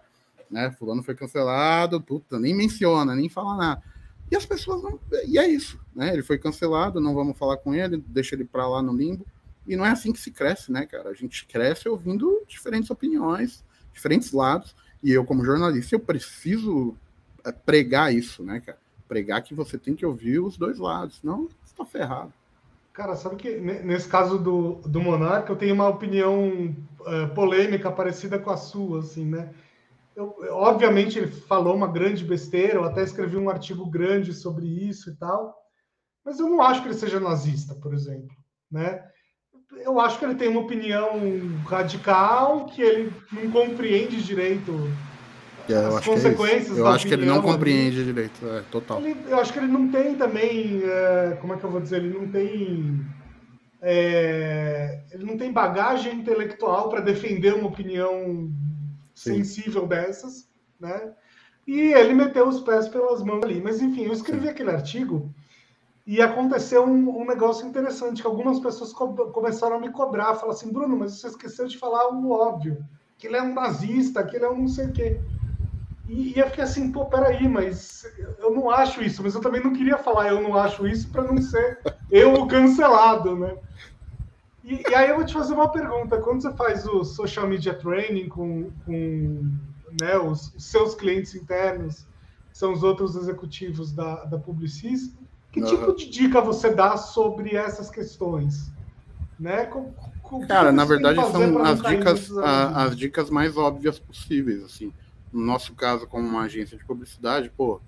né? 0.51 0.69
Fulano 0.77 1.01
foi 1.01 1.15
cancelado, 1.15 2.01
puta, 2.01 2.37
nem 2.37 2.53
menciona, 2.53 3.15
nem 3.15 3.29
fala 3.29 3.55
nada. 3.55 3.83
E 4.29 4.35
as 4.35 4.45
pessoas 4.45 4.83
não. 4.83 4.99
E 5.25 5.39
é 5.39 5.47
isso, 5.47 5.79
né? 5.95 6.13
Ele 6.13 6.21
foi 6.21 6.37
cancelado, 6.37 6.99
não 6.99 7.15
vamos 7.15 7.37
falar 7.37 7.57
com 7.57 7.73
ele, 7.73 8.03
deixa 8.07 8.35
ele 8.35 8.43
para 8.43 8.67
lá 8.67 8.81
no 8.81 8.95
limbo. 8.95 9.25
E 9.67 9.75
não 9.75 9.85
é 9.85 9.91
assim 9.91 10.11
que 10.11 10.19
se 10.19 10.31
cresce, 10.31 10.71
né, 10.71 10.85
cara? 10.85 11.09
A 11.09 11.13
gente 11.13 11.45
cresce 11.45 11.87
ouvindo 11.87 12.43
diferentes 12.47 12.89
opiniões, 12.89 13.63
diferentes 13.93 14.31
lados. 14.31 14.75
E 15.03 15.11
eu, 15.11 15.25
como 15.25 15.45
jornalista, 15.45 15.95
eu 15.95 15.99
preciso 15.99 16.95
é, 17.43 17.51
pregar 17.51 18.13
isso, 18.13 18.43
né, 18.43 18.59
cara? 18.59 18.79
Pregar 19.07 19.41
que 19.41 19.53
você 19.53 19.77
tem 19.77 19.95
que 19.95 20.05
ouvir 20.05 20.39
os 20.39 20.57
dois 20.57 20.79
lados, 20.79 21.17
senão 21.17 21.47
você 21.63 21.75
tá 21.75 21.85
ferrado. 21.85 22.33
Cara, 22.93 23.15
sabe 23.15 23.37
que 23.37 23.57
nesse 23.57 24.07
caso 24.07 24.37
do, 24.37 24.75
do 24.85 25.01
Monarca, 25.01 25.51
eu 25.51 25.55
tenho 25.55 25.73
uma 25.73 25.87
opinião 25.87 26.75
uh, 26.99 27.33
polêmica 27.33 27.89
parecida 27.89 28.37
com 28.37 28.49
a 28.49 28.57
sua, 28.57 28.99
assim, 28.99 29.25
né? 29.25 29.53
eu, 30.15 30.35
obviamente 30.51 31.17
ele 31.17 31.27
falou 31.27 31.75
uma 31.75 31.87
grande 31.87 32.23
besteira, 32.23 32.75
eu 32.75 32.83
até 32.83 33.03
escrevi 33.03 33.37
um 33.37 33.49
artigo 33.49 33.89
grande 33.89 34.33
sobre 34.33 34.67
isso 34.67 35.09
e 35.09 35.15
tal, 35.15 35.55
mas 36.23 36.39
eu 36.39 36.49
não 36.49 36.61
acho 36.61 36.81
que 36.81 36.87
ele 36.87 36.95
seja 36.95 37.19
nazista, 37.19 37.73
por 37.75 37.93
exemplo, 37.93 38.35
né? 38.69 39.09
Eu 39.77 39.99
acho 39.99 40.19
que 40.19 40.25
ele 40.25 40.35
tem 40.35 40.47
uma 40.47 40.61
opinião 40.61 41.19
radical, 41.65 42.65
que 42.65 42.81
ele 42.81 43.11
não 43.31 43.49
compreende 43.51 44.21
direito 44.21 44.91
é, 45.69 45.73
as 45.73 46.05
consequências. 46.05 46.77
É 46.77 46.81
eu 46.81 46.87
acho 46.87 47.07
que 47.07 47.13
ele 47.13 47.25
não 47.25 47.41
compreende 47.41 48.03
direito, 48.03 48.45
é, 48.47 48.61
total. 48.71 49.01
Ele, 49.01 49.15
eu 49.27 49.39
acho 49.39 49.53
que 49.53 49.59
ele 49.59 49.67
não 49.67 49.89
tem 49.89 50.15
também, 50.15 50.81
é, 50.83 51.37
como 51.39 51.53
é 51.53 51.57
que 51.57 51.63
eu 51.63 51.71
vou 51.71 51.81
dizer, 51.81 52.03
ele 52.03 52.13
não 52.13 52.27
tem 52.27 53.05
é, 53.81 55.01
ele 55.11 55.25
não 55.25 55.37
tem 55.37 55.51
bagagem 55.51 56.13
intelectual 56.13 56.87
para 56.89 57.01
defender 57.01 57.55
uma 57.55 57.67
opinião 57.67 58.51
sensível 59.15 59.87
dessas, 59.87 60.47
né? 60.79 61.11
E 61.65 61.93
ele 61.93 62.13
meteu 62.13 62.47
os 62.47 62.59
pés 62.59 62.87
pelas 62.87 63.23
mãos 63.23 63.43
ali. 63.43 63.59
Mas 63.59 63.81
enfim, 63.81 64.03
eu 64.03 64.13
escrevi 64.13 64.43
Sim. 64.43 64.49
aquele 64.49 64.69
artigo 64.69 65.33
e 66.11 66.21
aconteceu 66.21 66.83
um, 66.83 67.21
um, 67.21 67.25
negócio 67.25 67.65
interessante, 67.65 68.21
que 68.21 68.27
algumas 68.27 68.59
pessoas 68.59 68.91
co 68.91 69.13
começaram 69.31 69.77
a 69.77 69.79
me 69.79 69.89
cobrar, 69.91 70.35
falaram 70.35 70.49
assim, 70.49 70.69
Bruno, 70.69 70.97
mas 70.97 71.13
você 71.13 71.27
esqueceu 71.27 71.65
de 71.65 71.77
falar 71.77 72.09
o 72.09 72.31
óbvio, 72.31 72.83
que 73.17 73.27
ele 73.27 73.37
é 73.37 73.41
um 73.41 73.53
nazista, 73.53 74.21
que 74.21 74.35
ele 74.35 74.43
é 74.43 74.49
um 74.49 74.63
não 74.63 74.67
sei 74.67 74.87
o 74.87 74.91
quê. 74.91 75.21
E, 76.09 76.33
e 76.35 76.37
eu 76.37 76.47
fiquei 76.47 76.65
assim, 76.65 76.91
pô, 76.91 77.05
peraí, 77.05 77.47
mas 77.47 78.05
eu 78.39 78.53
não 78.53 78.69
acho 78.69 79.01
isso, 79.01 79.23
mas 79.23 79.35
eu 79.35 79.39
também 79.39 79.63
não 79.63 79.71
queria 79.71 79.97
falar 79.97 80.27
eu 80.27 80.41
não 80.41 80.53
acho 80.57 80.85
isso 80.85 81.09
para 81.09 81.23
não 81.23 81.41
ser 81.41 81.79
eu 82.11 82.45
cancelado, 82.45 83.37
né? 83.37 83.55
E, 84.65 84.83
e, 84.89 84.93
aí 84.93 85.07
eu 85.07 85.15
vou 85.15 85.25
te 85.25 85.33
fazer 85.33 85.53
uma 85.53 85.71
pergunta. 85.71 86.19
Quando 86.19 86.41
você 86.41 86.51
faz 86.57 86.85
o 86.85 87.05
social 87.05 87.47
media 87.47 87.73
training 87.73 88.27
com, 88.27 88.69
com 88.85 89.49
né, 90.01 90.17
os, 90.17 90.53
os, 90.55 90.65
seus 90.65 90.93
clientes 90.93 91.35
internos, 91.35 92.05
são 92.51 92.73
os 92.73 92.83
outros 92.83 93.15
executivos 93.15 93.93
da, 93.93 94.25
da 94.25 94.37
Publicis, 94.37 95.15
que 95.51 95.59
uhum. 95.61 95.67
tipo 95.67 95.95
de 95.95 96.09
dica 96.09 96.41
você 96.41 96.73
dá 96.73 96.97
sobre 96.97 97.55
essas 97.55 97.89
questões? 97.89 98.71
Né? 99.39 99.65
Com, 99.65 99.91
com, 100.21 100.45
Cara, 100.47 100.71
na 100.71 100.85
verdade 100.85 101.19
são 101.31 101.63
as 101.63 101.81
dicas, 101.81 102.37
a, 102.37 102.83
as 102.83 102.95
dicas 102.95 103.29
mais 103.29 103.57
óbvias 103.57 103.99
possíveis. 103.99 104.63
Assim. 104.63 104.93
No 105.31 105.43
nosso 105.43 105.73
caso, 105.73 106.07
como 106.07 106.27
uma 106.27 106.43
agência 106.43 106.77
de 106.77 106.85
publicidade, 106.85 107.49
pô, 107.49 107.81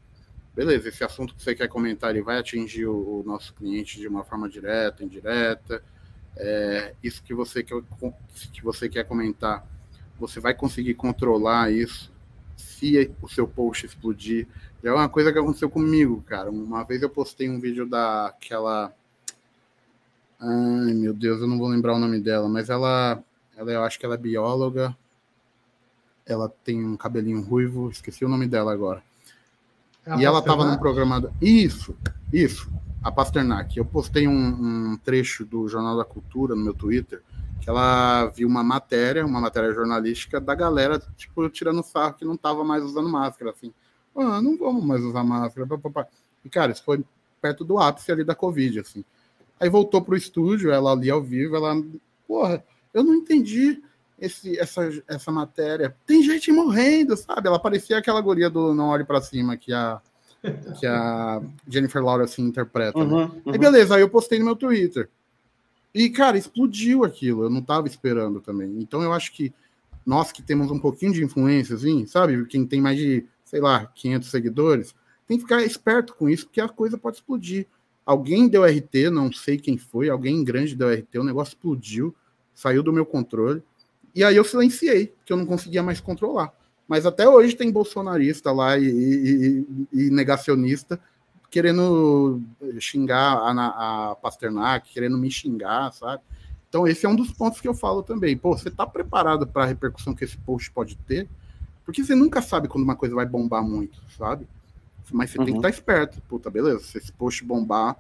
beleza, 0.55 0.89
esse 0.89 1.03
assunto 1.03 1.35
que 1.35 1.43
você 1.43 1.55
quer 1.55 1.67
comentar 1.67 2.09
ele 2.09 2.21
vai 2.21 2.37
atingir 2.37 2.85
o, 2.85 3.21
o 3.21 3.23
nosso 3.25 3.53
cliente 3.53 3.99
de 3.99 4.07
uma 4.07 4.23
forma 4.23 4.49
direta, 4.49 5.03
indireta 5.03 5.83
é, 6.35 6.93
isso 7.03 7.23
que 7.23 7.33
você, 7.33 7.63
quer, 7.63 7.81
que 8.51 8.63
você 8.63 8.89
quer 8.89 9.05
comentar, 9.05 9.65
você 10.19 10.39
vai 10.39 10.53
conseguir 10.53 10.95
controlar 10.95 11.71
isso 11.71 12.11
se 12.55 13.11
o 13.21 13.27
seu 13.27 13.47
post 13.47 13.85
explodir. 13.85 14.47
É 14.83 14.91
uma 14.91 15.07
coisa 15.07 15.31
que 15.31 15.39
aconteceu 15.39 15.69
comigo, 15.69 16.21
cara. 16.23 16.51
Uma 16.51 16.83
vez 16.83 17.01
eu 17.01 17.09
postei 17.09 17.49
um 17.49 17.59
vídeo 17.59 17.87
daquela. 17.87 18.93
Ai, 20.39 20.93
meu 20.93 21.13
Deus, 21.13 21.39
eu 21.39 21.47
não 21.47 21.57
vou 21.57 21.69
lembrar 21.69 21.95
o 21.95 21.99
nome 21.99 22.19
dela, 22.19 22.49
mas 22.49 22.69
ela, 22.69 23.23
ela 23.55 23.71
eu 23.71 23.83
acho 23.83 23.97
que 23.97 24.05
ela 24.05 24.15
é 24.15 24.17
bióloga. 24.17 24.95
Ela 26.25 26.49
tem 26.63 26.83
um 26.83 26.97
cabelinho 26.97 27.41
ruivo, 27.41 27.89
esqueci 27.89 28.25
o 28.25 28.29
nome 28.29 28.45
dela 28.45 28.73
agora. 28.73 29.01
É 30.05 30.17
e 30.17 30.25
ela 30.25 30.39
estava 30.39 30.65
num 30.65 30.77
programa. 30.77 31.31
Isso, 31.41 31.95
isso 32.31 32.69
a 33.03 33.11
Pasternak. 33.11 33.77
Eu 33.77 33.85
postei 33.85 34.27
um, 34.27 34.91
um, 34.91 34.97
trecho 34.97 35.45
do 35.45 35.67
Jornal 35.67 35.97
da 35.97 36.05
Cultura 36.05 36.55
no 36.55 36.63
meu 36.63 36.73
Twitter, 36.73 37.21
que 37.59 37.69
ela 37.69 38.27
viu 38.27 38.47
uma 38.47 38.63
matéria, 38.63 39.25
uma 39.25 39.41
matéria 39.41 39.73
jornalística 39.73 40.39
da 40.39 40.55
galera, 40.55 40.99
tipo, 41.17 41.47
tirando 41.49 41.83
sarro 41.83 42.13
que 42.13 42.25
não 42.25 42.37
tava 42.37 42.63
mais 42.63 42.83
usando 42.83 43.09
máscara, 43.09 43.51
assim. 43.51 43.73
Ah, 44.15 44.41
não 44.41 44.57
vamos 44.57 44.83
mais 44.83 45.03
usar 45.03 45.23
máscara, 45.23 45.67
papapá. 45.67 46.07
E, 46.43 46.49
cara, 46.49 46.71
isso 46.71 46.83
foi 46.83 47.03
perto 47.41 47.63
do 47.63 47.77
ápice 47.77 48.11
ali 48.11 48.23
da 48.23 48.35
Covid, 48.35 48.79
assim. 48.79 49.03
Aí 49.59 49.69
voltou 49.69 50.01
pro 50.01 50.15
estúdio, 50.17 50.71
ela 50.71 50.91
ali 50.91 51.09
ao 51.09 51.21
vivo, 51.21 51.55
ela, 51.55 51.81
porra, 52.27 52.63
eu 52.93 53.03
não 53.03 53.13
entendi 53.13 53.81
esse, 54.19 54.57
essa, 54.59 54.89
essa 55.07 55.31
matéria. 55.31 55.95
Tem 56.05 56.23
gente 56.23 56.51
morrendo, 56.51 57.15
sabe? 57.17 57.47
Ela 57.47 57.59
parecia 57.59 57.97
aquela 57.97 58.21
guria 58.21 58.49
do 58.49 58.73
Não 58.73 58.89
Olhe 58.89 59.03
para 59.03 59.21
Cima, 59.21 59.57
que 59.57 59.73
a 59.73 60.01
que 60.77 60.85
a 60.85 61.41
Jennifer 61.67 62.03
Lawrence 62.03 62.41
interpreta. 62.41 62.99
Uhum, 62.99 63.17
né? 63.17 63.31
uhum. 63.45 63.53
Aí 63.53 63.57
beleza, 63.57 63.95
aí 63.95 64.01
eu 64.01 64.09
postei 64.09 64.39
no 64.39 64.45
meu 64.45 64.55
Twitter. 64.55 65.09
E, 65.93 66.09
cara, 66.09 66.37
explodiu 66.37 67.03
aquilo, 67.03 67.43
eu 67.43 67.49
não 67.49 67.61
tava 67.61 67.87
esperando 67.87 68.41
também. 68.41 68.69
Então 68.79 69.01
eu 69.01 69.13
acho 69.13 69.31
que 69.31 69.53
nós 70.05 70.31
que 70.31 70.41
temos 70.41 70.69
um 70.69 70.79
pouquinho 70.79 71.13
de 71.13 71.23
influência, 71.23 71.75
assim, 71.75 72.05
sabe? 72.05 72.45
Quem 72.47 72.65
tem 72.65 72.81
mais 72.81 72.97
de, 72.97 73.25
sei 73.43 73.61
lá, 73.61 73.85
500 73.87 74.29
seguidores, 74.29 74.95
tem 75.27 75.37
que 75.37 75.43
ficar 75.43 75.63
esperto 75.63 76.15
com 76.15 76.29
isso, 76.29 76.45
porque 76.45 76.61
a 76.61 76.69
coisa 76.69 76.97
pode 76.97 77.17
explodir. 77.17 77.67
Alguém 78.05 78.47
deu 78.47 78.65
RT, 78.65 79.09
não 79.11 79.31
sei 79.31 79.57
quem 79.57 79.77
foi, 79.77 80.09
alguém 80.09 80.43
grande 80.43 80.75
deu 80.75 80.93
RT, 80.93 81.19
o 81.19 81.23
negócio 81.23 81.51
explodiu, 81.51 82.13
saiu 82.53 82.83
do 82.83 82.91
meu 82.91 83.05
controle. 83.05 83.63
E 84.13 84.23
aí 84.23 84.35
eu 84.35 84.43
silenciei, 84.43 85.07
porque 85.07 85.31
eu 85.31 85.37
não 85.37 85.45
conseguia 85.45 85.81
mais 85.81 85.99
controlar. 85.99 86.53
Mas 86.87 87.05
até 87.05 87.27
hoje 87.27 87.55
tem 87.55 87.71
bolsonarista 87.71 88.51
lá 88.51 88.77
e, 88.77 88.85
e, 88.85 89.65
e 89.93 90.09
negacionista 90.09 90.99
querendo 91.53 92.41
xingar 92.79 93.37
a, 93.37 94.09
a 94.09 94.15
Pasternak, 94.15 94.91
querendo 94.91 95.19
me 95.19 95.29
xingar, 95.29 95.93
sabe? 95.93 96.23
Então, 96.67 96.87
esse 96.87 97.05
é 97.05 97.09
um 97.09 97.15
dos 97.15 97.31
pontos 97.31 97.61
que 97.61 97.67
eu 97.67 97.75
falo 97.75 98.01
também. 98.01 98.35
Pô, 98.35 98.57
você 98.57 98.69
está 98.69 98.87
preparado 98.87 99.45
para 99.45 99.61
a 99.61 99.67
repercussão 99.67 100.15
que 100.15 100.23
esse 100.23 100.35
post 100.35 100.71
pode 100.71 100.95
ter? 100.97 101.29
Porque 101.85 102.03
você 102.03 102.15
nunca 102.15 102.41
sabe 102.41 102.67
quando 102.67 102.83
uma 102.83 102.95
coisa 102.95 103.15
vai 103.15 103.25
bombar 103.25 103.63
muito, 103.63 104.01
sabe? 104.17 104.47
Mas 105.11 105.31
você 105.31 105.39
uhum. 105.39 105.45
tem 105.45 105.53
que 105.53 105.59
estar 105.59 105.69
tá 105.69 105.75
esperto. 105.75 106.21
Puta, 106.27 106.49
beleza, 106.49 106.79
se 106.79 106.97
esse 106.97 107.11
post 107.11 107.43
bombar, 107.43 107.97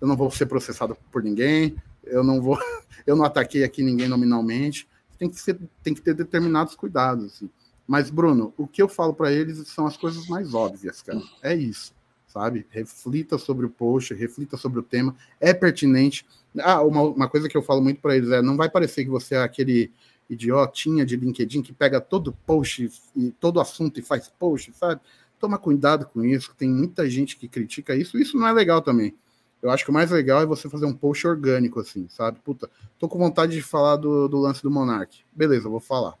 eu 0.00 0.06
não 0.06 0.16
vou 0.16 0.30
ser 0.30 0.46
processado 0.46 0.96
por 1.10 1.22
ninguém, 1.22 1.76
eu 2.04 2.22
não 2.22 2.40
vou, 2.40 2.58
eu 3.06 3.16
não 3.16 3.24
ataquei 3.24 3.64
aqui 3.64 3.82
ninguém 3.82 4.08
nominalmente. 4.08 4.88
Tem 5.18 5.28
que, 5.28 5.40
ser, 5.40 5.58
tem 5.82 5.94
que 5.94 6.00
ter 6.00 6.14
determinados 6.14 6.74
cuidados. 6.74 7.26
Assim. 7.26 7.50
Mas, 7.86 8.10
Bruno, 8.10 8.52
o 8.56 8.66
que 8.66 8.82
eu 8.82 8.88
falo 8.88 9.14
para 9.14 9.32
eles 9.32 9.66
são 9.68 9.86
as 9.86 9.96
coisas 9.96 10.26
mais 10.26 10.52
óbvias, 10.52 11.00
cara. 11.02 11.22
É 11.42 11.54
isso, 11.54 11.94
sabe? 12.26 12.66
Reflita 12.70 13.38
sobre 13.38 13.64
o 13.64 13.70
post, 13.70 14.12
reflita 14.14 14.56
sobre 14.56 14.80
o 14.80 14.82
tema, 14.82 15.14
é 15.40 15.54
pertinente. 15.54 16.26
Ah, 16.58 16.82
uma, 16.82 17.02
uma 17.02 17.28
coisa 17.28 17.48
que 17.48 17.56
eu 17.56 17.62
falo 17.62 17.80
muito 17.80 18.00
para 18.00 18.16
eles 18.16 18.30
é: 18.30 18.42
não 18.42 18.56
vai 18.56 18.68
parecer 18.68 19.04
que 19.04 19.10
você 19.10 19.36
é 19.36 19.42
aquele 19.42 19.92
idiotinha 20.28 21.04
de 21.04 21.16
LinkedIn 21.16 21.62
que 21.62 21.72
pega 21.72 22.00
todo 22.00 22.32
post 22.46 22.90
e 23.16 23.30
todo 23.32 23.60
assunto 23.60 24.00
e 24.00 24.02
faz 24.02 24.28
post, 24.28 24.72
sabe? 24.74 25.00
Toma 25.38 25.58
cuidado 25.58 26.06
com 26.06 26.24
isso, 26.24 26.54
tem 26.56 26.68
muita 26.68 27.08
gente 27.08 27.36
que 27.36 27.48
critica 27.48 27.94
isso, 27.94 28.18
isso 28.18 28.36
não 28.36 28.46
é 28.46 28.52
legal 28.52 28.80
também. 28.80 29.14
Eu 29.62 29.70
acho 29.70 29.84
que 29.84 29.90
o 29.90 29.94
mais 29.94 30.10
legal 30.10 30.42
é 30.42 30.46
você 30.46 30.68
fazer 30.68 30.86
um 30.86 30.92
post 30.92 31.24
orgânico, 31.26 31.78
assim, 31.78 32.08
sabe? 32.08 32.40
Puta, 32.40 32.68
tô 32.98 33.08
com 33.08 33.18
vontade 33.18 33.52
de 33.52 33.62
falar 33.62 33.96
do, 33.96 34.26
do 34.26 34.38
lance 34.38 34.62
do 34.62 34.70
Monark. 34.70 35.20
Beleza, 35.32 35.68
vou 35.68 35.78
falar. 35.78 36.14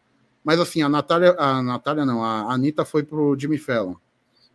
Mas 0.44 0.60
assim, 0.60 0.82
a 0.82 0.88
Natália, 0.88 1.34
a 1.38 1.60
Natália 1.62 2.04
não, 2.04 2.24
a 2.24 2.52
Anitta 2.52 2.84
foi 2.84 3.02
pro 3.02 3.36
Jimmy 3.38 3.58
Fallon. 3.58 3.94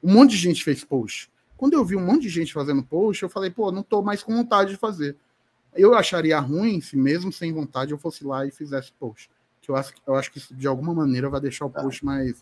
Um 0.02 0.14
monte 0.14 0.32
de 0.32 0.38
gente 0.38 0.64
fez 0.64 0.84
post. 0.84 1.30
Quando 1.58 1.74
eu 1.74 1.84
vi 1.84 1.96
um 1.96 2.06
monte 2.06 2.24
de 2.24 2.30
gente 2.30 2.54
fazendo 2.54 2.84
post, 2.84 3.24
eu 3.24 3.30
falei, 3.30 3.50
pô, 3.50 3.72
não 3.72 3.84
tô 3.84 4.02
mais 4.02 4.24
com 4.24 4.36
vontade 4.36 4.72
de 4.72 4.78
fazer. 4.78 5.18
Eu 5.76 5.94
acharia 5.94 6.40
ruim 6.40 6.80
se 6.80 6.96
mesmo 6.96 7.32
sem 7.32 7.52
vontade 7.52 7.92
eu 7.92 7.98
fosse 7.98 8.24
lá 8.24 8.46
e 8.46 8.52
fizesse 8.52 8.92
post. 8.94 9.30
Que 9.68 9.72
eu 9.72 9.76
acho, 9.76 9.94
eu 10.08 10.16
acho 10.16 10.32
que 10.32 10.38
isso 10.38 10.56
de 10.56 10.66
alguma 10.66 10.94
maneira 10.94 11.30
vai 11.30 11.42
deixar 11.42 11.66
o 11.66 11.70
tá. 11.70 11.82
post 11.82 12.06
mais 12.06 12.42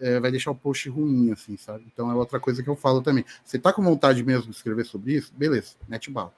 é, 0.00 0.18
vai 0.18 0.30
deixar 0.30 0.50
o 0.50 0.54
post 0.54 0.88
ruim, 0.88 1.30
assim, 1.30 1.58
sabe? 1.58 1.84
Então 1.92 2.10
é 2.10 2.14
outra 2.14 2.40
coisa 2.40 2.62
que 2.62 2.68
eu 2.68 2.74
falo 2.74 3.02
também. 3.02 3.22
Você 3.44 3.58
tá 3.58 3.70
com 3.70 3.82
vontade 3.82 4.24
mesmo 4.24 4.50
de 4.50 4.56
escrever 4.56 4.84
sobre 4.86 5.12
isso? 5.12 5.30
Beleza, 5.36 5.74
mete 5.86 6.10
bala. 6.10 6.32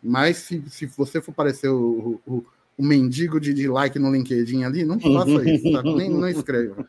Mas 0.00 0.36
se, 0.38 0.62
se 0.70 0.86
você 0.86 1.20
for 1.20 1.32
parecer 1.32 1.68
o, 1.68 2.20
o, 2.24 2.46
o 2.76 2.84
mendigo 2.84 3.40
de, 3.40 3.54
de, 3.54 3.68
like 3.68 3.98
no 3.98 4.10
LinkedIn 4.10 4.64
ali, 4.64 4.84
não 4.84 4.98
faça 4.98 5.48
isso, 5.48 5.70
sabe? 5.72 5.94
Nem, 5.94 6.10
não 6.10 6.28
escreva. 6.28 6.86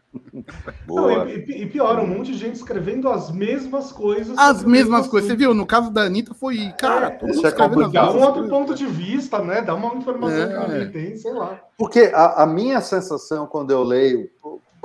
Não, 0.88 1.30
e, 1.30 1.64
e, 1.64 1.66
pior, 1.68 2.00
um 2.00 2.08
monte 2.08 2.32
de 2.32 2.38
gente 2.38 2.56
escrevendo 2.56 3.10
as 3.10 3.32
mesmas 3.32 3.92
coisas. 3.92 4.38
As 4.38 4.64
mesmas 4.64 5.08
coisas. 5.08 5.30
Você 5.30 5.36
viu? 5.36 5.54
No 5.54 5.66
caso 5.66 5.92
da 5.92 6.04
Anitta 6.04 6.34
foi, 6.34 6.74
cara, 6.80 7.08
é, 7.08 7.26
mundo 7.26 7.48
é 7.48 7.90
Dá 7.92 8.12
um 8.12 8.22
outro 8.22 8.48
ponto 8.48 8.74
de 8.74 8.86
vista, 8.86 9.40
né? 9.44 9.62
Dá 9.62 9.76
uma 9.76 9.96
informação 9.96 10.44
é. 10.44 10.48
que 10.48 10.54
alguém 10.56 10.92
tem, 10.92 11.18
sei 11.18 11.34
lá. 11.34 11.62
Porque 11.78 12.12
a, 12.14 12.44
a 12.44 12.46
minha 12.48 12.82
sensação 12.82 13.48
quando 13.48 13.72
eu 13.72 13.84
leio 13.84 14.30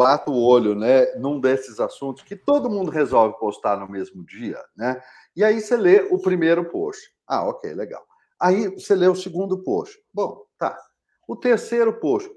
bato 0.01 0.33
o 0.33 0.43
olho 0.43 0.75
né, 0.75 1.05
num 1.17 1.39
desses 1.39 1.79
assuntos 1.79 2.23
que 2.23 2.35
todo 2.35 2.71
mundo 2.71 2.91
resolve 2.91 3.39
postar 3.39 3.77
no 3.79 3.87
mesmo 3.87 4.25
dia, 4.25 4.59
né? 4.75 4.99
E 5.37 5.45
aí 5.45 5.61
você 5.61 5.77
lê 5.77 6.09
o 6.11 6.19
primeiro 6.19 6.65
post. 6.65 7.11
Ah, 7.27 7.47
ok, 7.47 7.75
legal. 7.75 8.03
Aí 8.41 8.69
você 8.69 8.95
lê 8.95 9.07
o 9.07 9.15
segundo 9.15 9.63
post. 9.63 9.99
Bom, 10.13 10.43
tá. 10.59 10.75
O 11.31 11.37
terceiro 11.37 11.93
post, 11.93 12.29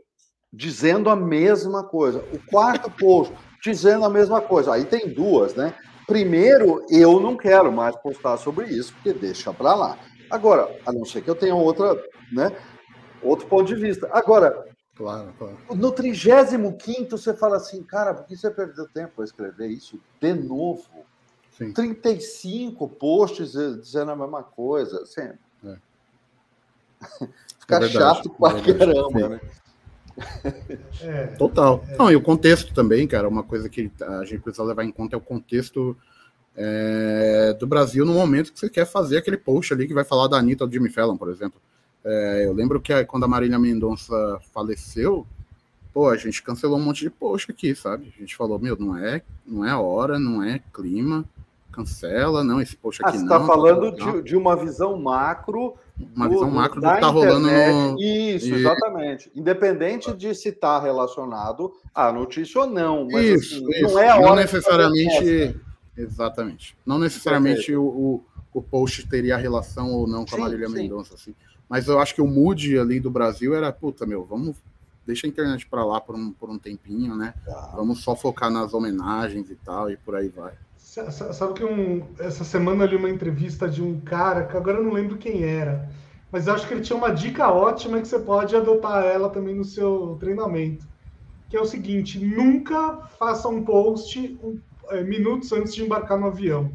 dizendo 0.53 1.09
a 1.09 1.15
mesma 1.15 1.83
coisa. 1.83 2.23
O 2.31 2.37
quarto 2.47 2.91
post, 2.91 3.33
dizendo 3.59 4.05
a 4.05 4.09
mesma 4.09 4.39
coisa. 4.39 4.71
Aí 4.71 4.85
tem 4.85 5.11
duas, 5.11 5.55
né? 5.55 5.73
Primeiro, 6.05 6.85
eu 6.91 7.19
não 7.19 7.35
quero 7.35 7.71
mais 7.71 7.95
postar 7.95 8.37
sobre 8.37 8.67
isso, 8.67 8.93
porque 8.93 9.11
deixa 9.11 9.51
para 9.51 9.73
lá. 9.73 9.97
Agora, 10.29 10.79
a 10.85 10.93
não 10.93 11.05
ser 11.05 11.23
que 11.23 11.29
eu 11.31 11.33
tenha 11.33 11.55
outra, 11.55 11.99
né? 12.31 12.55
Outro 13.23 13.47
ponto 13.47 13.65
de 13.65 13.73
vista. 13.73 14.07
Agora, 14.11 14.63
Claro, 14.95 15.33
claro. 15.39 15.57
No 15.71 15.91
35 15.91 17.17
você 17.17 17.33
fala 17.33 17.57
assim, 17.57 17.81
cara, 17.81 18.13
por 18.13 18.27
que 18.27 18.37
você 18.37 18.51
perdeu 18.51 18.87
tempo 18.89 19.13
para 19.15 19.25
escrever 19.25 19.69
isso 19.69 19.99
de 20.21 20.35
novo? 20.35 20.83
Sim. 21.57 21.73
35 21.73 22.87
posts 22.89 23.53
dizendo 23.53 24.11
a 24.11 24.15
mesma 24.15 24.43
coisa. 24.43 25.01
Assim, 25.01 25.21
é. 25.21 25.37
Fica 27.59 27.77
é 27.77 27.89
chato 27.89 28.29
pra 28.29 28.57
é 28.57 28.73
caramba, 28.73 29.29
né? 29.29 29.41
É, 31.01 31.27
Total. 31.37 31.83
É. 31.87 31.97
Não, 31.97 32.11
e 32.11 32.15
o 32.15 32.21
contexto 32.21 32.73
também, 32.73 33.07
cara, 33.07 33.27
uma 33.27 33.43
coisa 33.43 33.69
que 33.69 33.91
a 34.01 34.23
gente 34.25 34.41
precisa 34.41 34.63
levar 34.63 34.83
em 34.83 34.91
conta 34.91 35.15
é 35.15 35.17
o 35.17 35.21
contexto 35.21 35.97
é, 36.55 37.55
do 37.59 37.65
Brasil 37.65 38.05
no 38.05 38.13
momento 38.13 38.53
que 38.53 38.59
você 38.59 38.69
quer 38.69 38.85
fazer 38.85 39.17
aquele 39.17 39.37
post 39.37 39.73
ali 39.73 39.87
que 39.87 39.93
vai 39.93 40.03
falar 40.03 40.27
da 40.27 40.37
Anitta 40.37 40.63
ou 40.63 40.69
do 40.69 40.73
Jimmy 40.73 40.89
Fallon, 40.89 41.17
por 41.17 41.29
exemplo. 41.29 41.59
É, 42.05 42.43
eu 42.45 42.53
lembro 42.53 42.81
que 42.81 43.03
quando 43.05 43.23
a 43.23 43.27
Marília 43.27 43.57
Mendonça 43.57 44.39
faleceu, 44.53 45.25
pô, 45.93 46.09
a 46.09 46.17
gente 46.17 46.43
cancelou 46.43 46.77
um 46.77 46.83
monte 46.83 47.01
de 47.01 47.09
post 47.09 47.51
aqui, 47.51 47.73
sabe? 47.73 48.13
A 48.15 48.19
gente 48.19 48.35
falou, 48.35 48.59
meu, 48.59 48.77
não 48.77 48.97
é, 48.97 49.21
não 49.45 49.65
é 49.65 49.75
hora, 49.75 50.19
não 50.19 50.43
é 50.43 50.59
clima, 50.73 51.25
cancela, 51.71 52.43
não, 52.43 52.61
esse 52.61 52.75
post 52.75 53.01
aqui 53.01 53.15
ah, 53.15 53.19
você 53.19 53.25
não. 53.25 53.27
Você 53.27 53.39
tá 53.39 53.45
falando 53.45 53.91
de, 53.95 54.21
de, 54.21 54.35
uma 54.35 54.55
visão 54.55 54.97
macro. 54.99 55.75
Uma 56.15 56.27
do, 56.27 56.33
visão 56.33 56.49
macro 56.49 56.81
do 56.81 56.89
que 56.89 56.99
tá 56.99 57.07
rolando 57.07 57.47
no. 57.47 57.99
Isso, 57.99 58.47
e... 58.47 58.53
exatamente. 58.53 59.31
Independente 59.35 60.13
de 60.13 60.33
se 60.33 60.51
tá 60.51 60.79
relacionado 60.79 61.73
à 61.93 62.11
notícia 62.11 62.61
ou 62.61 62.67
não. 62.67 63.07
Mas, 63.11 63.25
isso, 63.25 63.55
assim, 63.55 63.69
isso. 63.71 63.93
não 63.93 63.99
é 63.99 64.09
a 64.09 64.15
hora. 64.15 64.27
Não 64.27 64.35
necessariamente. 64.35 65.61
Exatamente. 65.95 66.75
Não 66.83 66.97
necessariamente 66.97 67.75
o, 67.75 67.83
o, 67.83 68.23
o, 68.51 68.61
post 68.61 69.07
teria 69.07 69.37
relação 69.37 69.91
ou 69.91 70.07
não 70.07 70.25
com 70.25 70.35
sim, 70.35 70.41
a 70.41 70.45
Marília 70.45 70.69
Mendonça, 70.69 71.13
assim. 71.13 71.35
Mas 71.69 71.87
eu 71.87 71.99
acho 71.99 72.15
que 72.15 72.21
o 72.21 72.27
mood 72.27 72.77
ali 72.79 72.99
do 72.99 73.11
Brasil 73.11 73.55
era, 73.55 73.71
puta, 73.71 74.05
meu, 74.05 74.25
vamos. 74.25 74.57
Deixa 75.05 75.27
a 75.27 75.29
internet 75.29 75.67
para 75.67 75.83
lá 75.83 75.99
por 75.99 76.15
um, 76.15 76.31
por 76.31 76.49
um 76.49 76.57
tempinho, 76.57 77.13
né? 77.13 77.33
Tá. 77.45 77.73
Vamos 77.75 78.01
só 78.01 78.15
focar 78.15 78.49
nas 78.49 78.73
homenagens 78.73 79.51
e 79.51 79.55
tal, 79.55 79.91
e 79.91 79.97
por 79.97 80.15
aí 80.15 80.29
vai. 80.29 80.53
Sabe 80.93 81.55
que 81.55 81.65
um, 81.65 82.05
essa 82.19 82.43
semana 82.43 82.83
eu 82.83 82.89
li 82.89 82.95
uma 82.95 83.09
entrevista 83.09 83.67
de 83.67 83.81
um 83.81 83.99
cara, 84.01 84.45
que 84.45 84.55
agora 84.55 84.77
eu 84.77 84.83
não 84.83 84.93
lembro 84.93 85.17
quem 85.17 85.43
era, 85.43 85.89
mas 86.31 86.45
eu 86.45 86.53
acho 86.53 86.67
que 86.67 86.73
ele 86.75 86.83
tinha 86.83 86.95
uma 86.95 87.09
dica 87.09 87.51
ótima 87.51 87.99
que 87.99 88.07
você 88.07 88.19
pode 88.19 88.55
adotar 88.55 89.03
ela 89.03 89.27
também 89.31 89.55
no 89.55 89.65
seu 89.65 90.15
treinamento. 90.19 90.85
Que 91.49 91.57
é 91.57 91.59
o 91.59 91.65
seguinte: 91.65 92.19
nunca 92.19 92.97
faça 93.17 93.47
um 93.49 93.63
post 93.63 94.37
um, 94.43 94.59
é, 94.89 95.01
minutos 95.01 95.51
antes 95.51 95.73
de 95.73 95.83
embarcar 95.83 96.19
no 96.19 96.27
avião. 96.27 96.71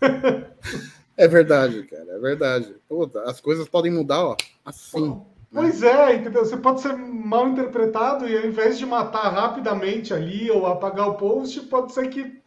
É 1.16 1.28
verdade, 1.28 1.84
cara, 1.84 2.10
é 2.10 2.18
verdade. 2.18 2.74
Puta, 2.88 3.22
as 3.22 3.40
coisas 3.40 3.68
podem 3.68 3.92
mudar, 3.92 4.20
ó, 4.20 4.36
assim. 4.64 5.10
Né? 5.10 5.20
Pois 5.52 5.80
é, 5.80 6.16
entendeu? 6.16 6.44
Você 6.44 6.56
pode 6.56 6.80
ser 6.80 6.96
mal 6.96 7.46
interpretado 7.50 8.26
e 8.26 8.36
ao 8.36 8.44
invés 8.44 8.76
de 8.76 8.84
matar 8.84 9.28
rapidamente 9.28 10.12
ali 10.12 10.50
ou 10.50 10.66
apagar 10.66 11.08
o 11.08 11.14
post, 11.14 11.60
pode 11.66 11.92
ser 11.92 12.08
que 12.08 12.42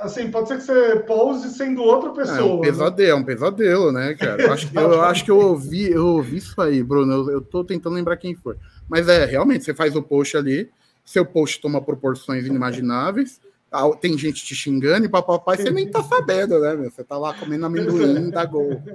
assim, 0.00 0.30
pode 0.30 0.48
ser 0.48 0.56
que 0.56 0.62
você 0.62 0.96
pose 1.00 1.50
sendo 1.50 1.82
outra 1.82 2.10
pessoa. 2.10 2.38
É 2.38 2.44
um 2.44 2.60
né? 2.60 2.66
pesadelo, 2.66 3.06
né? 3.06 3.10
é 3.10 3.14
um 3.14 3.24
pesadelo, 3.24 3.92
né, 3.92 4.14
cara? 4.14 4.42
Eu 4.42 4.52
acho, 4.52 4.70
eu, 4.74 5.02
acho 5.02 5.24
que 5.24 5.30
eu 5.30 5.38
ouvi, 5.38 5.90
eu 5.90 6.06
ouvi 6.06 6.38
isso 6.38 6.60
aí, 6.60 6.82
Bruno. 6.82 7.12
Eu, 7.12 7.30
eu 7.30 7.40
tô 7.40 7.64
tentando 7.64 7.94
lembrar 7.94 8.16
quem 8.16 8.34
foi. 8.34 8.56
Mas 8.88 9.08
é, 9.08 9.24
realmente, 9.24 9.64
você 9.64 9.74
faz 9.74 9.96
o 9.96 10.02
post 10.02 10.36
ali, 10.36 10.70
seu 11.04 11.24
post 11.24 11.60
toma 11.60 11.80
proporções 11.80 12.46
inimagináveis, 12.46 13.40
tem 14.00 14.16
gente 14.16 14.44
te 14.44 14.54
xingando 14.54 15.06
e 15.06 15.08
papai 15.08 15.56
você 15.56 15.70
nem 15.70 15.90
tá 15.90 16.02
sabendo, 16.02 16.60
né, 16.60 16.74
meu? 16.74 16.90
Você 16.90 17.04
tá 17.04 17.18
lá 17.18 17.34
comendo 17.34 17.66
amendoim 17.66 18.30
da 18.30 18.44
gol. 18.44 18.80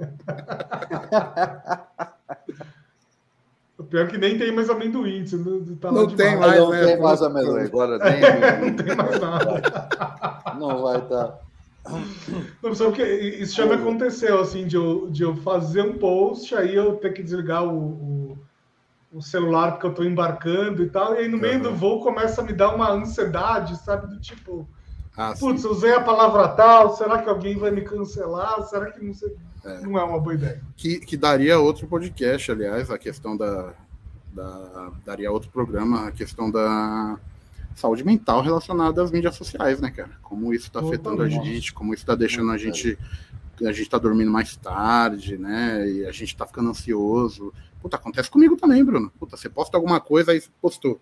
Pior 3.92 4.06
é 4.06 4.06
que 4.06 4.16
nem 4.16 4.38
tem 4.38 4.50
mais 4.50 4.70
amendoim. 4.70 5.26
Você 5.26 5.36
tá 5.78 5.92
não 5.92 6.06
tem 6.06 6.34
mais, 6.38 6.58
não 6.58 6.70
né? 6.70 6.84
tem 6.86 6.98
mais 6.98 7.20
amendoim. 7.20 7.64
Agora 7.64 7.98
nem. 7.98 8.20
não 8.70 8.74
tem 8.74 8.96
mais 8.96 9.20
nada. 9.20 9.88
Não 10.58 10.82
vai 10.82 10.96
estar. 10.96 11.28
Tá. 11.28 11.38
Não, 12.62 12.74
só 12.74 12.90
que 12.90 13.02
isso 13.02 13.54
já 13.54 13.66
me 13.66 13.74
aconteceu, 13.74 14.40
assim, 14.40 14.66
de 14.66 14.76
eu, 14.76 15.10
de 15.10 15.24
eu 15.24 15.36
fazer 15.36 15.82
um 15.82 15.98
post, 15.98 16.54
aí 16.54 16.74
eu 16.74 16.96
ter 16.96 17.12
que 17.12 17.22
desligar 17.22 17.64
o, 17.64 17.76
o, 17.76 18.38
o 19.12 19.20
celular 19.20 19.72
porque 19.72 19.88
eu 19.88 19.94
tô 19.94 20.04
embarcando 20.04 20.82
e 20.82 20.88
tal, 20.88 21.14
e 21.14 21.18
aí 21.18 21.28
no 21.28 21.36
meio 21.36 21.56
uhum. 21.56 21.62
do 21.62 21.74
voo 21.74 22.00
começa 22.00 22.40
a 22.40 22.44
me 22.44 22.54
dar 22.54 22.74
uma 22.74 22.90
ansiedade, 22.90 23.76
sabe? 23.76 24.06
Do 24.06 24.18
tipo, 24.18 24.66
ah, 25.14 25.34
putz, 25.38 25.66
usei 25.66 25.92
a 25.92 26.00
palavra 26.00 26.48
tal, 26.48 26.96
será 26.96 27.20
que 27.20 27.28
alguém 27.28 27.58
vai 27.58 27.70
me 27.70 27.82
cancelar? 27.82 28.62
Será 28.62 28.90
que 28.90 29.04
não 29.04 29.12
sei. 29.12 29.36
É. 29.64 29.80
Não 29.80 29.98
é 29.98 30.02
uma 30.02 30.18
boa 30.18 30.34
ideia. 30.34 30.62
Que, 30.76 30.98
que 30.98 31.16
daria 31.16 31.58
outro 31.58 31.86
podcast, 31.86 32.50
aliás, 32.50 32.90
a 32.90 32.98
questão 32.98 33.36
da, 33.36 33.74
da. 34.32 34.92
Daria 35.04 35.30
outro 35.30 35.50
programa, 35.50 36.08
a 36.08 36.12
questão 36.12 36.50
da 36.50 37.18
saúde 37.74 38.04
mental 38.04 38.42
relacionada 38.42 39.02
às 39.02 39.10
mídias 39.10 39.34
sociais, 39.34 39.80
né, 39.80 39.90
cara? 39.90 40.10
Como 40.22 40.52
isso 40.52 40.66
está 40.66 40.80
afetando 40.80 41.22
a 41.22 41.28
gente, 41.28 41.72
como 41.72 41.94
isso 41.94 42.02
está 42.02 42.14
deixando 42.14 42.50
a 42.50 42.58
gente. 42.58 42.98
A 43.60 43.70
gente 43.70 43.82
está 43.82 43.98
dormindo 43.98 44.30
mais 44.30 44.56
tarde, 44.56 45.38
né? 45.38 45.88
E 45.88 46.06
a 46.06 46.10
gente 46.10 46.28
está 46.30 46.44
ficando 46.46 46.70
ansioso. 46.70 47.52
Puta, 47.80 47.96
acontece 47.96 48.28
comigo 48.28 48.56
também, 48.56 48.82
Bruno. 48.82 49.12
Puta, 49.20 49.36
você 49.36 49.48
posta 49.48 49.76
alguma 49.76 50.00
coisa, 50.00 50.32
aí 50.32 50.40
você 50.40 50.48
postou. 50.60 51.00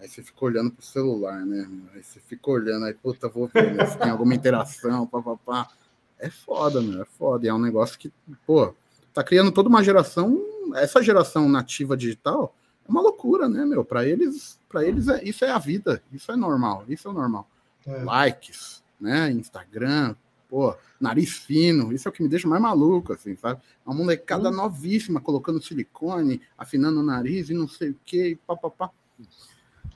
Aí 0.00 0.08
você 0.08 0.22
fica 0.22 0.42
olhando 0.44 0.70
pro 0.70 0.84
celular, 0.84 1.44
né? 1.44 1.68
Aí 1.94 2.02
você 2.02 2.20
fica 2.20 2.50
olhando, 2.50 2.86
aí, 2.86 2.94
puta, 2.94 3.28
vou 3.28 3.48
ver 3.48 3.74
né? 3.74 3.84
se 3.84 3.98
tem 3.98 4.10
alguma 4.10 4.34
interação, 4.34 5.06
papapá. 5.06 5.36
Pá, 5.44 5.64
pá 5.64 5.78
é 6.18 6.30
foda, 6.30 6.80
meu, 6.80 7.02
é 7.02 7.04
foda. 7.04 7.46
E 7.46 7.48
é 7.48 7.54
um 7.54 7.58
negócio 7.58 7.98
que, 7.98 8.12
pô, 8.46 8.74
tá 9.14 9.22
criando 9.22 9.52
toda 9.52 9.68
uma 9.68 9.82
geração, 9.82 10.40
essa 10.74 11.02
geração 11.02 11.48
nativa 11.48 11.96
digital 11.96 12.54
é 12.88 12.90
uma 12.90 13.02
loucura, 13.02 13.48
né, 13.48 13.64
meu? 13.66 13.84
Para 13.84 14.06
eles, 14.06 14.58
para 14.68 14.84
eles 14.84 15.08
é, 15.08 15.22
isso 15.22 15.44
é 15.44 15.50
a 15.50 15.58
vida, 15.58 16.02
isso 16.10 16.32
é 16.32 16.36
normal, 16.36 16.84
isso 16.88 17.08
é 17.08 17.12
normal. 17.12 17.46
É. 17.86 18.02
Likes, 18.02 18.82
né, 18.98 19.30
Instagram, 19.30 20.16
pô, 20.48 20.74
nariz 20.98 21.30
fino, 21.36 21.92
isso 21.92 22.08
é 22.08 22.10
o 22.10 22.12
que 22.12 22.22
me 22.22 22.28
deixa 22.28 22.48
mais 22.48 22.62
maluco, 22.62 23.12
assim, 23.12 23.36
sabe? 23.36 23.60
Uma 23.84 23.94
molecada 23.94 24.48
hum. 24.48 24.54
novíssima 24.54 25.20
colocando 25.20 25.62
silicone, 25.62 26.40
afinando 26.56 27.00
o 27.00 27.04
nariz 27.04 27.50
e 27.50 27.54
não 27.54 27.68
sei 27.68 27.90
o 27.90 27.96
que, 28.04 28.38
papapá. 28.46 28.90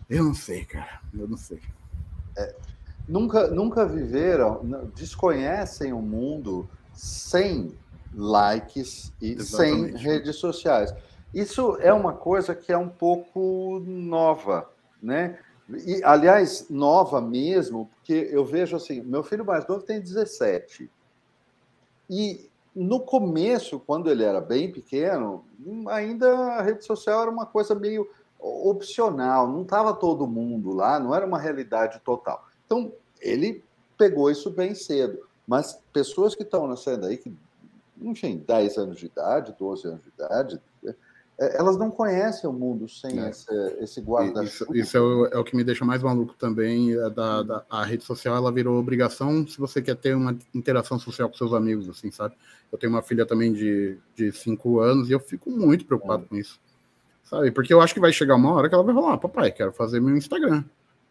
Eu 0.08 0.24
não 0.24 0.34
sei, 0.34 0.64
cara. 0.66 1.00
Eu 1.14 1.26
não 1.26 1.38
sei. 1.38 1.60
É, 2.36 2.54
nunca, 3.08 3.48
nunca 3.48 3.86
viveram, 3.86 4.60
desconhecem 4.94 5.92
o 5.92 6.02
mundo 6.02 6.68
sem 6.92 7.74
likes 8.14 9.12
e 9.20 9.32
Exatamente. 9.32 9.92
sem 9.92 10.02
redes 10.02 10.36
sociais. 10.36 10.94
Isso 11.32 11.76
é 11.80 11.92
uma 11.92 12.12
coisa 12.12 12.54
que 12.54 12.72
é 12.72 12.76
um 12.76 12.88
pouco 12.88 13.80
nova, 13.86 14.70
né? 15.02 15.38
E, 15.86 16.02
aliás, 16.04 16.66
nova 16.68 17.20
mesmo, 17.20 17.88
porque 17.94 18.28
eu 18.30 18.44
vejo 18.44 18.76
assim, 18.76 19.00
meu 19.00 19.22
filho 19.22 19.44
mais 19.44 19.66
novo 19.66 19.82
tem 19.82 20.00
17. 20.00 20.90
E 22.10 22.50
no 22.74 23.00
começo, 23.00 23.80
quando 23.80 24.10
ele 24.10 24.22
era 24.22 24.40
bem 24.40 24.70
pequeno, 24.70 25.44
ainda 25.88 26.28
a 26.28 26.62
rede 26.62 26.84
social 26.84 27.22
era 27.22 27.30
uma 27.30 27.46
coisa 27.46 27.74
meio 27.74 28.08
opcional, 28.38 29.48
não 29.48 29.62
estava 29.62 29.94
todo 29.94 30.26
mundo 30.26 30.72
lá, 30.72 30.98
não 30.98 31.14
era 31.14 31.24
uma 31.24 31.38
realidade 31.38 32.00
total. 32.00 32.46
Então, 32.66 32.92
ele 33.20 33.64
pegou 33.96 34.30
isso 34.30 34.50
bem 34.50 34.74
cedo. 34.74 35.26
Mas 35.46 35.80
pessoas 35.92 36.34
que 36.34 36.42
estão 36.42 36.66
nascendo 36.66 37.06
aí, 37.06 37.16
que, 37.16 37.34
enfim, 38.00 38.42
10 38.46 38.78
anos 38.78 38.98
de 38.98 39.06
idade, 39.06 39.54
12 39.58 39.86
anos 39.86 40.02
de 40.02 40.08
idade, 40.08 40.60
elas 41.38 41.76
não 41.76 41.90
conhecem 41.90 42.48
o 42.48 42.52
mundo 42.52 42.88
sem 42.88 43.18
é. 43.18 43.30
esse, 43.30 43.52
esse 43.80 44.00
guarda-chuva. 44.00 44.76
Isso, 44.76 44.76
isso 44.76 44.96
é, 44.96 45.00
o, 45.00 45.26
é, 45.26 45.38
o, 45.38 45.44
que 45.44 45.56
me 45.56 45.64
deixa 45.64 45.84
mais 45.84 46.02
maluco 46.02 46.34
também. 46.34 46.92
É 46.92 47.10
da, 47.10 47.42
da, 47.42 47.64
a 47.68 47.84
rede 47.84 48.04
social 48.04 48.36
ela 48.36 48.52
virou 48.52 48.78
obrigação 48.78 49.46
se 49.46 49.58
você 49.58 49.80
quer 49.80 49.96
ter 49.96 50.14
uma 50.14 50.36
interação 50.54 50.98
social 50.98 51.28
com 51.28 51.36
seus 51.36 51.52
amigos, 51.52 51.88
assim, 51.88 52.10
sabe? 52.10 52.34
Eu 52.70 52.78
tenho 52.78 52.92
uma 52.92 53.02
filha 53.02 53.26
também 53.26 53.52
de, 53.52 53.98
de 54.14 54.30
cinco 54.32 54.80
anos 54.80 55.08
e 55.08 55.12
eu 55.12 55.20
fico 55.20 55.50
muito 55.50 55.84
preocupado 55.84 56.24
é. 56.24 56.28
com 56.28 56.36
isso, 56.36 56.60
sabe? 57.24 57.50
Porque 57.50 57.72
eu 57.72 57.80
acho 57.80 57.94
que 57.94 58.00
vai 58.00 58.12
chegar 58.12 58.36
uma 58.36 58.52
hora 58.52 58.68
que 58.68 58.74
ela 58.74 58.84
vai 58.84 58.94
falar: 58.94 59.14
ah, 59.14 59.18
papai, 59.18 59.50
quero 59.50 59.72
fazer 59.72 60.00
meu 60.00 60.16
Instagram, 60.16 60.62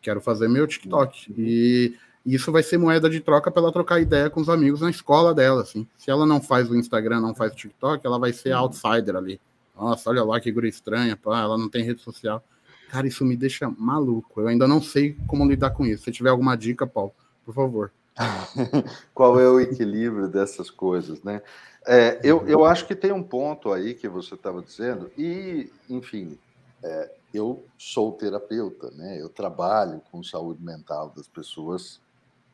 quero 0.01 0.21
fazer 0.21 0.47
meu 0.47 0.67
TikTok. 0.67 1.31
Uhum. 1.31 1.35
E 1.39 1.97
isso 2.25 2.51
vai 2.51 2.61
ser 2.61 2.77
moeda 2.77 3.09
de 3.09 3.19
troca 3.19 3.49
para 3.49 3.63
ela 3.63 3.71
trocar 3.71 3.99
ideia 3.99 4.29
com 4.29 4.39
os 4.39 4.49
amigos 4.49 4.81
na 4.81 4.89
escola 4.91 5.33
dela, 5.33 5.63
assim. 5.63 5.87
Se 5.97 6.11
ela 6.11 6.25
não 6.25 6.39
faz 6.39 6.69
o 6.69 6.75
Instagram, 6.75 7.19
não 7.19 7.35
faz 7.35 7.51
o 7.51 7.55
TikTok, 7.55 8.05
ela 8.05 8.19
vai 8.19 8.31
ser 8.31 8.53
uhum. 8.53 8.59
outsider 8.59 9.15
ali 9.15 9.41
nossa, 9.75 10.09
olha 10.09 10.23
lá 10.23 10.39
que 10.39 10.51
guri 10.51 10.69
estranha, 10.69 11.15
pá, 11.15 11.41
ela 11.41 11.57
não 11.57 11.69
tem 11.69 11.83
rede 11.83 12.01
social. 12.01 12.43
Cara, 12.89 13.07
isso 13.07 13.23
me 13.23 13.37
deixa 13.37 13.69
maluco. 13.77 14.41
Eu 14.41 14.47
ainda 14.47 14.67
não 14.67 14.81
sei 14.81 15.17
como 15.25 15.47
lidar 15.47 15.71
com 15.71 15.85
isso. 15.85 16.03
Se 16.03 16.11
tiver 16.11 16.29
alguma 16.29 16.57
dica, 16.57 16.85
Paulo, 16.85 17.13
por 17.45 17.53
favor. 17.53 17.91
Qual 19.13 19.39
é 19.39 19.47
o 19.47 19.59
equilíbrio 19.59 20.27
dessas 20.27 20.69
coisas, 20.69 21.23
né? 21.23 21.41
É, 21.87 22.19
eu, 22.23 22.45
eu 22.47 22.65
acho 22.65 22.85
que 22.85 22.95
tem 22.95 23.11
um 23.11 23.23
ponto 23.23 23.71
aí 23.71 23.93
que 23.93 24.07
você 24.07 24.35
estava 24.35 24.61
dizendo, 24.61 25.09
e, 25.17 25.71
enfim, 25.89 26.37
é, 26.83 27.11
eu 27.33 27.63
sou 27.77 28.11
terapeuta, 28.11 28.91
né? 28.91 29.19
Eu 29.19 29.29
trabalho 29.29 30.01
com 30.11 30.21
saúde 30.21 30.61
mental 30.61 31.13
das 31.15 31.27
pessoas 31.27 32.01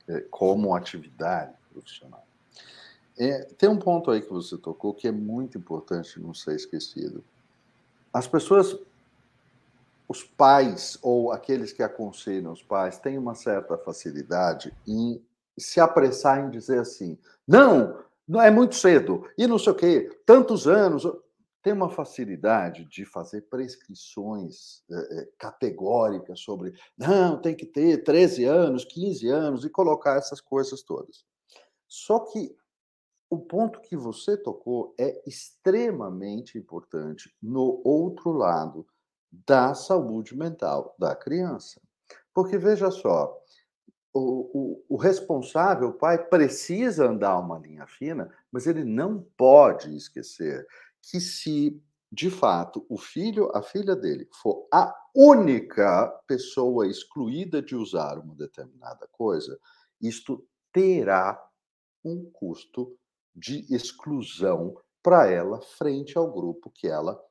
é, 0.07 0.21
como 0.29 0.75
atividade 0.75 1.53
profissional. 1.73 2.26
É, 3.17 3.45
tem 3.57 3.67
um 3.67 3.79
ponto 3.79 4.11
aí 4.11 4.21
que 4.21 4.31
você 4.31 4.57
tocou 4.57 4.93
que 4.93 5.07
é 5.07 5.11
muito 5.11 5.57
importante 5.57 6.19
não 6.19 6.33
ser 6.33 6.55
esquecido. 6.55 7.23
As 8.13 8.27
pessoas, 8.27 8.77
os 10.07 10.23
pais 10.23 10.99
ou 11.01 11.31
aqueles 11.31 11.73
que 11.73 11.81
aconselham 11.81 12.51
os 12.51 12.61
pais, 12.61 12.99
têm 12.99 13.17
uma 13.17 13.33
certa 13.33 13.77
facilidade 13.77 14.71
em 14.87 15.21
se 15.57 15.79
apressar 15.79 16.45
em 16.45 16.51
dizer 16.51 16.79
assim: 16.79 17.17
não, 17.47 18.03
não 18.27 18.39
é 18.39 18.51
muito 18.51 18.75
cedo, 18.75 19.27
e 19.35 19.47
não 19.47 19.57
sei 19.57 19.71
o 19.71 19.75
quê, 19.75 20.19
tantos 20.25 20.67
anos. 20.67 21.07
Tem 21.63 21.73
uma 21.73 21.89
facilidade 21.89 22.85
de 22.85 23.03
fazer 23.03 23.41
prescrições 23.41 24.83
é, 24.89 25.27
categóricas 25.37 26.39
sobre, 26.39 26.73
não, 26.97 27.41
tem 27.41 27.53
que 27.53 27.65
ter 27.65 28.05
13 28.05 28.45
anos, 28.45 28.85
15 28.85 29.27
anos, 29.27 29.65
e 29.65 29.69
colocar 29.69 30.15
essas 30.15 30.39
coisas 30.39 30.81
todas. 30.81 31.25
Só 31.85 32.19
que 32.19 32.55
o 33.29 33.37
ponto 33.39 33.81
que 33.81 33.95
você 33.95 34.37
tocou 34.37 34.95
é 34.97 35.21
extremamente 35.27 36.57
importante 36.57 37.33
no 37.41 37.81
outro 37.83 38.31
lado 38.31 38.87
da 39.31 39.73
saúde 39.73 40.35
mental 40.35 40.95
da 40.97 41.15
criança. 41.15 41.81
Porque 42.33 42.57
veja 42.57 42.89
só, 42.89 43.37
o, 44.13 44.79
o, 44.89 44.95
o, 44.95 44.97
responsável, 44.97 45.89
o 45.89 45.93
pai, 45.93 46.17
precisa 46.17 47.09
andar 47.09 47.37
uma 47.39 47.59
linha 47.59 47.85
fina, 47.85 48.33
mas 48.51 48.65
ele 48.65 48.83
não 48.83 49.25
pode 49.35 49.95
esquecer 49.95 50.65
que 51.01 51.19
se 51.19 51.81
de 52.09 52.29
fato 52.29 52.85
o 52.87 52.97
filho, 52.97 53.51
a 53.53 53.61
filha 53.61 53.95
dele, 53.95 54.29
for 54.41 54.65
a 54.73 54.95
única 55.13 56.07
pessoa 56.25 56.87
excluída 56.87 57.61
de 57.61 57.75
usar 57.75 58.17
uma 58.17 58.33
determinada 58.33 59.07
coisa, 59.11 59.59
isto 60.01 60.47
terá 60.71 61.43
um 62.03 62.29
custo 62.31 62.97
de 63.37 63.71
exclusão 63.73 64.75
para 65.03 65.29
ela 65.29 65.61
frente 65.61 66.17
ao 66.17 66.31
grupo 66.31 66.71
que 66.71 66.87
ela 66.87 67.21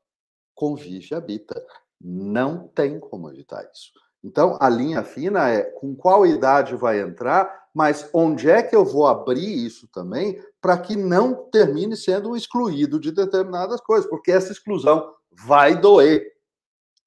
convive 0.55 1.09
e 1.11 1.15
habita. 1.15 1.67
Não 2.01 2.69
tem 2.69 3.01
como 3.01 3.29
evitar 3.29 3.69
isso. 3.73 3.91
Então, 4.23 4.57
a 4.61 4.69
linha 4.69 5.03
fina 5.03 5.49
é 5.51 5.63
com 5.63 5.95
qual 5.95 6.25
idade 6.25 6.75
vai 6.75 7.01
entrar, 7.01 7.69
mas 7.75 8.09
onde 8.13 8.49
é 8.49 8.63
que 8.63 8.75
eu 8.75 8.85
vou 8.85 9.07
abrir 9.07 9.67
isso 9.67 9.87
também 9.89 10.41
para 10.61 10.79
que 10.79 10.97
não 10.97 11.49
termine 11.51 11.97
sendo 11.97 12.37
excluído 12.37 12.99
de 12.99 13.13
determinadas 13.13 13.81
coisas, 13.81 14.09
porque 14.09 14.33
essa 14.33 14.53
exclusão 14.53 15.13
vai 15.31 15.79
doer. 15.79 16.35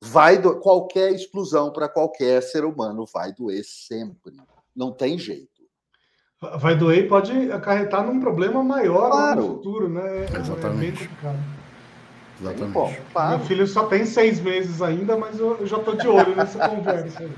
Vai 0.01 0.37
do... 0.37 0.59
qualquer 0.59 1.11
exclusão 1.11 1.71
para 1.71 1.89
qualquer 1.89 2.41
ser 2.41 2.63
humano 2.63 3.05
vai 3.11 3.33
doer 3.33 3.63
sempre. 3.65 4.37
Não 4.75 4.93
tem 4.93 5.17
jeito 5.17 5.48
vai 6.57 6.75
doer 6.75 6.99
e 6.99 7.07
pode 7.07 7.51
acarretar 7.51 8.05
num 8.05 8.19
problema 8.19 8.63
maior 8.63 9.11
claro. 9.11 9.41
no 9.41 9.47
futuro, 9.49 9.89
né? 9.89 10.25
É, 10.25 10.37
Exatamente. 10.37 11.09
É. 11.23 11.35
Exatamente. 12.41 12.71
Bom, 12.71 12.93
Meu 13.29 13.39
filho 13.39 13.67
só 13.67 13.85
tem 13.87 14.05
seis 14.05 14.39
meses 14.39 14.81
ainda, 14.81 15.17
mas 15.17 15.37
eu, 15.37 15.65
já 15.67 15.77
estou 15.77 15.95
de 15.95 16.07
olho 16.07 16.35
nessa 16.35 16.57
conversa. 16.69 17.29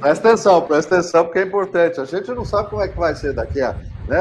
Presta 0.00 0.28
atenção, 0.28 0.62
presta 0.62 0.96
atenção, 0.96 1.24
porque 1.24 1.40
é 1.40 1.42
importante. 1.42 2.00
A 2.00 2.04
gente 2.06 2.30
não 2.30 2.44
sabe 2.44 2.70
como 2.70 2.80
é 2.80 2.88
que 2.88 2.98
vai 2.98 3.14
ser 3.14 3.34
daqui 3.34 3.60
a 3.60 3.74
né, 4.08 4.20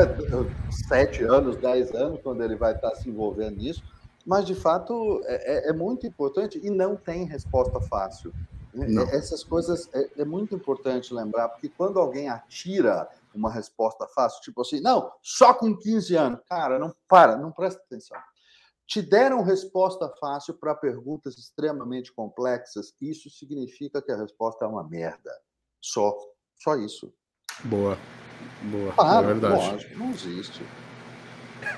sete 0.89 1.23
anos, 1.23 1.55
dez 1.55 1.93
anos, 1.95 2.19
quando 2.21 2.43
ele 2.43 2.55
vai 2.55 2.73
estar 2.73 2.93
se 2.95 3.09
envolvendo 3.09 3.55
nisso, 3.55 3.81
mas 4.25 4.45
de 4.45 4.53
fato 4.53 5.21
é, 5.23 5.67
é, 5.67 5.69
é 5.69 5.73
muito 5.73 6.05
importante 6.05 6.59
e 6.61 6.69
não 6.69 6.97
tem 6.97 7.23
resposta 7.23 7.79
fácil. 7.79 8.33
Não. 8.73 9.03
Essas 9.03 9.43
coisas 9.43 9.89
é, 9.93 10.21
é 10.21 10.25
muito 10.25 10.53
importante 10.53 11.13
lembrar, 11.13 11.49
porque 11.49 11.69
quando 11.69 11.99
alguém 11.99 12.29
atira 12.29 13.07
uma 13.33 13.51
resposta 13.51 14.07
fácil, 14.07 14.41
tipo 14.41 14.61
assim, 14.61 14.81
não, 14.81 15.11
só 15.21 15.53
com 15.53 15.77
15 15.77 16.15
anos. 16.15 16.39
Cara, 16.47 16.77
não 16.77 16.93
para, 17.07 17.37
não 17.37 17.51
presta 17.51 17.81
atenção. 17.81 18.17
Te 18.87 19.01
deram 19.01 19.41
resposta 19.41 20.11
fácil 20.19 20.53
para 20.55 20.75
perguntas 20.75 21.37
extremamente 21.37 22.11
complexas, 22.11 22.93
isso 22.99 23.29
significa 23.29 24.01
que 24.01 24.11
a 24.11 24.17
resposta 24.17 24.65
é 24.65 24.67
uma 24.67 24.83
merda. 24.83 25.31
Só, 25.79 26.13
só 26.55 26.75
isso. 26.75 27.13
Boa. 27.63 27.97
Boa. 28.63 28.91
Claro, 28.93 29.29
é 29.29 29.33
verdade. 29.33 29.71
Lógico, 29.71 29.97
não 29.97 30.09
existe. 30.09 30.63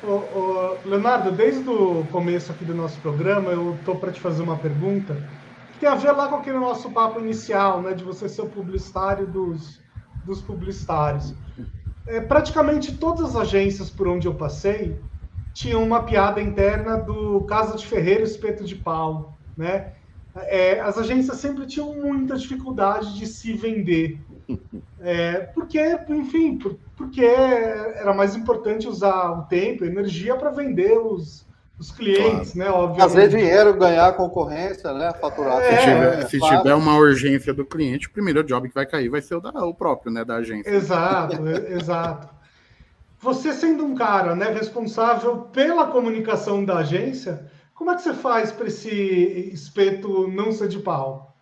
Ô, 0.02 0.38
ô, 0.38 0.78
Leonardo, 0.86 1.32
desde 1.32 1.70
o 1.70 2.06
começo 2.08 2.52
aqui 2.52 2.66
do 2.66 2.74
nosso 2.74 3.00
programa, 3.02 3.52
eu 3.52 3.78
tô 3.86 3.96
para 3.96 4.12
te 4.12 4.20
fazer 4.20 4.42
uma 4.42 4.58
pergunta 4.58 5.16
que 5.74 5.80
tem 5.80 5.90
a 5.90 5.96
ver 5.96 6.12
lá 6.12 6.28
com 6.28 6.36
aquele 6.36 6.58
nosso 6.58 6.90
papo 6.92 7.20
inicial, 7.20 7.82
né, 7.82 7.94
de 7.94 8.04
você 8.04 8.28
ser 8.30 8.42
o 8.42 8.50
publicitário 8.50 9.28
dos, 9.28 9.83
dos 10.24 10.42
publicitários. 10.42 11.34
É, 12.06 12.20
praticamente 12.20 12.98
todas 12.98 13.30
as 13.30 13.36
agências 13.36 13.90
por 13.90 14.08
onde 14.08 14.28
eu 14.28 14.36
passei 14.36 15.00
tinham 15.54 15.84
uma 15.84 16.04
piada 16.04 16.42
interna 16.42 16.98
do 16.98 17.42
Casa 17.46 17.78
de 17.78 17.86
Ferreira 17.86 18.24
Espeto 18.24 18.64
de 18.64 18.76
Pau, 18.76 19.38
né? 19.56 19.94
É, 20.36 20.80
as 20.80 20.98
agências 20.98 21.38
sempre 21.38 21.68
tinham 21.68 21.94
muita 21.96 22.36
dificuldade 22.36 23.18
de 23.18 23.28
se 23.28 23.54
vender. 23.54 24.20
É, 25.00 25.42
porque, 25.42 25.80
enfim, 26.10 26.58
porque 26.96 27.24
era 27.24 28.14
mais 28.14 28.36
importante 28.36 28.88
usar 28.88 29.32
o 29.32 29.44
tempo, 29.44 29.84
a 29.84 29.88
energia 29.88 30.36
para 30.36 30.50
vender 30.50 30.98
os, 30.98 31.46
os 31.84 31.92
clientes, 31.92 32.54
claro. 32.54 32.58
né? 32.58 32.70
Obviamente. 32.70 33.00
Fazer 33.00 33.30
dinheiro, 33.30 33.74
ganhar 33.74 34.14
concorrência, 34.14 34.94
né? 34.94 35.14
Faturar. 35.20 35.62
É, 35.62 35.78
se, 35.78 35.84
tiver, 35.84 36.28
se 36.28 36.40
tiver, 36.40 36.74
uma 36.76 36.96
urgência 36.96 37.54
do 37.54 37.66
cliente, 37.66 38.08
o 38.08 38.12
primeiro 38.12 38.44
job 38.44 38.70
que 38.70 38.76
vai 38.76 38.86
cair 38.86 39.10
vai 39.10 39.22
ser 39.22 39.36
o, 39.36 39.42
da, 39.42 39.52
o 39.66 39.74
próprio, 39.74 40.12
né? 40.12 40.24
Da 40.24 40.36
agência. 40.36 40.70
Exato, 40.70 41.48
exato. 41.70 42.30
Você 43.20 43.54
sendo 43.54 43.86
um 43.86 43.96
cara 43.96 44.36
né, 44.36 44.50
responsável 44.50 45.44
pela 45.54 45.88
comunicação 45.88 46.64
da 46.66 46.78
agência, 46.78 47.50
como 47.74 47.92
é 47.92 47.96
que 47.96 48.02
você 48.02 48.14
faz 48.14 48.52
para 48.52 48.68
esse 48.68 48.90
espeto 49.54 50.28
não 50.28 50.52
ser 50.52 50.68
de 50.68 50.80
pau? 50.80 51.34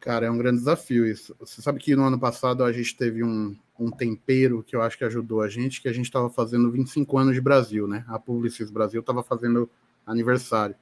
Cara, 0.00 0.26
é 0.26 0.30
um 0.30 0.36
grande 0.36 0.58
desafio 0.58 1.06
isso. 1.06 1.34
Você 1.40 1.62
sabe 1.62 1.78
que 1.78 1.96
no 1.96 2.04
ano 2.04 2.18
passado 2.18 2.62
a 2.62 2.70
gente 2.70 2.94
teve 2.94 3.24
um, 3.24 3.56
um 3.78 3.90
tempero 3.90 4.62
que 4.62 4.76
eu 4.76 4.82
acho 4.82 4.96
que 4.96 5.04
ajudou 5.04 5.42
a 5.42 5.48
gente, 5.48 5.80
que 5.82 5.88
a 5.88 5.92
gente 5.92 6.06
estava 6.06 6.30
fazendo 6.30 6.70
25 6.70 7.18
anos 7.18 7.34
de 7.34 7.40
Brasil, 7.40 7.88
né? 7.88 8.04
A 8.06 8.18
Publicis 8.18 8.70
Brasil 8.70 9.00
estava 9.00 9.22
fazendo 9.22 9.68
aniversário. 10.06 10.76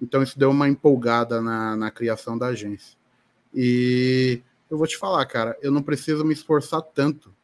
Então 0.00 0.22
isso 0.22 0.38
deu 0.38 0.50
uma 0.50 0.68
empolgada 0.68 1.40
na, 1.40 1.76
na 1.76 1.90
criação 1.90 2.36
da 2.36 2.46
agência. 2.46 2.96
E 3.54 4.42
eu 4.70 4.76
vou 4.76 4.86
te 4.86 4.96
falar, 4.96 5.24
cara, 5.26 5.56
eu 5.62 5.72
não 5.72 5.82
preciso 5.82 6.24
me 6.24 6.34
esforçar 6.34 6.82
tanto, 6.82 7.34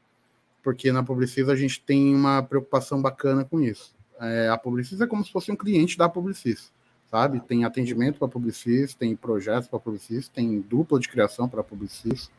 porque 0.62 0.92
na 0.92 1.02
Publicis 1.02 1.48
a 1.48 1.56
gente 1.56 1.80
tem 1.80 2.14
uma 2.14 2.42
preocupação 2.42 3.00
bacana 3.00 3.44
com 3.44 3.60
isso. 3.60 3.94
É, 4.20 4.48
a 4.48 4.56
Publicis 4.56 5.00
é 5.00 5.06
como 5.06 5.24
se 5.24 5.32
fosse 5.32 5.50
um 5.50 5.56
cliente 5.56 5.98
da 5.98 6.08
Publicis, 6.08 6.72
sabe? 7.10 7.40
Tem 7.40 7.64
atendimento 7.64 8.18
para 8.18 8.28
Publicis, 8.28 8.94
tem 8.94 9.16
projetos 9.16 9.68
para 9.68 9.78
Publicis, 9.78 10.28
tem 10.28 10.60
dupla 10.60 11.00
de 11.00 11.08
criação 11.08 11.48
para 11.48 11.64
Publicis. 11.64 12.30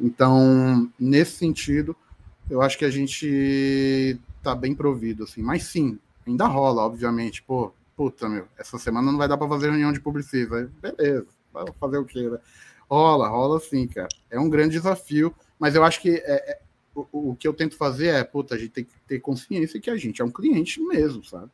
Então, 0.00 0.90
nesse 0.98 1.32
sentido, 1.32 1.96
eu 2.50 2.62
acho 2.62 2.78
que 2.78 2.84
a 2.84 2.90
gente 2.90 4.18
tá 4.42 4.54
bem 4.54 4.74
provido, 4.74 5.24
assim. 5.24 5.42
Mas 5.42 5.64
sim, 5.64 5.98
ainda 6.26 6.46
rola, 6.46 6.82
obviamente. 6.82 7.42
Pô, 7.42 7.72
puta, 7.96 8.28
meu, 8.28 8.46
essa 8.56 8.78
semana 8.78 9.10
não 9.10 9.18
vai 9.18 9.28
dar 9.28 9.36
para 9.36 9.48
fazer 9.48 9.70
reunião 9.70 9.92
de 9.92 10.00
Publicis. 10.00 10.48
Beleza, 10.80 11.26
vai 11.52 11.64
fazer 11.78 11.98
o 11.98 12.04
quê, 12.04 12.28
né? 12.28 12.38
Rola, 12.90 13.28
rola 13.28 13.60
sim, 13.60 13.86
cara. 13.86 14.08
É 14.30 14.40
um 14.40 14.48
grande 14.48 14.72
desafio, 14.72 15.34
mas 15.58 15.74
eu 15.74 15.84
acho 15.84 16.00
que 16.00 16.10
é, 16.10 16.52
é, 16.52 16.60
o, 16.94 17.30
o, 17.30 17.36
que 17.36 17.46
eu 17.46 17.52
tento 17.52 17.76
fazer 17.76 18.08
é, 18.08 18.24
puta, 18.24 18.54
a 18.54 18.58
gente 18.58 18.70
tem 18.70 18.84
que 18.84 18.92
ter 19.06 19.20
consciência 19.20 19.80
que 19.80 19.90
a 19.90 19.96
gente 19.96 20.22
é 20.22 20.24
um 20.24 20.30
cliente 20.30 20.80
mesmo, 20.80 21.22
sabe? 21.22 21.50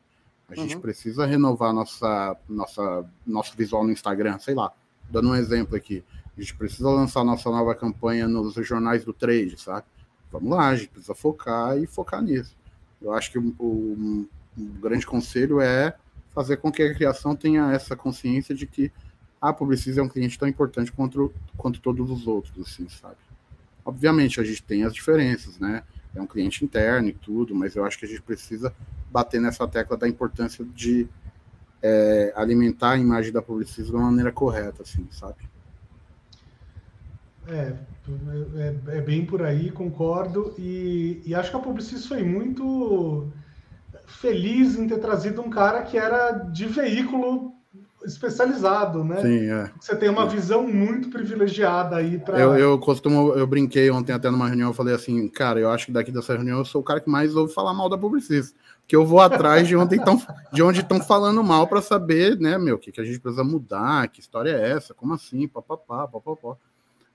A 0.47 0.55
gente 0.55 0.75
uhum. 0.75 0.81
precisa 0.81 1.25
renovar 1.25 1.73
nossa, 1.73 2.37
nossa, 2.47 3.05
nosso 3.25 3.57
visual 3.57 3.83
no 3.83 3.91
Instagram, 3.91 4.37
sei 4.39 4.53
lá. 4.53 4.71
Dando 5.09 5.29
um 5.29 5.35
exemplo 5.35 5.75
aqui. 5.75 6.03
A 6.37 6.41
gente 6.41 6.55
precisa 6.55 6.89
lançar 6.89 7.23
nossa 7.23 7.49
nova 7.49 7.73
campanha 7.73 8.27
nos 8.27 8.53
jornais 8.55 9.05
do 9.05 9.13
trade, 9.13 9.59
sabe? 9.59 9.85
Vamos 10.31 10.49
lá, 10.49 10.67
a 10.67 10.75
gente 10.75 10.89
precisa 10.89 11.15
focar 11.15 11.77
e 11.77 11.87
focar 11.87 12.21
nisso. 12.21 12.55
Eu 13.01 13.13
acho 13.13 13.31
que 13.31 13.39
o, 13.39 13.55
o, 13.57 14.27
o 14.57 14.63
grande 14.81 15.05
conselho 15.05 15.61
é 15.61 15.95
fazer 16.33 16.57
com 16.57 16.71
que 16.71 16.83
a 16.83 16.93
criação 16.93 17.35
tenha 17.35 17.71
essa 17.71 17.95
consciência 17.95 18.53
de 18.53 18.67
que 18.67 18.91
a 19.39 19.53
Publicis 19.53 19.97
é 19.97 20.01
um 20.01 20.09
cliente 20.09 20.37
tão 20.37 20.47
importante 20.47 20.91
quanto, 20.91 21.33
quanto 21.55 21.79
todos 21.79 22.09
os 22.09 22.27
outros, 22.27 22.67
assim, 22.67 22.89
sabe? 22.89 23.15
Obviamente, 23.85 24.41
a 24.41 24.43
gente 24.43 24.63
tem 24.63 24.83
as 24.83 24.93
diferenças, 24.93 25.59
né? 25.59 25.83
É 26.13 26.21
um 26.21 26.27
cliente 26.27 26.65
interno 26.65 27.09
e 27.09 27.13
tudo, 27.13 27.53
mas 27.55 27.75
eu 27.75 27.85
acho 27.85 27.99
que 27.99 28.05
a 28.05 28.07
gente 28.07 28.21
precisa 28.21 28.73
bater 29.11 29.39
nessa 29.39 29.67
tecla 29.67 29.95
da 29.95 30.07
importância 30.07 30.65
de 30.65 31.07
é, 31.81 32.33
alimentar 32.35 32.91
a 32.91 32.97
imagem 32.97 33.31
da 33.31 33.41
Publicis 33.41 33.85
de 33.85 33.91
uma 33.91 34.05
maneira 34.05 34.31
correta, 34.31 34.81
assim, 34.81 35.07
sabe? 35.11 35.37
É, 37.47 37.73
é, 38.57 38.97
é, 38.97 39.01
bem 39.01 39.25
por 39.25 39.41
aí, 39.43 39.71
concordo. 39.71 40.53
E, 40.57 41.21
e 41.25 41.35
acho 41.35 41.51
que 41.51 41.57
a 41.57 41.59
Publicis 41.59 42.05
foi 42.05 42.23
muito 42.23 43.27
feliz 44.07 44.77
em 44.77 44.87
ter 44.87 44.99
trazido 44.99 45.41
um 45.41 45.49
cara 45.49 45.81
que 45.81 45.97
era 45.97 46.31
de 46.31 46.65
veículo 46.65 47.53
especializado, 48.05 49.03
né? 49.03 49.21
Sim, 49.21 49.49
é. 49.49 49.71
Você 49.79 49.95
tem 49.95 50.09
uma 50.09 50.27
visão 50.27 50.67
muito 50.67 51.09
privilegiada 51.09 51.97
aí 51.97 52.19
para. 52.19 52.39
Eu, 52.39 52.55
eu 52.55 52.79
costumo, 52.79 53.33
eu 53.33 53.47
brinquei 53.47 53.89
ontem 53.89 54.13
até 54.13 54.29
numa 54.29 54.47
reunião, 54.47 54.69
eu 54.69 54.73
falei 54.73 54.93
assim, 54.93 55.27
cara, 55.27 55.59
eu 55.59 55.69
acho 55.69 55.87
que 55.87 55.91
daqui 55.91 56.11
dessa 56.11 56.33
reunião 56.33 56.59
eu 56.59 56.65
sou 56.65 56.81
o 56.81 56.83
cara 56.83 56.99
que 56.99 57.09
mais 57.09 57.35
ouve 57.35 57.53
falar 57.53 57.73
mal 57.73 57.89
da 57.89 57.97
publicista. 57.97 58.55
Que 58.87 58.95
eu 58.95 59.03
vou 59.03 59.19
atrás 59.19 59.67
de 59.67 59.75
onde 59.75 59.95
estão 59.95 60.21
de 60.53 60.61
onde 60.61 60.81
estão 60.81 60.99
falando 60.99 61.43
mal 61.43 61.67
para 61.67 61.81
saber, 61.81 62.39
né, 62.39 62.57
meu, 62.57 62.75
o 62.75 62.79
que, 62.79 62.91
que 62.91 63.01
a 63.01 63.03
gente 63.03 63.19
precisa 63.19 63.43
mudar, 63.43 64.07
que 64.09 64.19
história 64.19 64.51
é 64.51 64.71
essa, 64.71 64.93
como 64.93 65.13
assim, 65.13 65.47
papapá, 65.47 66.07
papapá. 66.07 66.55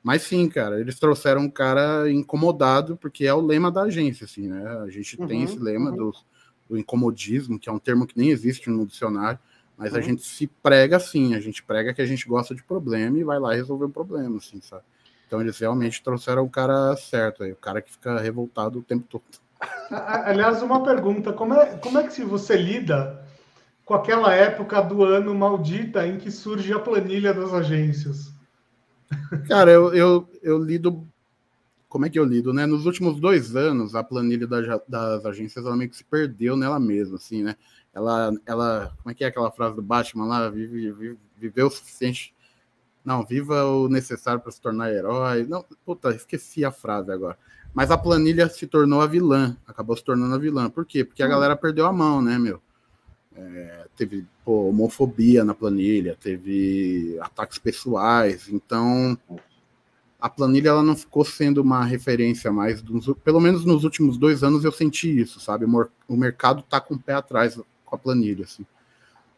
Mas 0.02 0.22
sim, 0.22 0.48
cara, 0.48 0.80
eles 0.80 0.98
trouxeram 0.98 1.42
um 1.42 1.50
cara 1.50 2.10
incomodado, 2.10 2.96
porque 2.96 3.26
é 3.26 3.34
o 3.34 3.40
lema 3.40 3.70
da 3.70 3.82
agência, 3.82 4.24
assim, 4.24 4.48
né? 4.48 4.66
A 4.82 4.88
gente 4.88 5.20
uhum, 5.20 5.26
tem 5.26 5.42
esse 5.42 5.58
lema 5.58 5.90
uhum. 5.90 5.96
do, 5.96 6.14
do 6.70 6.78
incomodismo, 6.78 7.58
que 7.58 7.68
é 7.68 7.72
um 7.72 7.78
termo 7.78 8.06
que 8.06 8.18
nem 8.18 8.30
existe 8.30 8.70
no 8.70 8.86
dicionário 8.86 9.38
mas 9.80 9.94
uhum. 9.94 9.98
a 9.98 10.02
gente 10.02 10.22
se 10.22 10.46
prega 10.46 10.98
assim, 10.98 11.34
a 11.34 11.40
gente 11.40 11.62
prega 11.62 11.94
que 11.94 12.02
a 12.02 12.06
gente 12.06 12.28
gosta 12.28 12.54
de 12.54 12.62
problema 12.62 13.16
e 13.16 13.24
vai 13.24 13.38
lá 13.38 13.54
resolver 13.54 13.86
o 13.86 13.90
problema, 13.90 14.36
assim, 14.36 14.60
sabe? 14.60 14.82
Então 15.26 15.40
eles 15.40 15.58
realmente 15.58 16.02
trouxeram 16.02 16.44
o 16.44 16.50
cara 16.50 16.94
certo 16.96 17.42
aí, 17.42 17.52
o 17.52 17.56
cara 17.56 17.80
que 17.80 17.90
fica 17.90 18.20
revoltado 18.20 18.78
o 18.78 18.82
tempo 18.82 19.06
todo. 19.08 19.22
Aliás, 19.90 20.62
uma 20.62 20.82
pergunta: 20.82 21.32
como 21.32 21.54
é, 21.54 21.78
como 21.78 21.98
é 21.98 22.02
que 22.02 22.12
se 22.12 22.22
você 22.22 22.58
lida 22.58 23.24
com 23.82 23.94
aquela 23.94 24.34
época 24.34 24.82
do 24.82 25.02
ano 25.02 25.34
maldita 25.34 26.06
em 26.06 26.18
que 26.18 26.30
surge 26.30 26.74
a 26.74 26.78
planilha 26.78 27.32
das 27.32 27.54
agências? 27.54 28.34
Cara, 29.48 29.70
eu, 29.70 29.94
eu, 29.94 30.28
eu 30.42 30.58
lido. 30.62 31.06
Como 31.88 32.06
é 32.06 32.10
que 32.10 32.18
eu 32.18 32.24
lido, 32.24 32.52
né? 32.52 32.66
Nos 32.66 32.86
últimos 32.86 33.20
dois 33.20 33.56
anos, 33.56 33.94
a 33.96 34.04
planilha 34.04 34.46
das, 34.46 34.80
das 34.86 35.26
agências 35.26 35.64
ela 35.64 35.76
meio 35.76 35.90
que 35.90 35.96
se 35.96 36.04
perdeu 36.04 36.56
nela 36.56 36.78
mesma, 36.78 37.16
assim, 37.16 37.42
né? 37.42 37.56
ela, 37.92 38.32
ela, 38.46 38.92
como 38.98 39.10
é 39.10 39.14
que 39.14 39.24
é 39.24 39.26
aquela 39.26 39.50
frase 39.50 39.74
do 39.74 39.82
Batman 39.82 40.26
lá? 40.26 40.48
Vive, 40.48 40.92
vive, 40.92 41.18
viveu 41.36 41.66
o 41.66 41.70
suficiente. 41.70 42.34
Não, 43.04 43.24
viva 43.24 43.64
o 43.64 43.88
necessário 43.88 44.40
para 44.40 44.52
se 44.52 44.60
tornar 44.60 44.92
herói. 44.92 45.44
Não, 45.46 45.64
puta, 45.84 46.10
esqueci 46.10 46.64
a 46.64 46.70
frase 46.70 47.10
agora. 47.10 47.38
Mas 47.72 47.90
a 47.90 47.98
planilha 47.98 48.48
se 48.48 48.66
tornou 48.66 49.00
a 49.00 49.06
vilã, 49.06 49.56
acabou 49.66 49.96
se 49.96 50.04
tornando 50.04 50.34
a 50.34 50.38
vilã. 50.38 50.68
Por 50.68 50.84
quê? 50.84 51.04
Porque 51.04 51.22
a 51.22 51.26
hum. 51.26 51.30
galera 51.30 51.56
perdeu 51.56 51.86
a 51.86 51.92
mão, 51.92 52.20
né, 52.20 52.38
meu? 52.38 52.62
É, 53.42 53.86
teve 53.96 54.26
pô, 54.44 54.68
homofobia 54.68 55.44
na 55.44 55.54
planilha, 55.54 56.16
teve 56.20 57.16
ataques 57.20 57.58
pessoais, 57.58 58.48
então 58.50 59.18
a 60.20 60.28
planilha 60.28 60.68
ela 60.68 60.82
não 60.82 60.94
ficou 60.94 61.24
sendo 61.24 61.62
uma 61.62 61.82
referência 61.82 62.52
mais, 62.52 62.82
dos, 62.82 63.06
pelo 63.24 63.40
menos 63.40 63.64
nos 63.64 63.82
últimos 63.82 64.18
dois 64.18 64.42
anos 64.42 64.64
eu 64.64 64.72
senti 64.72 65.18
isso, 65.18 65.40
sabe? 65.40 65.64
O, 66.06 66.16
mercado 66.16 66.62
tá 66.62 66.80
com 66.80 66.94
o 66.94 66.98
pé 66.98 67.14
atrás 67.14 67.58
com 67.84 67.96
a 67.96 67.98
planilha. 67.98 68.44
Assim. 68.44 68.66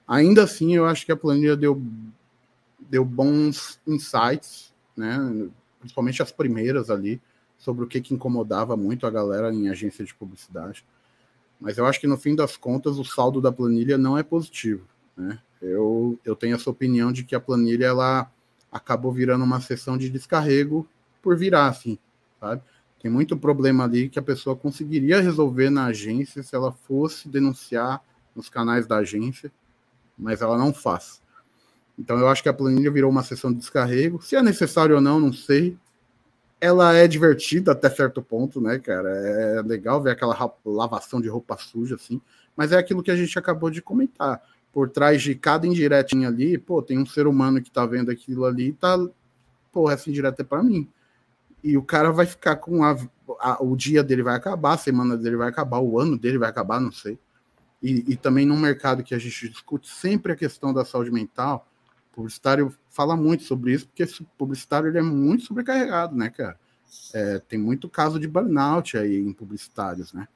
Ainda 0.08 0.42
assim, 0.42 0.74
eu 0.74 0.84
acho 0.84 1.06
que 1.06 1.12
a 1.12 1.16
planilha 1.16 1.56
deu, 1.56 1.80
deu 2.80 3.04
bons 3.04 3.78
insights, 3.86 4.74
né? 4.96 5.48
principalmente 5.78 6.22
as 6.22 6.32
primeiras 6.32 6.90
ali, 6.90 7.20
sobre 7.56 7.84
o 7.84 7.86
que, 7.86 8.00
que 8.00 8.14
incomodava 8.14 8.76
muito 8.76 9.06
a 9.06 9.10
galera 9.10 9.54
em 9.54 9.68
agência 9.68 10.04
de 10.04 10.12
publicidade. 10.12 10.84
Mas 11.62 11.78
eu 11.78 11.86
acho 11.86 12.00
que 12.00 12.08
no 12.08 12.16
fim 12.16 12.34
das 12.34 12.56
contas 12.56 12.98
o 12.98 13.04
saldo 13.04 13.40
da 13.40 13.52
planilha 13.52 13.96
não 13.96 14.18
é 14.18 14.22
positivo. 14.24 14.84
Né? 15.16 15.38
Eu, 15.60 16.18
eu 16.24 16.34
tenho 16.34 16.56
essa 16.56 16.68
opinião 16.68 17.12
de 17.12 17.22
que 17.22 17.36
a 17.36 17.40
planilha 17.40 17.86
ela 17.86 18.28
acabou 18.70 19.12
virando 19.12 19.44
uma 19.44 19.60
sessão 19.60 19.96
de 19.96 20.10
descarrego 20.10 20.88
por 21.22 21.36
virar, 21.36 21.68
assim, 21.68 21.96
sabe? 22.40 22.62
Tem 23.00 23.08
muito 23.08 23.36
problema 23.36 23.84
ali 23.84 24.08
que 24.08 24.18
a 24.18 24.22
pessoa 24.22 24.56
conseguiria 24.56 25.20
resolver 25.20 25.70
na 25.70 25.86
agência 25.86 26.42
se 26.42 26.54
ela 26.56 26.72
fosse 26.72 27.28
denunciar 27.28 28.02
nos 28.34 28.48
canais 28.48 28.86
da 28.86 28.96
agência, 28.96 29.52
mas 30.18 30.42
ela 30.42 30.58
não 30.58 30.74
faz. 30.74 31.22
Então 31.96 32.18
eu 32.18 32.26
acho 32.26 32.42
que 32.42 32.48
a 32.48 32.52
planilha 32.52 32.90
virou 32.90 33.10
uma 33.10 33.22
sessão 33.22 33.52
de 33.52 33.58
descarrego. 33.58 34.20
Se 34.20 34.34
é 34.34 34.42
necessário 34.42 34.96
ou 34.96 35.00
não, 35.00 35.20
não 35.20 35.32
sei. 35.32 35.76
Ela 36.62 36.94
é 36.94 37.08
divertida 37.08 37.72
até 37.72 37.90
certo 37.90 38.22
ponto, 38.22 38.60
né, 38.60 38.78
cara? 38.78 39.08
É 39.08 39.62
legal 39.62 40.00
ver 40.00 40.12
aquela 40.12 40.54
lavação 40.64 41.20
de 41.20 41.28
roupa 41.28 41.56
suja, 41.56 41.96
assim. 41.96 42.20
Mas 42.56 42.70
é 42.70 42.78
aquilo 42.78 43.02
que 43.02 43.10
a 43.10 43.16
gente 43.16 43.36
acabou 43.38 43.68
de 43.68 43.82
comentar. 43.82 44.40
Por 44.72 44.88
trás 44.88 45.20
de 45.20 45.34
cada 45.34 45.66
indiretinha 45.66 46.28
ali, 46.28 46.56
pô, 46.56 46.80
tem 46.80 46.98
um 46.98 47.06
ser 47.06 47.26
humano 47.26 47.60
que 47.60 47.70
tá 47.70 47.84
vendo 47.84 48.10
aquilo 48.10 48.44
ali 48.44 48.68
e 48.68 48.72
tá. 48.72 48.96
Pô, 49.72 49.90
essa 49.90 50.08
indireta 50.08 50.42
é 50.42 50.44
para 50.44 50.62
mim. 50.62 50.88
E 51.64 51.76
o 51.76 51.82
cara 51.82 52.12
vai 52.12 52.26
ficar 52.26 52.56
com 52.56 52.84
a, 52.84 52.96
a, 53.40 53.62
o 53.62 53.76
dia 53.76 54.02
dele 54.02 54.22
vai 54.22 54.36
acabar, 54.36 54.74
a 54.74 54.78
semana 54.78 55.16
dele 55.16 55.36
vai 55.36 55.48
acabar, 55.48 55.80
o 55.80 55.98
ano 55.98 56.16
dele 56.16 56.38
vai 56.38 56.48
acabar, 56.48 56.80
não 56.80 56.92
sei 56.92 57.18
e, 57.82 58.12
e 58.12 58.16
também 58.16 58.46
num 58.46 58.56
mercado 58.56 59.02
que 59.02 59.14
a 59.14 59.18
gente 59.18 59.48
discute 59.48 59.88
sempre 59.88 60.32
a 60.32 60.36
questão 60.36 60.72
da 60.72 60.84
saúde 60.84 61.10
mental, 61.10 61.66
publicitário 62.12 62.74
fala 62.90 63.16
muito 63.16 63.44
sobre 63.44 63.72
isso, 63.72 63.86
porque 63.86 64.02
esse 64.02 64.22
publicitário 64.38 64.88
ele 64.88 64.98
é 64.98 65.02
muito 65.02 65.44
sobrecarregado, 65.44 66.14
né, 66.14 66.30
cara? 66.30 66.58
É, 67.14 67.38
tem 67.40 67.58
muito 67.58 67.88
caso 67.88 68.20
de 68.20 68.28
burnout 68.28 68.96
aí 68.96 69.18
em 69.18 69.32
publicitários, 69.32 70.12
né? 70.12 70.28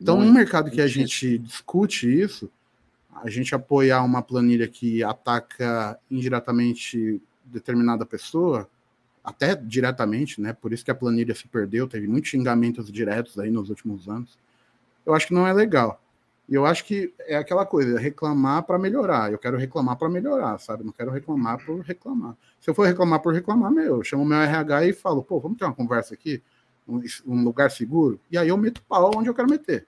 Então, 0.00 0.20
no 0.20 0.32
mercado 0.32 0.70
que 0.70 0.80
a 0.80 0.86
gente 0.86 1.38
discute 1.38 2.06
isso, 2.06 2.50
a 3.14 3.30
gente 3.30 3.54
apoiar 3.54 4.02
uma 4.02 4.22
planilha 4.22 4.68
que 4.68 5.02
ataca 5.02 5.98
indiretamente 6.10 7.20
determinada 7.44 8.04
pessoa, 8.04 8.68
até 9.24 9.54
diretamente, 9.54 10.40
né? 10.40 10.52
Por 10.52 10.72
isso 10.72 10.84
que 10.84 10.90
a 10.90 10.94
planilha 10.94 11.34
se 11.34 11.48
perdeu, 11.48 11.88
teve 11.88 12.06
muitos 12.06 12.30
xingamentos 12.30 12.92
diretos 12.92 13.38
aí 13.38 13.50
nos 13.50 13.70
últimos 13.70 14.08
anos. 14.08 14.38
Eu 15.04 15.14
acho 15.14 15.28
que 15.28 15.34
não 15.34 15.46
é 15.46 15.52
legal. 15.52 16.00
E 16.48 16.54
eu 16.54 16.64
acho 16.64 16.84
que 16.84 17.12
é 17.20 17.36
aquela 17.36 17.66
coisa, 17.66 17.98
reclamar 17.98 18.62
para 18.62 18.78
melhorar. 18.78 19.32
Eu 19.32 19.38
quero 19.38 19.56
reclamar 19.56 19.96
para 19.96 20.08
melhorar, 20.08 20.58
sabe? 20.58 20.84
Não 20.84 20.92
quero 20.92 21.10
reclamar 21.10 21.64
por 21.64 21.80
reclamar. 21.80 22.36
Se 22.60 22.70
eu 22.70 22.74
for 22.74 22.86
reclamar 22.86 23.20
por 23.20 23.34
reclamar, 23.34 23.70
meu, 23.70 23.96
eu 23.96 24.04
chamo 24.04 24.24
meu 24.24 24.38
RH 24.38 24.86
e 24.86 24.92
falo, 24.92 25.22
pô, 25.22 25.40
vamos 25.40 25.58
ter 25.58 25.64
uma 25.64 25.74
conversa 25.74 26.14
aqui, 26.14 26.40
um, 26.86 27.02
um 27.26 27.42
lugar 27.42 27.70
seguro, 27.70 28.20
e 28.30 28.38
aí 28.38 28.48
eu 28.48 28.56
meto 28.56 28.82
pau 28.88 29.10
onde 29.16 29.28
eu 29.28 29.34
quero 29.34 29.50
meter. 29.50 29.86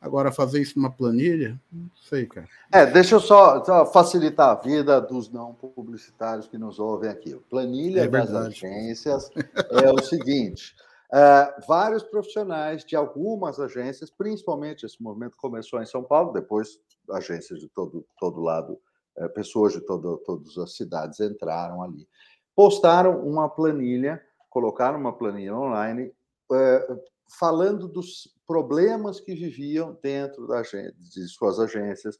Agora, 0.00 0.32
fazer 0.32 0.62
isso 0.62 0.78
numa 0.78 0.90
planilha, 0.90 1.60
não 1.70 1.90
sei, 2.08 2.24
cara. 2.24 2.48
É, 2.72 2.86
deixa 2.86 3.16
eu 3.16 3.20
só, 3.20 3.62
só 3.62 3.84
facilitar 3.84 4.48
a 4.48 4.54
vida 4.54 4.98
dos 4.98 5.30
não 5.30 5.52
publicitários 5.52 6.48
que 6.48 6.56
nos 6.56 6.78
ouvem 6.78 7.10
aqui. 7.10 7.36
Planilha 7.50 8.04
é 8.04 8.08
das 8.08 8.32
agências 8.32 9.30
é 9.70 9.90
o 9.90 10.02
seguinte: 10.02 10.74
Uh, 11.12 11.66
vários 11.66 12.04
profissionais 12.04 12.84
de 12.84 12.94
algumas 12.94 13.58
agências, 13.58 14.10
principalmente 14.10 14.86
esse 14.86 15.02
movimento 15.02 15.36
começou 15.36 15.82
em 15.82 15.86
São 15.86 16.04
Paulo, 16.04 16.32
depois 16.32 16.78
agências 17.10 17.58
de 17.58 17.68
todo, 17.68 18.06
todo 18.18 18.40
lado 18.40 18.80
é, 19.18 19.28
pessoas 19.28 19.72
de 19.72 19.80
todo, 19.80 20.18
todas 20.18 20.56
as 20.56 20.76
cidades 20.76 21.18
entraram 21.20 21.82
ali. 21.82 22.08
Postaram 22.54 23.26
uma 23.26 23.48
planilha, 23.48 24.22
colocaram 24.48 24.98
uma 24.98 25.12
planilha 25.12 25.54
online 25.54 26.12
é, 26.52 26.96
falando 27.38 27.88
dos 27.88 28.32
problemas 28.46 29.20
que 29.20 29.34
viviam 29.34 29.98
dentro 30.02 30.46
da, 30.46 30.62
de 30.62 31.28
suas 31.28 31.60
agências, 31.60 32.18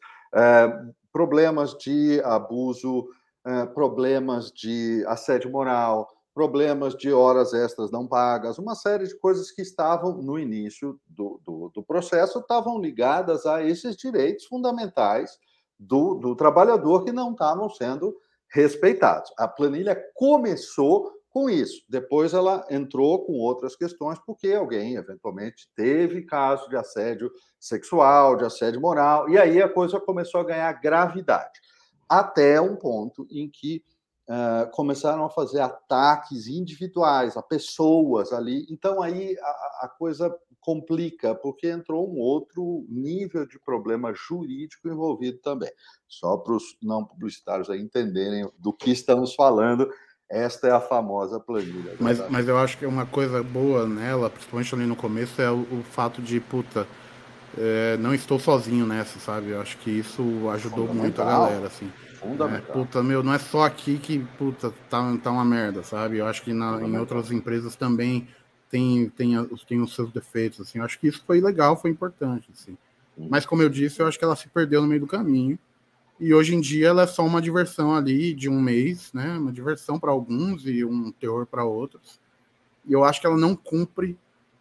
problemas 1.13 1.77
de 1.77 2.21
abuso, 2.23 3.09
problemas 3.75 4.53
de 4.53 5.05
assédio 5.09 5.51
moral, 5.51 6.09
problemas 6.35 6.97
de 6.97 7.13
horas 7.13 7.53
extras 7.53 7.91
não 7.91 8.07
pagas, 8.07 8.59
uma 8.59 8.75
série 8.75 9.07
de 9.07 9.19
coisas 9.19 9.51
que 9.51 9.63
estavam 9.63 10.23
no 10.23 10.39
início 10.39 10.99
do, 11.07 11.41
do, 11.45 11.71
do 11.75 11.83
processo, 11.83 12.39
estavam 12.39 12.81
ligadas 12.81 13.47
a 13.47 13.63
esses 13.63 13.97
direitos 13.97 14.47
fundamentais 14.47 15.39
do, 15.79 16.15
do 16.15 16.37
trabalhador 16.37 17.05
que 17.05 17.13
não 17.13 17.33
estavam 17.33 17.69
sendo 17.71 18.17
respeitados. 18.53 19.33
A 19.39 19.49
planilha 19.49 20.01
começou 20.15 21.13
com 21.31 21.49
isso. 21.49 21.85
Depois 21.89 22.35
ela 22.35 22.67
entrou 22.69 23.25
com 23.25 23.35
outras 23.35 23.77
questões, 23.77 24.19
porque 24.27 24.53
alguém 24.53 24.97
eventualmente 24.97 25.71
teve 25.75 26.23
caso 26.23 26.69
de 26.69 26.77
assédio 26.77 27.31
sexual, 27.59 28.37
de 28.37 28.45
assédio 28.45 28.81
moral, 28.81 29.29
e 29.29 29.39
aí 29.39 29.63
a 29.63 29.69
coisa 29.69 30.01
começou 30.01 30.41
a 30.41 30.45
ganhar 30.45 30.73
gravidade. 30.81 31.61
Até 32.09 32.61
um 32.61 32.77
ponto 32.77 33.27
em 33.31 33.49
que 33.49 33.85
uh, 34.31 34.71
começaram 34.71 35.25
a 35.25 35.31
fazer 35.31 35.61
ataques 35.61 36.47
individuais 36.47 37.37
a 37.37 37.43
pessoas 37.43 38.33
ali. 38.33 38.65
Então 38.71 39.03
aí 39.03 39.37
a, 39.41 39.85
a 39.85 39.89
coisa 39.99 40.33
complica, 40.61 41.35
porque 41.35 41.69
entrou 41.69 42.09
um 42.09 42.19
outro 42.19 42.87
nível 42.89 43.47
de 43.47 43.59
problema 43.59 44.13
jurídico 44.15 44.89
envolvido 44.89 45.39
também. 45.39 45.71
Só 46.07 46.37
para 46.37 46.55
os 46.55 46.77
não 46.81 47.05
publicitários 47.05 47.69
entenderem 47.71 48.49
do 48.59 48.73
que 48.73 48.91
estamos 48.91 49.35
falando 49.35 49.91
esta 50.31 50.69
é 50.69 50.71
a 50.71 50.81
famosa 50.81 51.41
planilha. 51.41 51.97
Mas, 51.99 52.31
mas 52.31 52.47
eu 52.47 52.57
acho 52.57 52.79
que 52.79 52.87
uma 52.87 53.05
coisa 53.05 53.43
boa 53.43 53.85
nela, 53.85 54.31
principalmente 54.31 54.73
ali 54.73 54.87
no 54.87 54.95
começo, 54.95 55.43
é 55.43 55.51
o, 55.51 55.63
o 55.63 55.83
fato 55.83 56.23
de, 56.23 56.39
puta, 56.39 56.87
é, 57.59 57.97
não 57.97 58.15
estou 58.15 58.39
sozinho 58.39 58.87
nessa, 58.87 59.19
sabe? 59.19 59.51
Eu 59.51 59.61
acho 59.61 59.77
que 59.79 59.91
isso 59.91 60.23
ajudou 60.51 60.87
muito 60.95 61.21
a 61.21 61.25
galera, 61.25 61.67
assim. 61.67 61.91
Fundamental. 62.21 62.69
É, 62.69 62.73
puta, 62.73 63.03
meu, 63.03 63.23
não 63.23 63.33
é 63.33 63.39
só 63.39 63.65
aqui 63.65 63.99
que, 63.99 64.19
puta, 64.37 64.73
tá, 64.91 65.17
tá 65.23 65.31
uma 65.31 65.45
merda, 65.45 65.83
sabe? 65.83 66.19
Eu 66.19 66.27
acho 66.27 66.43
que 66.43 66.53
na, 66.53 66.81
em 66.83 66.99
outras 66.99 67.33
empresas 67.33 67.75
também 67.75 68.29
tem, 68.71 69.09
tem, 69.09 69.35
tem 69.67 69.81
os 69.81 69.95
seus 69.95 70.13
defeitos, 70.13 70.61
assim. 70.61 70.79
Eu 70.79 70.85
acho 70.85 70.99
que 70.99 71.09
isso 71.09 71.23
foi 71.27 71.41
legal, 71.41 71.81
foi 71.81 71.91
importante, 71.91 72.49
assim. 72.53 72.77
Mas, 73.17 73.45
como 73.45 73.63
eu 73.63 73.69
disse, 73.69 74.01
eu 74.01 74.07
acho 74.07 74.19
que 74.19 74.25
ela 74.25 74.37
se 74.37 74.49
perdeu 74.49 74.81
no 74.81 74.87
meio 74.87 75.01
do 75.01 75.07
caminho. 75.07 75.59
E 76.19 76.35
hoje 76.35 76.55
em 76.55 76.61
dia 76.61 76.89
ela 76.89 77.03
é 77.03 77.07
só 77.07 77.25
uma 77.25 77.41
diversão 77.41 77.95
ali 77.95 78.35
de 78.35 78.49
um 78.49 78.61
mês, 78.61 79.11
né? 79.15 79.39
Uma 79.39 79.51
diversão 79.51 79.99
para 79.99 80.11
alguns 80.11 80.67
e 80.67 80.85
um 80.85 81.11
terror 81.13 81.47
para 81.47 81.65
outros. 81.65 82.21
E 82.87 82.93
eu 82.93 83.05
acho 83.05 83.21
que 83.21 83.27
ela 83.27 83.39
não 83.39 83.57
cumpre 83.57 84.19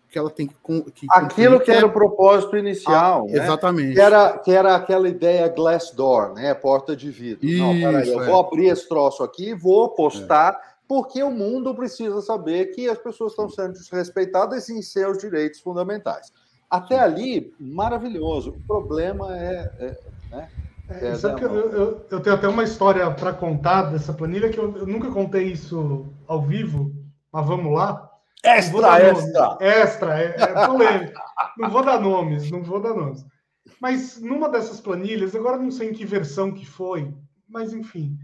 que 0.10 0.18
ela 0.18 0.30
tem 0.30 0.48
que, 0.48 0.92
que 0.92 1.08
aquilo 1.10 1.60
que 1.60 1.72
era 1.72 1.86
o 1.86 1.92
propósito 1.92 2.58
inicial, 2.58 3.26
ah, 3.28 3.32
né? 3.32 3.44
exatamente, 3.44 3.94
que 3.94 4.02
era 4.02 4.38
que 4.38 4.52
era 4.52 4.76
aquela 4.76 5.08
ideia 5.08 5.48
glass 5.48 5.92
door, 5.92 6.34
né, 6.34 6.54
porta 6.54 6.96
de 6.96 7.12
vidro. 7.12 7.46
Isso, 7.46 7.64
não, 7.64 7.74
peraí, 7.80 8.10
eu 8.10 8.24
é. 8.24 8.26
vou 8.26 8.40
abrir 8.40 8.68
esse 8.68 8.88
troço 8.88 9.24
aqui, 9.24 9.54
vou 9.54 9.90
postar, 9.90 10.54
é. 10.54 10.58
porque 10.88 11.22
o 11.22 11.30
mundo 11.30 11.76
precisa 11.76 12.22
saber 12.22 12.68
que 12.68 12.90
as 12.90 12.98
pessoas 12.98 13.32
estão 13.32 13.50
sendo 13.50 13.74
desrespeitadas 13.74 14.70
em 14.70 14.82
seus 14.82 15.18
direitos 15.20 15.60
fundamentais. 15.60 16.32
Até 16.70 17.00
ali, 17.00 17.54
maravilhoso. 17.60 18.52
O 18.52 18.68
problema 18.68 19.36
é, 19.36 19.72
é 19.80 19.98
né? 20.32 20.50
É, 20.90 21.14
sabe 21.16 21.40
que 21.40 21.46
eu, 21.46 21.56
eu, 21.56 22.06
eu, 22.10 22.20
tenho 22.20 22.36
até 22.36 22.48
uma 22.48 22.64
história 22.64 23.10
para 23.12 23.32
contar 23.32 23.84
dessa 23.84 24.12
planilha 24.12 24.50
que 24.50 24.58
eu, 24.58 24.76
eu, 24.76 24.88
nunca 24.88 25.12
contei 25.12 25.52
isso 25.52 26.08
ao 26.28 26.42
vivo, 26.42 26.92
mas 27.32 27.46
vamos 27.46 27.72
lá. 27.72 28.09
Extra, 28.44 29.02
extra. 29.02 29.58
Extra, 29.60 30.22
é, 30.22 30.36
é 30.40 30.66
polêmico. 30.66 31.22
não 31.58 31.70
vou 31.70 31.84
dar 31.84 32.00
nomes, 32.00 32.50
não 32.50 32.64
vou 32.64 32.80
dar 32.80 32.94
nomes. 32.94 33.26
Mas 33.82 34.20
numa 34.20 34.50
dessas 34.50 34.80
planilhas, 34.80 35.36
agora 35.36 35.58
não 35.58 35.72
sei 35.72 35.90
em 35.90 35.94
que 35.94 36.06
versão 36.06 36.52
que 36.52 36.66
foi, 36.66 37.14
mas 37.48 37.74
enfim, 37.74 38.18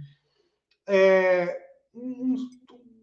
é, 0.87 1.57
um, 1.93 2.35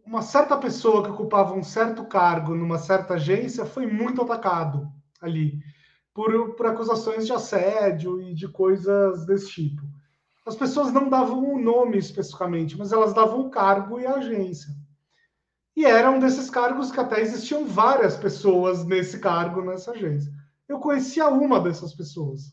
uma 0.04 0.22
certa 0.22 0.56
pessoa 0.56 1.02
que 1.02 1.10
ocupava 1.10 1.54
um 1.54 1.62
certo 1.62 2.04
cargo 2.04 2.54
numa 2.54 2.78
certa 2.78 3.14
agência 3.14 3.64
foi 3.64 3.86
muito 3.86 4.22
atacado 4.22 4.90
ali 5.20 5.60
por, 6.14 6.54
por 6.54 6.66
acusações 6.66 7.26
de 7.26 7.32
assédio 7.32 8.20
e 8.20 8.34
de 8.34 8.48
coisas 8.48 9.24
desse 9.26 9.50
tipo. 9.50 9.82
As 10.44 10.56
pessoas 10.56 10.92
não 10.92 11.08
davam 11.08 11.38
o 11.38 11.54
um 11.54 11.62
nome 11.62 11.98
especificamente, 11.98 12.76
mas 12.76 12.92
elas 12.92 13.14
davam 13.14 13.40
o 13.40 13.50
cargo 13.50 14.00
e 14.00 14.06
a 14.06 14.14
agência. 14.14 14.74
E 15.74 15.84
era 15.86 16.10
um 16.10 16.18
desses 16.18 16.50
cargos 16.50 16.90
que 16.90 17.00
até 17.00 17.20
existiam 17.20 17.64
várias 17.64 18.16
pessoas 18.16 18.84
nesse 18.84 19.18
cargo 19.18 19.62
nessa 19.62 19.92
agência. 19.92 20.32
Eu 20.68 20.78
conhecia 20.78 21.28
uma 21.28 21.60
dessas 21.60 21.94
pessoas, 21.94 22.52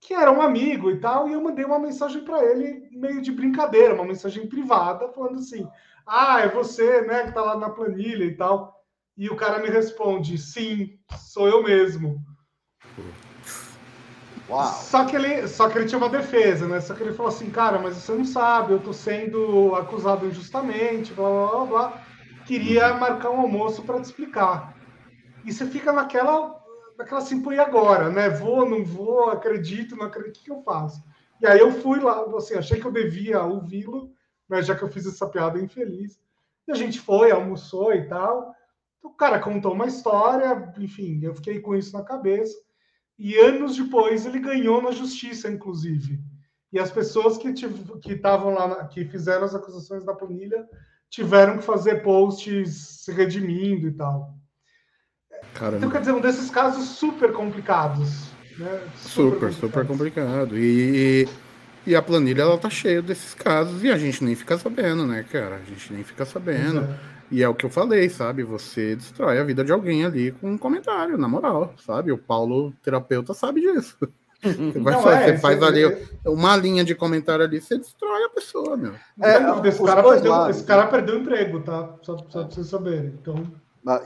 que 0.00 0.14
era 0.14 0.30
um 0.30 0.40
amigo 0.40 0.90
e 0.90 1.00
tal, 1.00 1.28
e 1.28 1.32
eu 1.32 1.42
mandei 1.42 1.64
uma 1.64 1.78
mensagem 1.78 2.24
para 2.24 2.44
ele, 2.44 2.88
meio 2.92 3.20
de 3.20 3.32
brincadeira, 3.32 3.94
uma 3.94 4.04
mensagem 4.04 4.48
privada, 4.48 5.08
falando 5.08 5.38
assim: 5.38 5.68
Ah, 6.06 6.40
é 6.40 6.48
você, 6.48 7.02
né, 7.02 7.24
que 7.24 7.32
tá 7.32 7.42
lá 7.42 7.58
na 7.58 7.70
planilha 7.70 8.24
e 8.24 8.36
tal. 8.36 8.74
E 9.16 9.28
o 9.28 9.36
cara 9.36 9.60
me 9.60 9.68
responde: 9.68 10.38
Sim, 10.38 10.98
sou 11.18 11.48
eu 11.48 11.62
mesmo. 11.62 12.22
Uau. 14.48 14.66
Só 14.66 15.04
que, 15.06 15.16
ele, 15.16 15.48
só 15.48 15.68
que 15.68 15.78
ele 15.78 15.86
tinha 15.86 15.98
uma 15.98 16.08
defesa, 16.08 16.66
né? 16.68 16.80
Só 16.80 16.94
que 16.94 17.02
ele 17.02 17.14
falou 17.14 17.32
assim, 17.32 17.48
cara, 17.50 17.78
mas 17.78 17.96
você 17.96 18.12
não 18.12 18.24
sabe, 18.24 18.72
eu 18.72 18.78
tô 18.78 18.92
sendo 18.92 19.74
acusado 19.74 20.26
injustamente, 20.26 21.14
blá 21.14 21.28
blá 21.28 21.46
blá 21.46 21.64
blá. 21.64 22.02
Queria 22.46 22.92
uhum. 22.92 23.00
marcar 23.00 23.30
um 23.30 23.40
almoço 23.40 23.82
para 23.82 24.00
te 24.00 24.04
explicar. 24.04 24.76
E 25.44 25.52
você 25.52 25.66
fica 25.66 25.92
naquela, 25.92 26.62
naquela 26.98 27.20
assim, 27.20 27.40
pô, 27.40 27.52
e 27.52 27.58
agora, 27.58 28.10
né? 28.10 28.28
Vou, 28.28 28.68
não 28.68 28.84
vou, 28.84 29.30
acredito, 29.30 29.96
não 29.96 30.06
acredito, 30.06 30.40
o 30.40 30.44
que 30.44 30.50
eu 30.50 30.62
faço? 30.62 31.02
E 31.40 31.46
aí 31.46 31.58
eu 31.58 31.72
fui 31.72 32.00
lá, 32.00 32.24
assim, 32.36 32.54
achei 32.54 32.80
que 32.80 32.86
eu 32.86 32.92
devia 32.92 33.42
ouvi-lo, 33.42 34.12
né, 34.48 34.62
já 34.62 34.74
que 34.74 34.82
eu 34.82 34.88
fiz 34.88 35.06
essa 35.06 35.26
piada 35.26 35.60
infeliz. 35.60 36.18
E 36.66 36.72
a 36.72 36.74
gente 36.74 37.00
foi, 37.00 37.30
almoçou 37.30 37.92
e 37.94 38.06
tal. 38.06 38.54
O 39.02 39.10
cara 39.10 39.38
contou 39.38 39.72
uma 39.72 39.86
história, 39.86 40.72
enfim, 40.78 41.20
eu 41.22 41.34
fiquei 41.34 41.60
com 41.60 41.74
isso 41.74 41.96
na 41.96 42.02
cabeça. 42.02 42.56
E 43.18 43.36
anos 43.36 43.76
depois 43.76 44.26
ele 44.26 44.40
ganhou 44.40 44.82
na 44.82 44.90
justiça, 44.90 45.50
inclusive. 45.50 46.20
E 46.72 46.78
as 46.78 46.90
pessoas 46.90 47.38
que 47.38 47.50
estavam 48.12 48.52
lá, 48.52 48.84
que 48.86 49.04
fizeram 49.04 49.44
as 49.44 49.54
acusações 49.54 50.04
da 50.04 50.12
planilha, 50.12 50.66
tiveram 51.08 51.58
que 51.58 51.64
fazer 51.64 52.02
posts 52.02 53.02
se 53.04 53.12
redimindo 53.12 53.86
e 53.86 53.92
tal. 53.92 54.34
Caramba. 55.54 55.76
Então, 55.76 55.90
quer 55.90 56.00
dizer, 56.00 56.12
um 56.12 56.20
desses 56.20 56.50
casos 56.50 56.88
super 56.88 57.32
complicados. 57.32 58.32
Né? 58.58 58.88
Super, 58.96 59.52
super, 59.52 59.52
super 59.52 59.86
complicado. 59.86 60.58
E, 60.58 61.28
e 61.86 61.94
a 61.94 62.02
planilha, 62.02 62.42
ela 62.42 62.58
tá 62.58 62.68
cheia 62.68 63.00
desses 63.00 63.34
casos 63.34 63.84
e 63.84 63.90
a 63.90 63.96
gente 63.96 64.24
nem 64.24 64.34
fica 64.34 64.58
sabendo, 64.58 65.06
né, 65.06 65.24
cara? 65.30 65.56
A 65.56 65.64
gente 65.64 65.92
nem 65.92 66.02
fica 66.02 66.24
sabendo. 66.24 66.80
É. 66.80 67.13
E 67.30 67.42
é 67.42 67.48
o 67.48 67.54
que 67.54 67.66
eu 67.66 67.70
falei, 67.70 68.08
sabe? 68.08 68.42
Você 68.42 68.96
destrói 68.96 69.38
a 69.38 69.44
vida 69.44 69.64
de 69.64 69.72
alguém 69.72 70.04
ali 70.04 70.32
com 70.32 70.52
um 70.52 70.58
comentário, 70.58 71.18
na 71.18 71.28
moral, 71.28 71.74
sabe? 71.78 72.12
O 72.12 72.18
Paulo, 72.18 72.72
terapeuta, 72.82 73.34
sabe 73.34 73.60
disso. 73.60 73.96
Você, 74.44 74.80
vai, 74.80 74.94
é, 74.94 75.32
você 75.32 75.38
faz 75.38 75.62
ali 75.62 75.84
é... 75.84 76.06
uma 76.26 76.54
linha 76.54 76.84
de 76.84 76.94
comentário 76.94 77.44
ali, 77.44 77.60
você 77.60 77.78
destrói 77.78 78.24
a 78.24 78.28
pessoa, 78.28 78.76
meu. 78.76 78.92
É, 79.22 79.38
esse, 79.66 79.82
cara 79.82 80.02
perdeu, 80.02 80.50
esse 80.50 80.64
cara 80.64 80.86
perdeu 80.86 81.14
o 81.16 81.18
emprego, 81.18 81.60
tá? 81.60 81.96
Só, 82.02 82.18
só 82.28 82.44
pra 82.44 82.50
vocês 82.50 82.66
saberem. 82.66 83.16
Então... 83.20 83.42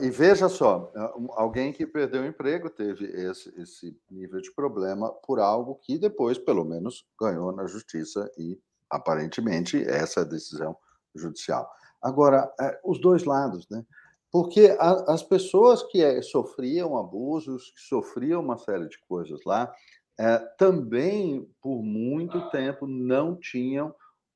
E 0.01 0.09
veja 0.09 0.49
só, 0.49 0.91
é, 0.93 0.99
alguém 1.35 1.71
que 1.71 1.85
perdeu 1.85 2.21
o 2.21 2.25
emprego 2.25 2.69
teve 2.69 3.05
esse, 3.05 3.53
esse 3.57 3.97
nível 4.11 4.41
de 4.41 4.51
problema 4.53 5.09
por 5.25 5.39
algo 5.39 5.75
que 5.75 5.97
depois, 5.97 6.37
pelo 6.37 6.65
menos, 6.65 7.05
ganhou 7.19 7.53
na 7.53 7.65
justiça 7.65 8.29
e, 8.37 8.59
aparentemente, 8.89 9.81
essa 9.87 10.21
é 10.21 10.23
a 10.23 10.27
decisão 10.27 10.75
judicial. 11.15 11.69
Agora, 12.01 12.51
é, 12.59 12.79
os 12.83 12.99
dois 12.99 13.23
lados, 13.23 13.67
né? 13.69 13.83
Porque 14.31 14.77
as 14.79 15.23
pessoas 15.23 15.81
que 15.83 16.03
é, 16.03 16.21
sofriam 16.21 16.95
abusos, 16.97 17.71
que 17.71 17.81
sofriam 17.81 18.43
uma 18.43 18.59
série 18.59 18.87
de 18.87 18.99
coisas 19.07 19.39
lá, 19.43 19.73
é, 20.19 20.37
também, 20.57 21.49
por 21.61 21.81
muito 21.81 22.47
tempo, 22.51 22.85
não 22.85 23.35
tinham 23.35 23.93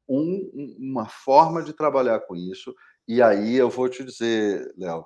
um, 0.10 0.76
uma 0.80 1.08
forma 1.08 1.62
de 1.62 1.74
trabalhar 1.74 2.22
com 2.22 2.36
isso. 2.36 2.74
E 3.08 3.22
aí 3.22 3.56
eu 3.56 3.70
vou 3.70 3.88
te 3.88 4.04
dizer, 4.04 4.74
Léo, 4.78 5.06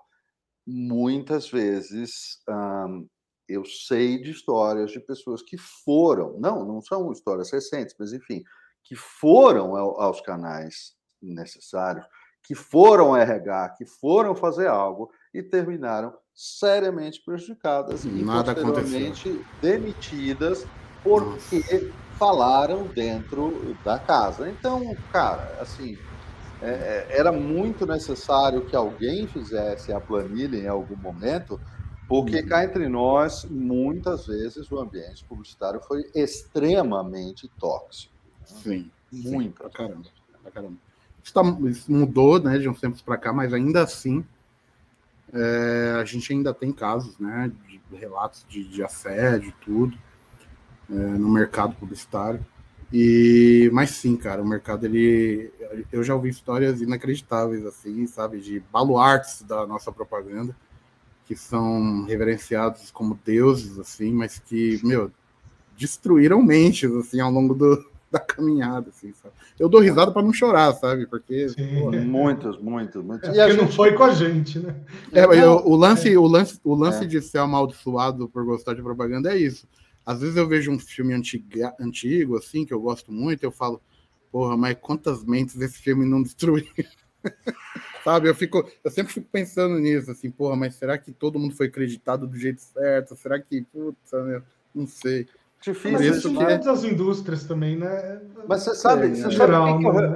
muitas 0.65 1.49
vezes 1.49 2.39
hum, 2.47 3.07
eu 3.47 3.65
sei 3.65 4.21
de 4.21 4.31
histórias 4.31 4.91
de 4.91 4.99
pessoas 4.99 5.41
que 5.41 5.57
foram, 5.57 6.37
não, 6.39 6.65
não 6.65 6.81
são 6.81 7.11
histórias 7.11 7.51
recentes, 7.51 7.95
mas 7.99 8.13
enfim, 8.13 8.43
que 8.83 8.95
foram 8.95 9.75
aos 9.75 10.21
canais 10.21 10.95
necessários 11.21 12.05
que 12.47 12.55
foram 12.55 13.15
RH, 13.15 13.75
que 13.77 13.85
foram 13.85 14.33
fazer 14.33 14.67
algo 14.67 15.11
e 15.33 15.43
terminaram 15.43 16.13
seriamente 16.33 17.21
prejudicadas 17.23 18.05
Nada 18.05 18.51
e 18.51 18.55
posteriormente 18.55 19.45
demitidas 19.61 20.65
porque 21.03 21.91
falaram 22.17 22.87
dentro 22.87 23.75
da 23.83 23.99
casa. 23.99 24.49
Então, 24.49 24.81
cara, 25.11 25.57
assim, 25.59 25.97
é, 26.61 26.69
é, 26.69 27.19
era 27.19 27.33
muito 27.33 27.85
necessário 27.85 28.65
que 28.65 28.75
alguém 28.75 29.27
fizesse 29.27 29.91
a 29.91 29.99
planilha 29.99 30.57
em 30.57 30.67
algum 30.67 30.95
momento, 30.95 31.59
porque 32.07 32.41
cá 32.43 32.63
entre 32.63 32.87
nós, 32.87 33.43
muitas 33.43 34.27
vezes 34.27 34.71
o 34.71 34.79
ambiente 34.79 35.25
publicitário 35.25 35.81
foi 35.81 36.09
extremamente 36.15 37.49
tóxico. 37.59 38.13
Sim. 38.45 38.89
Muito. 39.11 39.29
Sim, 39.29 39.51
pra 39.51 39.69
caramba. 39.69 40.03
Pra 40.41 40.51
caramba. 40.51 40.86
Tá, 41.33 41.41
isso 41.69 41.91
mudou 41.91 42.39
né, 42.39 42.57
de 42.57 42.69
uns 42.69 42.79
tempos 42.79 43.01
para 43.01 43.17
cá, 43.17 43.33
mas 43.33 43.53
ainda 43.53 43.83
assim 43.83 44.25
é, 45.33 45.97
a 45.99 46.05
gente 46.05 46.31
ainda 46.31 46.53
tem 46.53 46.71
casos, 46.71 47.17
né, 47.19 47.51
de 47.67 47.81
relatos 47.95 48.45
de, 48.47 48.63
de 48.63 48.83
assédio, 48.83 49.53
tudo, 49.61 49.97
é, 50.89 50.93
no 50.93 51.29
mercado 51.29 51.75
publicitário. 51.75 52.45
E, 52.91 53.69
mas 53.73 53.89
sim, 53.91 54.15
cara, 54.15 54.41
o 54.41 54.47
mercado 54.47 54.85
ele, 54.85 55.51
eu 55.91 56.01
já 56.03 56.15
ouvi 56.15 56.29
histórias 56.29 56.81
inacreditáveis 56.81 57.65
assim, 57.65 58.07
sabe, 58.07 58.39
de 58.39 58.61
baluartes 58.71 59.41
da 59.41 59.67
nossa 59.67 59.91
propaganda 59.91 60.55
que 61.25 61.35
são 61.35 62.05
reverenciados 62.05 62.89
como 62.89 63.19
deuses 63.25 63.77
assim, 63.77 64.13
mas 64.13 64.39
que, 64.39 64.79
meu, 64.81 65.11
destruíram 65.75 66.41
mentes 66.41 66.89
assim 66.89 67.19
ao 67.19 67.29
longo 67.29 67.53
do, 67.53 67.85
da 68.11 68.19
caminhada, 68.19 68.89
assim, 68.89 69.13
sabe? 69.13 69.33
Eu 69.59 69.67
dou 69.67 69.81
risada 69.81 70.11
para 70.11 70.21
não 70.21 70.31
chorar, 70.31 70.73
sabe? 70.73 71.05
Porque 71.05 71.47
pô, 71.79 71.91
muitos, 71.91 72.59
muitos, 72.59 73.03
muitos. 73.03 73.29
É, 73.29 73.35
e 73.35 73.41
a 73.41 73.49
gente... 73.49 73.61
não 73.61 73.67
foi 73.67 73.93
com 73.93 74.03
a 74.03 74.13
gente, 74.13 74.59
né? 74.59 74.75
É, 75.11 75.23
eu, 75.23 75.57
o 75.65 75.75
lance, 75.75 76.11
é. 76.11 76.17
o 76.17 76.25
lance, 76.25 76.59
o 76.63 76.73
lance 76.73 77.03
é. 77.03 77.07
de 77.07 77.21
ser 77.21 77.39
amaldiçoado 77.39 78.29
por 78.29 78.45
gostar 78.45 78.73
de 78.73 78.81
propaganda 78.81 79.33
é 79.33 79.37
isso. 79.37 79.67
Às 80.05 80.21
vezes 80.21 80.37
eu 80.37 80.47
vejo 80.47 80.71
um 80.71 80.79
filme 80.79 81.13
antiga, 81.13 81.75
antigo, 81.79 82.37
assim, 82.37 82.65
que 82.65 82.73
eu 82.73 82.79
gosto 82.79 83.11
muito, 83.11 83.43
eu 83.43 83.51
falo, 83.51 83.81
porra, 84.31 84.55
mas 84.55 84.77
quantas 84.79 85.23
mentes 85.23 85.59
esse 85.59 85.79
filme 85.79 86.05
não 86.05 86.23
destruiu? 86.23 86.65
Sabe, 88.05 88.29
eu 88.29 88.35
fico, 88.35 88.65
eu 88.85 88.89
sempre 88.89 89.11
fico 89.11 89.27
pensando 89.29 89.77
nisso, 89.77 90.09
assim, 90.09 90.31
porra, 90.31 90.55
mas 90.55 90.75
será 90.75 90.97
que 90.97 91.11
todo 91.11 91.37
mundo 91.37 91.55
foi 91.55 91.67
acreditado 91.67 92.25
do 92.25 92.37
jeito 92.37 92.61
certo? 92.61 93.17
Será 93.17 93.37
que, 93.37 93.63
puta, 93.63 94.23
meu, 94.23 94.41
não 94.73 94.87
sei. 94.87 95.27
Difícil. 95.61 95.91
Mas 95.91 96.01
isso 96.01 96.33
que 96.33 96.43
é 96.43 96.57
das 96.57 96.83
indústrias 96.83 97.43
também, 97.43 97.77
né? 97.77 98.21
Mas 98.47 98.63
você 98.63 98.75
sabe, 98.75 99.07
é, 99.07 99.09
você 99.09 99.21
sabe 99.23 99.35
geral, 99.35 99.79
que, 99.79 99.91
né? 99.91 100.13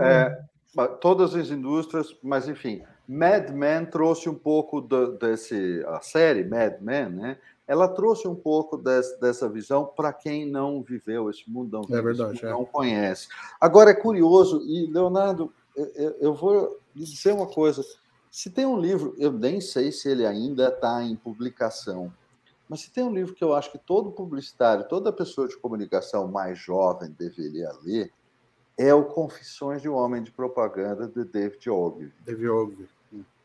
é, 0.78 0.88
todas 1.02 1.36
as 1.36 1.50
indústrias, 1.50 2.16
mas 2.24 2.48
enfim, 2.48 2.84
Mad 3.08 3.50
Men 3.50 3.86
trouxe 3.86 4.30
um 4.30 4.36
pouco 4.36 4.80
do, 4.80 5.18
desse 5.18 5.84
a 5.88 6.00
série 6.02 6.44
Mad 6.44 6.80
Men, 6.80 7.10
né? 7.10 7.38
Ela 7.68 7.88
trouxe 7.88 8.28
um 8.28 8.36
pouco 8.36 8.78
desse, 8.78 9.20
dessa 9.20 9.48
visão 9.48 9.86
para 9.86 10.12
quem 10.12 10.46
não 10.46 10.82
viveu 10.82 11.30
esse 11.30 11.50
mundo, 11.50 11.82
não, 11.88 11.98
é 11.98 12.02
verdade, 12.02 12.34
mundo, 12.36 12.46
é. 12.46 12.52
não 12.52 12.66
conhece. 12.66 13.28
Agora 13.60 13.92
é 13.92 13.94
curioso 13.94 14.62
e 14.66 14.92
Leonardo, 14.92 15.52
eu, 15.76 16.16
eu 16.20 16.34
vou 16.34 16.78
dizer 16.94 17.34
uma 17.34 17.48
coisa. 17.48 17.84
Se 18.30 18.50
tem 18.50 18.66
um 18.66 18.80
livro, 18.80 19.16
eu 19.18 19.32
nem 19.32 19.60
sei 19.60 19.92
se 19.92 20.10
ele 20.10 20.26
ainda 20.26 20.70
está 20.70 21.04
em 21.04 21.16
publicação, 21.16 22.12
mas 22.72 22.80
se 22.80 22.90
tem 22.90 23.04
um 23.04 23.14
livro 23.14 23.36
que 23.36 23.44
eu 23.44 23.54
acho 23.54 23.70
que 23.70 23.78
todo 23.78 24.14
publicitário, 24.14 24.88
toda 24.88 25.12
pessoa 25.12 25.46
de 25.46 25.58
comunicação 25.58 26.26
mais 26.30 26.58
jovem 26.58 27.14
deveria 27.20 27.70
ler, 27.84 28.14
é 28.78 28.94
o 28.94 29.04
Confissões 29.04 29.82
de 29.82 29.90
um 29.90 29.94
Homem 29.94 30.24
de 30.24 30.32
Propaganda, 30.32 31.06
de 31.06 31.26
David 31.26 31.70
Ogilvy. 31.70 32.14
David 32.26 32.48
Ogilvy. 32.48 32.88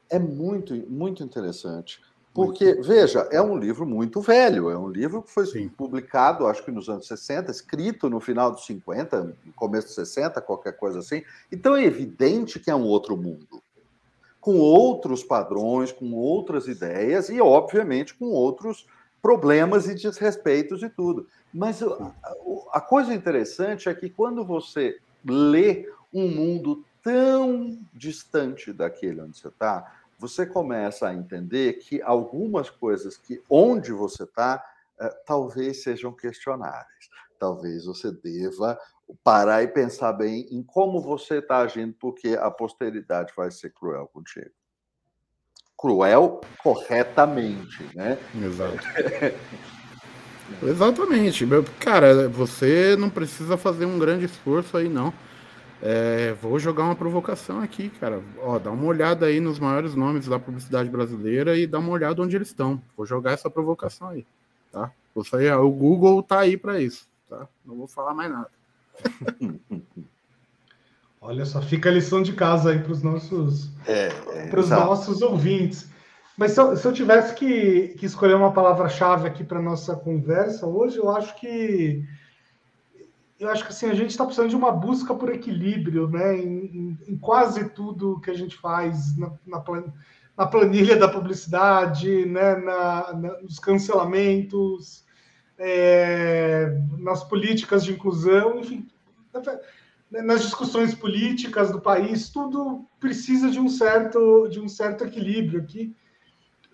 É 0.08 0.16
muito, 0.20 0.76
muito 0.88 1.24
interessante. 1.24 2.00
Porque, 2.32 2.66
muito. 2.66 2.86
veja, 2.86 3.28
é 3.32 3.42
um 3.42 3.58
livro 3.58 3.84
muito 3.84 4.20
velho, 4.20 4.70
é 4.70 4.78
um 4.78 4.88
livro 4.88 5.20
que 5.20 5.32
foi 5.32 5.46
Sim. 5.46 5.70
publicado, 5.70 6.46
acho 6.46 6.64
que 6.64 6.70
nos 6.70 6.88
anos 6.88 7.08
60, 7.08 7.50
escrito 7.50 8.08
no 8.08 8.20
final 8.20 8.52
dos 8.52 8.64
50, 8.64 9.24
no 9.24 9.52
começo 9.56 9.88
dos 9.88 9.96
60, 9.96 10.40
qualquer 10.40 10.76
coisa 10.76 11.00
assim. 11.00 11.24
Então 11.50 11.74
é 11.74 11.82
evidente 11.82 12.60
que 12.60 12.70
é 12.70 12.76
um 12.76 12.84
outro 12.84 13.16
mundo. 13.16 13.60
Com 14.40 14.56
outros 14.60 15.24
padrões, 15.24 15.90
com 15.90 16.12
outras 16.12 16.68
ideias 16.68 17.28
e, 17.28 17.40
obviamente, 17.40 18.14
com 18.14 18.26
outros 18.26 18.86
problemas 19.22 19.88
e 19.88 19.94
desrespeitos 19.94 20.82
e 20.82 20.88
tudo. 20.88 21.26
Mas 21.52 21.82
a 22.72 22.80
coisa 22.80 23.14
interessante 23.14 23.88
é 23.88 23.94
que 23.94 24.08
quando 24.08 24.44
você 24.44 24.98
lê 25.24 25.90
um 26.12 26.28
mundo 26.28 26.84
tão 27.02 27.78
distante 27.92 28.72
daquele 28.72 29.20
onde 29.20 29.38
você 29.38 29.48
está, 29.48 30.00
você 30.18 30.46
começa 30.46 31.08
a 31.08 31.14
entender 31.14 31.74
que 31.74 32.00
algumas 32.02 32.70
coisas 32.70 33.16
que 33.16 33.42
onde 33.50 33.92
você 33.92 34.24
está 34.24 34.64
eh, 34.98 35.22
talvez 35.26 35.82
sejam 35.82 36.12
questionáveis. 36.12 37.10
Talvez 37.38 37.84
você 37.84 38.10
deva 38.10 38.78
parar 39.22 39.62
e 39.62 39.68
pensar 39.68 40.12
bem 40.14 40.46
em 40.50 40.62
como 40.62 41.00
você 41.00 41.38
está 41.38 41.58
agindo, 41.58 41.94
porque 42.00 42.36
a 42.40 42.50
posteridade 42.50 43.32
vai 43.36 43.50
ser 43.50 43.70
cruel 43.70 44.08
contigo 44.08 44.50
cruel 45.76 46.40
corretamente, 46.62 47.84
né? 47.94 48.18
Exato. 48.34 48.78
Exatamente. 50.62 51.46
Cara, 51.78 52.28
você 52.28 52.96
não 52.96 53.10
precisa 53.10 53.56
fazer 53.56 53.84
um 53.84 53.98
grande 53.98 54.24
esforço 54.24 54.76
aí, 54.76 54.88
não. 54.88 55.12
É, 55.82 56.32
vou 56.40 56.58
jogar 56.58 56.84
uma 56.84 56.96
provocação 56.96 57.60
aqui, 57.60 57.90
cara. 57.90 58.22
Ó, 58.38 58.58
dá 58.58 58.70
uma 58.70 58.86
olhada 58.86 59.26
aí 59.26 59.40
nos 59.40 59.58
maiores 59.58 59.94
nomes 59.94 60.26
da 60.26 60.38
publicidade 60.38 60.88
brasileira 60.88 61.56
e 61.56 61.66
dá 61.66 61.78
uma 61.78 61.90
olhada 61.92 62.22
onde 62.22 62.34
eles 62.34 62.48
estão. 62.48 62.80
Vou 62.96 63.04
jogar 63.04 63.32
essa 63.32 63.50
provocação 63.50 64.08
aí, 64.08 64.24
tá? 64.72 64.90
Sair, 65.24 65.52
o 65.52 65.70
Google 65.70 66.22
tá 66.22 66.40
aí 66.40 66.56
para 66.56 66.80
isso, 66.80 67.06
tá? 67.28 67.48
Não 67.64 67.76
vou 67.76 67.86
falar 67.86 68.14
mais 68.14 68.30
nada. 68.30 68.50
Olha 71.26 71.44
só, 71.44 71.60
fica 71.60 71.88
a 71.88 71.92
lição 71.92 72.22
de 72.22 72.32
casa 72.34 72.70
aí 72.70 72.78
para 72.78 72.92
os 72.92 73.02
nossos, 73.02 73.68
é, 73.84 74.10
é, 74.32 74.50
nossos 74.68 75.22
ouvintes. 75.22 75.90
Mas 76.38 76.52
se 76.52 76.60
eu, 76.60 76.76
se 76.76 76.86
eu 76.86 76.92
tivesse 76.92 77.34
que, 77.34 77.88
que, 77.98 78.06
escolher 78.06 78.34
uma 78.34 78.52
palavra-chave 78.52 79.26
aqui 79.26 79.42
para 79.42 79.60
nossa 79.60 79.96
conversa 79.96 80.68
hoje, 80.68 80.98
eu 80.98 81.10
acho 81.10 81.34
que 81.40 82.04
eu 83.40 83.50
acho 83.50 83.64
que 83.64 83.70
assim, 83.70 83.90
a 83.90 83.94
gente 83.94 84.10
está 84.10 84.24
precisando 84.24 84.50
de 84.50 84.56
uma 84.56 84.70
busca 84.70 85.16
por 85.16 85.34
equilíbrio, 85.34 86.08
né? 86.08 86.38
Em, 86.38 86.64
em, 86.64 86.98
em 87.08 87.18
quase 87.18 87.70
tudo 87.70 88.20
que 88.20 88.30
a 88.30 88.34
gente 88.34 88.56
faz 88.56 89.16
na, 89.18 89.32
na, 89.44 89.64
na 90.38 90.46
planilha 90.46 90.96
da 90.96 91.08
publicidade, 91.08 92.24
né? 92.24 92.54
Na, 92.54 93.12
nos 93.42 93.58
cancelamentos, 93.58 95.04
é, 95.58 96.80
nas 97.00 97.24
políticas 97.24 97.84
de 97.84 97.92
inclusão, 97.92 98.60
enfim 98.60 98.86
nas 100.10 100.42
discussões 100.42 100.94
políticas 100.94 101.70
do 101.70 101.80
país, 101.80 102.28
tudo 102.28 102.86
precisa 103.00 103.50
de 103.50 103.58
um 103.58 103.68
certo, 103.68 104.48
de 104.48 104.60
um 104.60 104.68
certo 104.68 105.04
equilíbrio 105.04 105.60
aqui. 105.60 105.94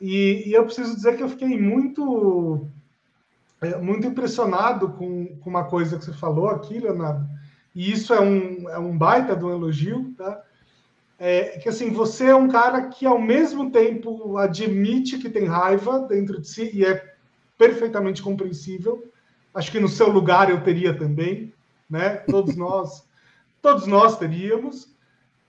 E, 0.00 0.48
e 0.48 0.52
eu 0.52 0.64
preciso 0.64 0.94
dizer 0.94 1.16
que 1.16 1.22
eu 1.22 1.28
fiquei 1.28 1.58
muito, 1.58 2.66
é, 3.60 3.76
muito 3.78 4.06
impressionado 4.06 4.90
com, 4.90 5.36
com 5.36 5.48
uma 5.48 5.64
coisa 5.64 5.98
que 5.98 6.04
você 6.04 6.12
falou 6.12 6.48
aqui, 6.48 6.78
Leonardo, 6.78 7.26
e 7.74 7.90
isso 7.90 8.12
é 8.12 8.20
um, 8.20 8.68
é 8.68 8.78
um 8.78 8.96
baita 8.96 9.34
de 9.34 9.44
um 9.44 9.50
elogio, 9.50 10.12
tá? 10.16 10.42
É 11.18 11.58
que 11.58 11.68
assim, 11.68 11.90
você 11.90 12.26
é 12.26 12.34
um 12.34 12.48
cara 12.48 12.88
que 12.88 13.06
ao 13.06 13.18
mesmo 13.18 13.70
tempo 13.70 14.36
admite 14.36 15.18
que 15.18 15.30
tem 15.30 15.44
raiva 15.44 16.00
dentro 16.00 16.40
de 16.40 16.48
si, 16.48 16.70
e 16.74 16.84
é 16.84 17.14
perfeitamente 17.56 18.20
compreensível. 18.20 19.08
Acho 19.54 19.70
que 19.70 19.78
no 19.78 19.88
seu 19.88 20.08
lugar 20.08 20.50
eu 20.50 20.64
teria 20.64 20.92
também, 20.96 21.54
né? 21.88 22.16
Todos 22.28 22.56
nós 22.56 23.06
todos 23.62 23.86
nós 23.86 24.18
teríamos, 24.18 24.94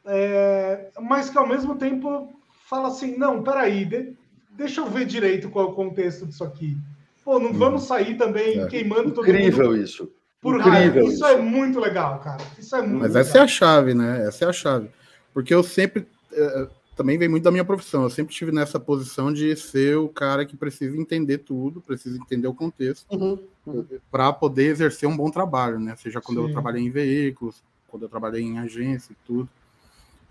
é, 0.05 0.91
mas 1.01 1.29
que 1.29 1.37
ao 1.37 1.47
mesmo 1.47 1.75
tempo 1.75 2.39
fala 2.69 2.87
assim: 2.87 3.17
não, 3.17 3.43
peraí, 3.43 3.83
de, 3.83 4.13
deixa 4.51 4.81
eu 4.81 4.85
ver 4.85 5.05
direito 5.05 5.49
qual 5.49 5.67
é 5.67 5.71
o 5.71 5.75
contexto 5.75 6.25
disso 6.25 6.43
aqui. 6.43 6.77
Pô, 7.25 7.39
não 7.39 7.53
vamos 7.53 7.83
sair 7.83 8.15
também 8.17 8.59
é. 8.59 8.67
queimando 8.67 9.11
todo 9.11 9.27
Incrível 9.27 9.71
mundo. 9.71 9.81
isso. 9.81 10.11
Por 10.41 10.55
Incrível 10.55 10.73
raiva. 10.73 10.99
Isso, 11.03 11.25
é 11.25 11.41
muito 11.41 11.79
legal, 11.79 12.19
cara. 12.19 12.43
Isso 12.59 12.75
é 12.75 12.81
muito 12.81 12.99
Mas 12.99 13.13
legal. 13.13 13.21
essa 13.21 13.37
é 13.37 13.41
a 13.41 13.47
chave, 13.47 13.93
né? 13.93 14.27
Essa 14.27 14.45
é 14.45 14.49
a 14.49 14.53
chave. 14.53 14.89
Porque 15.33 15.53
eu 15.53 15.63
sempre. 15.63 16.05
É, 16.33 16.67
também 16.95 17.17
vem 17.17 17.29
muito 17.29 17.43
da 17.43 17.51
minha 17.51 17.65
profissão. 17.65 18.03
Eu 18.03 18.09
sempre 18.09 18.33
estive 18.33 18.51
nessa 18.51 18.79
posição 18.79 19.31
de 19.31 19.55
ser 19.55 19.97
o 19.97 20.09
cara 20.09 20.45
que 20.45 20.55
precisa 20.55 20.97
entender 20.97 21.39
tudo, 21.39 21.81
precisa 21.81 22.17
entender 22.17 22.47
o 22.47 22.53
contexto, 22.53 23.11
uhum, 23.11 23.39
uhum. 23.65 23.85
para 24.11 24.31
poder 24.31 24.65
exercer 24.65 25.07
um 25.09 25.17
bom 25.17 25.31
trabalho, 25.31 25.79
né? 25.79 25.95
Seja 25.95 26.21
quando 26.21 26.41
Sim. 26.41 26.47
eu 26.47 26.51
trabalhei 26.51 26.83
em 26.83 26.91
veículos, 26.91 27.63
quando 27.93 28.03
eu 28.03 28.09
trabalhei 28.09 28.41
em 28.41 28.57
agência 28.57 29.13
e 29.13 29.15
tudo. 29.23 29.47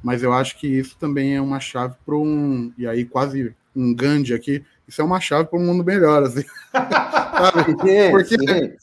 Mas 0.02 0.24
eu 0.24 0.32
acho 0.32 0.58
que 0.58 0.66
isso 0.66 0.96
também 0.98 1.36
é 1.36 1.40
uma 1.40 1.60
chave 1.60 1.94
para 2.04 2.16
um. 2.16 2.72
E 2.76 2.88
aí, 2.88 3.04
quase 3.04 3.54
um 3.74 3.94
Gandhi 3.94 4.34
aqui, 4.34 4.64
isso 4.86 5.00
é 5.00 5.04
uma 5.04 5.20
chave 5.20 5.48
para 5.48 5.60
um 5.60 5.64
mundo 5.64 5.84
melhor, 5.84 6.24
assim. 6.24 6.42
porque, 8.10 8.76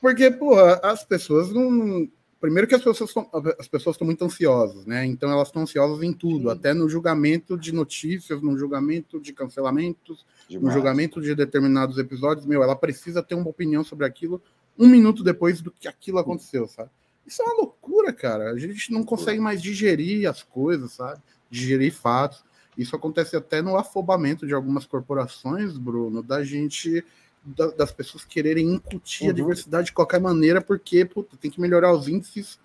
porque, 0.00 0.30
porra, 0.30 0.80
as 0.82 1.04
pessoas 1.04 1.52
não. 1.52 2.08
Primeiro 2.40 2.66
que 2.66 2.74
as 2.74 2.82
pessoas 2.82 3.10
estão, 3.10 3.28
as 3.58 3.68
pessoas 3.68 3.94
estão 3.94 4.06
muito 4.06 4.24
ansiosas, 4.24 4.84
né? 4.86 5.04
Então 5.04 5.30
elas 5.30 5.48
estão 5.48 5.62
ansiosas 5.62 6.02
em 6.02 6.12
tudo, 6.12 6.50
Sim. 6.50 6.56
até 6.56 6.74
no 6.74 6.88
julgamento 6.88 7.56
de 7.58 7.72
notícias, 7.72 8.42
no 8.42 8.56
julgamento 8.58 9.18
de 9.20 9.32
cancelamentos, 9.32 10.26
Demais. 10.48 10.66
no 10.66 10.70
julgamento 10.70 11.22
de 11.22 11.34
determinados 11.34 11.96
episódios. 11.96 12.46
Meu, 12.46 12.62
ela 12.62 12.76
precisa 12.76 13.22
ter 13.22 13.34
uma 13.34 13.48
opinião 13.48 13.82
sobre 13.84 14.06
aquilo 14.06 14.42
um 14.78 14.88
minuto 14.88 15.22
depois 15.22 15.60
do 15.60 15.70
que 15.70 15.88
aquilo 15.88 16.18
aconteceu, 16.18 16.66
sabe? 16.66 16.90
Isso 17.26 17.42
é 17.42 17.44
uma 17.44 17.56
loucura, 17.56 18.12
cara. 18.12 18.50
A 18.50 18.58
gente 18.58 18.92
não 18.92 19.02
consegue 19.02 19.40
mais 19.40 19.62
digerir 19.62 20.28
as 20.28 20.42
coisas, 20.42 20.92
sabe? 20.92 21.20
Digerir 21.50 21.92
fatos. 21.92 22.44
Isso 22.76 22.94
acontece 22.94 23.36
até 23.36 23.62
no 23.62 23.76
afobamento 23.76 24.46
de 24.46 24.54
algumas 24.54 24.84
corporações, 24.84 25.78
Bruno, 25.78 26.22
da 26.22 26.42
gente, 26.42 27.04
da, 27.44 27.68
das 27.68 27.92
pessoas 27.92 28.24
quererem 28.24 28.74
incutir 28.74 29.24
uhum. 29.24 29.30
a 29.30 29.34
diversidade 29.34 29.86
de 29.86 29.92
qualquer 29.92 30.20
maneira, 30.20 30.60
porque 30.60 31.04
puta, 31.04 31.36
tem 31.36 31.50
que 31.50 31.60
melhorar 31.60 31.92
os 31.92 32.08
índices 32.08 32.58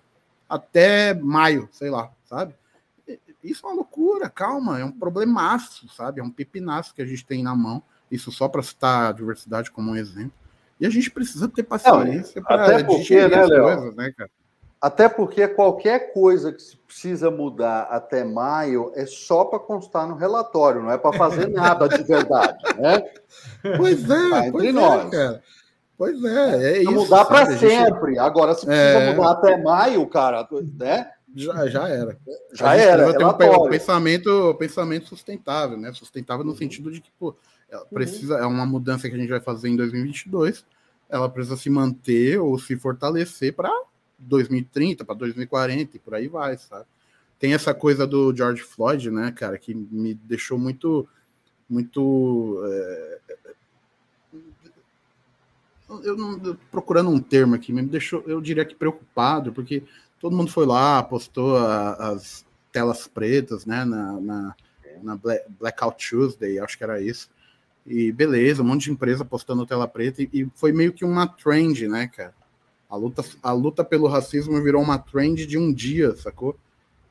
até 0.48 1.14
maio, 1.14 1.68
sei 1.72 1.90
lá, 1.90 2.10
sabe? 2.24 2.54
Isso 3.42 3.64
é 3.64 3.70
uma 3.70 3.76
loucura, 3.76 4.28
calma, 4.28 4.80
é 4.80 4.84
um 4.84 4.92
problemaço, 4.92 5.88
sabe? 5.88 6.20
É 6.20 6.24
um 6.24 6.30
pepinaço 6.30 6.94
que 6.94 7.00
a 7.00 7.06
gente 7.06 7.24
tem 7.24 7.42
na 7.42 7.54
mão. 7.54 7.82
Isso 8.10 8.30
só 8.30 8.48
para 8.48 8.62
citar 8.62 9.10
a 9.10 9.12
diversidade 9.12 9.70
como 9.70 9.92
um 9.92 9.96
exemplo. 9.96 10.32
E 10.78 10.86
a 10.86 10.90
gente 10.90 11.10
precisa 11.10 11.48
ter 11.48 11.62
paciência 11.62 12.42
para 12.42 12.82
digerir 12.82 13.30
né, 13.30 13.42
as 13.42 13.48
coisas, 13.48 13.94
né, 13.94 14.12
cara? 14.12 14.30
Até 14.80 15.10
porque 15.10 15.46
qualquer 15.46 16.12
coisa 16.14 16.52
que 16.52 16.62
se 16.62 16.76
precisa 16.76 17.30
mudar 17.30 17.82
até 17.90 18.24
maio 18.24 18.90
é 18.94 19.04
só 19.04 19.44
para 19.44 19.58
constar 19.58 20.08
no 20.08 20.16
relatório, 20.16 20.82
não 20.82 20.90
é 20.90 20.96
para 20.96 21.16
fazer 21.18 21.48
nada 21.52 21.86
de 21.86 22.02
verdade, 22.02 22.58
né? 22.78 23.04
Pois 23.76 24.02
é, 24.04 24.30
tá 24.30 24.46
entre 24.46 24.52
pois 24.52 24.68
é, 24.68 24.72
nós. 24.72 25.06
É, 25.06 25.10
cara. 25.10 25.42
Pois 25.98 26.24
é, 26.24 26.72
é 26.72 26.82
isso. 26.82 26.92
Mudar 26.92 27.26
para 27.26 27.58
sempre. 27.58 28.12
Gente... 28.12 28.18
Agora, 28.18 28.54
se 28.54 28.64
precisa 28.64 28.98
é... 28.98 29.14
mudar 29.14 29.32
até 29.32 29.62
maio, 29.62 30.06
cara, 30.06 30.48
né? 30.78 31.10
Já, 31.36 31.66
já 31.68 31.88
era. 31.88 32.16
Já 32.54 32.74
era. 32.74 33.12
Tem 33.14 33.26
um 33.26 33.68
pensamento, 33.68 34.54
pensamento 34.58 35.08
sustentável, 35.08 35.76
né? 35.76 35.92
Sustentável 35.92 36.42
no 36.42 36.52
uhum. 36.52 36.56
sentido 36.56 36.90
de 36.90 37.02
que, 37.02 37.10
pô, 37.18 37.36
precisa, 37.92 38.36
uhum. 38.36 38.44
é 38.44 38.46
uma 38.46 38.64
mudança 38.64 39.08
que 39.10 39.14
a 39.14 39.18
gente 39.18 39.28
vai 39.28 39.40
fazer 39.40 39.68
em 39.68 39.76
2022, 39.76 40.64
ela 41.08 41.28
precisa 41.28 41.56
se 41.56 41.68
manter 41.68 42.38
ou 42.38 42.58
se 42.58 42.76
fortalecer 42.76 43.54
para 43.54 43.70
2030, 44.20 45.04
para 45.04 45.14
2040 45.14 45.96
e 45.96 46.00
por 46.00 46.14
aí 46.14 46.28
vai, 46.28 46.56
sabe? 46.56 46.84
Tem 47.38 47.54
essa 47.54 47.72
coisa 47.72 48.06
do 48.06 48.36
George 48.36 48.62
Floyd, 48.62 49.10
né, 49.10 49.32
cara, 49.32 49.56
que 49.56 49.74
me 49.74 50.14
deixou 50.14 50.58
muito, 50.58 51.08
muito. 51.68 52.62
É... 52.66 53.18
Eu 56.04 56.16
não 56.16 56.56
procurando 56.70 57.10
um 57.10 57.18
termo 57.18 57.54
aqui, 57.54 57.72
me 57.72 57.82
deixou, 57.82 58.22
eu 58.26 58.40
diria 58.40 58.64
que 58.64 58.76
preocupado, 58.76 59.52
porque 59.52 59.82
todo 60.20 60.36
mundo 60.36 60.52
foi 60.52 60.66
lá, 60.66 61.02
postou 61.02 61.56
a, 61.56 62.10
as 62.10 62.44
telas 62.70 63.08
pretas, 63.08 63.66
né, 63.66 63.84
na, 63.84 64.20
na, 64.20 64.56
na 65.02 65.18
Blackout 65.58 66.08
Tuesday, 66.08 66.60
acho 66.60 66.78
que 66.78 66.84
era 66.84 67.00
isso. 67.00 67.28
E 67.86 68.12
beleza, 68.12 68.62
um 68.62 68.66
monte 68.66 68.84
de 68.84 68.92
empresa 68.92 69.24
postando 69.24 69.66
tela 69.66 69.88
preta, 69.88 70.22
e, 70.22 70.28
e 70.32 70.48
foi 70.54 70.72
meio 70.72 70.92
que 70.92 71.04
uma 71.04 71.26
trend, 71.26 71.88
né, 71.88 72.06
cara? 72.06 72.34
A 72.90 72.96
luta, 72.96 73.24
a 73.42 73.52
luta 73.52 73.84
pelo 73.84 74.08
racismo 74.08 74.60
virou 74.62 74.82
uma 74.82 74.98
trend 74.98 75.46
de 75.46 75.56
um 75.56 75.72
dia, 75.72 76.16
sacou? 76.16 76.58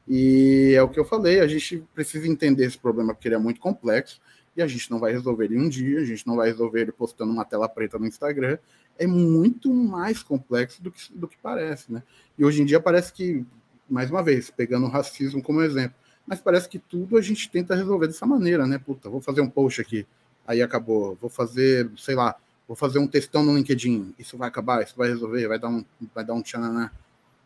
E 0.08 0.74
é 0.76 0.82
o 0.82 0.90
que 0.90 1.00
eu 1.00 1.06
falei, 1.06 1.40
a 1.40 1.48
gente 1.48 1.84
precisa 1.94 2.28
entender 2.28 2.66
esse 2.66 2.78
problema 2.78 3.14
porque 3.14 3.28
ele 3.28 3.36
é 3.36 3.40
muito 3.40 3.62
complexo 3.62 4.20
e 4.58 4.62
a 4.62 4.68
gente 4.68 4.90
não 4.90 5.00
vai 5.00 5.12
resolver 5.12 5.46
ele 5.46 5.56
em 5.56 5.62
um 5.62 5.70
dia, 5.70 6.00
a 6.00 6.04
gente 6.04 6.26
não 6.28 6.36
vai 6.36 6.50
resolver 6.50 6.82
ele 6.82 6.92
postando 6.92 7.32
uma 7.32 7.46
tela 7.46 7.70
preta 7.70 7.98
no 7.98 8.08
Instagram. 8.08 8.58
É 8.98 9.08
muito 9.08 9.74
mais 9.74 10.22
complexo 10.22 10.82
do 10.84 10.92
que, 10.92 11.14
do 11.14 11.28
que 11.28 11.38
parece, 11.38 11.94
né? 11.94 12.04
E 12.38 12.44
hoje 12.44 12.62
em 12.62 12.66
dia 12.66 12.80
parece 12.80 13.14
que, 13.14 13.46
mais 13.90 14.10
uma 14.10 14.22
vez, 14.22 14.50
pegando 14.50 14.88
o 14.88 14.90
racismo 14.90 15.42
como 15.42 15.62
exemplo, 15.62 15.96
mas 16.26 16.42
parece 16.42 16.68
que 16.68 16.80
tudo 16.80 17.18
a 17.18 17.22
gente 17.22 17.50
tenta 17.50 17.76
resolver 17.76 18.08
dessa 18.08 18.26
maneira, 18.26 18.68
né? 18.68 18.78
Puta, 18.78 19.10
vou 19.10 19.22
fazer 19.22 19.42
um 19.42 19.50
post 19.50 19.80
aqui, 19.80 20.06
aí 20.46 20.62
acabou. 20.62 21.18
Vou 21.22 21.30
fazer, 21.30 21.90
sei 21.96 22.16
lá, 22.16 22.36
vou 22.70 22.76
fazer 22.76 23.00
um 23.00 23.08
textão 23.08 23.42
no 23.42 23.58
LinkedIn, 23.58 24.14
isso 24.20 24.38
vai 24.38 24.48
acabar, 24.48 24.84
isso 24.84 24.94
vai 24.96 25.10
resolver, 25.10 25.48
vai 25.48 25.58
dar 25.58 25.70
um, 25.70 25.84
vai 26.14 26.24
dar 26.24 26.36
um 26.36 26.42
tchananã. 26.44 26.92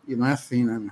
E 0.05 0.17
não 0.17 0.25
é 0.25 0.33
assim, 0.33 0.65
né? 0.65 0.91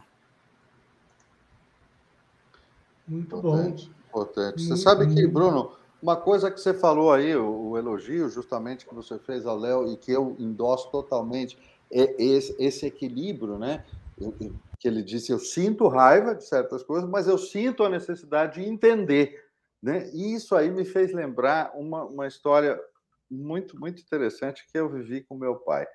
Muito 3.06 3.36
importante, 3.36 3.88
bom. 3.88 3.94
Importante. 4.08 4.64
Você 4.64 4.78
sabe 4.78 5.14
que, 5.14 5.28
Bruno, 5.28 5.74
uma 6.02 6.16
coisa 6.16 6.50
que 6.50 6.62
você 6.62 6.74
falou 6.74 7.12
aí, 7.12 7.36
o, 7.36 7.72
o 7.72 7.78
elogio 7.78 8.30
justamente 8.30 8.86
que 8.86 8.96
você 8.96 9.20
fez 9.20 9.46
ao 9.46 9.58
Léo 9.58 9.92
e 9.92 9.98
que 9.98 10.14
eu 10.14 10.34
endosso 10.40 10.90
totalmente, 10.90 11.58
é 11.92 12.16
esse, 12.24 12.56
esse 12.58 12.86
equilíbrio, 12.86 13.58
né? 13.58 13.84
que 14.80 14.88
ele 14.88 15.04
disse, 15.04 15.32
eu 15.32 15.40
sinto 15.40 15.90
raiva 15.90 16.34
de 16.34 16.46
certas 16.46 16.84
coisas, 16.84 17.10
mas 17.10 17.28
eu 17.28 17.38
sinto 17.38 17.84
a 17.84 17.90
necessidade 17.90 18.62
de 18.62 18.70
entender. 18.70 19.44
Né? 19.84 20.10
E 20.14 20.34
isso 20.34 20.56
aí 20.56 20.72
me 20.72 20.86
fez 20.86 21.12
lembrar 21.12 21.74
uma, 21.76 22.06
uma 22.06 22.28
história 22.28 22.80
muito, 23.32 23.80
muito 23.80 24.02
interessante 24.02 24.66
que 24.70 24.78
eu 24.78 24.90
vivi 24.90 25.24
com 25.24 25.38
meu 25.38 25.56
pai. 25.56 25.88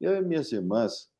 Eu 0.00 0.16
e 0.16 0.22
minhas 0.22 0.52
irmãs, 0.52 1.10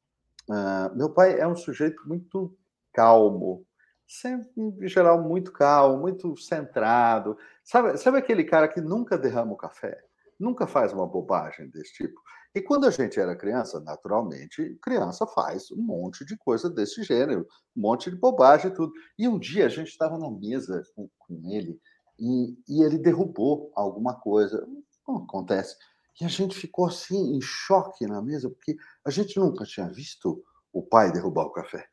uh, 0.51 0.95
meu 0.97 1.11
pai 1.11 1.39
é 1.39 1.47
um 1.47 1.57
sujeito 1.57 2.07
muito 2.07 2.57
calmo, 2.93 3.66
sempre, 4.07 4.51
em 4.57 4.89
geral, 4.89 5.23
muito 5.23 5.53
calmo, 5.53 6.01
muito 6.01 6.36
centrado. 6.36 7.36
Sabe, 7.65 7.97
sabe 7.97 8.19
aquele 8.19 8.45
cara 8.45 8.69
que 8.69 8.81
nunca 8.81 9.16
derrama 9.16 9.53
o 9.53 9.57
café? 9.57 9.99
Nunca 10.39 10.66
faz 10.66 10.93
uma 10.93 11.07
bobagem 11.07 11.69
desse 11.70 11.95
tipo. 11.95 12.20
E 12.55 12.61
quando 12.61 12.86
a 12.86 12.91
gente 12.91 13.19
era 13.19 13.35
criança, 13.35 13.81
naturalmente, 13.81 14.78
criança 14.81 15.27
faz 15.27 15.73
um 15.73 15.82
monte 15.82 16.24
de 16.24 16.36
coisa 16.36 16.70
desse 16.70 17.03
gênero, 17.03 17.47
um 17.77 17.81
monte 17.81 18.11
de 18.11 18.16
bobagem 18.16 18.70
e 18.70 18.74
tudo. 18.74 18.93
E 19.19 19.27
um 19.27 19.39
dia 19.39 19.66
a 19.66 19.69
gente 19.69 19.89
estava 19.89 20.16
na 20.16 20.31
mesa 20.31 20.82
com, 20.95 21.09
com 21.19 21.51
ele 21.51 21.81
e, 22.19 22.57
e, 22.69 22.85
ele 22.85 22.99
derrubou 22.99 23.73
alguma 23.74 24.15
coisa, 24.15 24.65
acontece. 25.12 25.76
E 26.20 26.24
a 26.24 26.28
gente 26.28 26.56
ficou 26.56 26.86
assim, 26.86 27.36
em 27.36 27.40
choque 27.40 28.06
na 28.06 28.22
mesa, 28.22 28.48
porque 28.48 28.76
a 29.05 29.10
gente 29.10 29.39
nunca 29.39 29.64
tinha 29.64 29.89
visto 29.89 30.43
o 30.72 30.82
pai 30.82 31.12
derrubar 31.12 31.44
o 31.44 31.52
café. 31.52 31.89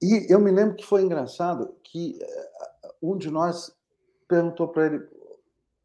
E 0.00 0.26
eu 0.32 0.40
me 0.40 0.50
lembro 0.50 0.76
que 0.76 0.84
foi 0.84 1.02
engraçado 1.02 1.74
que 1.82 2.18
eh, 2.20 2.50
um 3.02 3.16
de 3.16 3.30
nós 3.30 3.74
perguntou 4.28 4.68
para 4.68 4.86
ele: 4.86 5.08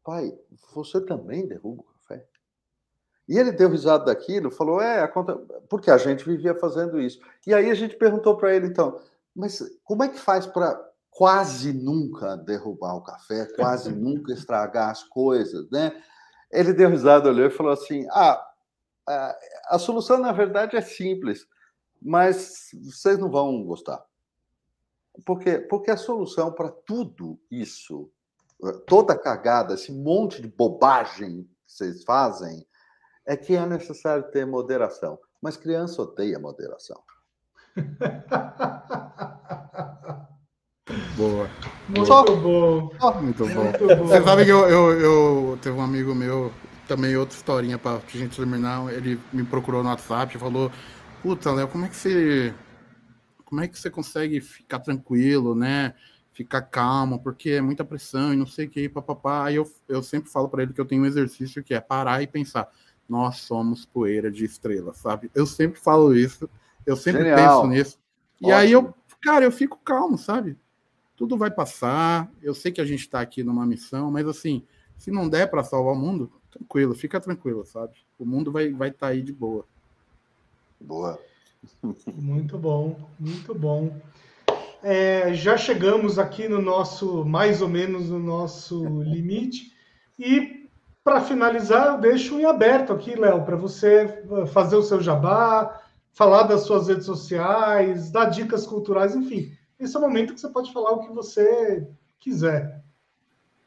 pai, 0.04 0.36
você 0.74 1.00
também 1.00 1.46
derruba 1.46 1.82
o 1.82 1.84
café? 1.84 2.26
E 3.28 3.38
ele 3.38 3.52
deu 3.52 3.70
risada 3.70 4.06
daquilo, 4.06 4.50
falou: 4.50 4.80
é, 4.80 5.00
a 5.00 5.08
conta... 5.08 5.36
porque 5.68 5.90
a 5.90 5.96
gente 5.96 6.24
vivia 6.24 6.54
fazendo 6.54 7.00
isso. 7.00 7.20
E 7.46 7.54
aí 7.54 7.70
a 7.70 7.74
gente 7.74 7.96
perguntou 7.96 8.36
para 8.36 8.54
ele, 8.54 8.66
então, 8.66 9.00
mas 9.34 9.62
como 9.84 10.02
é 10.02 10.08
que 10.08 10.18
faz 10.18 10.46
para 10.46 10.78
quase 11.10 11.72
nunca 11.72 12.36
derrubar 12.36 12.96
o 12.96 13.02
café, 13.02 13.46
quase 13.54 13.92
nunca 13.92 14.32
estragar 14.32 14.90
as 14.90 15.02
coisas, 15.04 15.70
né? 15.70 15.92
Ele 16.52 16.72
deu 16.72 16.90
risada, 16.90 17.28
olhou 17.28 17.46
e 17.46 17.50
falou 17.50 17.72
assim: 17.72 18.06
ah, 18.10 18.52
a, 19.06 19.38
a 19.70 19.78
solução 19.78 20.18
na 20.18 20.32
verdade 20.32 20.76
é 20.76 20.80
simples, 20.80 21.46
mas 22.00 22.70
vocês 22.84 23.18
não 23.18 23.30
vão 23.30 23.64
gostar. 23.64 24.04
Porque, 25.24 25.58
porque 25.58 25.90
a 25.90 25.96
solução 25.96 26.52
para 26.52 26.70
tudo 26.70 27.38
isso, 27.50 28.10
toda 28.86 29.18
cagada, 29.18 29.74
esse 29.74 29.92
monte 29.92 30.40
de 30.40 30.48
bobagem 30.48 31.44
que 31.66 31.72
vocês 31.72 32.04
fazem, 32.04 32.66
é 33.26 33.36
que 33.36 33.54
é 33.54 33.66
necessário 33.66 34.30
ter 34.30 34.46
moderação. 34.46 35.18
Mas 35.40 35.56
criança 35.56 36.02
odeia 36.02 36.38
moderação. 36.38 37.02
Boa. 41.16 41.48
Muito 41.88 42.06
Só... 42.06 42.24
bom. 42.24 42.90
Muito 43.20 43.46
bom. 43.46 43.64
Muito 43.64 43.86
bom. 43.86 44.06
Você 44.06 44.22
sabe 44.22 44.44
que 44.44 44.50
eu, 44.50 44.68
eu, 44.68 45.00
eu 45.00 45.58
teve 45.62 45.76
um 45.76 45.82
amigo 45.82 46.14
meu, 46.14 46.52
também 46.88 47.16
outra 47.16 47.36
historinha 47.36 47.78
para 47.78 47.96
a 47.96 48.18
gente 48.18 48.36
terminar. 48.36 48.92
Ele 48.92 49.20
me 49.32 49.44
procurou 49.44 49.82
no 49.82 49.88
WhatsApp 49.88 50.34
e 50.34 50.40
falou: 50.40 50.72
Puta, 51.22 51.52
Léo, 51.52 51.68
como 51.68 51.84
é 51.84 51.88
que 51.88 51.96
você. 51.96 52.54
Como 53.44 53.60
é 53.60 53.68
que 53.68 53.78
você 53.78 53.90
consegue 53.90 54.40
ficar 54.40 54.80
tranquilo, 54.80 55.54
né? 55.54 55.94
Ficar 56.32 56.62
calmo, 56.62 57.18
porque 57.22 57.50
é 57.50 57.60
muita 57.60 57.84
pressão 57.84 58.32
e 58.32 58.36
não 58.36 58.46
sei 58.46 58.66
o 58.66 58.70
que, 58.70 58.88
papapá. 58.88 59.44
Aí 59.44 59.56
eu, 59.56 59.70
eu 59.86 60.02
sempre 60.02 60.30
falo 60.30 60.48
para 60.48 60.62
ele 60.62 60.72
que 60.72 60.80
eu 60.80 60.86
tenho 60.86 61.02
um 61.02 61.06
exercício 61.06 61.62
que 61.62 61.74
é 61.74 61.80
parar 61.80 62.22
e 62.22 62.26
pensar: 62.26 62.68
nós 63.08 63.36
somos 63.36 63.84
poeira 63.84 64.30
de 64.30 64.44
estrela, 64.44 64.94
sabe? 64.94 65.30
Eu 65.34 65.46
sempre 65.46 65.78
falo 65.78 66.16
isso, 66.16 66.48
eu 66.84 66.96
sempre 66.96 67.22
Genial. 67.22 67.36
penso 67.36 67.66
nisso. 67.68 67.98
E 68.40 68.46
Ótimo. 68.46 68.58
aí 68.58 68.72
eu, 68.72 68.94
cara, 69.20 69.44
eu 69.44 69.52
fico 69.52 69.78
calmo, 69.84 70.18
sabe? 70.18 70.56
Tudo 71.22 71.36
vai 71.36 71.52
passar. 71.52 72.28
Eu 72.42 72.52
sei 72.52 72.72
que 72.72 72.80
a 72.80 72.84
gente 72.84 73.02
está 73.02 73.20
aqui 73.20 73.44
numa 73.44 73.64
missão, 73.64 74.10
mas 74.10 74.26
assim, 74.26 74.64
se 74.98 75.08
não 75.08 75.28
der 75.28 75.48
para 75.48 75.62
salvar 75.62 75.94
o 75.94 75.96
mundo, 75.96 76.32
tranquilo, 76.50 76.96
fica 76.96 77.20
tranquilo, 77.20 77.64
sabe? 77.64 77.92
O 78.18 78.26
mundo 78.26 78.50
vai 78.50 78.64
estar 78.64 78.76
vai 78.76 78.90
tá 78.90 79.06
aí 79.06 79.22
de 79.22 79.32
boa. 79.32 79.64
Boa. 80.80 81.20
Muito 82.12 82.58
bom, 82.58 83.08
muito 83.20 83.54
bom. 83.54 83.96
É, 84.82 85.32
já 85.32 85.56
chegamos 85.56 86.18
aqui 86.18 86.48
no 86.48 86.60
nosso, 86.60 87.24
mais 87.24 87.62
ou 87.62 87.68
menos 87.68 88.08
no 88.08 88.18
nosso 88.18 88.84
limite. 89.04 89.72
E 90.18 90.68
para 91.04 91.20
finalizar, 91.20 91.86
eu 91.86 92.00
deixo 92.00 92.40
em 92.40 92.44
aberto 92.44 92.92
aqui, 92.92 93.14
Léo, 93.14 93.44
para 93.44 93.54
você 93.54 94.24
fazer 94.52 94.74
o 94.74 94.82
seu 94.82 95.00
jabá, 95.00 95.80
falar 96.12 96.42
das 96.42 96.62
suas 96.62 96.88
redes 96.88 97.06
sociais, 97.06 98.10
dar 98.10 98.24
dicas 98.24 98.66
culturais, 98.66 99.14
enfim 99.14 99.56
esse 99.84 99.96
é 99.96 99.98
o 99.98 100.02
momento 100.02 100.34
que 100.34 100.40
você 100.40 100.48
pode 100.48 100.72
falar 100.72 100.92
o 100.92 101.00
que 101.00 101.12
você 101.12 101.86
quiser. 102.18 102.82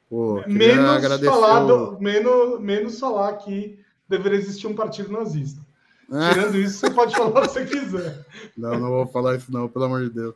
Pô, 0.10 0.42
menos, 0.48 1.26
falar 1.26 1.66
do, 1.66 2.00
menos, 2.00 2.60
menos 2.60 3.00
falar 3.00 3.34
que 3.38 3.80
deveria 4.08 4.38
existir 4.38 4.68
um 4.68 4.76
partido 4.76 5.12
nazista. 5.12 5.66
Tirando 6.06 6.56
isso, 6.58 6.78
você 6.78 6.92
pode 6.92 7.16
falar 7.16 7.40
o 7.40 7.42
que 7.42 7.48
você 7.48 7.66
quiser. 7.66 8.26
Não, 8.56 8.80
não 8.80 8.90
vou 8.90 9.08
falar 9.08 9.36
isso, 9.36 9.52
não, 9.52 9.68
pelo 9.68 9.86
amor 9.86 10.04
de 10.04 10.12
Deus. 10.12 10.36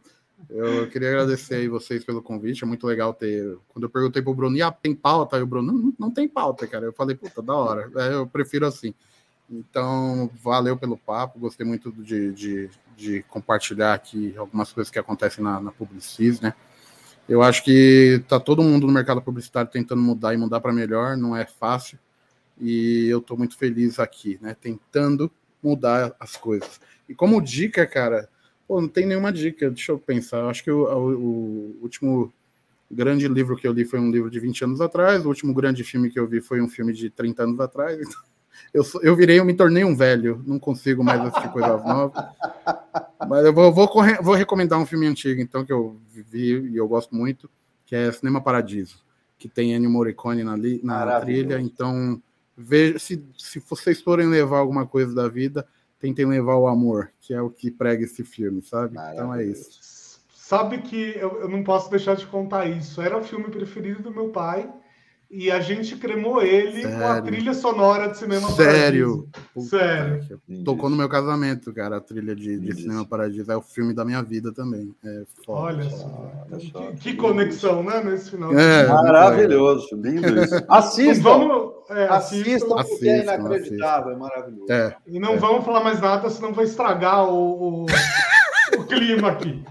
Eu 0.50 0.90
queria 0.90 1.10
agradecer 1.10 1.56
aí 1.56 1.68
vocês 1.68 2.04
pelo 2.04 2.24
convite, 2.24 2.64
é 2.64 2.68
muito 2.68 2.88
legal 2.88 3.14
ter. 3.14 3.58
Quando 3.68 3.84
eu 3.84 3.90
perguntei 3.90 4.22
pro 4.22 4.34
Bruno, 4.34 4.58
ah, 4.64 4.72
tem 4.72 4.96
pauta? 4.96 5.36
Aí 5.36 5.44
o 5.44 5.48
Bruno, 5.48 5.72
não, 5.72 5.94
não 6.00 6.12
tem 6.12 6.28
pauta, 6.28 6.66
cara. 6.66 6.86
Eu 6.86 6.94
falei, 6.94 7.16
puta, 7.16 7.42
da 7.42 7.54
hora. 7.54 7.92
É, 7.98 8.14
eu 8.14 8.26
prefiro 8.26 8.66
assim. 8.66 8.94
Então, 9.52 10.30
valeu 10.42 10.78
pelo 10.78 10.98
papo, 10.98 11.40
gostei 11.40 11.66
muito 11.66 11.92
de, 11.92 12.32
de, 12.34 12.70
de 12.96 13.24
compartilhar 13.24 13.94
aqui 13.94 14.36
algumas 14.38 14.72
coisas 14.72 14.92
que 14.92 15.00
acontecem 15.00 15.44
na, 15.44 15.60
na 15.60 15.72
Publicis, 15.72 16.40
né? 16.40 16.54
Eu 17.28 17.44
acho 17.44 17.64
que 17.64 18.24
tá 18.28 18.40
todo 18.40 18.64
mundo 18.64 18.88
no 18.88 18.94
mercado 18.94 19.22
publicitário 19.22 19.70
tentando 19.72 20.02
mudar 20.02 20.34
e 20.34 20.38
mudar 20.38 20.60
para 20.60 20.74
melhor, 20.74 21.16
não 21.16 21.38
é 21.38 21.46
fácil. 21.46 21.98
E 22.60 23.08
eu 23.08 23.20
estou 23.20 23.38
muito 23.38 23.58
feliz 23.58 24.00
aqui, 24.00 24.40
né? 24.42 24.56
Tentando 24.60 25.32
mudar 25.62 26.16
as 26.20 26.36
coisas. 26.36 26.82
E 27.08 27.14
como 27.14 27.42
dica, 27.42 27.86
cara, 27.86 28.28
pô, 28.68 28.82
não 28.82 28.88
tem 28.88 29.06
nenhuma 29.06 29.32
dica, 29.32 29.70
deixa 29.70 29.92
eu 29.92 30.00
pensar. 30.00 30.46
Acho 30.50 30.64
que 30.64 30.72
o, 30.72 30.86
o, 30.86 31.78
o 31.80 31.84
último 31.84 32.34
grande 32.90 33.28
livro 33.28 33.56
que 33.56 33.68
eu 33.68 33.74
li 33.74 33.86
foi 33.86 34.00
um 34.00 34.10
livro 34.12 34.30
de 34.30 34.40
20 34.40 34.64
anos 34.64 34.82
atrás, 34.82 35.24
o 35.24 35.30
último 35.30 35.54
grande 35.54 35.84
filme 35.84 36.10
que 36.10 36.20
eu 36.20 36.28
vi 36.28 36.42
foi 36.42 36.60
um 36.62 36.68
filme 36.68 36.94
de 36.94 37.10
30 37.10 37.44
anos 37.44 37.60
atrás. 37.60 38.00
Então 38.10 38.29
eu, 38.74 38.84
eu 39.02 39.16
virei, 39.16 39.40
eu 39.40 39.46
me 39.46 39.54
tornei 39.54 39.84
um 39.84 39.96
velho, 39.96 40.44
não 40.46 40.60
consigo 40.60 41.04
mais 41.04 41.22
assistir 41.22 41.52
coisas 41.52 41.84
novas. 41.84 42.24
Mas 43.28 43.46
eu 43.46 43.54
vou, 43.54 43.72
vou, 43.72 43.90
vou 44.22 44.36
recomendar 44.36 44.80
um 44.80 44.86
filme 44.86 45.08
antigo, 45.08 45.42
então, 45.42 45.66
que 45.66 45.74
eu 45.74 45.98
vi 46.10 46.70
e 46.70 46.78
eu 46.78 46.88
gosto 46.88 47.16
muito, 47.16 47.50
que 47.86 47.96
é 47.96 48.12
Cinema 48.12 48.42
Paradiso, 48.42 49.04
que 49.38 49.50
tem 49.50 49.74
Ennio 49.74 49.90
Morricone 49.90 50.44
na, 50.44 50.56
li, 50.56 50.80
na 50.84 51.20
trilha. 51.20 51.60
Então, 51.60 52.22
veja, 52.56 53.00
se, 53.00 53.24
se 53.38 53.60
vocês 53.68 54.02
forem 54.02 54.28
levar 54.28 54.60
alguma 54.60 54.86
coisa 54.86 55.14
da 55.14 55.28
vida, 55.28 55.66
tentem 56.00 56.26
levar 56.26 56.56
o 56.56 56.68
amor, 56.68 57.12
que 57.20 57.34
é 57.34 57.42
o 57.42 57.50
que 57.50 57.70
prega 57.72 58.04
esse 58.04 58.24
filme, 58.24 58.62
sabe? 58.62 58.98
Então 59.14 59.34
é 59.34 59.44
isso. 59.44 60.20
Sabe 60.34 60.80
que 60.80 61.16
eu, 61.18 61.42
eu 61.42 61.50
não 61.50 61.64
posso 61.64 61.92
deixar 61.92 62.16
de 62.16 62.26
contar 62.26 62.66
isso. 62.66 63.02
Era 63.02 63.18
o 63.18 63.24
filme 63.24 63.50
preferido 63.50 64.02
do 64.02 64.12
meu 64.12 64.30
pai 64.30 64.68
e 65.30 65.52
a 65.52 65.60
gente 65.60 65.96
cremou 65.96 66.42
ele 66.42 66.82
Sério? 66.82 66.98
com 66.98 67.06
a 67.06 67.22
trilha 67.22 67.54
sonora 67.54 68.08
de 68.08 68.18
Cinema 68.18 68.50
Sério? 68.50 69.28
Paradiso. 69.32 69.70
Sério. 69.70 70.42
Tocou 70.66 70.90
no 70.90 70.96
meu 70.96 71.08
casamento, 71.08 71.72
cara, 71.72 71.98
a 71.98 72.02
trilha 72.02 72.36
de, 72.36 72.60
de 72.60 72.74
Cinema 72.74 73.06
Paradiso. 73.06 73.52
É 73.52 73.56
o 73.56 73.62
filme 73.62 73.94
da 73.94 74.04
minha 74.04 74.24
vida 74.24 74.52
também. 74.52 74.92
É 75.06 75.24
Olha 75.48 75.88
só. 75.90 76.42
Que, 76.58 76.98
que, 77.00 77.14
conexão, 77.14 77.84
né, 77.84 78.04
nesse 78.04 78.32
final. 78.32 78.58
É, 78.58 78.88
Maravilhoso, 78.88 79.88
lindo 79.94 80.44
isso. 80.44 80.56
Assista. 80.68 81.24
Vamos, 81.24 81.74
é, 81.90 82.06
assistam, 82.06 82.76
assistam, 82.76 82.84
porque 82.84 83.10
é 83.10 83.24
inacreditável, 83.24 84.12
assistam. 84.12 84.12
é 84.12 84.16
maravilhoso. 84.16 84.72
É. 84.72 84.96
E 85.06 85.20
não 85.20 85.34
é. 85.34 85.38
vamos 85.38 85.64
falar 85.64 85.84
mais 85.84 86.02
nada, 86.02 86.30
senão 86.30 86.54
vai 86.54 86.66
estragar 86.66 87.30
o, 87.30 87.84
o, 87.84 87.86
o 88.78 88.84
clima 88.86 89.30
aqui. 89.30 89.64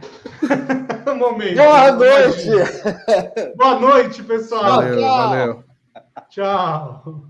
momento. 1.18 1.56
Boa 1.56 1.92
noite! 1.92 3.56
Boa 3.56 3.80
noite, 3.80 4.22
pessoal. 4.22 4.64
Valeu, 4.64 5.00
valeu. 5.00 5.64
Tchau. 6.30 7.28